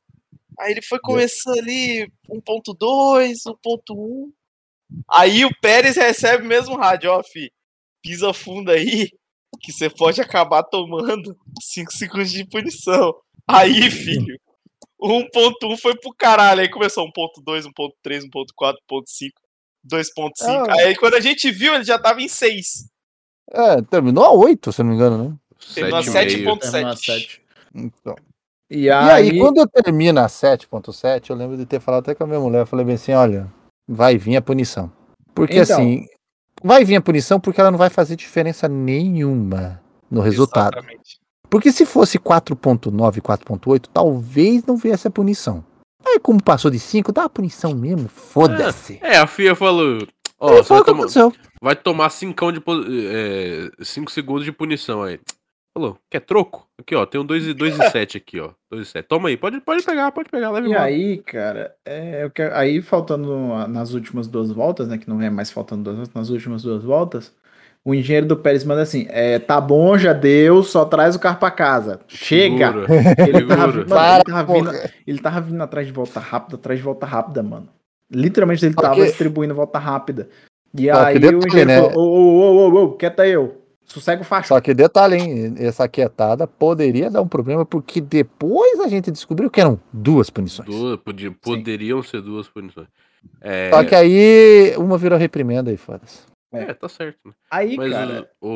Aí 0.58 0.70
ele 0.72 0.82
foi 0.82 1.00
começando 1.00 1.58
ali 1.58 2.08
1.2, 2.30 3.38
1.1. 3.46 4.32
Aí 5.10 5.44
o 5.44 5.50
Pérez 5.60 5.96
recebe 5.96 6.44
o 6.44 6.48
mesmo 6.48 6.76
rádio, 6.76 7.10
ó, 7.10 7.22
fi. 7.22 7.52
Pisa 8.02 8.32
fundo 8.32 8.70
aí, 8.70 9.08
que 9.60 9.72
você 9.72 9.88
pode 9.90 10.20
acabar 10.20 10.62
tomando 10.62 11.36
5 11.60 11.92
segundos 11.92 12.30
de 12.30 12.46
punição. 12.46 13.14
Aí, 13.48 13.90
filho, 13.90 14.38
o 14.98 15.08
1.1 15.08 15.76
foi 15.78 15.96
pro 15.98 16.14
caralho. 16.16 16.60
Aí 16.60 16.68
começou 16.68 17.04
1.2, 17.06 17.64
1.3, 17.64 18.22
1.4, 18.24 18.76
1.5, 18.88 19.30
2.5. 19.88 20.30
Ah. 20.42 20.72
Aí 20.80 20.96
quando 20.96 21.14
a 21.14 21.20
gente 21.20 21.50
viu, 21.50 21.74
ele 21.74 21.84
já 21.84 21.98
tava 21.98 22.20
em 22.22 22.28
6. 22.28 22.86
É, 23.50 23.82
terminou 23.82 24.24
a 24.24 24.32
8, 24.32 24.72
se 24.72 24.80
eu 24.80 24.84
não 24.84 24.90
me 24.90 24.96
engano, 24.96 25.24
né? 25.24 25.36
Terminou 25.74 25.98
a 25.98 26.02
Sete 26.02 26.34
e 26.34 26.36
meio. 26.38 26.56
7.7. 26.56 26.70
Terminou 26.70 26.92
a 26.92 26.96
sete. 26.96 27.42
Então. 27.74 28.16
E 28.70 28.84
E 28.84 28.90
aí, 28.90 29.30
aí, 29.30 29.38
quando 29.38 29.66
termina 29.68 30.24
a 30.24 30.28
7.7, 30.28 31.30
eu 31.30 31.36
lembro 31.36 31.56
de 31.56 31.66
ter 31.66 31.80
falado 31.80 32.02
até 32.02 32.14
com 32.14 32.24
a 32.24 32.26
minha 32.26 32.40
mulher, 32.40 32.60
eu 32.60 32.66
falei 32.66 32.86
bem 32.86 32.94
assim, 32.94 33.12
olha, 33.12 33.52
vai 33.86 34.16
vir 34.16 34.36
a 34.36 34.42
punição. 34.42 34.90
Porque 35.34 35.58
Então. 35.58 35.76
assim, 35.76 36.06
vai 36.62 36.84
vir 36.84 36.96
a 36.96 37.00
punição 37.00 37.38
porque 37.38 37.60
ela 37.60 37.70
não 37.70 37.78
vai 37.78 37.90
fazer 37.90 38.16
diferença 38.16 38.68
nenhuma 38.68 39.80
no 40.10 40.20
resultado. 40.20 40.78
Exatamente. 40.78 41.20
Porque 41.50 41.70
se 41.70 41.84
fosse 41.84 42.18
4.9, 42.18 43.20
4.8, 43.20 43.88
talvez 43.92 44.64
não 44.64 44.76
viesse 44.76 45.06
a 45.06 45.10
punição. 45.10 45.62
Aí 46.06 46.18
como 46.20 46.42
passou 46.42 46.70
de 46.70 46.78
5, 46.78 47.12
dá 47.12 47.24
a 47.24 47.28
punição 47.28 47.74
mesmo, 47.74 48.08
foda-se. 48.08 48.98
É, 49.02 49.18
a 49.18 49.26
FIA 49.26 49.54
falou. 49.54 50.06
Ó, 50.38 50.62
foi 50.62 50.76
vai 50.78 50.84
tomar, 50.84 50.98
aconteceu. 50.98 51.32
vai 51.62 51.76
tomar 51.76 52.10
5 52.10 52.36
segundos 54.10 54.44
de 54.44 54.52
punição 54.52 55.02
aí. 55.02 55.20
Falou, 55.74 55.96
quer 56.10 56.20
troco? 56.20 56.66
Aqui, 56.78 56.94
ó, 56.94 57.06
tem 57.06 57.18
um 57.20 57.24
2 57.24 57.46
e 57.46 57.54
2 57.54 57.78
e 57.78 57.90
7 57.90 58.16
aqui, 58.18 58.38
ó. 58.40 58.50
2 58.70 58.86
e 58.86 58.90
7. 58.90 59.06
Toma 59.08 59.28
aí, 59.30 59.36
pode, 59.38 59.58
pode 59.60 59.82
pegar, 59.82 60.12
pode 60.12 60.28
pegar, 60.28 60.50
leva 60.50 60.66
E 60.66 60.70
embora. 60.70 60.84
aí, 60.84 61.18
cara, 61.18 61.74
é, 61.84 62.24
eu 62.24 62.30
quero- 62.30 62.54
aí 62.54 62.82
faltando 62.82 63.34
nas 63.68 63.94
últimas 63.94 64.26
duas 64.28 64.50
voltas, 64.50 64.88
né? 64.88 64.98
Que 64.98 65.08
não 65.08 65.20
é 65.22 65.30
mais 65.30 65.50
faltando 65.50 65.84
duas 65.84 65.96
voltas, 65.96 66.14
nas 66.14 66.28
últimas 66.28 66.62
duas 66.62 66.82
voltas, 66.84 67.32
o 67.84 67.94
engenheiro 67.94 68.26
do 68.26 68.36
Pérez 68.36 68.64
manda 68.64 68.82
assim: 68.82 69.06
é, 69.10 69.38
tá 69.38 69.60
bom, 69.60 69.96
já 69.98 70.12
deu, 70.12 70.62
só 70.62 70.84
traz 70.84 71.14
o 71.16 71.18
carro 71.18 71.38
pra 71.38 71.50
casa. 71.50 72.00
Chega! 72.08 72.72
Ele 73.26 73.46
tava, 73.46 73.78
ele, 73.78 74.60
vindo, 74.60 74.90
ele 75.06 75.18
tava 75.18 75.40
vindo 75.40 75.62
atrás 75.62 75.86
de 75.86 75.92
volta 75.92 76.20
rápida, 76.20 76.56
atrás 76.56 76.78
de 76.78 76.84
volta 76.84 77.06
rápida, 77.06 77.42
mano. 77.42 77.68
Literalmente 78.10 78.64
ele 78.66 78.74
tava 78.74 79.04
distribuindo 79.06 79.54
volta 79.54 79.78
rápida. 79.78 80.28
E 80.76 80.86
Só 80.90 81.02
aí 81.04 81.16
o 81.16 81.20
detalhe, 81.20 81.46
engenheiro 81.46 81.66
né? 81.70 81.80
falou: 81.80 81.96
ô, 81.96 82.02
ô, 82.02 82.40
ô, 82.40 82.70
ô, 82.70 82.84
ô, 82.84 82.92
quieta 82.92 83.26
eu. 83.26 83.58
Sossega 83.84 84.22
o 84.22 84.24
facho. 84.24 84.48
Só 84.48 84.60
que 84.60 84.72
detalhe, 84.72 85.16
hein? 85.16 85.54
Essa 85.58 85.88
quietada 85.88 86.46
poderia 86.46 87.10
dar 87.10 87.20
um 87.20 87.28
problema, 87.28 87.66
porque 87.66 88.00
depois 88.00 88.80
a 88.80 88.88
gente 88.88 89.10
descobriu 89.10 89.50
que 89.50 89.60
eram 89.60 89.78
duas 89.92 90.30
punições. 90.30 90.68
Duas, 90.68 90.96
podia- 90.98 91.32
poderiam 91.42 92.02
ser 92.02 92.22
duas 92.22 92.48
punições. 92.48 92.86
É, 93.40 93.70
Só 93.70 93.84
que 93.84 93.94
aí 93.94 94.74
uma 94.78 94.96
virou 94.96 95.18
reprimenda 95.18 95.70
e 95.70 95.76
foda-se. 95.76 96.31
É, 96.52 96.74
tá 96.74 96.88
certo. 96.88 97.18
Né? 97.24 97.32
Aí, 97.50 97.76
Mas 97.76 97.90
cara. 97.92 98.30
o, 98.40 98.48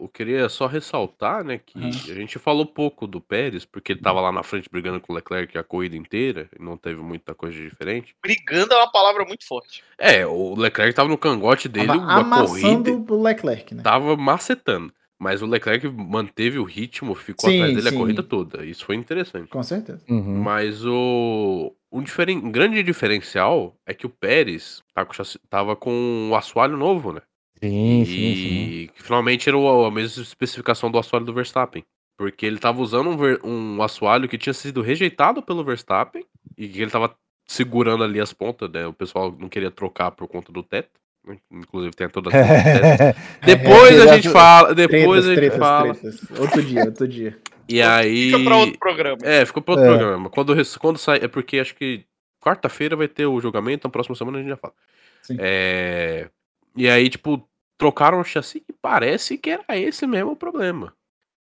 o- 0.00 0.04
eu 0.04 0.08
queria 0.08 0.48
só 0.48 0.66
ressaltar, 0.66 1.44
né, 1.44 1.58
que 1.58 1.78
Aham. 1.78 1.88
a 1.88 2.14
gente 2.14 2.38
falou 2.38 2.64
pouco 2.66 3.06
do 3.06 3.20
Pérez, 3.20 3.64
porque 3.64 3.92
ele 3.92 4.00
tava 4.00 4.20
lá 4.20 4.30
na 4.32 4.42
frente 4.42 4.68
brigando 4.70 5.00
com 5.00 5.12
o 5.12 5.16
Leclerc 5.16 5.56
a 5.58 5.64
corrida 5.64 5.96
inteira, 5.96 6.48
e 6.58 6.62
não 6.62 6.76
teve 6.76 7.00
muita 7.00 7.34
coisa 7.34 7.54
diferente. 7.56 8.14
Brigando 8.22 8.72
é 8.74 8.76
uma 8.76 8.90
palavra 8.90 9.24
muito 9.24 9.46
forte. 9.46 9.82
É, 9.98 10.26
o 10.26 10.54
Leclerc 10.54 10.94
tava 10.94 11.08
no 11.08 11.18
cangote 11.18 11.68
dele 11.68 11.88
Tava 11.88 12.00
uma 12.00 12.46
corrida, 12.46 12.90
o 13.12 13.22
Leclerc, 13.22 13.74
né? 13.74 13.82
tava 13.82 14.16
macetando. 14.16 14.92
Mas 15.16 15.40
o 15.42 15.46
Leclerc 15.46 15.86
manteve 15.88 16.58
o 16.58 16.64
ritmo, 16.64 17.14
ficou 17.14 17.48
Sim, 17.48 17.56
atrás 17.56 17.74
dele 17.74 17.88
sim. 17.88 17.94
a 17.94 17.98
corrida 17.98 18.22
toda. 18.22 18.64
Isso 18.66 18.84
foi 18.84 18.96
interessante. 18.96 19.48
Com 19.48 19.62
certeza. 19.62 20.04
Uhum. 20.08 20.42
Mas 20.42 20.84
o. 20.84 21.72
Um, 21.94 22.02
diferen... 22.02 22.38
um 22.38 22.50
grande 22.50 22.82
diferencial 22.82 23.74
é 23.86 23.94
que 23.94 24.04
o 24.04 24.10
Pérez 24.10 24.82
tá 24.92 25.04
com 25.04 25.12
chassi- 25.12 25.38
tava 25.48 25.76
com 25.76 26.28
o 26.30 26.34
assoalho 26.36 26.76
novo, 26.76 27.12
né? 27.12 27.20
Sim, 27.62 28.02
e 28.02 28.06
sim, 28.06 28.12
sim. 28.34 28.88
finalmente 28.96 29.48
era 29.48 29.56
a 29.56 29.90
mesma 29.90 30.22
especificação 30.22 30.90
do 30.90 30.98
assoalho 30.98 31.24
do 31.24 31.32
Verstappen. 31.32 31.84
Porque 32.18 32.44
ele 32.44 32.58
tava 32.58 32.80
usando 32.82 33.10
um, 33.10 33.16
ver- 33.16 33.40
um 33.44 33.82
assoalho 33.82 34.28
que 34.28 34.36
tinha 34.38 34.52
sido 34.52 34.82
rejeitado 34.82 35.40
pelo 35.42 35.64
Verstappen 35.64 36.24
e 36.58 36.68
que 36.68 36.82
ele 36.82 36.90
tava 36.90 37.14
segurando 37.46 38.04
ali 38.04 38.20
as 38.20 38.32
pontas, 38.32 38.70
né? 38.70 38.86
O 38.86 38.92
pessoal 38.92 39.34
não 39.38 39.48
queria 39.48 39.70
trocar 39.70 40.10
por 40.10 40.26
conta 40.28 40.52
do 40.52 40.62
teto. 40.62 40.90
né? 41.26 41.36
Inclusive 41.52 41.94
tem 41.94 42.08
toda 42.08 42.30
a 42.30 42.32
teto. 42.32 43.18
Depois 43.46 44.00
a 44.00 44.14
gente 44.14 44.28
fala, 44.30 44.74
depois 44.74 45.24
Tretas, 45.24 45.26
a 45.26 45.28
gente 45.30 45.36
tretas, 45.36 45.58
fala. 45.58 45.94
tretas. 45.94 46.40
Outro 46.40 46.62
dia, 46.62 46.84
outro 46.84 47.08
dia. 47.08 47.38
E 47.68 47.80
aí. 47.82 48.30
Fica 48.30 48.44
pra 48.44 48.56
outro 48.56 48.78
programa. 48.78 49.18
É, 49.22 49.44
ficou 49.46 49.62
pra 49.62 49.72
outro 49.74 49.86
É. 49.86 49.96
programa. 49.96 50.30
Quando, 50.30 50.54
quando 50.78 50.98
sai. 50.98 51.18
É 51.22 51.28
porque 51.28 51.58
acho 51.58 51.74
que 51.74 52.04
quarta-feira 52.40 52.94
vai 52.96 53.08
ter 53.08 53.26
o 53.26 53.40
julgamento, 53.40 53.86
na 53.86 53.90
próxima 53.92 54.14
semana 54.16 54.38
a 54.38 54.40
gente 54.40 54.50
já 54.50 54.56
fala. 54.56 54.74
Sim. 55.22 55.36
É, 55.40 56.28
E 56.76 56.88
aí, 56.88 57.08
tipo, 57.08 57.48
trocaram 57.78 58.20
o 58.20 58.24
chassi 58.24 58.62
e 58.68 58.72
parece 58.72 59.38
que 59.38 59.50
era 59.50 59.64
esse 59.78 60.06
mesmo 60.06 60.32
o 60.32 60.36
problema. 60.36 60.92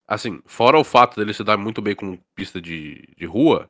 Assim, 0.07 0.41
fora 0.47 0.79
o 0.79 0.85
fato 0.85 1.17
dele 1.19 1.33
se 1.35 1.43
dar 1.43 1.57
muito 1.57 1.83
bem 1.83 1.95
com 1.95 2.17
pista 2.35 2.61
de, 2.61 3.03
de 3.17 3.25
rua, 3.27 3.69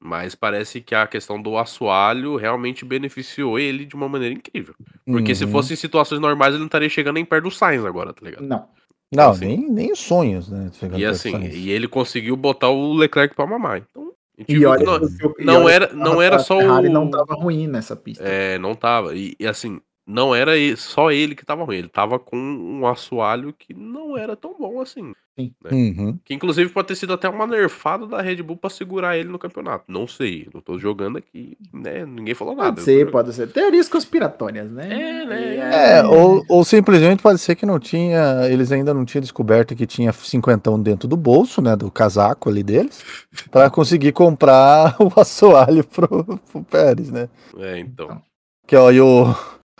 mas 0.00 0.34
parece 0.34 0.80
que 0.80 0.94
a 0.94 1.06
questão 1.06 1.40
do 1.42 1.58
assoalho 1.58 2.36
realmente 2.36 2.84
beneficiou 2.84 3.58
ele 3.58 3.84
de 3.84 3.94
uma 3.94 4.08
maneira 4.08 4.34
incrível. 4.34 4.74
Porque 5.04 5.34
se 5.34 5.44
Uhum. 5.44 5.50
fosse 5.50 5.74
em 5.74 5.76
situações 5.76 6.20
normais, 6.20 6.52
ele 6.54 6.60
não 6.60 6.66
estaria 6.66 6.88
chegando 6.88 7.16
nem 7.16 7.24
perto 7.24 7.44
do 7.44 7.50
Sainz 7.50 7.84
agora, 7.84 8.14
tá 8.14 8.24
ligado? 8.24 8.46
Não. 8.46 8.66
Não, 9.14 9.30
assim- 9.30 9.46
nem, 9.46 9.70
nem 9.70 9.92
os 9.92 10.00
sonhos, 10.00 10.48
né? 10.48 10.70
E 10.96 11.04
assim, 11.04 11.30
e 11.46 11.70
ele 11.70 11.86
conseguiu 11.88 12.36
botar 12.36 12.68
o 12.70 12.92
Leclerc 12.94 13.34
pra 13.34 13.46
mamar. 13.46 13.78
Então, 13.78 14.12
a 14.36 14.40
gente 14.40 14.50
E 14.52 14.58
viu 14.58 14.70
olha, 14.70 14.78
que 14.78 14.84
não, 14.84 15.34
e 15.38 15.44
não 15.44 15.68
era- 15.68 15.92
não 15.92 16.22
era 16.22 16.38
só 16.38 16.58
Ferrari 16.58 16.88
o- 16.88 16.92
não 16.92 17.10
tava 17.10 17.34
ruim 17.34 17.66
nessa 17.66 17.94
pista. 17.94 18.24
É, 18.24 18.58
não 18.58 18.74
tava. 18.74 19.14
E, 19.14 19.34
e, 19.38 19.46
assim, 19.46 19.80
não 20.06 20.34
era 20.34 20.52
só 20.76 21.10
ele 21.10 21.34
que 21.34 21.46
tava 21.46 21.64
ruim. 21.64 21.76
Ele 21.76 21.88
tava 21.88 22.18
com 22.18 22.36
um 22.36 22.86
assoalho 22.86 23.52
que 23.52 23.72
não 23.72 24.16
era 24.16 24.36
tão 24.36 24.54
bom 24.58 24.80
assim. 24.80 25.12
Uhum. 25.36 26.16
Que 26.24 26.32
inclusive 26.32 26.70
pode 26.70 26.88
ter 26.88 26.94
sido 26.94 27.12
até 27.12 27.28
uma 27.28 27.46
nerfada 27.46 28.06
da 28.06 28.22
Red 28.22 28.36
Bull 28.36 28.56
pra 28.56 28.70
segurar 28.70 29.16
ele 29.16 29.28
no 29.28 29.38
campeonato. 29.38 29.84
Não 29.88 30.06
sei. 30.06 30.48
Não 30.54 30.60
tô 30.60 30.78
jogando 30.78 31.18
aqui, 31.18 31.58
né? 31.72 32.06
Ninguém 32.06 32.34
falou 32.34 32.54
nada. 32.54 32.72
Pode 32.72 32.82
ser, 32.82 33.10
pode 33.10 33.32
ser. 33.32 33.48
Teorias 33.48 33.88
conspiratórias, 33.88 34.70
né? 34.70 34.88
É, 34.92 35.26
né? 35.26 35.96
É, 35.98 36.04
ou, 36.04 36.44
ou 36.48 36.64
simplesmente 36.64 37.20
pode 37.20 37.40
ser 37.40 37.56
que 37.56 37.66
não 37.66 37.80
tinha. 37.80 38.48
Eles 38.48 38.70
ainda 38.70 38.94
não 38.94 39.04
tinham 39.04 39.22
descoberto 39.22 39.74
que 39.74 39.86
tinha 39.86 40.12
cinquentão 40.12 40.80
dentro 40.80 41.08
do 41.08 41.16
bolso, 41.16 41.60
né? 41.60 41.74
Do 41.74 41.90
casaco 41.90 42.48
ali 42.48 42.62
deles, 42.62 43.04
pra 43.50 43.68
conseguir 43.68 44.12
comprar 44.12 44.94
o 45.02 45.20
assoalho 45.20 45.84
pro, 45.84 46.38
pro 46.52 46.62
Pérez, 46.62 47.10
né? 47.10 47.28
É, 47.58 47.78
então. 47.78 48.22
Que 48.66 48.76
ó, 48.76 48.90
e 48.90 49.00
o, 49.00 49.34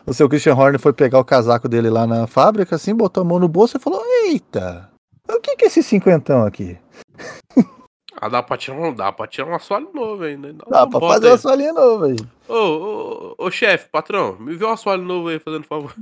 o 0.05 0.13
seu 0.13 0.29
Christian 0.29 0.55
Horner 0.55 0.81
foi 0.81 0.93
pegar 0.93 1.21
o 1.21 1.25
casaco 1.25 1.69
dele 1.69 1.89
lá 1.89 2.07
na 2.07 2.27
fábrica, 2.27 2.75
assim, 2.75 2.95
botou 2.95 3.23
a 3.23 3.25
mão 3.25 3.39
no 3.39 3.49
bolso 3.49 3.77
e 3.77 3.81
falou: 3.81 4.03
Eita, 4.27 4.91
o 5.29 5.41
que 5.41 5.57
que 5.57 5.65
é 5.65 5.69
esse 5.69 5.83
cinquentão 5.83 6.45
aqui? 6.45 6.79
Ah, 8.21 8.29
dá 8.29 8.43
pra 8.43 8.57
tirar 8.57 8.77
um, 8.79 8.95
dá 8.95 9.13
pra 9.13 9.27
tirar 9.27 9.49
um 9.49 9.55
assoalho 9.55 9.91
novo 9.93 10.23
ainda. 10.23 10.53
Dá, 10.53 10.65
Dá 10.69 10.87
pra 10.87 11.01
fazer 11.01 11.27
aí. 11.27 11.33
um 11.33 11.35
assoalhinho 11.35 11.75
novo 11.75 12.05
aí. 12.05 12.17
Ô, 12.49 12.55
ô, 12.55 13.35
ô, 13.47 13.51
chefe, 13.51 13.89
patrão, 13.91 14.39
me 14.39 14.55
vê 14.55 14.65
um 14.65 14.71
assoalho 14.71 15.03
novo 15.03 15.29
aí, 15.29 15.39
fazendo 15.41 15.65
favor. 15.65 15.93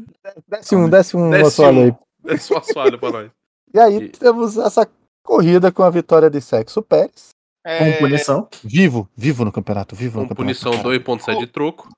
Desce 0.49 0.77
um, 0.77 0.89
desce 0.89 1.17
um 1.17 1.31
Desce 1.31 1.47
assoalho 1.49 1.79
um. 1.79 1.85
aí. 1.85 1.95
Desce 2.25 2.53
um 2.53 2.59
assoalho 2.59 2.99
pra 2.99 3.11
nós. 3.11 3.31
E 3.75 3.81
aí 3.81 3.97
E- 3.97 4.09
temos 4.11 4.59
essa 4.59 4.87
corrida 5.25 5.73
com 5.73 5.83
a 5.83 5.89
vitória 5.89 6.29
de 6.29 6.43
Sexo 6.43 6.83
Pérez. 6.83 7.31
É, 7.65 7.93
Com 7.93 7.99
punição. 8.01 8.49
Vivo, 8.63 9.09
vivo 9.17 9.47
no 9.47 9.51
campeonato, 9.53 9.97
vivo 9.97 10.21
no 10.21 10.29
Com 10.29 10.35
campeonato. 10.35 10.61
punição 10.61 10.83
2.7 10.83 11.39
de 11.39 11.47
troco. 11.47 11.89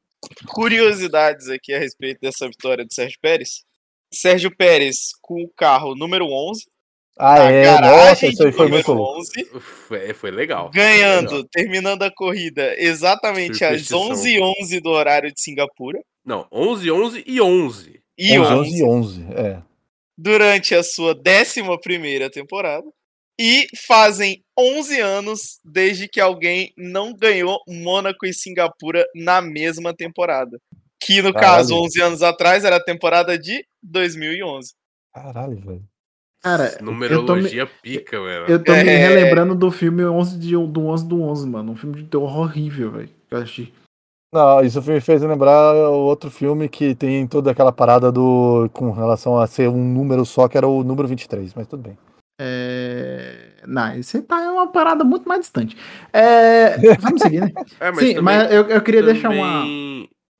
curiosidades 0.47 1.49
aqui 1.49 1.75
a 1.75 1.79
respeito 1.81 2.21
dessa 2.21 2.47
vitória 2.47 2.85
do 2.85 2.95
Sérgio 2.95 3.19
Pérez. 3.21 3.65
Sérgio 4.13 4.55
Pérez 4.57 5.11
com 5.21 5.43
o 5.43 5.51
carro 5.57 5.97
número 5.97 6.27
11, 6.27 6.65
Ah, 7.19 7.39
é, 7.51 7.79
nossa, 7.81 8.27
garagem 8.27 8.31
isso 8.31 8.45
aí 8.45 8.53
foi 8.53 8.69
número 8.69 8.69
muito 8.69 8.93
louco. 8.93 9.21
11, 9.21 9.45
Foi, 9.61 10.15
foi 10.15 10.31
legal. 10.31 10.71
ganhando, 10.71 11.29
Foi 11.29 11.37
legal. 11.39 11.49
terminando 11.53 12.03
a 12.03 12.11
corrida 12.13 12.75
exatamente 12.79 13.65
às 13.65 13.87
Superstição. 13.87 14.11
11h11 14.11 14.81
do 14.81 14.91
horário 14.91 15.33
de 15.33 15.41
Singapura. 15.41 16.01
Não, 16.25 16.47
11, 16.53 16.91
11 16.91 17.25
e 17.27 17.41
11. 17.41 18.03
E 18.19 18.39
11, 18.39 18.53
11 18.53 18.55
11 18.55 18.79
e 18.79 18.85
11, 18.85 19.23
é. 19.35 19.63
durante 20.17 20.75
a 20.75 20.83
sua 20.83 21.15
11ª 21.15 22.31
temporada. 22.31 22.87
E 23.39 23.67
fazem 23.89 24.45
11 24.57 25.01
anos 25.01 25.59
desde 25.65 26.07
que 26.09 26.21
alguém 26.21 26.73
não 26.77 27.13
ganhou 27.13 27.59
Mônaco 27.69 28.25
e 28.27 28.33
Singapura 28.33 29.05
na 29.15 29.41
mesma 29.43 29.93
temporada. 29.95 30.61
Que 31.01 31.21
no 31.21 31.33
Caralho. 31.33 31.57
caso, 31.59 31.75
11 31.77 32.01
anos 32.03 32.23
atrás, 32.23 32.65
era 32.65 32.77
a 32.77 32.85
temporada 32.85 33.37
de 33.39 33.67
2011. 33.83 34.73
Caralho, 35.13 35.61
velho. 35.61 35.94
Cara, 36.45 36.77
Numerologia 36.83 37.67
pica, 37.83 38.21
velho. 38.23 38.45
Eu 38.47 38.63
tô 38.63 38.71
me 38.73 38.79
É. 38.81 38.97
relembrando 39.09 39.55
do 39.55 39.71
filme 39.71 40.05
11 40.05 40.39
de, 40.39 40.53
do 40.53 40.87
11 40.89 41.09
do 41.09 41.23
11, 41.23 41.49
mano. 41.49 41.73
Um 41.73 41.75
filme 41.75 41.97
de 41.97 42.05
terror 42.05 42.39
horrível, 42.39 42.91
velho. 42.91 43.09
que 43.29 43.35
Eu 43.35 43.39
achei. 43.39 43.73
Não, 44.33 44.61
isso 44.63 44.83
me 44.83 45.01
fez 45.01 45.23
lembrar 45.23 45.75
o 45.75 46.01
outro 46.05 46.31
filme 46.31 46.69
que 46.69 46.95
tem 46.95 47.27
toda 47.27 47.51
aquela 47.51 47.73
parada 47.73 48.13
do 48.13 48.69
com 48.75 48.91
relação 48.91 49.39
a 49.39 49.47
ser 49.47 49.69
um 49.69 49.83
número 49.83 50.25
só, 50.27 50.47
que 50.47 50.59
era 50.59 50.67
o 50.69 50.85
número 50.85 51.09
23, 51.09 51.55
mas 51.55 51.67
tudo 51.67 51.85
bem. 51.85 51.97
É... 52.41 53.53
Não, 53.67 53.95
isso 53.97 54.17
aí 54.17 54.23
tá 54.25 54.43
é 54.43 54.51
uma 54.51 54.67
parada 54.67 55.05
muito 55.05 55.27
mais 55.29 55.41
distante. 55.43 55.77
É... 56.13 56.77
Vamos 56.99 57.23
seguir, 57.23 57.41
né? 57.43 57.53
É, 57.81 57.91
mas 57.91 58.01
Sim, 58.01 58.15
também- 58.17 58.23
mas 58.23 58.53
eu, 58.53 58.65
eu 58.69 58.81
queria 58.83 59.03
deixar 59.05 59.31
uma, 59.31 59.61
também- 59.61 59.94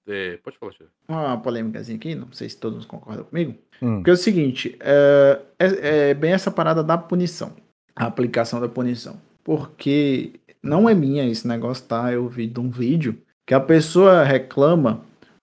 É, 0.07 0.37
pode 0.45 0.59
falar, 0.59 0.73
Tio. 0.73 0.87
uma 1.09 1.39
polêmicazinha 1.39 1.97
aqui, 1.97 2.15
não 2.15 2.31
sei 2.33 2.49
se 2.49 2.57
todos 2.59 2.85
concordam 2.85 3.25
comigo. 3.25 3.55
Hum. 3.81 3.97
Porque 3.97 4.11
é 4.11 4.13
o 4.13 4.17
seguinte, 4.17 4.77
é, 4.81 5.41
é- 5.59 6.09
é 6.11 6.15
bem 6.15 6.33
essa 6.33 6.51
parada 6.51 6.83
da 6.83 6.99
punição, 6.99 7.53
a 7.97 8.05
aplicação 8.07 8.61
da 8.61 8.69
punição. 8.69 9.19
Porque 9.43 10.33
não 10.63 10.89
é 10.89 10.95
minha 10.95 11.27
esse 11.27 11.47
negócio, 11.49 11.85
tá? 11.87 12.13
Eu 12.13 12.29
vi 12.29 12.47
de 12.47 12.61
um 12.61 12.69
vídeo 12.71 13.19
que 13.47 13.55
a 13.55 13.61
pessoa 13.61 14.23
reclama 14.25 15.01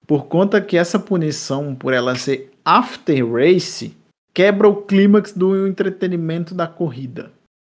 por 0.07 0.25
conta 0.27 0.59
que 0.61 0.77
essa 0.77 0.99
punição, 0.99 1.73
por 1.75 1.93
ela 1.93 2.15
ser 2.15 2.51
after 2.65 3.31
race, 3.31 3.95
quebra 4.33 4.67
o 4.67 4.75
clímax 4.83 5.33
do 5.33 5.67
entretenimento 5.67 6.53
da 6.53 6.67
corrida. 6.67 7.31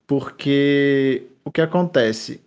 Porque 0.07 1.27
o 1.45 1.51
que 1.51 1.61
acontece? 1.61 2.41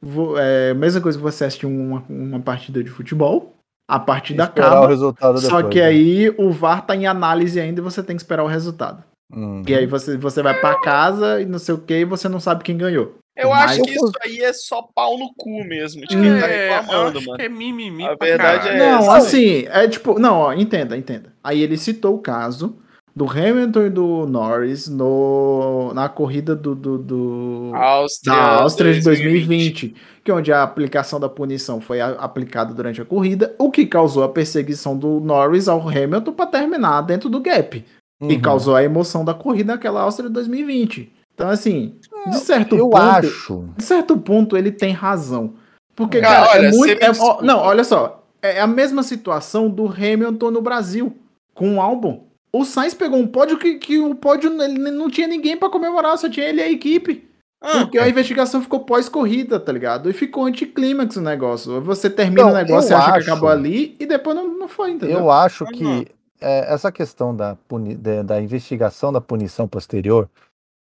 Vo- 0.00 0.38
É 0.38 0.70
a 0.70 0.74
mesma 0.74 1.00
coisa 1.00 1.18
que 1.18 1.22
você 1.22 1.44
assistir 1.44 1.66
uma, 1.66 2.04
uma 2.08 2.40
partida 2.40 2.82
de 2.82 2.90
futebol, 2.90 3.54
a 3.90 3.98
partida 3.98 4.44
Esperar 4.44 4.66
o 4.66 4.70
acaba, 4.72 4.88
resultado 4.88 5.38
só 5.40 5.56
depois, 5.58 5.72
que 5.74 5.80
né? 5.80 5.86
aí 5.86 6.34
o 6.38 6.50
VAR 6.50 6.86
tá 6.86 6.94
em 6.96 7.06
análise 7.06 7.60
ainda 7.60 7.80
e 7.80 7.84
você 7.84 8.02
tem 8.02 8.16
que 8.16 8.22
esperar 8.22 8.44
o 8.44 8.48
resultado. 8.48 9.02
Hum. 9.32 9.62
E 9.66 9.74
aí 9.74 9.86
você, 9.86 10.16
você 10.16 10.42
vai 10.42 10.58
pra 10.60 10.80
casa 10.80 11.40
e 11.40 11.46
não 11.46 11.58
sei 11.58 11.74
o 11.74 11.78
que 11.78 11.94
e 11.94 12.04
você 12.04 12.28
não 12.28 12.40
sabe 12.40 12.64
quem 12.64 12.76
ganhou. 12.76 13.14
Eu 13.36 13.50
Mas 13.50 13.70
acho 13.72 13.82
que 13.82 13.90
isso 13.92 14.12
aí 14.24 14.40
é 14.42 14.52
só 14.52 14.82
pau 14.94 15.16
no 15.16 15.32
cu 15.36 15.64
mesmo, 15.64 16.02
de 16.02 16.08
quem 16.08 16.40
tá 16.40 16.48
É, 16.48 16.68
eu 16.68 16.80
reclamando, 16.80 17.22
mano. 17.22 17.36
que 17.38 17.42
é 17.42 17.48
mimimi 17.48 18.04
A 18.04 18.16
pra 18.16 18.26
verdade 18.26 18.64
caralho. 18.68 18.82
É, 18.82 18.90
não, 18.90 19.02
sabe? 19.02 19.18
assim, 19.18 19.64
é 19.70 19.88
tipo. 19.88 20.18
Não, 20.18 20.36
ó, 20.40 20.52
entenda, 20.52 20.96
entenda. 20.96 21.32
Aí 21.42 21.60
ele 21.62 21.76
citou 21.78 22.16
o 22.16 22.18
caso 22.18 22.78
do 23.14 23.28
Hamilton 23.28 23.82
e 23.86 23.90
do 23.90 24.26
Norris 24.26 24.88
no, 24.88 25.92
na 25.94 26.08
corrida 26.08 26.54
do, 26.54 26.74
do, 26.74 26.98
do- 26.98 27.70
Áustria, 27.74 28.34
da 28.36 28.60
Áustria 28.62 28.94
de 28.94 29.02
2020, 29.02 29.94
que 30.24 30.30
é 30.30 30.34
onde 30.34 30.52
a 30.52 30.62
aplicação 30.62 31.18
da 31.18 31.28
punição 31.28 31.80
foi 31.80 32.00
a- 32.00 32.10
aplicada 32.12 32.72
durante 32.72 33.00
a 33.00 33.04
corrida, 33.04 33.54
o 33.58 33.70
que 33.70 33.84
causou 33.86 34.22
a 34.22 34.28
perseguição 34.28 34.96
do 34.96 35.20
Norris 35.20 35.68
ao 35.68 35.80
Hamilton 35.86 36.32
para 36.32 36.46
terminar 36.46 37.02
dentro 37.02 37.28
do 37.28 37.40
gap. 37.40 37.84
E 38.22 38.34
Uhum. 38.34 38.40
causou 38.40 38.76
a 38.76 38.84
emoção 38.84 39.24
da 39.24 39.32
corrida 39.34 39.72
naquela 39.72 40.02
Áustria 40.02 40.28
de 40.28 40.34
2020. 40.34 41.10
Então, 41.34 41.48
assim, 41.48 41.94
de 42.28 42.36
certo 42.36 42.76
Eu 42.76 42.90
ponto. 42.90 42.96
acho. 43.02 43.64
De 43.76 43.82
certo 43.82 44.16
ponto, 44.18 44.56
ele 44.58 44.70
tem 44.70 44.92
razão. 44.92 45.54
Porque, 45.96 46.20
Cara, 46.20 46.46
cara, 46.46 46.58
olha, 46.58 46.66
é 46.66 46.70
muito. 46.70 47.02
é- 47.02 47.10
ó, 47.18 47.42
não, 47.42 47.58
olha 47.60 47.82
só. 47.82 48.22
É 48.42 48.60
a 48.60 48.66
mesma 48.66 49.02
situação 49.02 49.68
do 49.70 49.86
Hamilton 49.86 50.50
no 50.50 50.60
Brasil, 50.62 51.16
com 51.54 51.76
o 51.76 51.80
álbum. 51.80 52.24
O 52.52 52.64
Sainz 52.64 52.94
pegou 52.94 53.18
um 53.18 53.26
pódio 53.26 53.58
que, 53.58 53.74
que 53.78 53.98
o 53.98 54.14
pódio 54.14 54.50
ele 54.62 54.90
não 54.90 55.08
tinha 55.08 55.26
ninguém 55.28 55.56
pra 55.56 55.70
comemorar, 55.70 56.18
só 56.18 56.28
tinha 56.28 56.46
ele 56.46 56.60
e 56.60 56.64
a 56.64 56.70
equipe. 56.70 57.28
Ah, 57.62 57.80
Porque 57.80 57.98
a 57.98 58.08
investigação 58.08 58.62
ficou 58.62 58.80
pós-corrida, 58.80 59.60
tá 59.60 59.70
ligado? 59.70 60.08
E 60.08 60.14
ficou 60.14 60.46
anticlímax 60.46 61.16
o 61.16 61.20
negócio. 61.20 61.80
Você 61.82 62.08
termina 62.08 62.44
Não, 62.44 62.50
o 62.50 62.54
negócio, 62.54 62.88
você 62.88 62.94
acha 62.94 63.10
acho- 63.12 63.24
que 63.24 63.30
acabou 63.30 63.50
ali 63.50 63.94
e 64.00 64.06
depois 64.06 64.34
não, 64.34 64.48
não 64.48 64.66
foi, 64.66 64.92
entendeu? 64.92 65.18
Eu 65.18 65.30
acho 65.30 65.66
que 65.66 66.08
é, 66.40 66.72
essa 66.72 66.90
questão 66.90 67.36
da, 67.36 67.56
puni- 67.68 67.94
da, 67.94 68.22
da 68.22 68.40
investigação 68.40 69.12
da 69.12 69.20
punição 69.20 69.68
posterior, 69.68 70.26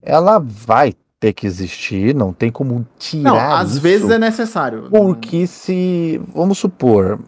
ela 0.01 0.39
vai 0.39 0.93
ter 1.19 1.33
que 1.33 1.45
existir, 1.45 2.15
não 2.15 2.31
tem 2.31 2.49
como 2.49 2.87
tirar 2.97 3.23
não, 3.23 3.37
às 3.57 3.71
isso, 3.73 3.81
vezes 3.81 4.09
é 4.09 4.17
necessário. 4.17 4.87
Porque 4.89 5.45
se, 5.45 6.19
vamos 6.33 6.57
supor, 6.57 7.19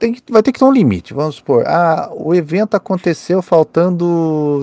tem 0.00 0.12
que- 0.14 0.22
vai 0.32 0.42
ter 0.42 0.50
que 0.50 0.58
ter 0.58 0.64
um 0.64 0.72
limite, 0.72 1.14
vamos 1.14 1.36
supor, 1.36 1.64
ah, 1.68 2.10
o 2.12 2.34
evento 2.34 2.74
aconteceu 2.74 3.40
faltando 3.40 4.62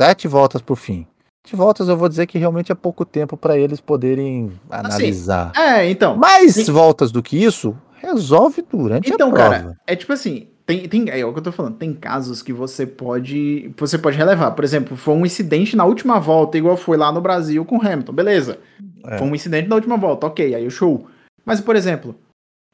sete 0.00 0.26
voltas 0.28 0.62
pro 0.62 0.74
fim. 0.76 1.06
de 1.46 1.56
voltas 1.56 1.88
eu 1.88 1.96
vou 1.96 2.10
dizer 2.10 2.26
que 2.26 2.36
realmente 2.38 2.70
é 2.70 2.74
pouco 2.74 3.06
tempo 3.06 3.34
para 3.34 3.56
eles 3.56 3.80
poderem 3.80 4.52
analisar. 4.70 5.50
É, 5.56 5.88
então. 5.90 6.14
Mais 6.14 6.68
voltas 6.68 7.10
do 7.10 7.22
que 7.22 7.42
isso, 7.42 7.74
resolve 8.02 8.62
durante 8.70 9.10
Então, 9.10 9.28
a 9.30 9.32
prova. 9.32 9.50
cara, 9.50 9.76
é 9.86 9.96
tipo 9.96 10.12
assim, 10.12 10.48
tem, 10.66 10.86
tem, 10.86 11.08
é 11.08 11.24
o 11.24 11.32
que 11.32 11.38
eu 11.38 11.42
tô 11.42 11.50
falando, 11.50 11.76
tem 11.76 11.94
casos 11.94 12.42
que 12.42 12.52
você 12.52 12.86
pode, 12.86 13.72
você 13.78 13.96
pode 13.96 14.18
relevar. 14.18 14.50
Por 14.50 14.62
exemplo, 14.62 14.94
foi 14.94 15.14
um 15.14 15.24
incidente 15.24 15.74
na 15.74 15.86
última 15.86 16.20
volta, 16.20 16.58
igual 16.58 16.76
foi 16.76 16.98
lá 16.98 17.10
no 17.10 17.22
Brasil 17.22 17.64
com 17.64 17.78
o 17.78 17.80
Hamilton, 17.82 18.12
beleza. 18.12 18.58
É. 19.06 19.16
Foi 19.16 19.26
um 19.26 19.34
incidente 19.34 19.68
na 19.70 19.74
última 19.76 19.96
volta, 19.96 20.26
ok, 20.26 20.54
aí 20.54 20.66
o 20.66 20.70
show. 20.70 21.06
Mas, 21.46 21.62
por 21.62 21.76
exemplo, 21.76 22.14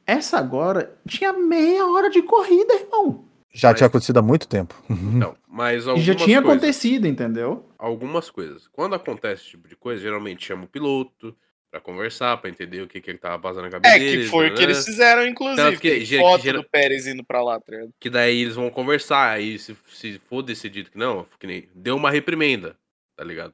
essa 0.05 0.37
agora 0.37 0.95
tinha 1.07 1.33
meia 1.33 1.85
hora 1.87 2.09
de 2.09 2.21
corrida, 2.21 2.73
irmão. 2.75 3.25
Já 3.53 3.69
Mas- 3.69 3.77
tinha 3.77 3.87
acontecido 3.87 4.17
há 4.17 4.21
muito 4.21 4.47
tempo. 4.47 4.75
Não, 4.89 5.35
mas 5.47 5.85
E 5.85 5.89
algumas 5.89 6.05
já 6.05 6.13
tinha 6.15 6.41
coisas, 6.41 6.57
acontecido, 6.57 7.07
entendeu? 7.07 7.69
algumas 7.77 8.29
coisas. 8.29 8.67
Quando 8.67 8.95
acontece 8.95 9.43
esse 9.43 9.51
tipo 9.51 9.67
de 9.67 9.75
coisa, 9.75 10.01
geralmente 10.01 10.45
chama 10.45 10.65
o 10.65 10.67
piloto 10.67 11.35
pra 11.71 11.79
conversar, 11.79 12.37
pra 12.37 12.49
entender 12.49 12.81
o 12.81 12.87
que 12.87 12.99
que 13.01 13.09
ele 13.11 13.17
tava 13.17 13.37
passando 13.39 13.63
na 13.63 13.69
cabeça 13.69 13.95
É, 13.95 13.99
deles, 13.99 14.25
que 14.25 14.31
foi 14.31 14.47
o 14.49 14.53
que 14.53 14.59
né? 14.59 14.63
eles 14.65 14.83
fizeram, 14.85 15.25
inclusive. 15.25 15.77
Que 15.77 16.05
Tem 16.05 16.19
foto 16.19 16.41
que 16.41 16.53
do 16.53 16.63
Pérez 16.63 17.07
indo 17.07 17.23
pra 17.23 17.41
lá, 17.43 17.59
tá 17.59 17.71
ligado? 17.71 17.89
Que 17.99 18.09
daí 18.09 18.41
eles 18.41 18.55
vão 18.55 18.69
conversar, 18.69 19.29
aí 19.31 19.57
se, 19.57 19.75
se 19.89 20.19
for 20.29 20.41
decidido 20.41 20.91
que 20.91 20.97
não, 20.97 21.25
que 21.39 21.47
nem, 21.47 21.67
deu 21.73 21.95
uma 21.95 22.11
reprimenda, 22.11 22.75
tá 23.17 23.23
ligado? 23.23 23.53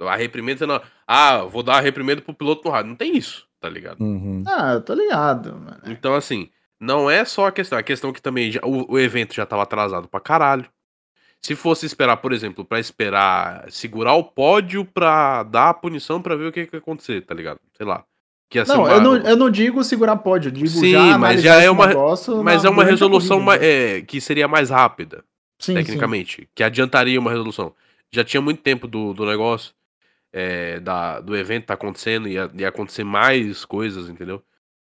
A 0.00 0.14
reprimenda, 0.16 0.58
você 0.60 0.66
não, 0.66 0.80
ah, 1.06 1.42
vou 1.44 1.62
dar 1.62 1.78
a 1.78 1.80
reprimenda 1.80 2.20
pro 2.22 2.32
piloto 2.34 2.62
no 2.66 2.70
rádio. 2.70 2.90
Não 2.90 2.96
tem 2.96 3.16
isso, 3.16 3.47
tá 3.60 3.68
ligado? 3.68 4.00
Uhum. 4.00 4.42
Ah, 4.46 4.74
eu 4.74 4.80
tô 4.80 4.94
ligado, 4.94 5.52
mano. 5.54 5.80
Então, 5.86 6.14
assim, 6.14 6.48
não 6.80 7.10
é 7.10 7.24
só 7.24 7.46
a 7.46 7.52
questão. 7.52 7.78
A 7.78 7.82
questão 7.82 8.12
que 8.12 8.22
também 8.22 8.50
já- 8.52 8.60
o, 8.64 8.92
o 8.92 8.98
evento 8.98 9.34
já 9.34 9.44
tava 9.46 9.62
atrasado 9.62 10.08
pra 10.08 10.20
caralho. 10.20 10.66
Se 11.40 11.54
fosse 11.54 11.86
esperar, 11.86 12.16
por 12.16 12.32
exemplo, 12.32 12.64
pra 12.64 12.80
esperar 12.80 13.64
segurar 13.70 14.14
o 14.14 14.24
pódio 14.24 14.84
pra 14.84 15.44
dar 15.44 15.68
a 15.70 15.74
punição 15.74 16.20
pra 16.20 16.34
ver 16.34 16.46
o 16.48 16.52
que 16.52 16.66
que 16.66 16.74
ia 16.76 16.80
acontecer, 16.80 17.20
tá 17.24 17.32
ligado? 17.34 17.60
Sei 17.76 17.86
lá. 17.86 18.04
Que 18.50 18.58
ia 18.58 18.64
ser 18.64 18.72
Não, 18.72 18.80
uma- 18.84 18.90
eu 18.92 19.00
não, 19.00 19.16
eu 19.18 19.36
não 19.36 19.50
digo 19.50 19.84
segurar 19.84 20.16
pódio, 20.16 20.48
eu 20.48 20.52
digo 20.52 20.66
Sim, 20.68 20.90
já 20.92 21.18
mas 21.18 21.42
já 21.42 21.62
é 21.62 21.70
uma- 21.70 21.86
negócio 21.86 22.42
Mas 22.42 22.64
é 22.64 22.68
uma 22.70 22.82
resolução 22.82 23.38
mais, 23.40 23.60
né? 23.60 23.66
é, 23.98 24.00
que 24.02 24.20
seria 24.20 24.48
mais 24.48 24.70
rápida, 24.70 25.18
Sim, 25.60 25.72
sim. 25.72 25.74
tecnicamente. 25.74 26.48
Que 26.54 26.64
adiantaria 26.64 27.20
uma 27.20 27.30
resolução. 27.30 27.72
Já 28.10 28.24
tinha 28.24 28.40
muito 28.40 28.62
tempo 28.62 28.88
do, 28.88 29.12
do 29.12 29.26
negócio, 29.26 29.72
é, 30.32 30.80
da, 30.80 31.20
do 31.20 31.36
evento 31.36 31.66
tá 31.66 31.74
acontecendo, 31.74 32.28
ia, 32.28 32.50
ia 32.54 32.68
acontecer 32.68 33.04
mais 33.04 33.64
coisas, 33.64 34.08
entendeu? 34.08 34.42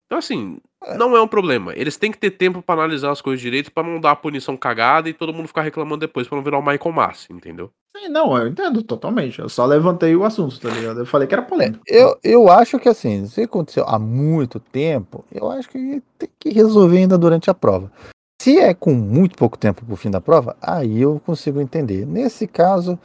Então, 0.06 0.18
assim, 0.18 0.58
não 0.96 1.16
é 1.16 1.22
um 1.22 1.28
problema. 1.28 1.72
Eles 1.76 1.96
têm 1.96 2.10
que 2.10 2.18
ter 2.18 2.32
tempo 2.32 2.60
pra 2.60 2.74
analisar 2.74 3.12
as 3.12 3.20
coisas 3.20 3.40
direito, 3.40 3.70
pra 3.70 3.84
não 3.84 4.00
dar 4.00 4.10
a 4.10 4.16
punição 4.16 4.56
cagada 4.56 5.08
e 5.08 5.14
todo 5.14 5.32
mundo 5.32 5.46
ficar 5.46 5.62
reclamando 5.62 6.00
depois, 6.00 6.26
pra 6.26 6.36
não 6.36 6.42
virar 6.42 6.58
o 6.58 6.66
Michael 6.66 6.92
Massi, 6.92 7.32
entendeu? 7.32 7.70
Sim, 7.96 8.08
não, 8.08 8.36
eu 8.36 8.48
entendo 8.48 8.82
totalmente. 8.82 9.38
Eu 9.38 9.48
só 9.48 9.64
levantei 9.66 10.16
o 10.16 10.24
assunto, 10.24 10.58
tá 10.60 10.68
ligado? 10.70 11.00
Eu 11.00 11.06
falei 11.06 11.28
que 11.28 11.34
era 11.34 11.42
polêmico. 11.42 11.82
Eu, 11.86 12.18
eu 12.24 12.48
acho 12.48 12.78
que 12.78 12.88
assim, 12.88 13.26
se 13.26 13.42
aconteceu 13.42 13.84
há 13.86 13.98
muito 13.98 14.58
tempo, 14.58 15.24
eu 15.30 15.48
acho 15.50 15.68
que 15.68 16.02
tem 16.18 16.28
que 16.40 16.50
resolver 16.50 16.98
ainda 16.98 17.16
durante 17.16 17.48
a 17.48 17.54
prova. 17.54 17.92
Se 18.40 18.58
é 18.58 18.72
com 18.72 18.94
muito 18.94 19.36
pouco 19.36 19.58
tempo 19.58 19.84
pro 19.84 19.96
fim 19.96 20.10
da 20.10 20.20
prova, 20.20 20.56
aí 20.62 21.02
eu 21.02 21.20
consigo 21.24 21.60
entender. 21.60 22.06
Nesse 22.06 22.46
caso, 22.48 22.98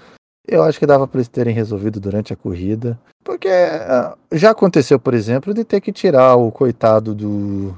eu 0.47 0.63
acho 0.63 0.79
que 0.79 0.85
dava 0.85 1.07
para 1.07 1.17
eles 1.19 1.27
terem 1.27 1.53
resolvido 1.53 1.99
durante 1.99 2.33
a 2.33 2.35
corrida. 2.35 2.99
Porque 3.23 3.47
ah, 3.49 4.15
já 4.31 4.51
aconteceu, 4.51 4.99
por 4.99 5.13
exemplo, 5.13 5.53
de 5.53 5.63
ter 5.63 5.81
que 5.81 5.91
tirar 5.91 6.35
o 6.35 6.51
coitado 6.51 7.13
do. 7.15 7.75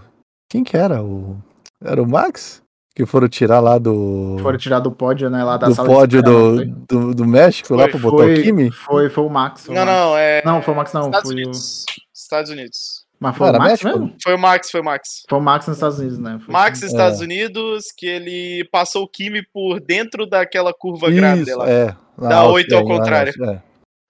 Quem 0.49 0.63
que 0.63 0.75
era? 0.77 1.01
O... 1.03 1.37
Era 1.83 2.01
o 2.01 2.07
Max? 2.07 2.61
Que 2.95 3.05
foram 3.05 3.27
tirar 3.29 3.59
lá 3.59 3.77
do. 3.77 4.37
Foram 4.41 4.57
tirar 4.57 4.79
do 4.79 4.91
pódio, 4.91 5.29
né, 5.29 5.43
lá 5.43 5.55
da 5.55 5.67
do 5.67 5.75
sala 5.75 5.87
pódio 5.87 6.21
do, 6.23 6.65
do, 6.65 7.13
do 7.13 7.25
México 7.25 7.75
lá 7.75 7.83
Foi, 7.83 7.91
pra 7.91 7.99
botar 7.99 8.25
o 8.25 8.33
Kimi? 8.41 8.71
foi, 8.71 9.09
foi 9.09 9.23
o 9.23 9.29
Max. 9.29 9.65
foi 9.65 9.75
o 9.75 9.77
Não, 9.77 9.85
Max. 9.85 9.97
não, 9.99 10.17
é. 10.17 10.41
Não, 10.43 10.61
foi 10.61 10.73
o 10.73 10.77
Max 10.77 10.93
não, 10.93 11.01
Estados 11.01 11.21
foi 11.31 11.35
o- 11.35 11.37
Unidos. 11.37 11.85
Estados 12.13 12.51
Unidos. 12.51 13.05
Mas 13.19 13.35
foi 13.35 13.49
o 13.49 13.53
Max 13.53 13.63
México? 13.65 13.89
mesmo? 13.89 14.15
Foi 14.23 14.35
o 14.35 14.37
Max, 14.39 14.71
foi 14.71 14.81
o 14.81 14.83
Max. 14.83 15.07
Foi 15.27 15.39
o 15.39 15.41
Max 15.41 15.67
nos 15.67 15.77
Estados 15.77 15.99
Unidos, 15.99 16.19
né? 16.19 16.39
Foi 16.45 16.53
Max, 16.53 16.77
assim. 16.77 16.85
Estados 16.87 17.19
Unidos, 17.19 17.83
que 17.97 18.05
ele 18.05 18.67
passou 18.71 19.03
o 19.03 19.07
Kimi 19.07 19.41
por 19.51 19.79
dentro 19.79 20.27
daquela 20.27 20.71
curva 20.73 21.09
grande 21.09 21.49
Isso, 21.49 21.57
lá. 21.57 21.69
é. 21.69 21.95
Na 22.17 22.29
Dá 22.29 22.35
Áustria, 22.37 22.53
oito 22.55 22.75
ao 22.75 22.83
lá 22.83 22.89
na 22.89 22.95
contrário. 22.99 23.27
Áustria, 23.29 23.51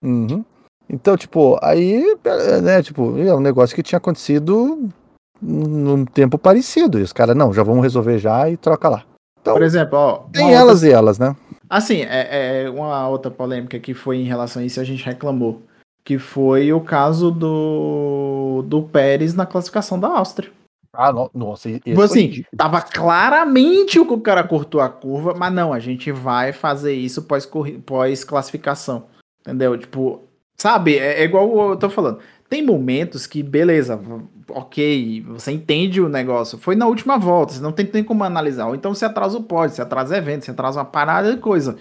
é. 0.04 0.06
Uhum. 0.06 0.46
Então, 0.90 1.18
tipo, 1.18 1.58
aí, 1.62 2.16
é, 2.24 2.62
né, 2.62 2.82
tipo, 2.84 3.18
é 3.18 3.34
um 3.34 3.40
negócio 3.40 3.76
que 3.76 3.84
tinha 3.84 3.98
acontecido 3.98 4.90
num 5.42 6.06
tempo 6.06 6.38
parecido. 6.38 7.00
E 7.00 7.02
os 7.02 7.14
caras, 7.14 7.36
não, 7.36 7.54
já 7.54 7.64
vamos 7.64 7.84
resolver 7.84 8.18
já 8.20 8.50
e 8.50 8.58
troca 8.58 8.90
lá. 8.90 9.04
Então, 9.42 9.54
Por 9.54 9.64
exemplo, 9.64 9.98
ó. 9.98 10.18
tem 10.32 10.54
elas 10.54 10.76
outra- 10.84 10.90
e 10.90 10.92
elas, 10.92 11.20
né? 11.20 11.36
Assim, 11.70 12.02
é, 12.02 12.64
é 12.66 12.70
uma 12.70 13.08
outra 13.08 13.30
polêmica 13.32 13.78
que 13.80 13.94
foi 13.94 14.18
em 14.18 14.24
relação 14.26 14.62
a 14.62 14.66
isso, 14.66 14.80
a 14.80 14.84
gente 14.84 15.04
reclamou. 15.06 15.62
Que 16.08 16.18
foi 16.18 16.72
o 16.72 16.80
caso 16.80 17.30
do, 17.32 18.64
do 18.66 18.82
Pérez 18.84 19.34
na 19.34 19.46
classificação 19.46 20.00
da 20.00 20.08
Áustria. 20.08 20.50
Ah, 20.94 21.12
no- 21.12 21.30
nossa, 21.34 21.70
Tipo 21.70 22.02
assim, 22.02 22.46
tava 22.56 22.82
claramente 22.82 24.00
o 24.00 24.06
que 24.06 24.14
o 24.14 24.22
cara 24.22 24.42
cortou 24.42 24.80
a 24.80 24.88
curva, 24.88 25.34
mas 25.38 25.52
não, 25.52 25.74
a 25.74 25.80
gente 25.80 26.10
vai 26.10 26.54
fazer 26.54 26.94
isso 26.94 27.28
pós-classificação. 27.86 29.08
entendeu? 29.42 29.78
Tipo, 29.78 30.22
sabe? 30.58 30.98
É, 30.98 31.20
é 31.22 31.24
igual 31.26 31.72
eu 31.72 31.76
tô 31.78 31.90
falando. 31.90 32.20
Tem 32.50 32.66
momentos 32.66 33.28
que, 33.28 33.44
beleza, 33.44 34.00
ok, 34.50 35.22
você 35.28 35.52
entende 35.52 36.00
o 36.00 36.08
negócio. 36.08 36.58
Foi 36.58 36.74
na 36.76 36.88
última 36.88 37.18
volta, 37.18 37.52
você 37.54 37.62
não 37.62 37.74
tem, 37.74 37.86
tem 37.86 38.02
como 38.04 38.24
analisar. 38.24 38.68
Ou 38.68 38.76
então 38.76 38.94
você 38.94 39.04
atrasa 39.04 39.38
o 39.38 39.44
pódio, 39.44 39.76
você 39.76 39.82
atrasa 39.82 40.18
evento, 40.18 40.46
você 40.46 40.52
atrasa 40.52 40.80
uma 40.80 40.86
parada 40.86 41.36
de 41.36 41.42
coisa. 41.42 41.76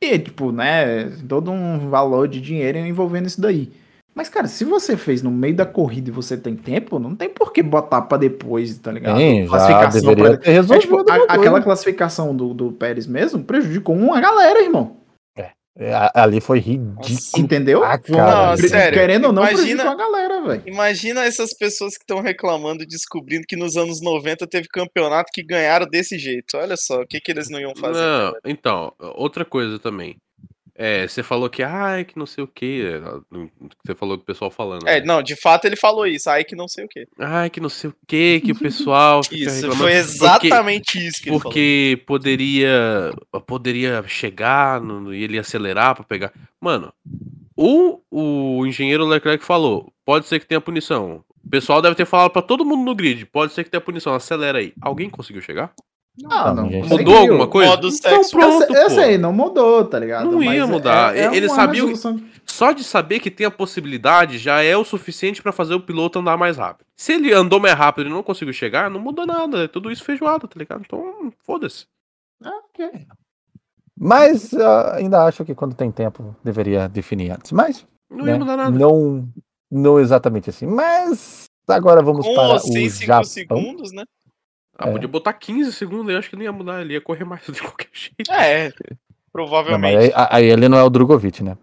E, 0.00 0.18
tipo, 0.18 0.52
né, 0.52 1.04
todo 1.28 1.50
um 1.50 1.88
valor 1.88 2.28
de 2.28 2.40
dinheiro 2.40 2.78
envolvendo 2.78 3.26
isso 3.26 3.40
daí. 3.40 3.70
Mas, 4.14 4.28
cara, 4.30 4.46
se 4.46 4.64
você 4.64 4.96
fez 4.96 5.22
no 5.22 5.30
meio 5.30 5.54
da 5.54 5.66
corrida 5.66 6.08
e 6.08 6.12
você 6.12 6.36
tem 6.38 6.56
tempo, 6.56 6.98
não 6.98 7.14
tem 7.14 7.28
por 7.28 7.52
que 7.52 7.62
botar 7.62 8.00
pra 8.02 8.16
depois, 8.16 8.76
tá 8.78 8.90
ligado? 8.90 9.18
Sim, 9.18 9.46
já 9.46 9.56
deveria 10.00 10.24
pra- 10.24 10.36
ter 10.38 10.50
É, 10.50 10.52
resolvido. 10.54 10.80
tipo, 10.82 11.10
a- 11.10 11.34
aquela 11.34 11.60
classificação 11.62 12.34
do, 12.34 12.54
do 12.54 12.72
Pérez 12.72 13.06
mesmo 13.06 13.42
prejudicou 13.44 13.94
uma 13.94 14.18
galera, 14.20 14.62
irmão. 14.62 14.96
É, 15.78 15.92
ali 16.14 16.40
foi 16.40 16.58
ridículo. 16.58 17.04
Entendeu? 17.36 17.84
Ah, 17.84 17.98
cara. 17.98 18.50
Não, 18.50 18.56
sério, 18.56 18.98
Querendo 18.98 19.26
ou 19.26 19.32
não, 19.32 19.42
imagina- 19.46 19.90
a 19.90 19.94
galera, 19.94 20.40
velho. 20.42 20.62
Imagina 20.66 21.24
essas 21.24 21.52
pessoas 21.52 21.96
que 21.98 22.02
estão 22.02 22.20
reclamando 22.22 22.82
e 22.82 22.86
descobrindo 22.86 23.46
que 23.46 23.56
nos 23.56 23.76
anos 23.76 24.00
90 24.00 24.46
teve 24.46 24.68
campeonato 24.68 25.30
que 25.32 25.42
ganharam 25.42 25.86
desse 25.86 26.18
jeito. 26.18 26.56
Olha 26.56 26.76
só, 26.78 27.02
o 27.02 27.06
que, 27.06 27.20
que 27.20 27.30
eles 27.30 27.50
não 27.50 27.60
iam 27.60 27.74
fazer? 27.76 28.00
Não, 28.00 28.32
então, 28.46 28.92
outra 29.16 29.44
coisa 29.44 29.78
também. 29.78 30.16
É, 30.78 31.08
você 31.08 31.22
falou 31.22 31.48
que, 31.48 31.62
ai, 31.62 32.04
que 32.04 32.18
não 32.18 32.26
sei 32.26 32.44
o 32.44 32.46
que. 32.46 32.84
Você 33.84 33.94
falou 33.94 34.16
do 34.18 34.22
pessoal 34.24 34.50
falando. 34.50 34.86
É, 34.86 35.00
né? 35.00 35.06
não, 35.06 35.22
de 35.22 35.34
fato 35.34 35.64
ele 35.64 35.74
falou 35.76 36.06
isso. 36.06 36.28
Aí 36.28 36.44
que 36.44 36.54
não 36.54 36.68
sei 36.68 36.84
o 36.84 36.88
quê. 36.88 37.08
Ai, 37.18 37.48
que 37.48 37.60
não 37.60 37.68
sei 37.70 37.88
o 37.90 37.94
que, 38.06 38.40
que 38.40 38.52
o 38.52 38.58
pessoal. 38.58 39.20
Isso, 39.32 39.68
foi 39.72 39.76
Porque- 39.76 39.92
exatamente 39.94 41.06
isso 41.06 41.22
que 41.22 41.30
ele 41.30 41.38
falou. 41.38 41.42
Porque 41.44 42.02
poderia 42.06 43.14
poderia 43.46 44.04
chegar 44.06 44.80
no- 44.80 45.14
e 45.14 45.22
ele 45.24 45.38
acelerar 45.38 45.94
pra 45.94 46.04
pegar. 46.04 46.32
Mano, 46.60 46.92
o, 47.56 48.00
o 48.10 48.66
engenheiro 48.66 49.06
Leclerc 49.06 49.44
falou: 49.44 49.90
pode 50.04 50.26
ser 50.26 50.38
que 50.40 50.46
tenha 50.46 50.60
punição. 50.60 51.24
O 51.42 51.48
pessoal 51.48 51.80
deve 51.80 51.94
ter 51.94 52.04
falado 52.04 52.32
pra 52.32 52.42
todo 52.42 52.64
mundo 52.66 52.84
no 52.84 52.94
grid: 52.94 53.24
pode 53.24 53.52
ser 53.54 53.64
que 53.64 53.70
tenha 53.70 53.80
punição, 53.80 54.14
acelera 54.14 54.58
aí. 54.58 54.74
Alguém 54.80 55.08
conseguiu 55.08 55.40
chegar? 55.40 55.72
Ah, 56.30 56.54
não. 56.54 56.64
Gente, 56.70 56.84
Mudou 56.84 56.98
conseguiu. 56.98 57.16
alguma 57.18 57.46
coisa? 57.46 57.70
Modo 57.72 57.88
então 57.88 58.10
sexo. 58.22 58.30
pronto, 58.30 58.62
eu, 58.62 58.66
sei- 58.74 58.84
eu 58.84 58.90
sei, 58.90 59.18
não 59.18 59.32
mudou, 59.32 59.84
tá 59.84 59.98
ligado? 59.98 60.30
Não 60.30 60.42
ia 60.42 60.62
Mas 60.62 60.70
mudar. 60.70 61.14
é- 61.16 61.24
é 61.36 61.48
sabiam- 61.48 61.86
resolução- 61.88 62.20
Só 62.46 62.72
de 62.72 62.84
saber 62.84 63.20
que 63.20 63.30
tem 63.30 63.46
a 63.46 63.50
possibilidade 63.50 64.38
já 64.38 64.62
é 64.62 64.74
o 64.76 64.84
suficiente 64.84 65.42
pra 65.42 65.52
fazer 65.52 65.74
o 65.74 65.80
piloto 65.80 66.18
andar 66.18 66.38
mais 66.38 66.56
rápido. 66.56 66.86
Se 66.96 67.12
ele 67.12 67.32
andou 67.34 67.60
mais 67.60 67.74
rápido 67.74 68.06
e 68.06 68.10
não 68.10 68.22
conseguiu 68.22 68.54
chegar, 68.54 68.88
não 68.90 68.98
muda 69.00 69.26
nada. 69.26 69.64
É 69.64 69.68
tudo 69.68 69.90
isso 69.90 70.04
feijoada, 70.04 70.46
tá 70.48 70.54
ligado? 70.58 70.82
Então, 70.86 71.30
foda-se. 71.44 71.84
Ah, 72.42 72.60
ok. 72.72 73.06
Mas 73.98 74.52
ah, 74.54 74.96
ainda 74.96 75.24
acho 75.24 75.44
que 75.44 75.54
quando 75.54 75.74
tem 75.74 75.90
tempo 75.90 76.34
deveria 76.44 76.88
definir 76.88 77.30
antes. 77.32 77.50
Mas 77.52 77.86
Não 78.10 78.24
né, 78.24 78.32
ia 78.32 78.38
mudar 78.38 78.56
nada. 78.56 78.70
não, 78.78 79.28
não 79.70 79.98
exatamente 79.98 80.50
assim. 80.50 80.66
Mas 80.66 81.44
agora 81.68 82.02
vamos 82.02 82.26
Com 82.26 82.34
para 82.34 82.56
os 82.56 82.64
o 82.64 82.72
6, 82.72 82.92
5 82.94 83.06
Japão. 83.06 83.24
segundos, 83.24 83.92
né? 83.92 84.04
Ah, 84.78 84.88
É. 84.88 84.92
podia 84.92 85.08
botar 85.08 85.32
15 85.32 85.72
segundos, 85.72 86.12
eu 86.12 86.18
acho 86.18 86.28
que 86.30 86.36
não 86.36 86.42
ia 86.42 86.52
mudar, 86.52 86.80
ele 86.82 86.94
ia 86.94 87.00
correr 87.00 87.24
mais 87.24 87.42
de 87.46 87.60
qualquer 87.60 87.88
jeito. 87.92 88.30
É, 88.30 88.64
Não, 88.68 88.72
mas 88.88 88.98
provavelmente. 89.32 90.12
aí, 90.14 90.26
aí 90.30 90.44
ele 90.46 90.68
não 90.68 90.78
é 90.78 90.82
o 90.82 90.90
Drogovic, 90.90 91.42
né? 91.42 91.56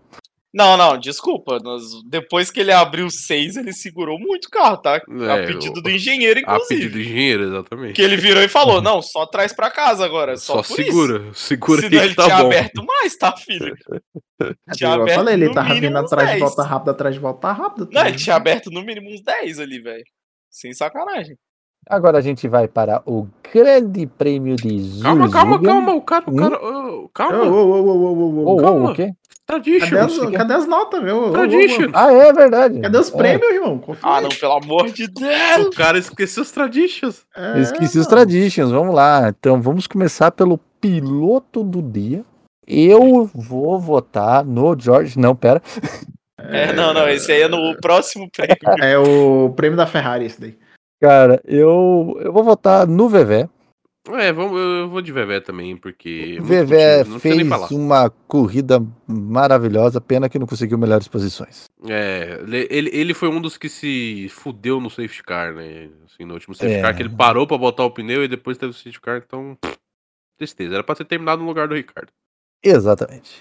Não, 0.56 0.77
não, 0.77 0.99
desculpa. 0.99 1.57
nós- 1.64 2.03
depois 2.07 2.52
que 2.52 2.60
ele 2.60 2.72
abriu 2.72 3.10
6, 3.10 3.57
ele 3.57 3.73
segurou 3.73 4.19
muito 4.19 4.45
o 4.45 4.49
carro, 4.52 4.77
tá? 4.77 4.98
a 4.98 5.38
É, 5.40 5.48
pedido 5.48 5.80
o- 5.80 5.81
do 5.81 5.90
engenheiro, 5.90 6.40
A 6.41 6.41
inclusive. 6.44 6.68
pedido 6.81 6.94
do 6.94 6.99
engenheiro, 7.02 7.44
exatamente. 7.45 7.94
Que 7.95 8.02
ele 8.03 8.15
virou 8.18 8.44
e 8.44 8.48
falou: 8.48 8.80
não, 8.80 9.02
só 9.02 9.26
traz 9.26 9.52
pra 9.52 9.72
casa 9.72 10.06
agora. 10.06 10.38
Só, 10.38 10.61
Só, 10.61 10.76
por 10.76 10.76
segura, 10.76 11.27
Isso. 11.31 11.40
segura 11.40 11.81
Senão 11.81 11.99
aí 11.99 12.06
ele 12.06 12.14
tá 12.15 12.23
tinha 12.26 12.38
bom. 12.38 12.45
aberto 12.45 12.85
mais, 12.85 13.15
tá, 13.18 13.35
filho? 13.35 13.76
Tinha 14.77 14.90
Eu 14.91 15.02
aberto 15.02 15.15
falei, 15.15 15.34
ele 15.34 15.48
no 15.48 15.53
tava 15.56 15.73
vindo 15.73 15.98
atrás 15.98 16.27
de 16.30 16.34
10. 16.35 16.40
volta 16.41 16.64
rápido, 16.64 16.90
atrás 16.91 17.15
de 17.15 17.19
volta 17.22 17.52
rápido. 17.52 17.85
tá 17.88 17.91
Não, 17.94 18.02
ele 18.02 18.10
ligado? 18.11 18.23
tinha 18.23 18.35
aberto 18.35 18.69
no 18.69 18.84
mínimo 18.84 19.10
uns 19.11 19.23
10 19.23 19.60
ali, 19.60 19.80
velho. 19.81 20.03
Sem 20.52 20.72
sacanagem. 20.73 21.35
Agora 21.89 22.18
a 22.18 22.22
gente 22.22 22.47
vai 22.47 22.68
para 22.68 23.01
o 23.05 23.27
Grande 23.53 24.05
Prêmio 24.07 24.55
de 24.55 24.69
Zulzurgian. 24.80 25.03
Calma, 25.03 25.30
calma, 25.30 25.61
calma, 25.61 25.93
o 25.95 26.01
cara, 26.01 26.23
o 26.27 26.31
Hum? 26.31 26.38
cara, 26.38 26.60
calma. 27.14 27.43
Ô, 27.45 28.53
ô, 28.53 28.57
calma. 28.57 28.91
o 28.91 28.93
quê? 28.95 29.11
Tradition. 29.45 29.89
Cadê 29.89 29.99
as, 29.99 30.18
cadê 30.38 30.53
as 30.53 30.65
notas, 30.68 31.03
meu? 31.03 31.31
Tradition. 31.31 31.89
Ah, 31.93 32.11
é 32.14 32.31
verdade. 32.31 32.80
Cadê 32.80 32.97
os 32.97 33.14
É, 33.14 33.18
prêmios, 33.18 33.51
irmão? 33.53 33.77
Confia 33.77 34.10
Ah, 34.10 34.22
não, 34.22 34.30
pelo 34.30 34.53
amor 34.53 34.89
de 34.89 35.07
Deus! 35.07 35.68
O 35.68 35.72
cara 35.72 35.97
esqueceu 35.97 36.41
os 36.43 36.51
Traditions. 36.51 37.23
É, 37.35 37.60
Esqueci 37.60 37.99
os 37.99 38.07
traditions, 38.07 38.72
vamos 38.72 38.95
lá. 38.95 39.27
Então 39.38 39.61
vamos 39.61 39.85
começar 39.85 40.31
pelo 40.31 40.57
piloto 40.80 41.61
do 41.64 41.81
dia. 41.81 42.23
Eu 42.65 43.30
vou 43.35 43.77
votar 43.77 44.45
no 44.45 44.80
George. 44.80 45.19
Não, 45.19 45.35
pera. 45.35 45.61
É, 46.39 46.72
não, 46.73 46.93
não, 46.93 47.07
esse 47.10 47.30
aí 47.31 47.41
é 47.41 47.47
no 47.49 47.76
próximo 47.81 48.30
prêmio. 48.31 48.55
É 48.81 48.97
o 48.97 49.49
prêmio 49.55 49.76
da 49.77 49.85
Ferrari, 49.85 50.26
esse 50.26 50.39
daí. 50.39 50.57
Cara, 51.03 51.41
eu, 51.43 52.17
eu 52.21 52.31
vou 52.31 52.45
votar 52.45 52.88
no 52.88 53.09
Vevé. 53.09 53.49
É, 54.09 54.31
vamos, 54.31 54.57
eu 54.57 54.88
vou 54.88 55.01
de 55.01 55.11
Vevé 55.11 55.41
também, 55.41 55.75
porque. 55.75 56.38
é 56.38 56.41
Vevé 56.41 57.03
fez 57.19 57.45
uma 57.71 58.09
corrida 58.09 58.81
maravilhosa, 59.05 59.99
pena 59.99 60.30
que 60.30 60.39
não 60.39 60.47
conseguiu 60.47 60.77
melhores 60.77 61.09
posições. 61.09 61.65
É, 61.89 62.39
ele- 62.69 62.89
ele, 62.93 63.13
foi 63.13 63.27
um 63.27 63.41
dos 63.41 63.57
que 63.57 63.67
se 63.67 64.30
fudeu 64.30 64.80
no 64.80 64.89
safety 64.89 65.21
car, 65.23 65.53
né? 65.53 65.89
Assim, 66.05 66.23
no 66.23 66.35
último 66.35 66.55
safety 66.55 66.80
É. 66.80 66.81
car, 66.81 66.95
que 66.95 67.01
ele 67.01 67.09
parou 67.13 67.45
pra 67.45 67.57
botar 67.57 67.84
o 67.84 67.91
pneu 67.91 68.23
e 68.23 68.30
depois 68.30 68.57
teve 68.57 68.71
o 68.71 68.73
safety 68.73 69.01
car, 69.01 69.21
então. 69.25 69.57
Tristeza. 70.38 70.75
Era 70.75 70.84
pra 70.85 70.95
ter 70.95 71.03
terminado 71.05 71.41
no 71.41 71.47
lugar 71.49 71.67
do 71.67 71.75
Ricardo. 71.75 72.09
Exatamente. 72.63 73.39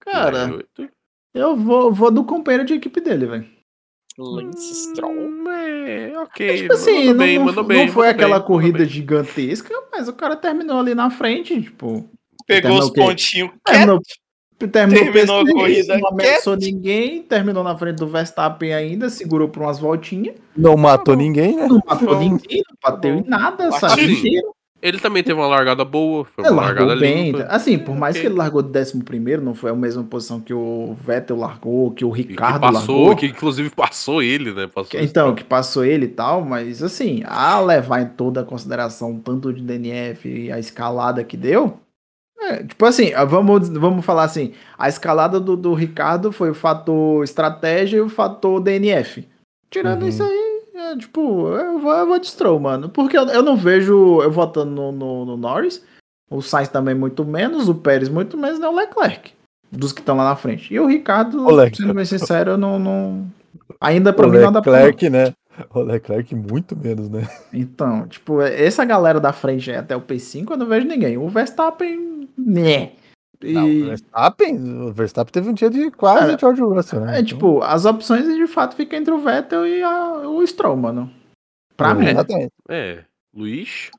Cara, 0.00 0.48
Né, 0.48 0.58
eu- 0.76 0.88
eu 1.34 1.56
vou, 1.56 1.92
vou 1.92 2.10
do 2.10 2.24
companheiro 2.24 2.64
de 2.64 2.74
equipe 2.74 3.00
dele, 3.00 3.26
velho. 3.26 3.57
Lance 4.18 4.74
Stroll. 4.74 5.12
Hum, 5.12 5.44
É, 5.50 6.12
ok. 6.18 6.56
Tipo 6.62 6.72
assim, 6.74 6.92
mandou 6.92 7.14
não, 7.14 7.18
bem, 7.18 7.38
não, 7.38 7.44
mandou 7.46 7.62
não 7.62 7.68
bem, 7.68 7.88
foi 7.88 8.08
aquela 8.08 8.38
bem, 8.38 8.46
corrida 8.46 8.78
bem. 8.78 8.88
gigantesca, 8.88 9.74
mas 9.92 10.08
o 10.08 10.12
cara 10.12 10.36
terminou 10.36 10.78
ali 10.78 10.94
na 10.94 11.08
frente, 11.10 11.60
tipo. 11.62 12.08
Pegou 12.46 12.78
os 12.78 12.90
pontinhos 12.90 13.50
Terminou, 13.64 14.00
terminou, 14.70 15.12
Terminou 15.12 15.38
a 15.40 15.44
P6, 15.44 15.52
corrida 15.52 15.98
não 15.98 16.08
ameaçou 16.08 16.56
ninguém, 16.56 17.22
terminou 17.22 17.62
na 17.62 17.76
frente 17.76 17.96
do 17.98 18.08
Verstappen 18.08 18.72
ainda, 18.74 19.08
segurou 19.10 19.48
por 19.48 19.62
umas 19.62 19.78
voltinhas, 19.78 20.34
Não 20.56 20.76
matou 20.76 21.14
ninguém, 21.14 21.54
né? 21.56 21.66
não 21.66 21.80
matou 21.86 22.18
ninguém, 22.18 22.62
não 22.68 22.76
bateu 22.82 23.14
em 23.16 23.24
nada, 23.24 23.70
sabe? 23.72 24.12
Inteiro. 24.14 24.54
Ele 24.80 24.98
também 25.00 25.24
teve 25.24 25.38
uma 25.38 25.48
largada 25.48 25.84
boa, 25.84 26.24
foi 26.24 26.44
Ele 26.44 26.52
uma 26.52 26.62
largada 26.62 26.94
bem. 26.94 27.32
limpa. 27.32 27.44
Assim, 27.48 27.76
por 27.76 27.96
mais 27.96 28.16
que 28.16 28.26
ele 28.26 28.34
largou 28.36 28.62
de 28.62 28.78
11 28.78 29.02
primeiro, 29.02 29.42
não 29.42 29.52
foi 29.54 29.70
a 29.72 29.74
mesma 29.74 30.04
posição 30.04 30.40
que 30.40 30.54
o 30.54 30.94
Vettel 31.04 31.36
largou, 31.36 31.90
que 31.90 32.04
o 32.04 32.16
E 32.16 32.22
que 32.22 32.28
Ricardo 32.30 32.60
passou, 32.60 32.96
largou. 32.98 33.16
que 33.16 33.26
inclusive 33.26 33.70
passou 33.70 34.22
ele, 34.22 34.52
né? 34.52 34.68
Passou 34.68 34.90
Que- 34.90 35.02
Então, 35.02 35.34
que 35.34 35.42
passou 35.42 35.84
ele 35.84 36.04
e 36.04 36.08
tal, 36.10 36.44
mas 36.44 36.80
assim, 36.80 37.22
a 37.26 37.58
levar 37.60 38.02
em 38.02 38.06
toda 38.06 38.42
a 38.42 38.44
consideração 38.44 39.18
tanto 39.18 39.52
de 39.52 39.62
DNF 39.62 40.28
e 40.28 40.52
a 40.52 40.60
escalada 40.60 41.24
que 41.24 41.36
deu. 41.36 41.78
é, 42.40 42.62
tipo 42.62 42.84
assim, 42.86 43.12
ah, 43.14 43.24
vamos, 43.24 43.68
vamos 43.68 44.04
falar 44.06 44.22
assim: 44.22 44.52
a 44.78 44.88
escalada 44.88 45.40
do, 45.40 45.56
do 45.56 45.74
Ricardo 45.74 46.30
foi 46.30 46.50
o 46.50 46.54
fator 46.54 47.24
estratégia 47.24 47.96
e 47.96 48.00
o 48.00 48.08
fator 48.08 48.60
DNF. 48.60 49.26
Tirando 49.68 50.02
Uhum. 50.02 50.08
isso 50.08 50.22
aí, 50.22 50.47
é, 50.78 50.96
tipo, 50.96 51.48
eu 51.48 51.78
vou, 51.78 51.92
eu 51.92 52.06
vou 52.06 52.18
de 52.18 52.26
Stroll, 52.28 52.58
mano. 52.60 52.88
Porque 52.88 53.16
eu, 53.16 53.26
eu 53.28 53.42
não 53.42 53.56
vejo 53.56 54.22
eu 54.22 54.30
votando 54.30 54.70
no, 54.70 54.92
no, 54.92 55.24
no 55.24 55.36
Norris, 55.36 55.84
o 56.30 56.40
Sainz 56.42 56.68
também 56.68 56.94
muito 56.94 57.24
menos, 57.24 57.68
o 57.68 57.74
Pérez 57.74 58.08
muito 58.08 58.36
menos, 58.36 58.58
né? 58.58 58.68
O 58.68 58.74
Leclerc, 58.74 59.32
dos 59.70 59.92
que 59.92 60.00
estão 60.00 60.16
lá 60.16 60.24
na 60.24 60.36
frente. 60.36 60.72
E 60.72 60.78
o 60.78 60.86
Ricardo, 60.86 61.44
O 61.44 61.50
Leclerc. 61.50 61.76
sendo 61.76 61.94
bem 61.94 62.04
sincero, 62.04 62.52
eu 62.52 62.58
não. 62.58 62.78
não... 62.78 63.26
Ainda 63.80 64.12
pra 64.12 64.26
O 64.26 64.30
mim 64.30 64.38
pra. 64.38 64.72
Leclerc, 64.72 65.10
né? 65.10 65.32
O 65.70 65.80
Leclerc 65.80 66.34
muito 66.34 66.76
menos, 66.76 67.08
né? 67.08 67.28
Então, 67.52 68.06
tipo, 68.06 68.40
essa 68.40 68.84
galera 68.84 69.18
da 69.18 69.32
frente 69.32 69.70
aí 69.70 69.76
até 69.76 69.96
o 69.96 70.00
P5 70.00 70.52
eu 70.52 70.56
não 70.56 70.66
vejo 70.66 70.86
ninguém. 70.86 71.18
O 71.18 71.28
Verstappen, 71.28 72.28
né. 72.36 72.92
E, 73.42 73.52
Não, 73.52 73.66
o 73.68 73.84
Verstappen, 73.86 74.80
o 74.88 74.92
Verstappen 74.92 75.32
teve 75.32 75.48
um 75.48 75.52
dia 75.54 75.70
de 75.70 75.90
quase 75.92 76.32
É, 76.34 76.38
George 76.38 76.60
Russell, 76.60 77.00
né? 77.00 77.20
é 77.20 77.22
tipo, 77.22 77.62
as 77.62 77.84
opções 77.84 78.24
de 78.24 78.46
fato 78.48 78.74
ficam 78.74 78.98
entre 78.98 79.14
o 79.14 79.18
Vettel 79.18 79.66
e 79.66 79.82
a- 79.82 80.28
o 80.28 80.44
Stroll, 80.46 80.76
mano. 80.76 81.08
Pra 81.76 81.90
Então, 81.90 82.00
mim. 82.02 82.08
Exatamente. 82.10 82.52
É, 82.68 83.04
Luiz. 83.32 83.90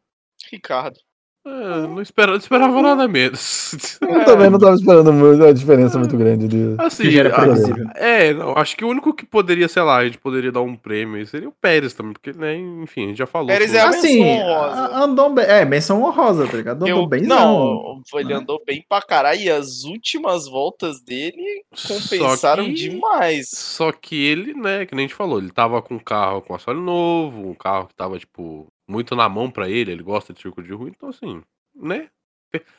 Ricardo. 0.52 1.00
É, 1.46 1.50
não, 1.88 2.02
espera, 2.02 2.32
não 2.32 2.38
esperava 2.38 2.82
nada 2.82 3.08
menos. 3.08 3.72
Eu 4.02 4.26
também 4.26 4.50
não 4.50 4.60
tava 4.60 4.76
esperando 4.76 5.12
muito, 5.14 5.42
uma 5.44 5.54
diferença 5.54 5.98
muito 5.98 6.16
grande 6.18 6.48
de. 6.48 6.76
Assim, 6.78 7.16
era 7.18 7.30
a- 7.36 7.98
é, 7.98 8.34
não, 8.34 8.58
acho 8.58 8.76
que 8.76 8.84
o 8.84 8.90
único 8.90 9.14
que 9.14 9.26
poderia, 9.26 9.68
sei 9.68 9.82
lá, 9.82 9.98
a 9.98 10.06
gente 10.06 10.18
poderia 10.18 10.52
dar 10.52 10.62
um 10.62 10.76
prêmio 10.76 11.16
aí 11.16 11.26
seria 11.26 11.48
o 11.50 11.54
Pérez 11.54 11.94
também, 11.94 12.14
porque, 12.14 12.34
né, 12.34 12.56
enfim, 12.56 13.06
a 13.06 13.08
gente 13.08 13.18
já 13.18 13.26
falou. 13.26 13.48
Pérez 13.48 13.72
sobre- 13.72 13.80
é 13.80 13.86
a 13.86 13.90
Assim, 13.90 14.24
menção 14.24 14.48
honrosa. 14.52 14.82
a- 14.82 15.04
andou 15.04 15.30
bem. 15.34 15.46
É, 15.46 15.66
menção 15.66 16.04
honrosa, 16.04 16.48
tá 16.48 16.58
ligado? 16.58 16.84
Andou 16.84 17.04
Eu, 17.04 17.08
bem 17.08 17.22
não, 17.24 18.02
ele 18.16 18.30
né? 18.30 18.36
andou 18.36 18.62
bem 18.66 18.86
pra 18.88 19.02
caralho. 19.02 19.40
E 19.42 19.50
as 19.50 19.84
últimas 19.86 20.48
voltas 20.48 21.02
dele 21.02 21.64
compensaram 21.88 22.64
Só 22.66 22.70
que- 22.70 22.74
demais. 22.76 23.50
Só 23.50 23.92
que 23.92 24.16
ele, 24.26 24.54
né, 24.54 24.86
que 24.86 24.94
nem 24.96 25.06
a 25.06 25.08
gente 25.08 25.16
falou, 25.18 25.40
ele 25.40 25.52
tava 25.52 25.82
com 25.82 25.96
um 25.96 26.00
carro 26.00 26.42
com 26.42 26.54
assoalho 26.54 26.82
novo, 26.82 27.48
um 27.50 27.54
carro 27.54 27.88
que 27.88 27.96
tava, 27.96 28.18
tipo, 28.20 28.68
muito 28.90 29.16
na 29.16 29.30
mão 29.30 29.50
pra 29.52 29.70
ele, 29.70 29.92
ele 29.92 30.04
gosta 30.04 30.34
de 30.34 30.42
circuito 30.42 30.68
de 30.68 30.74
rua, 30.74 30.90
então 30.90 31.10
assim, 31.10 31.42
né? 31.80 32.08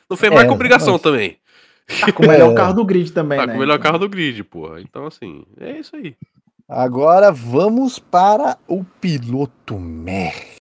Não 0.09 0.17
fez 0.17 0.31
mais 0.31 0.43
É, 0.43 0.47
com 0.47 0.53
obrigação 0.53 0.93
mas- 0.93 1.01
também. 1.01 1.37
Tá 1.99 2.11
com 2.11 2.23
o 2.23 2.27
melhor 2.27 2.51
É. 2.51 2.55
carro 2.55 2.73
do 2.73 2.85
grid 2.85 3.11
também, 3.11 3.39
Tá 3.39 3.47
né? 3.47 3.53
com 3.53 3.57
o 3.57 3.61
melhor 3.61 3.79
carro 3.79 3.97
do 3.97 4.09
grid, 4.09 4.43
porra. 4.43 4.81
Então, 4.81 5.05
assim, 5.07 5.45
é 5.59 5.79
isso 5.79 5.95
aí. 5.95 6.15
Agora 6.69 7.31
vamos 7.31 7.97
para 7.99 8.57
o 8.67 8.83
piloto. 8.99 9.77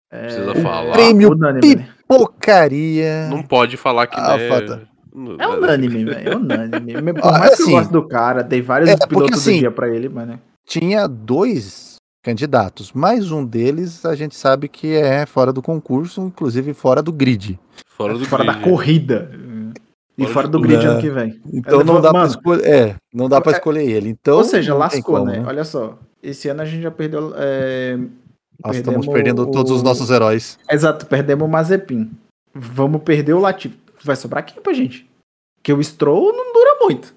Precisa 0.09 0.51
é, 0.51 0.55
falar. 0.61 0.91
Prêmio 0.93 1.31
unânime, 1.31 1.75
né? 1.75 1.89
Não 2.09 2.17
Porcaria. 2.17 3.29
pode 3.47 3.77
falar 3.77 4.07
que 4.07 4.19
Ah, 4.19 4.37
né, 4.37 4.47
falta. 4.49 4.87
não- 5.13 5.37
É 5.39 5.47
unânime, 5.47 6.05
velho. 6.05 6.29
É 6.29 6.35
unânime. 6.35 7.01
Me- 7.01 7.13
Por 7.21 7.27
Ah, 7.27 7.39
mais 7.39 7.55
que 7.55 7.61
eu 7.61 7.65
assim, 7.65 7.71
goste 7.75 7.93
do 7.93 8.07
cara, 8.07 8.43
dei 8.43 8.61
vários 8.61 8.89
é, 8.89 8.97
porque 8.97 9.13
pilotos 9.15 9.39
assim, 9.39 9.53
do 9.55 9.59
dia 9.59 9.71
pra 9.71 9.89
ele, 9.89 10.09
mas 10.09 10.27
né. 10.27 10.39
Tinha 10.65 11.07
dois 11.07 11.94
candidatos, 12.25 12.91
mais 12.91 13.29
um 13.31 13.45
deles 13.45 14.03
a 14.03 14.15
gente 14.15 14.35
sabe 14.35 14.67
que 14.67 14.95
é 14.95 15.27
fora 15.27 15.53
do 15.53 15.61
concurso, 15.61 16.21
inclusive 16.21 16.73
fora 16.73 16.99
do 17.03 17.11
grid. 17.11 17.59
Fora 17.85 18.17
do 18.17 18.25
fora 18.25 18.43
da 18.43 18.53
grid. 18.53 18.63
corrida. 18.67 19.31
E 20.17 20.25
Fora 20.25 20.47
do 20.47 20.59
grid 20.59 20.83
É. 20.83 20.87
ano 20.87 21.01
que 21.01 21.09
vem. 21.11 21.39
Então 21.53 21.81
É, 21.81 21.83
não 21.83 22.01
dá 22.01 22.09
pra 22.09 22.21
mano, 22.21 22.31
escolher. 22.31 22.65
É, 22.65 22.95
não 23.13 23.29
dá 23.29 23.39
pra 23.41 23.51
é- 23.51 23.55
escolher 23.55 23.83
ele. 23.91 24.09
Então, 24.09 24.37
Ou 24.37 24.43
seja, 24.43 24.73
lascou, 24.73 25.03
como, 25.19 25.25
né? 25.25 25.43
Olha 25.45 25.63
só. 25.63 25.99
Esse 26.23 26.47
ano 26.49 26.61
a 26.61 26.65
gente 26.65 26.81
já 26.81 26.89
perdeu. 26.89 27.31
é, 27.35 27.95
Nós 28.65 28.77
estamos 28.77 29.05
perdendo 29.07 29.45
todos 29.51 29.71
os 29.71 29.81
o- 29.81 29.83
nossos 29.83 30.09
heróis. 30.09 30.57
Exato, 30.71 31.05
perdemos 31.05 31.45
o 31.47 31.51
Mazepin. 31.51 32.09
Vamos 32.55 33.03
perder 33.03 33.33
o 33.33 33.39
Latifi. 33.39 33.77
Vai 34.03 34.15
sobrar 34.15 34.43
quem 34.45 34.63
pra 34.63 34.73
gente? 34.73 35.07
Porque 35.57 35.73
o 35.73 35.83
Stroll 35.83 36.31
não 36.33 36.53
dura 36.53 36.77
muito. 36.81 37.13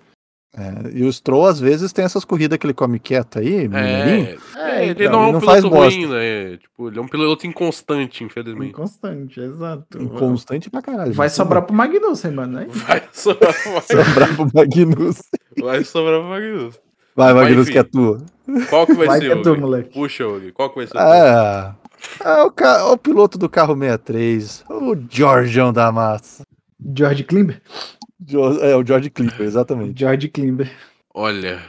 É, 0.58 0.90
e 0.92 1.04
o 1.04 1.12
Stroll, 1.12 1.46
às 1.46 1.60
vezes, 1.60 1.92
tem 1.92 2.04
essas 2.04 2.24
corridas 2.24 2.58
que 2.58 2.66
ele 2.66 2.74
come 2.74 2.98
quieto 2.98 3.38
aí, 3.38 3.68
mineirinho. 3.68 4.38
É, 4.56 4.60
é, 4.80 4.86
ele 4.88 5.04
então, 5.04 5.12
não 5.12 5.22
é 5.22 5.26
um 5.28 5.32
não 5.34 5.40
faz 5.40 5.60
piloto 5.60 5.76
bosta. 5.76 6.00
ruim, 6.00 6.08
né? 6.08 6.56
Tipo, 6.56 6.88
ele 6.88 6.98
é 6.98 7.02
um 7.02 7.06
piloto 7.08 7.46
inconstante, 7.46 8.24
infelizmente. 8.24 8.70
Inconstante, 8.70 9.40
exato. 9.40 10.02
Inconstante 10.02 10.68
pra 10.68 10.82
caralho. 10.82 11.12
Vai 11.12 11.28
sobrar 11.30 11.62
pro 11.62 11.74
Magnussen, 11.74 12.32
mano. 12.32 12.54
Né? 12.58 12.66
Vai 12.68 13.02
sobrar, 13.12 13.54
pro 14.34 14.48
Magnus. 14.54 15.22
vai 15.60 15.84
sobrar 15.84 16.20
pro 16.20 16.28
Magnus. 16.28 16.80
Vai, 17.14 17.34
Magnus, 17.34 17.68
que 17.68 17.78
é 17.78 17.82
tua. 17.82 18.20
Qual 18.68 18.86
que 18.86 18.94
vai, 18.94 19.06
Vai 19.06 19.20
ser, 19.20 19.26
que 19.34 19.38
é 19.38 19.42
tu, 19.42 19.56
moleque. 19.60 19.92
Puxa, 19.92 20.26
Ogli. 20.26 20.50
Qual 20.52 20.70
que 20.70 20.76
vai 20.76 20.86
ser? 20.86 20.96
o 20.96 21.00
Ah, 21.00 21.74
ah, 22.24 22.44
o, 22.44 22.50
ca- 22.50 22.86
o 22.92 22.96
piloto 22.96 23.36
do 23.36 23.48
carro 23.48 23.74
63, 23.76 24.64
o 24.70 24.96
Georgião 25.10 25.72
da 25.72 25.90
massa. 25.92 26.44
George 26.96 27.24
Klimber? 27.24 27.60
É, 28.62 28.74
o 28.74 28.84
George 28.84 29.10
Clipper, 29.10 29.46
exatamente. 29.46 29.98
George 29.98 30.28
Klimber. 30.28 30.70
Olha, 31.14 31.62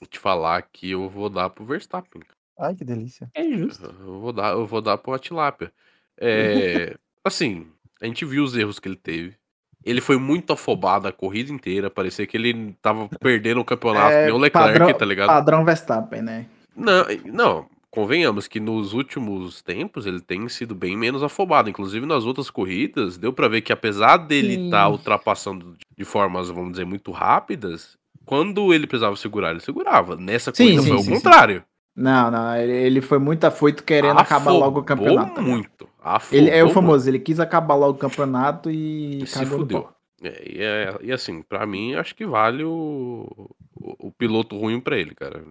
vou 0.00 0.08
te 0.08 0.18
falar 0.18 0.62
que 0.62 0.90
eu 0.90 1.08
vou 1.08 1.28
dar 1.28 1.50
pro 1.50 1.64
Verstappen. 1.64 2.22
Ai, 2.58 2.74
que 2.74 2.84
delícia. 2.84 3.30
É 3.34 3.44
justo. 3.44 3.84
Eu 3.86 4.20
vou 4.20 4.32
dar, 4.32 4.52
eu 4.52 4.66
vou 4.66 4.80
dar 4.80 4.98
pro 4.98 5.12
Atilápia. 5.12 5.72
É, 6.18 6.96
assim, 7.22 7.66
a 8.00 8.06
gente 8.06 8.24
viu 8.24 8.42
os 8.42 8.56
erros 8.56 8.78
que 8.78 8.88
ele 8.88 8.96
teve. 8.96 9.36
Ele 9.84 10.00
foi 10.00 10.18
muito 10.18 10.52
afobado 10.52 11.06
a 11.06 11.12
corrida 11.12 11.52
inteira. 11.52 11.88
Parecia 11.88 12.26
que 12.26 12.36
ele 12.36 12.76
tava 12.82 13.08
perdendo 13.20 13.60
o 13.60 13.64
campeonato, 13.64 14.12
É, 14.12 14.24
nem 14.26 14.34
o 14.34 14.38
Leclerc, 14.38 14.78
padrão, 14.78 14.98
tá 14.98 15.06
ligado? 15.06 15.28
Padrão 15.28 15.64
Verstappen, 15.64 16.22
né? 16.22 16.46
Não, 16.74 17.04
não, 17.26 17.66
convenhamos 17.90 18.46
que 18.46 18.60
nos 18.60 18.92
últimos 18.92 19.62
tempos 19.62 20.06
ele 20.06 20.20
tem 20.20 20.48
sido 20.48 20.74
bem 20.74 20.96
menos 20.96 21.22
afobado. 21.22 21.70
Inclusive 21.70 22.04
nas 22.06 22.24
outras 22.24 22.50
corridas, 22.50 23.16
deu 23.16 23.32
pra 23.32 23.48
ver 23.48 23.62
que 23.62 23.72
apesar 23.72 24.16
dele 24.18 24.64
estar 24.66 24.88
ultrapassando 24.88 25.76
de 25.96 26.04
formas, 26.04 26.48
vamos 26.48 26.72
dizer, 26.72 26.84
muito 26.84 27.10
rápidas, 27.10 27.96
quando 28.24 28.72
ele 28.74 28.86
precisava 28.86 29.16
segurar, 29.16 29.50
ele 29.50 29.60
segurava. 29.60 30.16
Nessa 30.16 30.52
Sim, 30.54 30.64
corrida 30.64 30.82
sim, 30.82 30.88
foi 30.88 30.98
sim, 31.02 31.10
o 31.10 31.14
contrário. 31.14 31.64
Não, 31.96 32.30
não, 32.30 32.54
ele, 32.56 33.00
foi 33.00 33.18
muito 33.18 33.42
afoito 33.44 33.82
querendo 33.82 34.20
acabar 34.20 34.52
logo 34.52 34.64
o 34.64 34.66
Afobou 34.66 34.84
campeonato. 34.84 35.34
tá 35.34 35.40
ligado? 35.40 35.50
muito. 35.50 35.88
Afobou 36.00 36.38
Ele 36.38 36.50
é 36.50 36.62
o 36.62 36.68
famoso, 36.68 37.08
ele 37.10 37.18
quis 37.18 37.40
acabar 37.40 37.74
logo 37.74 37.94
o 37.94 37.98
campeonato 37.98 38.70
e 38.70 39.22
E 39.22 39.26
se 39.26 39.44
fudeu. 39.46 39.88
É, 40.22 40.42
e, 40.48 40.62
é- 40.62 40.98
e 41.02 41.12
assim, 41.12 41.42
pra 41.42 41.66
mim, 41.66 41.94
acho 41.94 42.14
que 42.14 42.24
vale 42.26 42.62
o, 42.62 43.50
o, 43.74 44.08
o 44.08 44.12
piloto 44.12 44.56
ruim 44.56 44.78
pra 44.80 44.96
ele, 44.96 45.14
cara. 45.14 45.42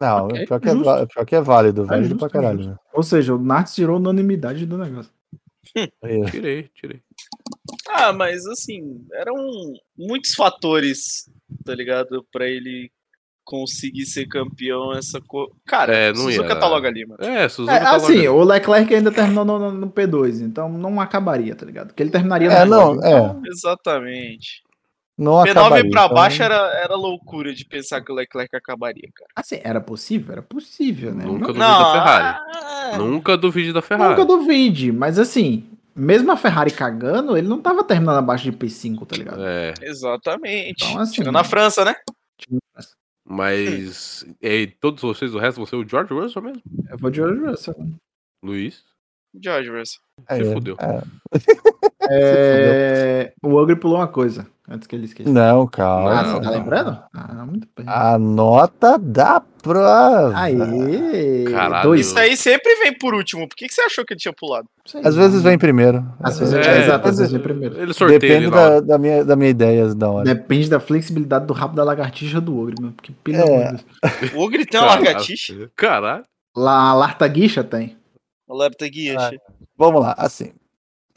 Não, 0.00 0.26
Ok, 0.28 0.46
pior, 0.46 0.60
que 0.60 0.68
é, 0.68 1.06
pior 1.06 1.26
que 1.26 1.34
é 1.36 1.40
válido, 1.40 1.84
válido 1.84 2.08
justo, 2.08 2.18
pra 2.18 2.28
é 2.28 2.30
caralho. 2.42 2.68
né? 2.70 2.76
Ou 2.92 3.02
seja, 3.02 3.34
o 3.34 3.38
Nartes 3.38 3.74
tirou 3.74 3.96
unanimidade 3.98 4.64
do 4.66 4.78
negócio. 4.78 5.12
É. 6.02 6.24
Tirei, 6.30 6.68
tirei. 6.74 7.00
Ah, 7.88 8.12
mas 8.12 8.46
assim, 8.46 9.04
eram 9.12 9.36
muitos 9.96 10.34
fatores 10.34 11.30
tá 11.64 11.74
ligado? 11.74 12.24
Pra 12.32 12.46
ele 12.48 12.90
conseguir 13.44 14.06
ser 14.06 14.26
campeão, 14.26 14.92
essa 14.92 15.20
co... 15.20 15.54
Cara, 15.66 15.92
É, 15.94 16.08
não 16.12 16.22
Suzuka 16.22 16.48
ia. 16.54 16.58
tá 16.58 16.68
logo 16.68 16.86
ali, 16.86 17.04
mano. 17.04 17.22
É, 17.22 17.48
Suzuka 17.48 17.74
É, 17.76 17.80
tá 17.80 17.96
assim, 17.96 18.26
logo- 18.28 18.40
o 18.40 18.44
Leclerc 18.44 18.94
ainda 18.94 19.10
terminou 19.12 19.44
no, 19.44 19.58
no- 19.58 19.72
no 19.72 19.90
P2, 19.90 20.40
então 20.40 20.68
não 20.68 21.00
acabaria, 21.00 21.54
tá 21.56 21.66
ligado? 21.66 21.88
Porque 21.88 22.02
ele 22.02 22.10
terminaria 22.10 22.48
É, 22.48 22.64
no 22.64 22.70
não, 22.70 23.04
é. 23.04 23.36
Exatamente. 23.48 24.62
Não 25.20 25.32
P9 25.34 25.50
acabaria, 25.50 25.90
pra 25.90 26.04
então- 26.04 26.14
baixo 26.14 26.42
era, 26.42 26.56
era 26.82 26.94
loucura 26.96 27.52
de 27.52 27.64
pensar 27.66 28.00
que 28.00 28.10
o 28.10 28.14
Leclerc 28.14 28.56
acabaria, 28.56 29.08
cara. 29.14 29.28
Assim, 29.36 29.60
era 29.62 29.80
possível? 29.80 30.32
Era 30.32 30.42
possível, 30.42 31.14
né? 31.14 31.24
Nunca 31.24 31.48
duvide 31.52 31.58
da 31.60 31.92
Ferrari. 31.92 32.38
ah, 32.54 32.98
Nunca 32.98 33.36
duvide 33.36 33.72
da 33.72 33.82
Ferrari. 33.82 34.10
Nunca 34.10 34.24
duvide, 34.24 34.90
mas 34.90 35.18
assim, 35.18 35.68
mesmo 35.94 36.32
a 36.32 36.36
Ferrari 36.38 36.70
cagando, 36.70 37.36
ele 37.36 37.46
não 37.46 37.60
tava 37.60 37.84
terminando 37.84 38.16
abaixo 38.18 38.44
de 38.44 38.52
P5, 38.56 39.06
tá 39.06 39.16
ligado? 39.16 39.42
É, 39.44 39.74
Exatamente. 39.82 40.84
Então, 40.84 40.98
assim, 40.98 41.12
Tirando 41.16 41.36
a 41.36 41.44
França, 41.44 41.84
né? 41.84 41.94
mas 43.24 44.24
e 44.40 44.66
todos 44.80 45.02
vocês, 45.02 45.34
o 45.34 45.38
resto, 45.38 45.58
vão 45.58 45.66
ser 45.66 45.76
o 45.76 45.86
George 45.88 46.12
Russell 46.12 46.42
mesmo? 46.42 46.62
Eu 46.88 46.98
vou 46.98 47.12
George 47.12 47.40
Russell. 47.40 47.74
Luiz? 48.42 48.82
George 49.40 49.68
Russell. 49.70 50.00
É, 50.28 50.36
Se 50.36 50.52
fudeu. 50.52 50.76
é. 50.80 51.00
É, 52.08 53.32
o 53.42 53.54
Ogre 53.54 53.76
pulou 53.76 53.98
uma 53.98 54.08
coisa, 54.08 54.46
antes 54.68 54.86
que 54.86 54.96
ele 54.96 55.04
esqueça. 55.04 55.28
Não, 55.30 55.62
Ah, 55.62 55.68
calma. 55.70 56.24
você 56.24 56.40
tá 56.40 56.50
lembrando? 56.50 56.98
Ah, 57.14 57.44
muito 57.46 57.68
bem. 57.76 57.86
A 57.88 58.18
nota 58.18 58.98
da 58.98 59.40
prova. 59.62 60.32
Aê! 60.36 61.44
Caralho. 61.50 61.94
Isso 61.94 62.18
aí 62.18 62.36
sempre 62.36 62.74
vem 62.76 62.96
por 62.96 63.14
último. 63.14 63.46
Por 63.48 63.54
que, 63.54 63.66
que 63.68 63.74
você 63.74 63.82
achou 63.82 64.04
que 64.04 64.14
ele 64.14 64.20
tinha 64.20 64.32
pulado? 64.32 64.66
Às 65.04 65.14
vezes 65.14 65.42
vem 65.42 65.58
primeiro. 65.58 66.04
Às 66.20 66.38
vezes 66.38 66.54
É, 66.54 66.60
é, 66.78 66.82
exato, 66.84 67.08
às 67.08 67.18
vezes 67.18 67.32
vem 67.32 67.42
primeiro. 67.42 67.80
Ele 67.80 67.92
sorteia 67.92 68.18
Depende 68.18 68.44
ele 68.46 68.50
da, 68.50 68.80
da 68.80 68.98
minha, 68.98 69.24
da 69.24 69.36
minha 69.36 69.50
ideia 69.50 69.94
da 69.94 70.10
hora. 70.10 70.24
Depende 70.24 70.68
da 70.70 70.80
flexibilidade 70.80 71.46
do 71.46 71.52
rabo 71.52 71.74
da 71.76 71.84
lagartixa 71.84 72.40
do 72.40 72.58
Ogre, 72.58 72.74
mano. 72.80 72.92
Porque, 72.94 73.12
pelo 73.22 73.36
É. 73.38 73.42
amor 73.68 73.76
de 73.76 73.84
Deus. 74.20 74.32
O 74.34 74.40
Ogre 74.40 74.64
tem 74.66 74.80
uma 74.80 74.86
largatixa? 74.88 75.70
Caralho. 75.76 76.24
Lá, 76.56 76.88
a 76.90 76.94
Lartaguixa 76.94 77.62
tem. 77.62 77.96
O 78.48 78.56
Lepta 78.56 78.88
Guia. 78.88 79.14
Ah, 79.16 79.30
Vamos 79.80 80.02
lá, 80.02 80.14
assim. 80.18 80.52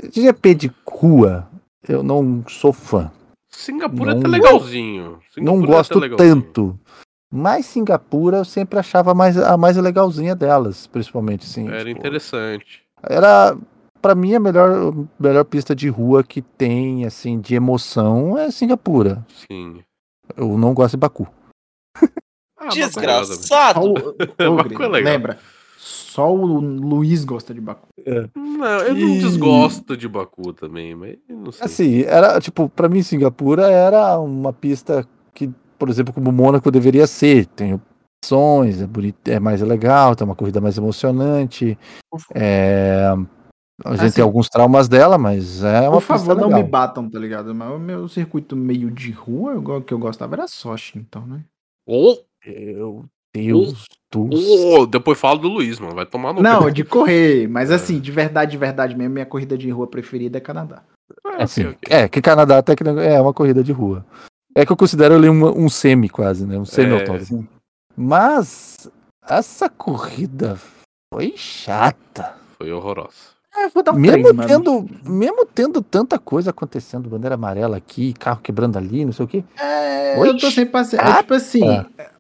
GP 0.02 0.56
de 0.56 0.72
rua, 0.88 1.46
eu 1.86 2.02
não 2.02 2.46
sou 2.48 2.72
fã. 2.72 3.12
Singapura 3.50 4.12
é 4.12 4.14
Não 4.14 4.20
até 4.22 4.30
go- 4.30 4.32
legalzinho. 4.32 5.12
não 5.12 5.20
Singapura 5.34 5.64
é 5.66 5.68
gosto 5.76 6.00
legalzinho. 6.00 6.36
tanto. 6.42 6.80
Mas 7.30 7.66
Singapura 7.66 8.38
eu 8.38 8.46
sempre 8.46 8.80
achava 8.80 9.14
mais, 9.14 9.38
a 9.38 9.58
mais 9.58 9.76
legalzinha 9.76 10.34
delas, 10.34 10.88
principalmente, 10.88 11.46
sim. 11.46 11.68
Era 11.68 11.84
tipo, 11.84 12.00
interessante. 12.00 12.84
Era, 13.04 13.58
pra 14.02 14.16
mim, 14.16 14.34
a 14.34 14.40
melhor, 14.40 14.94
melhor 15.20 15.44
pista 15.44 15.76
de 15.76 15.90
rua 15.90 16.24
que 16.24 16.42
tem, 16.42 17.06
assim, 17.06 17.42
de 17.42 17.56
emoção 17.56 18.38
é 18.38 18.50
Singapura. 18.50 19.26
Sim. 19.52 19.84
Eu 20.38 20.58
não 20.58 20.74
gosto 20.74 20.92
de 20.92 20.98
Baku. 20.98 21.28
Ah, 22.58 22.68
é. 22.68 22.70
Desgraçado. 22.70 23.94
Baku 24.38 24.84
é 24.84 24.88
legal. 24.88 24.90
lembra? 24.92 25.38
Só 26.14 26.32
o 26.32 26.46
Luiz 26.60 27.26
gosta 27.26 27.56
de 27.56 27.60
Baku. 27.60 27.88
Não, 28.36 28.66
eu 28.82 28.94
não 28.94 29.08
E- 29.16 29.18
desgosto 29.18 29.98
de 29.98 30.08
Baku 30.08 30.54
também, 30.54 30.94
mas 30.94 31.18
não 31.28 31.52
sei. 31.52 31.66
Assim, 31.66 32.02
era, 32.04 32.40
tipo, 32.40 32.70
pra 32.70 32.88
mim, 32.88 33.02
Singapura 33.02 33.64
era 33.72 34.20
uma 34.20 34.54
pista 34.54 35.08
que, 35.34 35.50
por 35.80 35.90
exemplo, 35.90 36.14
como 36.14 36.32
Mônaco 36.32 36.70
deveria 36.70 37.08
ser. 37.08 37.48
Tem 37.48 37.80
opções, 38.24 38.80
é, 38.80 38.86
bonito, 38.86 39.28
é 39.28 39.40
mais 39.40 39.60
legal, 39.62 40.16
tem 40.16 40.24
uma 40.24 40.36
corrida 40.36 40.62
mais 40.62 40.78
emocionante. 40.78 41.76
É, 42.36 43.08
a 43.84 43.96
gente 43.96 44.06
Assim, 44.06 44.16
tem 44.18 44.24
alguns 44.24 44.50
traumas 44.50 44.88
dela, 44.88 45.18
mas 45.18 45.64
é 45.64 45.90
uma 45.90 45.94
Por 45.94 46.02
favor, 46.02 46.36
não 46.36 46.48
me 46.48 46.62
batam, 46.64 47.10
tá 47.10 47.18
ligado? 47.18 47.56
Mas 47.56 47.72
o 47.72 47.80
meu 47.80 48.08
circuito 48.08 48.56
meio 48.56 48.92
de 48.92 49.10
rua, 49.12 49.54
eu, 49.54 49.82
que 49.82 49.92
eu 49.92 49.98
gostava 49.98 50.36
era 50.36 50.48
Sochi, 50.48 51.00
então, 51.00 51.26
né? 51.26 51.44
Ô, 51.88 52.18
Meu 52.46 53.06
Deus 53.36 53.86
do 54.12 54.30
ô, 54.32 54.86
depois 54.86 55.20
fala 55.20 55.40
do 55.40 55.48
Luiz, 55.48 55.80
mano. 55.80 55.96
Vai 55.96 56.06
tomar 56.06 56.34
no 56.34 56.42
Não, 56.42 56.64
cu. 56.64 56.72
de 56.72 56.84
correr, 56.84 57.48
mas 57.48 57.72
É. 57.72 57.76
assim, 57.76 58.00
de 58.00 58.12
verdade, 58.12 58.52
de 58.52 58.58
verdade 58.58 58.96
mesmo, 58.96 59.14
minha 59.14 59.26
corrida 59.26 59.58
de 59.58 59.70
rua 59.72 59.88
preferida 59.88 60.38
é 60.38 60.42
Canadá. 60.42 60.84
É, 61.38 61.44
Assim. 61.44 61.74
É, 61.90 62.08
que 62.08 62.22
Canadá 62.22 62.60
até 62.60 62.76
que 62.76 62.84
é 62.84 63.20
uma 63.20 63.34
corrida 63.34 63.64
de 63.64 63.72
rua. 63.72 64.06
É 64.56 64.66
que 64.66 64.72
eu 64.72 64.78
considero 64.78 65.16
ali 65.16 65.28
um, 65.28 65.64
um 65.66 65.68
semi 65.68 66.10
quase, 66.10 66.46
né? 66.46 66.58
Um 66.58 66.66
semi-autódromo. 66.66 67.48
Mas 67.98 68.88
essa 69.28 69.68
corrida 69.70 70.60
foi 71.14 71.34
chata. 71.36 72.36
Foi 72.58 72.72
horrorosa. 72.72 73.34
É, 73.56 73.68
vou 73.70 73.84
dar 73.84 73.94
um 73.94 74.00
Mesmo 74.00 74.18
três, 74.24 74.36
mano. 74.36 74.48
tendo, 74.48 74.90
mesmo 75.06 75.46
tendo 75.46 75.82
tanta 75.82 76.18
coisa 76.20 76.50
acontecendo, 76.50 77.10
bandeira 77.10 77.36
amarela 77.36 77.78
aqui, 77.78 78.14
carro 78.14 78.42
quebrando 78.42 78.78
ali, 78.78 79.06
não 79.06 79.12
sei 79.12 79.26
o 79.26 79.28
quê. 79.28 79.44
É, 79.60 80.18
Oi, 80.20 80.30
eu 80.30 80.38
tô 80.38 80.50
sem 80.52 80.66
paciência. 80.66 81.06
É, 81.08 81.18
tipo 81.18 81.34
assim, 81.36 81.62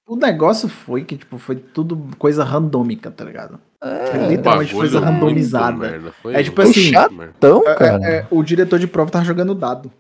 o 0.08 0.16
negócio 0.16 0.68
foi 0.70 1.04
que, 1.04 1.18
tipo, 1.18 1.38
foi 1.38 1.56
tudo 1.56 1.98
coisa 2.18 2.44
randômica, 2.44 3.10
tá 3.12 3.24
ligado? 3.24 3.60
É, 3.82 4.28
literalmente 4.30 4.74
coisa 4.74 5.00
randomizada. 5.00 5.78
merda, 5.78 6.12
foi 6.12 6.34
É 6.36 6.44
tipo 6.44 6.62
muito 6.62 6.72
assim, 6.80 6.92
merda. 6.92 7.34
então, 7.38 7.62
É, 7.68 7.76
cara. 7.76 8.06
é, 8.10 8.28
o 8.32 8.42
diretor 8.44 8.80
de 8.80 8.88
prova 8.88 9.12
tava 9.12 9.26
jogando 9.26 9.54
dado. 9.54 9.92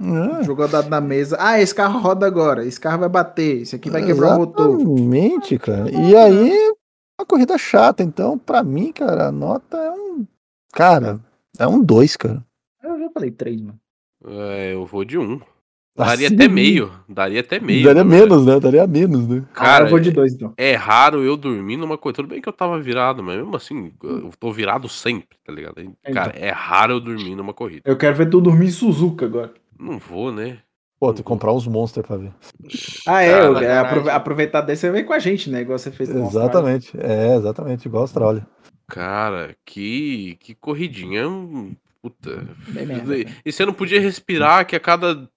é, 0.00 0.42
Jogou 0.44 0.68
dado 0.68 0.88
na 0.88 1.00
mesa. 1.00 1.36
Ah, 1.40 1.60
esse 1.60 1.74
carro 1.74 1.98
roda 1.98 2.26
agora. 2.26 2.64
Esse 2.64 2.78
carro 2.80 3.00
vai 3.00 3.08
bater. 3.08 3.62
Esse 3.62 3.74
aqui 3.76 3.90
vai 3.90 4.04
quebrar 4.04 4.36
o 4.36 4.38
motor. 4.40 4.80
Exatamente, 4.80 5.58
cara. 5.58 5.90
E 5.90 6.14
aí, 6.16 6.72
uma 7.18 7.26
corrida 7.26 7.56
chata. 7.58 8.02
Então, 8.02 8.38
pra 8.38 8.62
mim, 8.62 8.92
cara, 8.92 9.28
a 9.28 9.32
nota 9.32 9.76
é 9.76 9.90
um. 9.90 10.26
Cara, 10.72 11.18
é 11.58 11.66
um 11.66 11.82
2, 11.82 12.16
cara. 12.16 12.44
Eu 12.82 12.98
já 12.98 13.10
falei 13.10 13.30
três, 13.32 13.60
mano. 13.60 13.78
É, 14.24 14.72
eu 14.74 14.84
vou 14.86 15.04
de 15.04 15.18
um. 15.18 15.40
Daria 15.96 16.26
Assim, 16.26 16.34
até 16.36 16.48
meio. 16.48 16.92
Daria 17.08 17.40
até 17.40 17.58
meio. 17.58 17.84
Daria 17.84 18.04
verdade. 18.04 18.28
menos, 18.28 18.46
né? 18.46 18.60
Daria 18.60 18.86
menos, 18.86 19.26
né? 19.26 19.42
Cara, 19.54 19.68
Cara, 19.70 19.84
eu 19.86 19.90
vou 19.90 19.98
de 19.98 20.10
dois, 20.10 20.34
então. 20.34 20.52
é 20.56 20.74
raro 20.74 21.22
eu 21.24 21.36
dormir 21.36 21.76
numa 21.76 21.96
coisa. 21.96 22.16
Tudo 22.16 22.28
bem 22.28 22.40
que 22.40 22.48
eu 22.48 22.52
tava 22.52 22.78
virado, 22.80 23.22
mas 23.22 23.36
mesmo 23.36 23.56
assim, 23.56 23.92
eu 24.02 24.30
tô 24.38 24.52
virado 24.52 24.88
sempre, 24.88 25.38
tá 25.44 25.52
ligado? 25.52 25.76
Cara, 26.12 26.32
é 26.36 26.50
raro 26.50 26.94
eu 26.94 27.00
dormir 27.00 27.34
numa 27.34 27.54
corrida. 27.54 27.82
Eu 27.84 27.96
quero 27.96 28.14
ver 28.14 28.28
tu 28.28 28.40
dormir 28.40 28.66
em 28.66 28.70
Suzuka 28.70 29.24
agora. 29.26 29.52
Não 29.78 29.98
vou, 29.98 30.30
né? 30.32 30.58
Pô, 30.98 31.08
tem 31.08 31.16
que 31.16 31.22
comprar 31.24 31.52
uns 31.52 31.66
monsters 31.66 32.06
pra 32.06 32.16
ver. 32.16 32.32
Ah, 33.06 33.22
é. 33.22 33.30
É, 33.64 33.78
aprove- 33.78 34.10
aproveitar 34.10 34.62
desse 34.62 34.80
você 34.82 34.90
vem 34.90 35.04
com 35.04 35.12
a 35.12 35.18
gente, 35.18 35.50
né? 35.50 35.60
Igual 35.60 35.78
você 35.78 35.90
fez 35.90 36.08
no 36.08 36.22
Austrália. 36.24 36.46
Exatamente. 36.48 36.92
É, 36.98 37.36
exatamente. 37.36 37.86
Igual 37.86 38.02
a 38.02 38.04
Austrália. 38.04 38.46
Cara, 38.88 39.54
que, 39.64 40.36
que 40.40 40.54
corridinha. 40.54 41.28
hum, 41.28 41.74
Puta. 42.00 42.46
Merda, 42.68 43.16
e 43.44 43.50
você 43.52 43.66
não 43.66 43.72
podia 43.72 44.00
respirar 44.00 44.64
que 44.66 44.76
a 44.76 44.80
cada. 44.80 45.28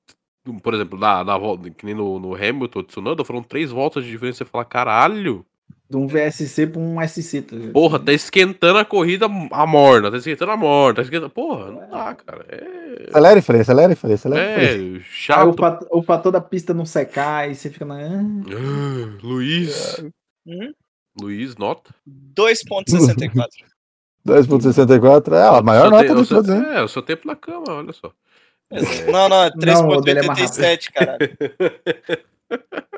Por 0.63 0.73
exemplo, 0.73 0.97
na, 0.97 1.23
na 1.23 1.37
volta, 1.37 1.69
que 1.69 1.85
nem 1.85 1.93
no, 1.93 2.19
no 2.19 2.33
Hamilton, 2.33 2.83
Tsunoda, 2.83 3.23
foram 3.25 3.43
três 3.43 3.69
voltas 3.71 4.03
de 4.03 4.09
diferença. 4.11 4.39
Você 4.39 4.45
fala, 4.45 4.65
caralho, 4.65 5.45
De 5.89 5.97
um 5.97 6.07
VSC 6.07 6.65
pra 6.67 6.79
um 6.81 6.95
SC. 7.07 7.41
Tá 7.41 7.55
porra, 7.73 7.99
tá 7.99 8.13
esquentando 8.13 8.79
a 8.79 8.85
corrida 8.85 9.25
a 9.51 9.67
morna, 9.67 10.09
tá 10.09 10.17
esquentando 10.17 10.51
a 10.51 10.57
morna, 10.57 10.95
tá 10.95 11.01
esquentando. 11.03 11.29
Porra, 11.29 11.71
não 11.71 11.89
dá, 11.89 12.15
cara. 12.15 12.45
É. 12.49 13.07
Acelere, 13.09 13.41
Frei, 13.41 13.61
acelere, 13.61 13.95
Frei, 13.95 14.13
acelere, 14.13 14.53
Frei. 14.55 14.65
É, 14.67 14.71
Aí 14.71 14.97
o, 14.97 15.01
chato. 15.01 15.55
fator, 15.57 15.87
o 15.91 16.01
fator 16.03 16.31
da 16.31 16.41
pista 16.41 16.73
não 16.73 16.85
secar 16.85 17.49
e 17.49 17.53
você 17.55 17.69
fica 17.69 17.85
na. 17.85 17.95
Ah, 17.97 19.17
Luiz. 19.21 20.03
Hum? 20.47 20.73
Luiz, 21.19 21.57
nota. 21.57 21.93
2.64. 22.35 23.47
2.64 24.25 25.33
é 25.35 25.57
a 25.57 25.61
maior 25.61 25.87
O 25.87 25.91
nota 25.91 26.05
te- 26.05 26.11
o 26.13 26.21
de 26.21 26.27
seu- 26.27 26.43
hein? 26.55 26.65
É, 26.73 26.81
o 26.83 26.87
seu 26.87 27.01
tempo 27.01 27.27
na 27.27 27.35
cama, 27.35 27.65
olha 27.73 27.91
só. 27.93 28.11
Não, 29.11 29.27
não, 29.29 29.43
é 29.45 29.51
Não, 29.55 29.87
o 29.89 30.01
dele 30.01 30.19
é 30.19 30.23
mais 30.23 30.39
3.87, 30.51 30.91
caralho. 30.93 31.19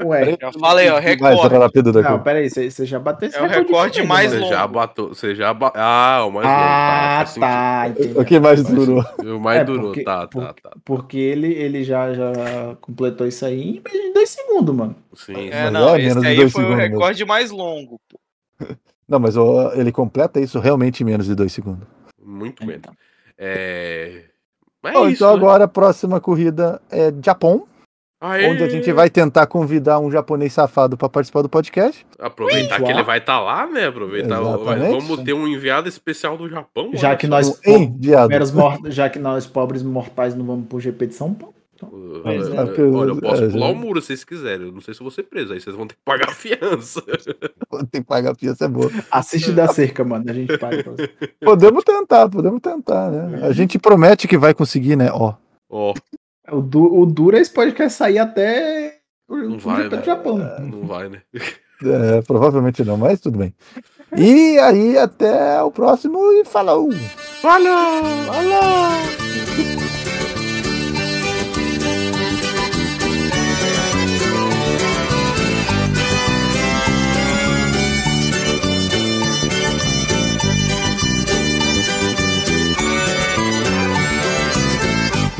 Ué. 0.05 0.37
Já 0.41 0.51
falei, 0.53 0.89
ó, 0.89 0.93
Mais 0.93 1.05
recorde. 1.05 1.55
rápido 1.57 1.91
daqui. 1.91 2.09
Não, 2.09 2.23
peraí, 2.23 2.49
você, 2.49 2.71
você 2.71 2.85
já 2.85 2.97
bateu 2.97 3.27
esse 3.27 3.37
É 3.37 3.41
o 3.41 3.47
recorde 3.47 4.01
mais 4.03 4.31
mano. 4.33 4.45
Você 4.45 4.49
já 4.49 4.61
longo. 4.61 4.73
bateu. 4.73 5.07
Você 5.09 5.35
já 5.35 5.53
ba... 5.53 5.73
Ah, 5.75 6.23
o 6.25 6.31
mais 6.31 6.45
longo. 6.47 6.57
Ah, 6.57 7.15
faz 7.17 7.29
sentido. 7.31 7.41
tá, 7.41 7.87
entendi. 7.89 8.19
O 8.19 8.25
que 8.25 8.39
mais 8.39 8.63
durou? 8.63 9.05
O 9.25 9.39
mais 9.41 9.59
É, 9.59 9.63
durou, 9.65 9.87
porque- 9.87 10.03
tá, 10.03 10.25
por- 10.27 10.41
tá, 10.45 10.53
tá. 10.63 10.71
Porque 10.85 11.17
ele, 11.17 11.53
ele 11.53 11.83
já, 11.83 12.13
já 12.13 12.31
completou 12.79 13.27
isso 13.27 13.45
aí 13.45 13.81
em 13.93 14.13
dois 14.13 14.29
segundos, 14.29 14.73
mano. 14.73 14.95
Sim, 15.15 15.49
É, 15.51 15.69
não, 15.69 15.95
é 15.95 15.97
menos 15.97 16.17
esse 16.17 16.27
aí 16.27 16.35
dois 16.37 16.51
foi 16.53 16.63
o 16.63 16.69
mesmo. 16.69 16.81
recorde 16.81 17.25
mais 17.25 17.51
longo. 17.51 17.99
pô. 18.09 18.19
Não, 19.07 19.19
mas 19.19 19.35
ó, 19.35 19.73
ele 19.73 19.91
completa 19.91 20.39
isso 20.39 20.57
realmente 20.59 21.03
em 21.03 21.05
menos 21.05 21.25
de 21.25 21.35
2 21.35 21.51
segundos. 21.51 21.85
muito 22.23 22.65
bem. 22.65 22.79
É. 23.37 24.23
Mas 24.83 24.93
é 24.93 24.97
Bom, 24.97 25.05
isso, 25.07 25.15
então 25.23 25.29
né? 25.29 25.37
agora 25.37 25.63
a 25.65 25.67
próxima 25.67 26.19
corrida 26.19 26.81
é 26.91 27.13
Japão, 27.23 27.67
Aê! 28.19 28.49
onde 28.51 28.63
a 28.63 28.69
gente 28.69 28.91
vai 28.91 29.09
tentar 29.09 29.45
convidar 29.47 29.99
um 29.99 30.09
japonês 30.11 30.53
safado 30.53 30.97
para 30.97 31.07
participar 31.09 31.41
do 31.43 31.49
podcast. 31.49 32.05
Aproveitar 32.19 32.79
Ui! 32.79 32.85
que 32.85 32.91
ele 32.91 33.03
vai 33.03 33.19
estar 33.19 33.39
lá, 33.39 33.67
né? 33.67 33.87
Aproveitar. 33.87 34.39
Exatamente. 34.41 34.91
vamos 34.99 35.19
ter 35.23 35.33
um 35.33 35.47
enviado 35.47 35.87
especial 35.87 36.37
do 36.37 36.49
Japão. 36.49 36.91
Já 36.93 37.15
que 37.15 37.27
nós, 37.27 37.59
mor- 38.53 38.79
já 38.85 39.09
que 39.09 39.19
nós 39.19 39.45
pobres 39.47 39.83
mortais 39.83 40.35
não 40.35 40.45
vamos 40.45 40.67
pro 40.67 40.79
GP 40.79 41.07
de 41.07 41.13
São 41.15 41.33
Paulo. 41.33 41.53
Pois 41.89 42.47
uh, 42.49 42.55
é. 42.55 42.63
uh, 42.63 42.95
Olha, 42.95 43.09
eu 43.11 43.17
posso 43.21 43.43
É, 43.43 43.49
pular 43.49 43.69
o 43.69 43.75
muro 43.75 44.01
se 44.01 44.07
vocês 44.07 44.23
quiserem. 44.23 44.67
Eu 44.67 44.71
não 44.73 44.81
sei 44.81 44.93
se 44.93 44.99
eu 45.01 45.05
vou 45.05 45.11
ser 45.11 45.23
preso. 45.23 45.53
Aí 45.53 45.59
vocês 45.61 45.75
vão 45.75 45.87
ter 45.87 45.95
que 45.95 46.01
pagar 46.03 46.29
a 46.29 46.33
fiança. 46.33 47.01
Tem 47.91 48.01
que 48.01 48.07
pagar 48.07 48.31
a 48.31 48.35
pieza, 48.35 48.65
é 48.65 48.67
boa. 48.67 48.91
Assiste 49.09 49.51
da 49.51 49.67
cerca, 49.67 50.03
mano. 50.03 50.25
A 50.29 50.33
gente 50.33 50.57
paga. 50.57 50.83
Podemos 51.41 51.83
tentar, 51.83 52.29
podemos 52.29 52.59
tentar, 52.61 53.09
né? 53.11 53.45
A 53.47 53.51
gente 53.51 53.79
promete 53.79 54.27
que 54.27 54.37
vai 54.37 54.53
conseguir, 54.53 54.95
né? 54.95 55.09
Ó, 55.11 55.33
Ó, 55.69 55.93
O, 56.51 56.61
du, 56.61 56.83
o 57.01 57.05
duro 57.05 57.37
é 57.37 57.39
esse 57.39 57.51
podcast 57.53 57.97
sair 57.97 58.19
até 58.19 58.99
Não 59.29 59.55
O 59.55 59.59
vai, 59.59 59.83
GP 59.83 59.95
né? 59.95 60.01
do 60.01 60.05
Japão. 60.05 60.37
Não 60.59 60.85
vai, 60.85 61.09
né? 61.09 61.21
É, 61.83 62.21
provavelmente 62.21 62.83
não, 62.83 62.95
mas 62.95 63.19
tudo 63.19 63.39
bem. 63.39 63.55
E 64.15 64.59
aí, 64.59 64.99
até 64.99 65.63
o 65.63 65.71
próximo 65.71 66.31
e 66.33 66.45
falou! 66.45 66.91
Falou! 67.41 68.03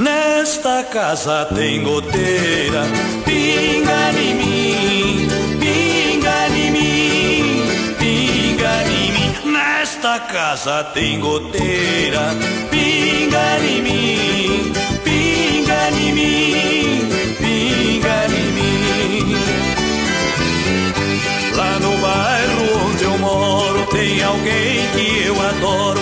Nesta 0.01 0.83
casa 0.85 1.45
tem 1.53 1.83
goteira, 1.83 2.85
pinga 3.23 4.11
em 4.19 4.33
mim, 4.33 5.27
pinga 5.59 6.47
em 6.49 6.71
mim, 6.71 7.63
pinga 7.99 8.83
em 8.89 9.11
mim. 9.11 9.51
Nesta 9.51 10.19
casa 10.21 10.83
tem 10.85 11.19
goteira, 11.19 12.33
pinga 12.71 13.59
em 13.59 13.81
mim, 13.83 14.73
pinga 15.03 15.91
em 15.91 16.13
mim, 16.13 17.09
pinga 17.37 18.25
em 18.25 18.51
mim. 18.53 19.35
Lá 21.55 21.77
no 21.79 21.95
bairro 21.97 22.87
onde 22.87 23.03
eu 23.03 23.17
moro 23.19 23.85
tem 23.91 24.23
alguém 24.23 24.87
que 24.95 25.27
eu 25.27 25.39
adoro, 25.39 26.00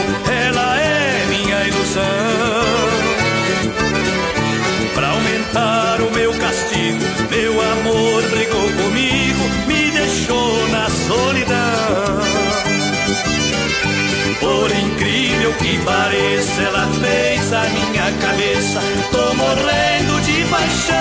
que 15.59 15.77
pareça, 15.83 16.61
ela 16.61 16.87
fez 17.01 17.53
a 17.53 17.63
minha 17.69 18.11
cabeça, 18.19 18.79
tô 19.11 19.33
morrendo 19.35 20.21
de 20.21 20.45
paixão. 20.45 20.95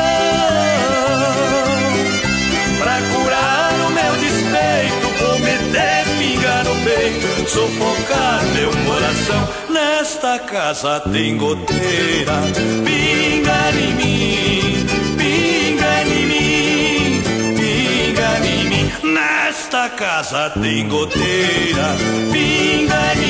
Pra 2.78 3.00
curar 3.12 3.72
o 3.86 3.90
meu 3.90 4.12
despeito, 4.16 5.08
vou 5.18 5.38
meter 5.40 5.98
pinga 6.18 6.64
no 6.64 6.74
peito, 6.84 7.48
sufocar 7.48 8.44
meu 8.54 8.70
coração. 8.86 9.48
Nesta 9.70 10.38
casa 10.40 11.00
tem 11.12 11.36
goteira, 11.36 12.32
pinga 12.84 13.70
em 13.78 13.94
mim, 13.94 14.86
pinga 15.16 16.02
em 16.04 16.26
mim, 16.26 17.22
pinga 17.56 18.30
em 18.46 18.64
mim. 18.68 18.86
Nesta 19.14 19.88
casa 19.90 20.50
tem 20.50 20.88
goteira, 20.88 21.96
pinga 22.32 23.14
em 23.14 23.18
mim, 23.20 23.27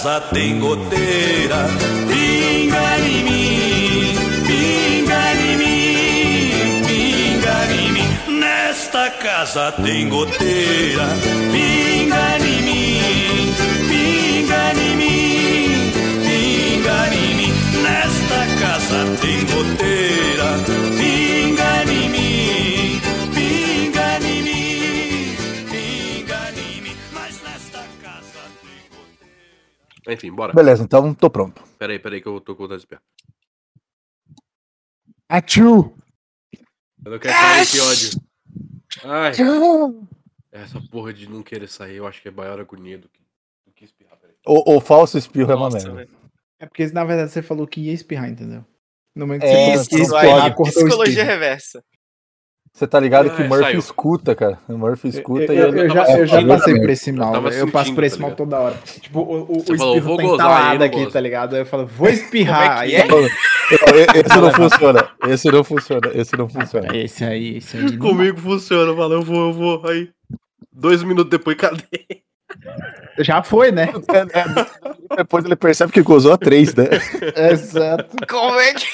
casa 0.00 0.18
tem 0.32 0.58
goteira, 0.58 1.66
pinga 2.08 2.98
em 3.00 3.22
mim, 3.22 4.14
pinga 4.46 5.34
em 5.34 5.56
mim, 5.58 6.82
pinga 6.86 7.74
em 7.74 7.92
mim. 7.92 8.38
Nesta 8.40 9.10
casa 9.10 9.72
tem 9.72 10.08
goteira, 10.08 11.06
Enfim, 30.20 30.32
bora. 30.32 30.52
Beleza, 30.52 30.82
então 30.84 31.14
tô 31.14 31.30
pronto. 31.30 31.62
Peraí, 31.78 31.98
peraí, 31.98 32.20
que 32.20 32.28
eu 32.28 32.38
tô 32.42 32.54
com 32.54 32.64
vontade 32.64 32.80
de 32.80 32.84
espiar. 32.84 33.02
Atiu! 35.26 35.96
Eu 37.02 37.12
não 37.12 37.18
quero 37.18 37.32
sair, 37.32 37.66
que 37.66 37.80
ódio. 37.80 38.20
Ai, 39.04 39.32
essa 40.52 40.80
porra 40.90 41.14
de 41.14 41.26
não 41.26 41.42
querer 41.42 41.68
sair, 41.68 41.96
eu 41.96 42.06
acho 42.06 42.20
que 42.20 42.28
é 42.28 42.30
maior 42.30 42.60
agonia 42.60 42.98
do 42.98 43.08
que, 43.08 43.22
do 43.66 43.72
que 43.72 43.84
espirrar. 43.84 44.18
Peraí. 44.18 44.36
O, 44.46 44.76
o 44.76 44.80
falso 44.80 45.16
espirro 45.16 45.52
é 45.52 45.54
uma 45.54 45.70
Nossa, 45.70 45.90
merda. 45.90 46.12
É 46.58 46.66
porque 46.66 46.86
na 46.88 47.04
verdade 47.04 47.30
você 47.30 47.40
falou 47.40 47.66
que 47.66 47.80
ia 47.80 47.92
espirrar, 47.92 48.28
entendeu? 48.28 48.62
No 49.14 49.26
momento 49.26 49.42
que 49.42 49.46
É, 49.46 49.76
você 49.78 49.84
falou 49.84 49.88
que 49.88 49.96
ia 49.96 50.02
isso 50.02 50.16
aí, 50.16 50.50
o 50.50 50.62
Psicologia 50.64 51.24
reversa. 51.24 51.82
Você 52.72 52.86
tá 52.86 52.98
ligado 53.00 53.28
que 53.30 53.42
Ai, 53.42 53.46
o 53.46 53.48
Murphy 53.50 53.64
saiu. 53.64 53.78
escuta, 53.80 54.34
cara. 54.34 54.58
O 54.68 54.78
Murphy 54.78 55.08
Eu, 55.08 55.10
escuta 55.10 55.52
eu- 55.52 55.54
e 55.54 55.58
eu 55.58 55.68
ele. 55.84 55.88
já, 55.92 56.18
eu 56.18 56.26
já 56.26 56.46
passei 56.46 56.66
também. 56.72 56.80
por 56.82 56.90
esse 56.90 57.12
mal, 57.12 57.42
velho. 57.42 57.54
eu 57.56 57.68
passo 57.70 57.94
por 57.94 58.04
esse 58.04 58.16
tá 58.16 58.22
mal 58.22 58.30
toda 58.32 58.58
hora. 58.58 58.76
Tipo, 59.00 59.20
o, 59.20 59.42
o, 59.58 59.76
falou, 59.76 59.96
espirro 59.96 60.00
vou 60.06 60.16
tá 60.16 60.22
gozar, 60.22 60.46
entalado 60.46 60.70
aí 60.72 60.78
não 60.78 60.86
aqui, 60.86 60.96
gosto. 61.00 61.12
tá 61.12 61.20
ligado? 61.20 61.54
Aí 61.56 61.60
eu 61.62 61.66
falo, 61.66 61.86
vou 61.86 62.08
espirrar. 62.08 62.62
É 62.88 62.92
que 62.92 62.96
aí 62.96 63.02
é? 63.02 63.06
Esse 64.24 64.40
não 64.40 64.52
funciona. 64.52 65.08
Esse 65.28 65.50
não 65.50 65.64
funciona. 65.64 66.10
Esse 66.14 66.36
não 66.36 66.48
funciona. 66.48 66.96
Esse 66.96 67.24
aí, 67.24 67.56
esse 67.58 67.76
aí. 67.76 67.82
não 67.90 67.98
Comigo 67.98 68.38
funciona, 68.40 68.94
fala, 68.96 69.14
eu 69.14 69.22
vou, 69.22 69.48
eu 69.48 69.52
vou. 69.52 69.86
Aí, 69.88 70.08
dois 70.72 71.02
minutos 71.02 71.30
depois, 71.30 71.56
cadê? 71.56 71.82
Já 73.18 73.42
foi, 73.42 73.70
né? 73.70 73.88
Depois 75.16 75.44
ele 75.44 75.54
percebe 75.56 75.92
que 75.92 76.02
gozou 76.02 76.32
a 76.32 76.38
três, 76.38 76.74
né? 76.74 76.84
Exato. 77.50 78.16
Como 78.28 78.58
é 78.58 78.74
que. 78.74 78.86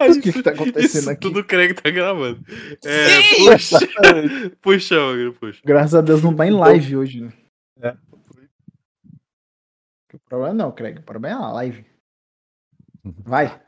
O 0.00 0.20
que 0.20 0.32
que 0.32 0.42
tá 0.42 0.50
acontecendo 0.50 1.00
Isso 1.00 1.10
aqui? 1.10 1.20
tudo 1.20 1.44
creio 1.44 1.74
que 1.74 1.82
tá 1.82 1.90
gravando. 1.90 2.44
É, 2.84 3.22
Sim! 3.22 3.44
puxa, 3.44 3.78
puxa, 4.60 5.00
Magro, 5.00 5.32
puxa. 5.34 5.60
Graças 5.64 5.94
a 5.94 6.00
Deus 6.00 6.22
não 6.22 6.34
tá 6.34 6.46
em 6.46 6.50
live 6.50 6.96
hoje, 6.96 7.20
né? 7.20 7.32
É. 7.82 7.96
O 10.12 10.18
problema 10.28 10.54
não, 10.54 10.72
Craig. 10.72 10.98
O 10.98 11.02
problema 11.02 11.38
é 11.38 11.42
a 11.44 11.52
live. 11.52 11.84
Vai. 13.04 13.60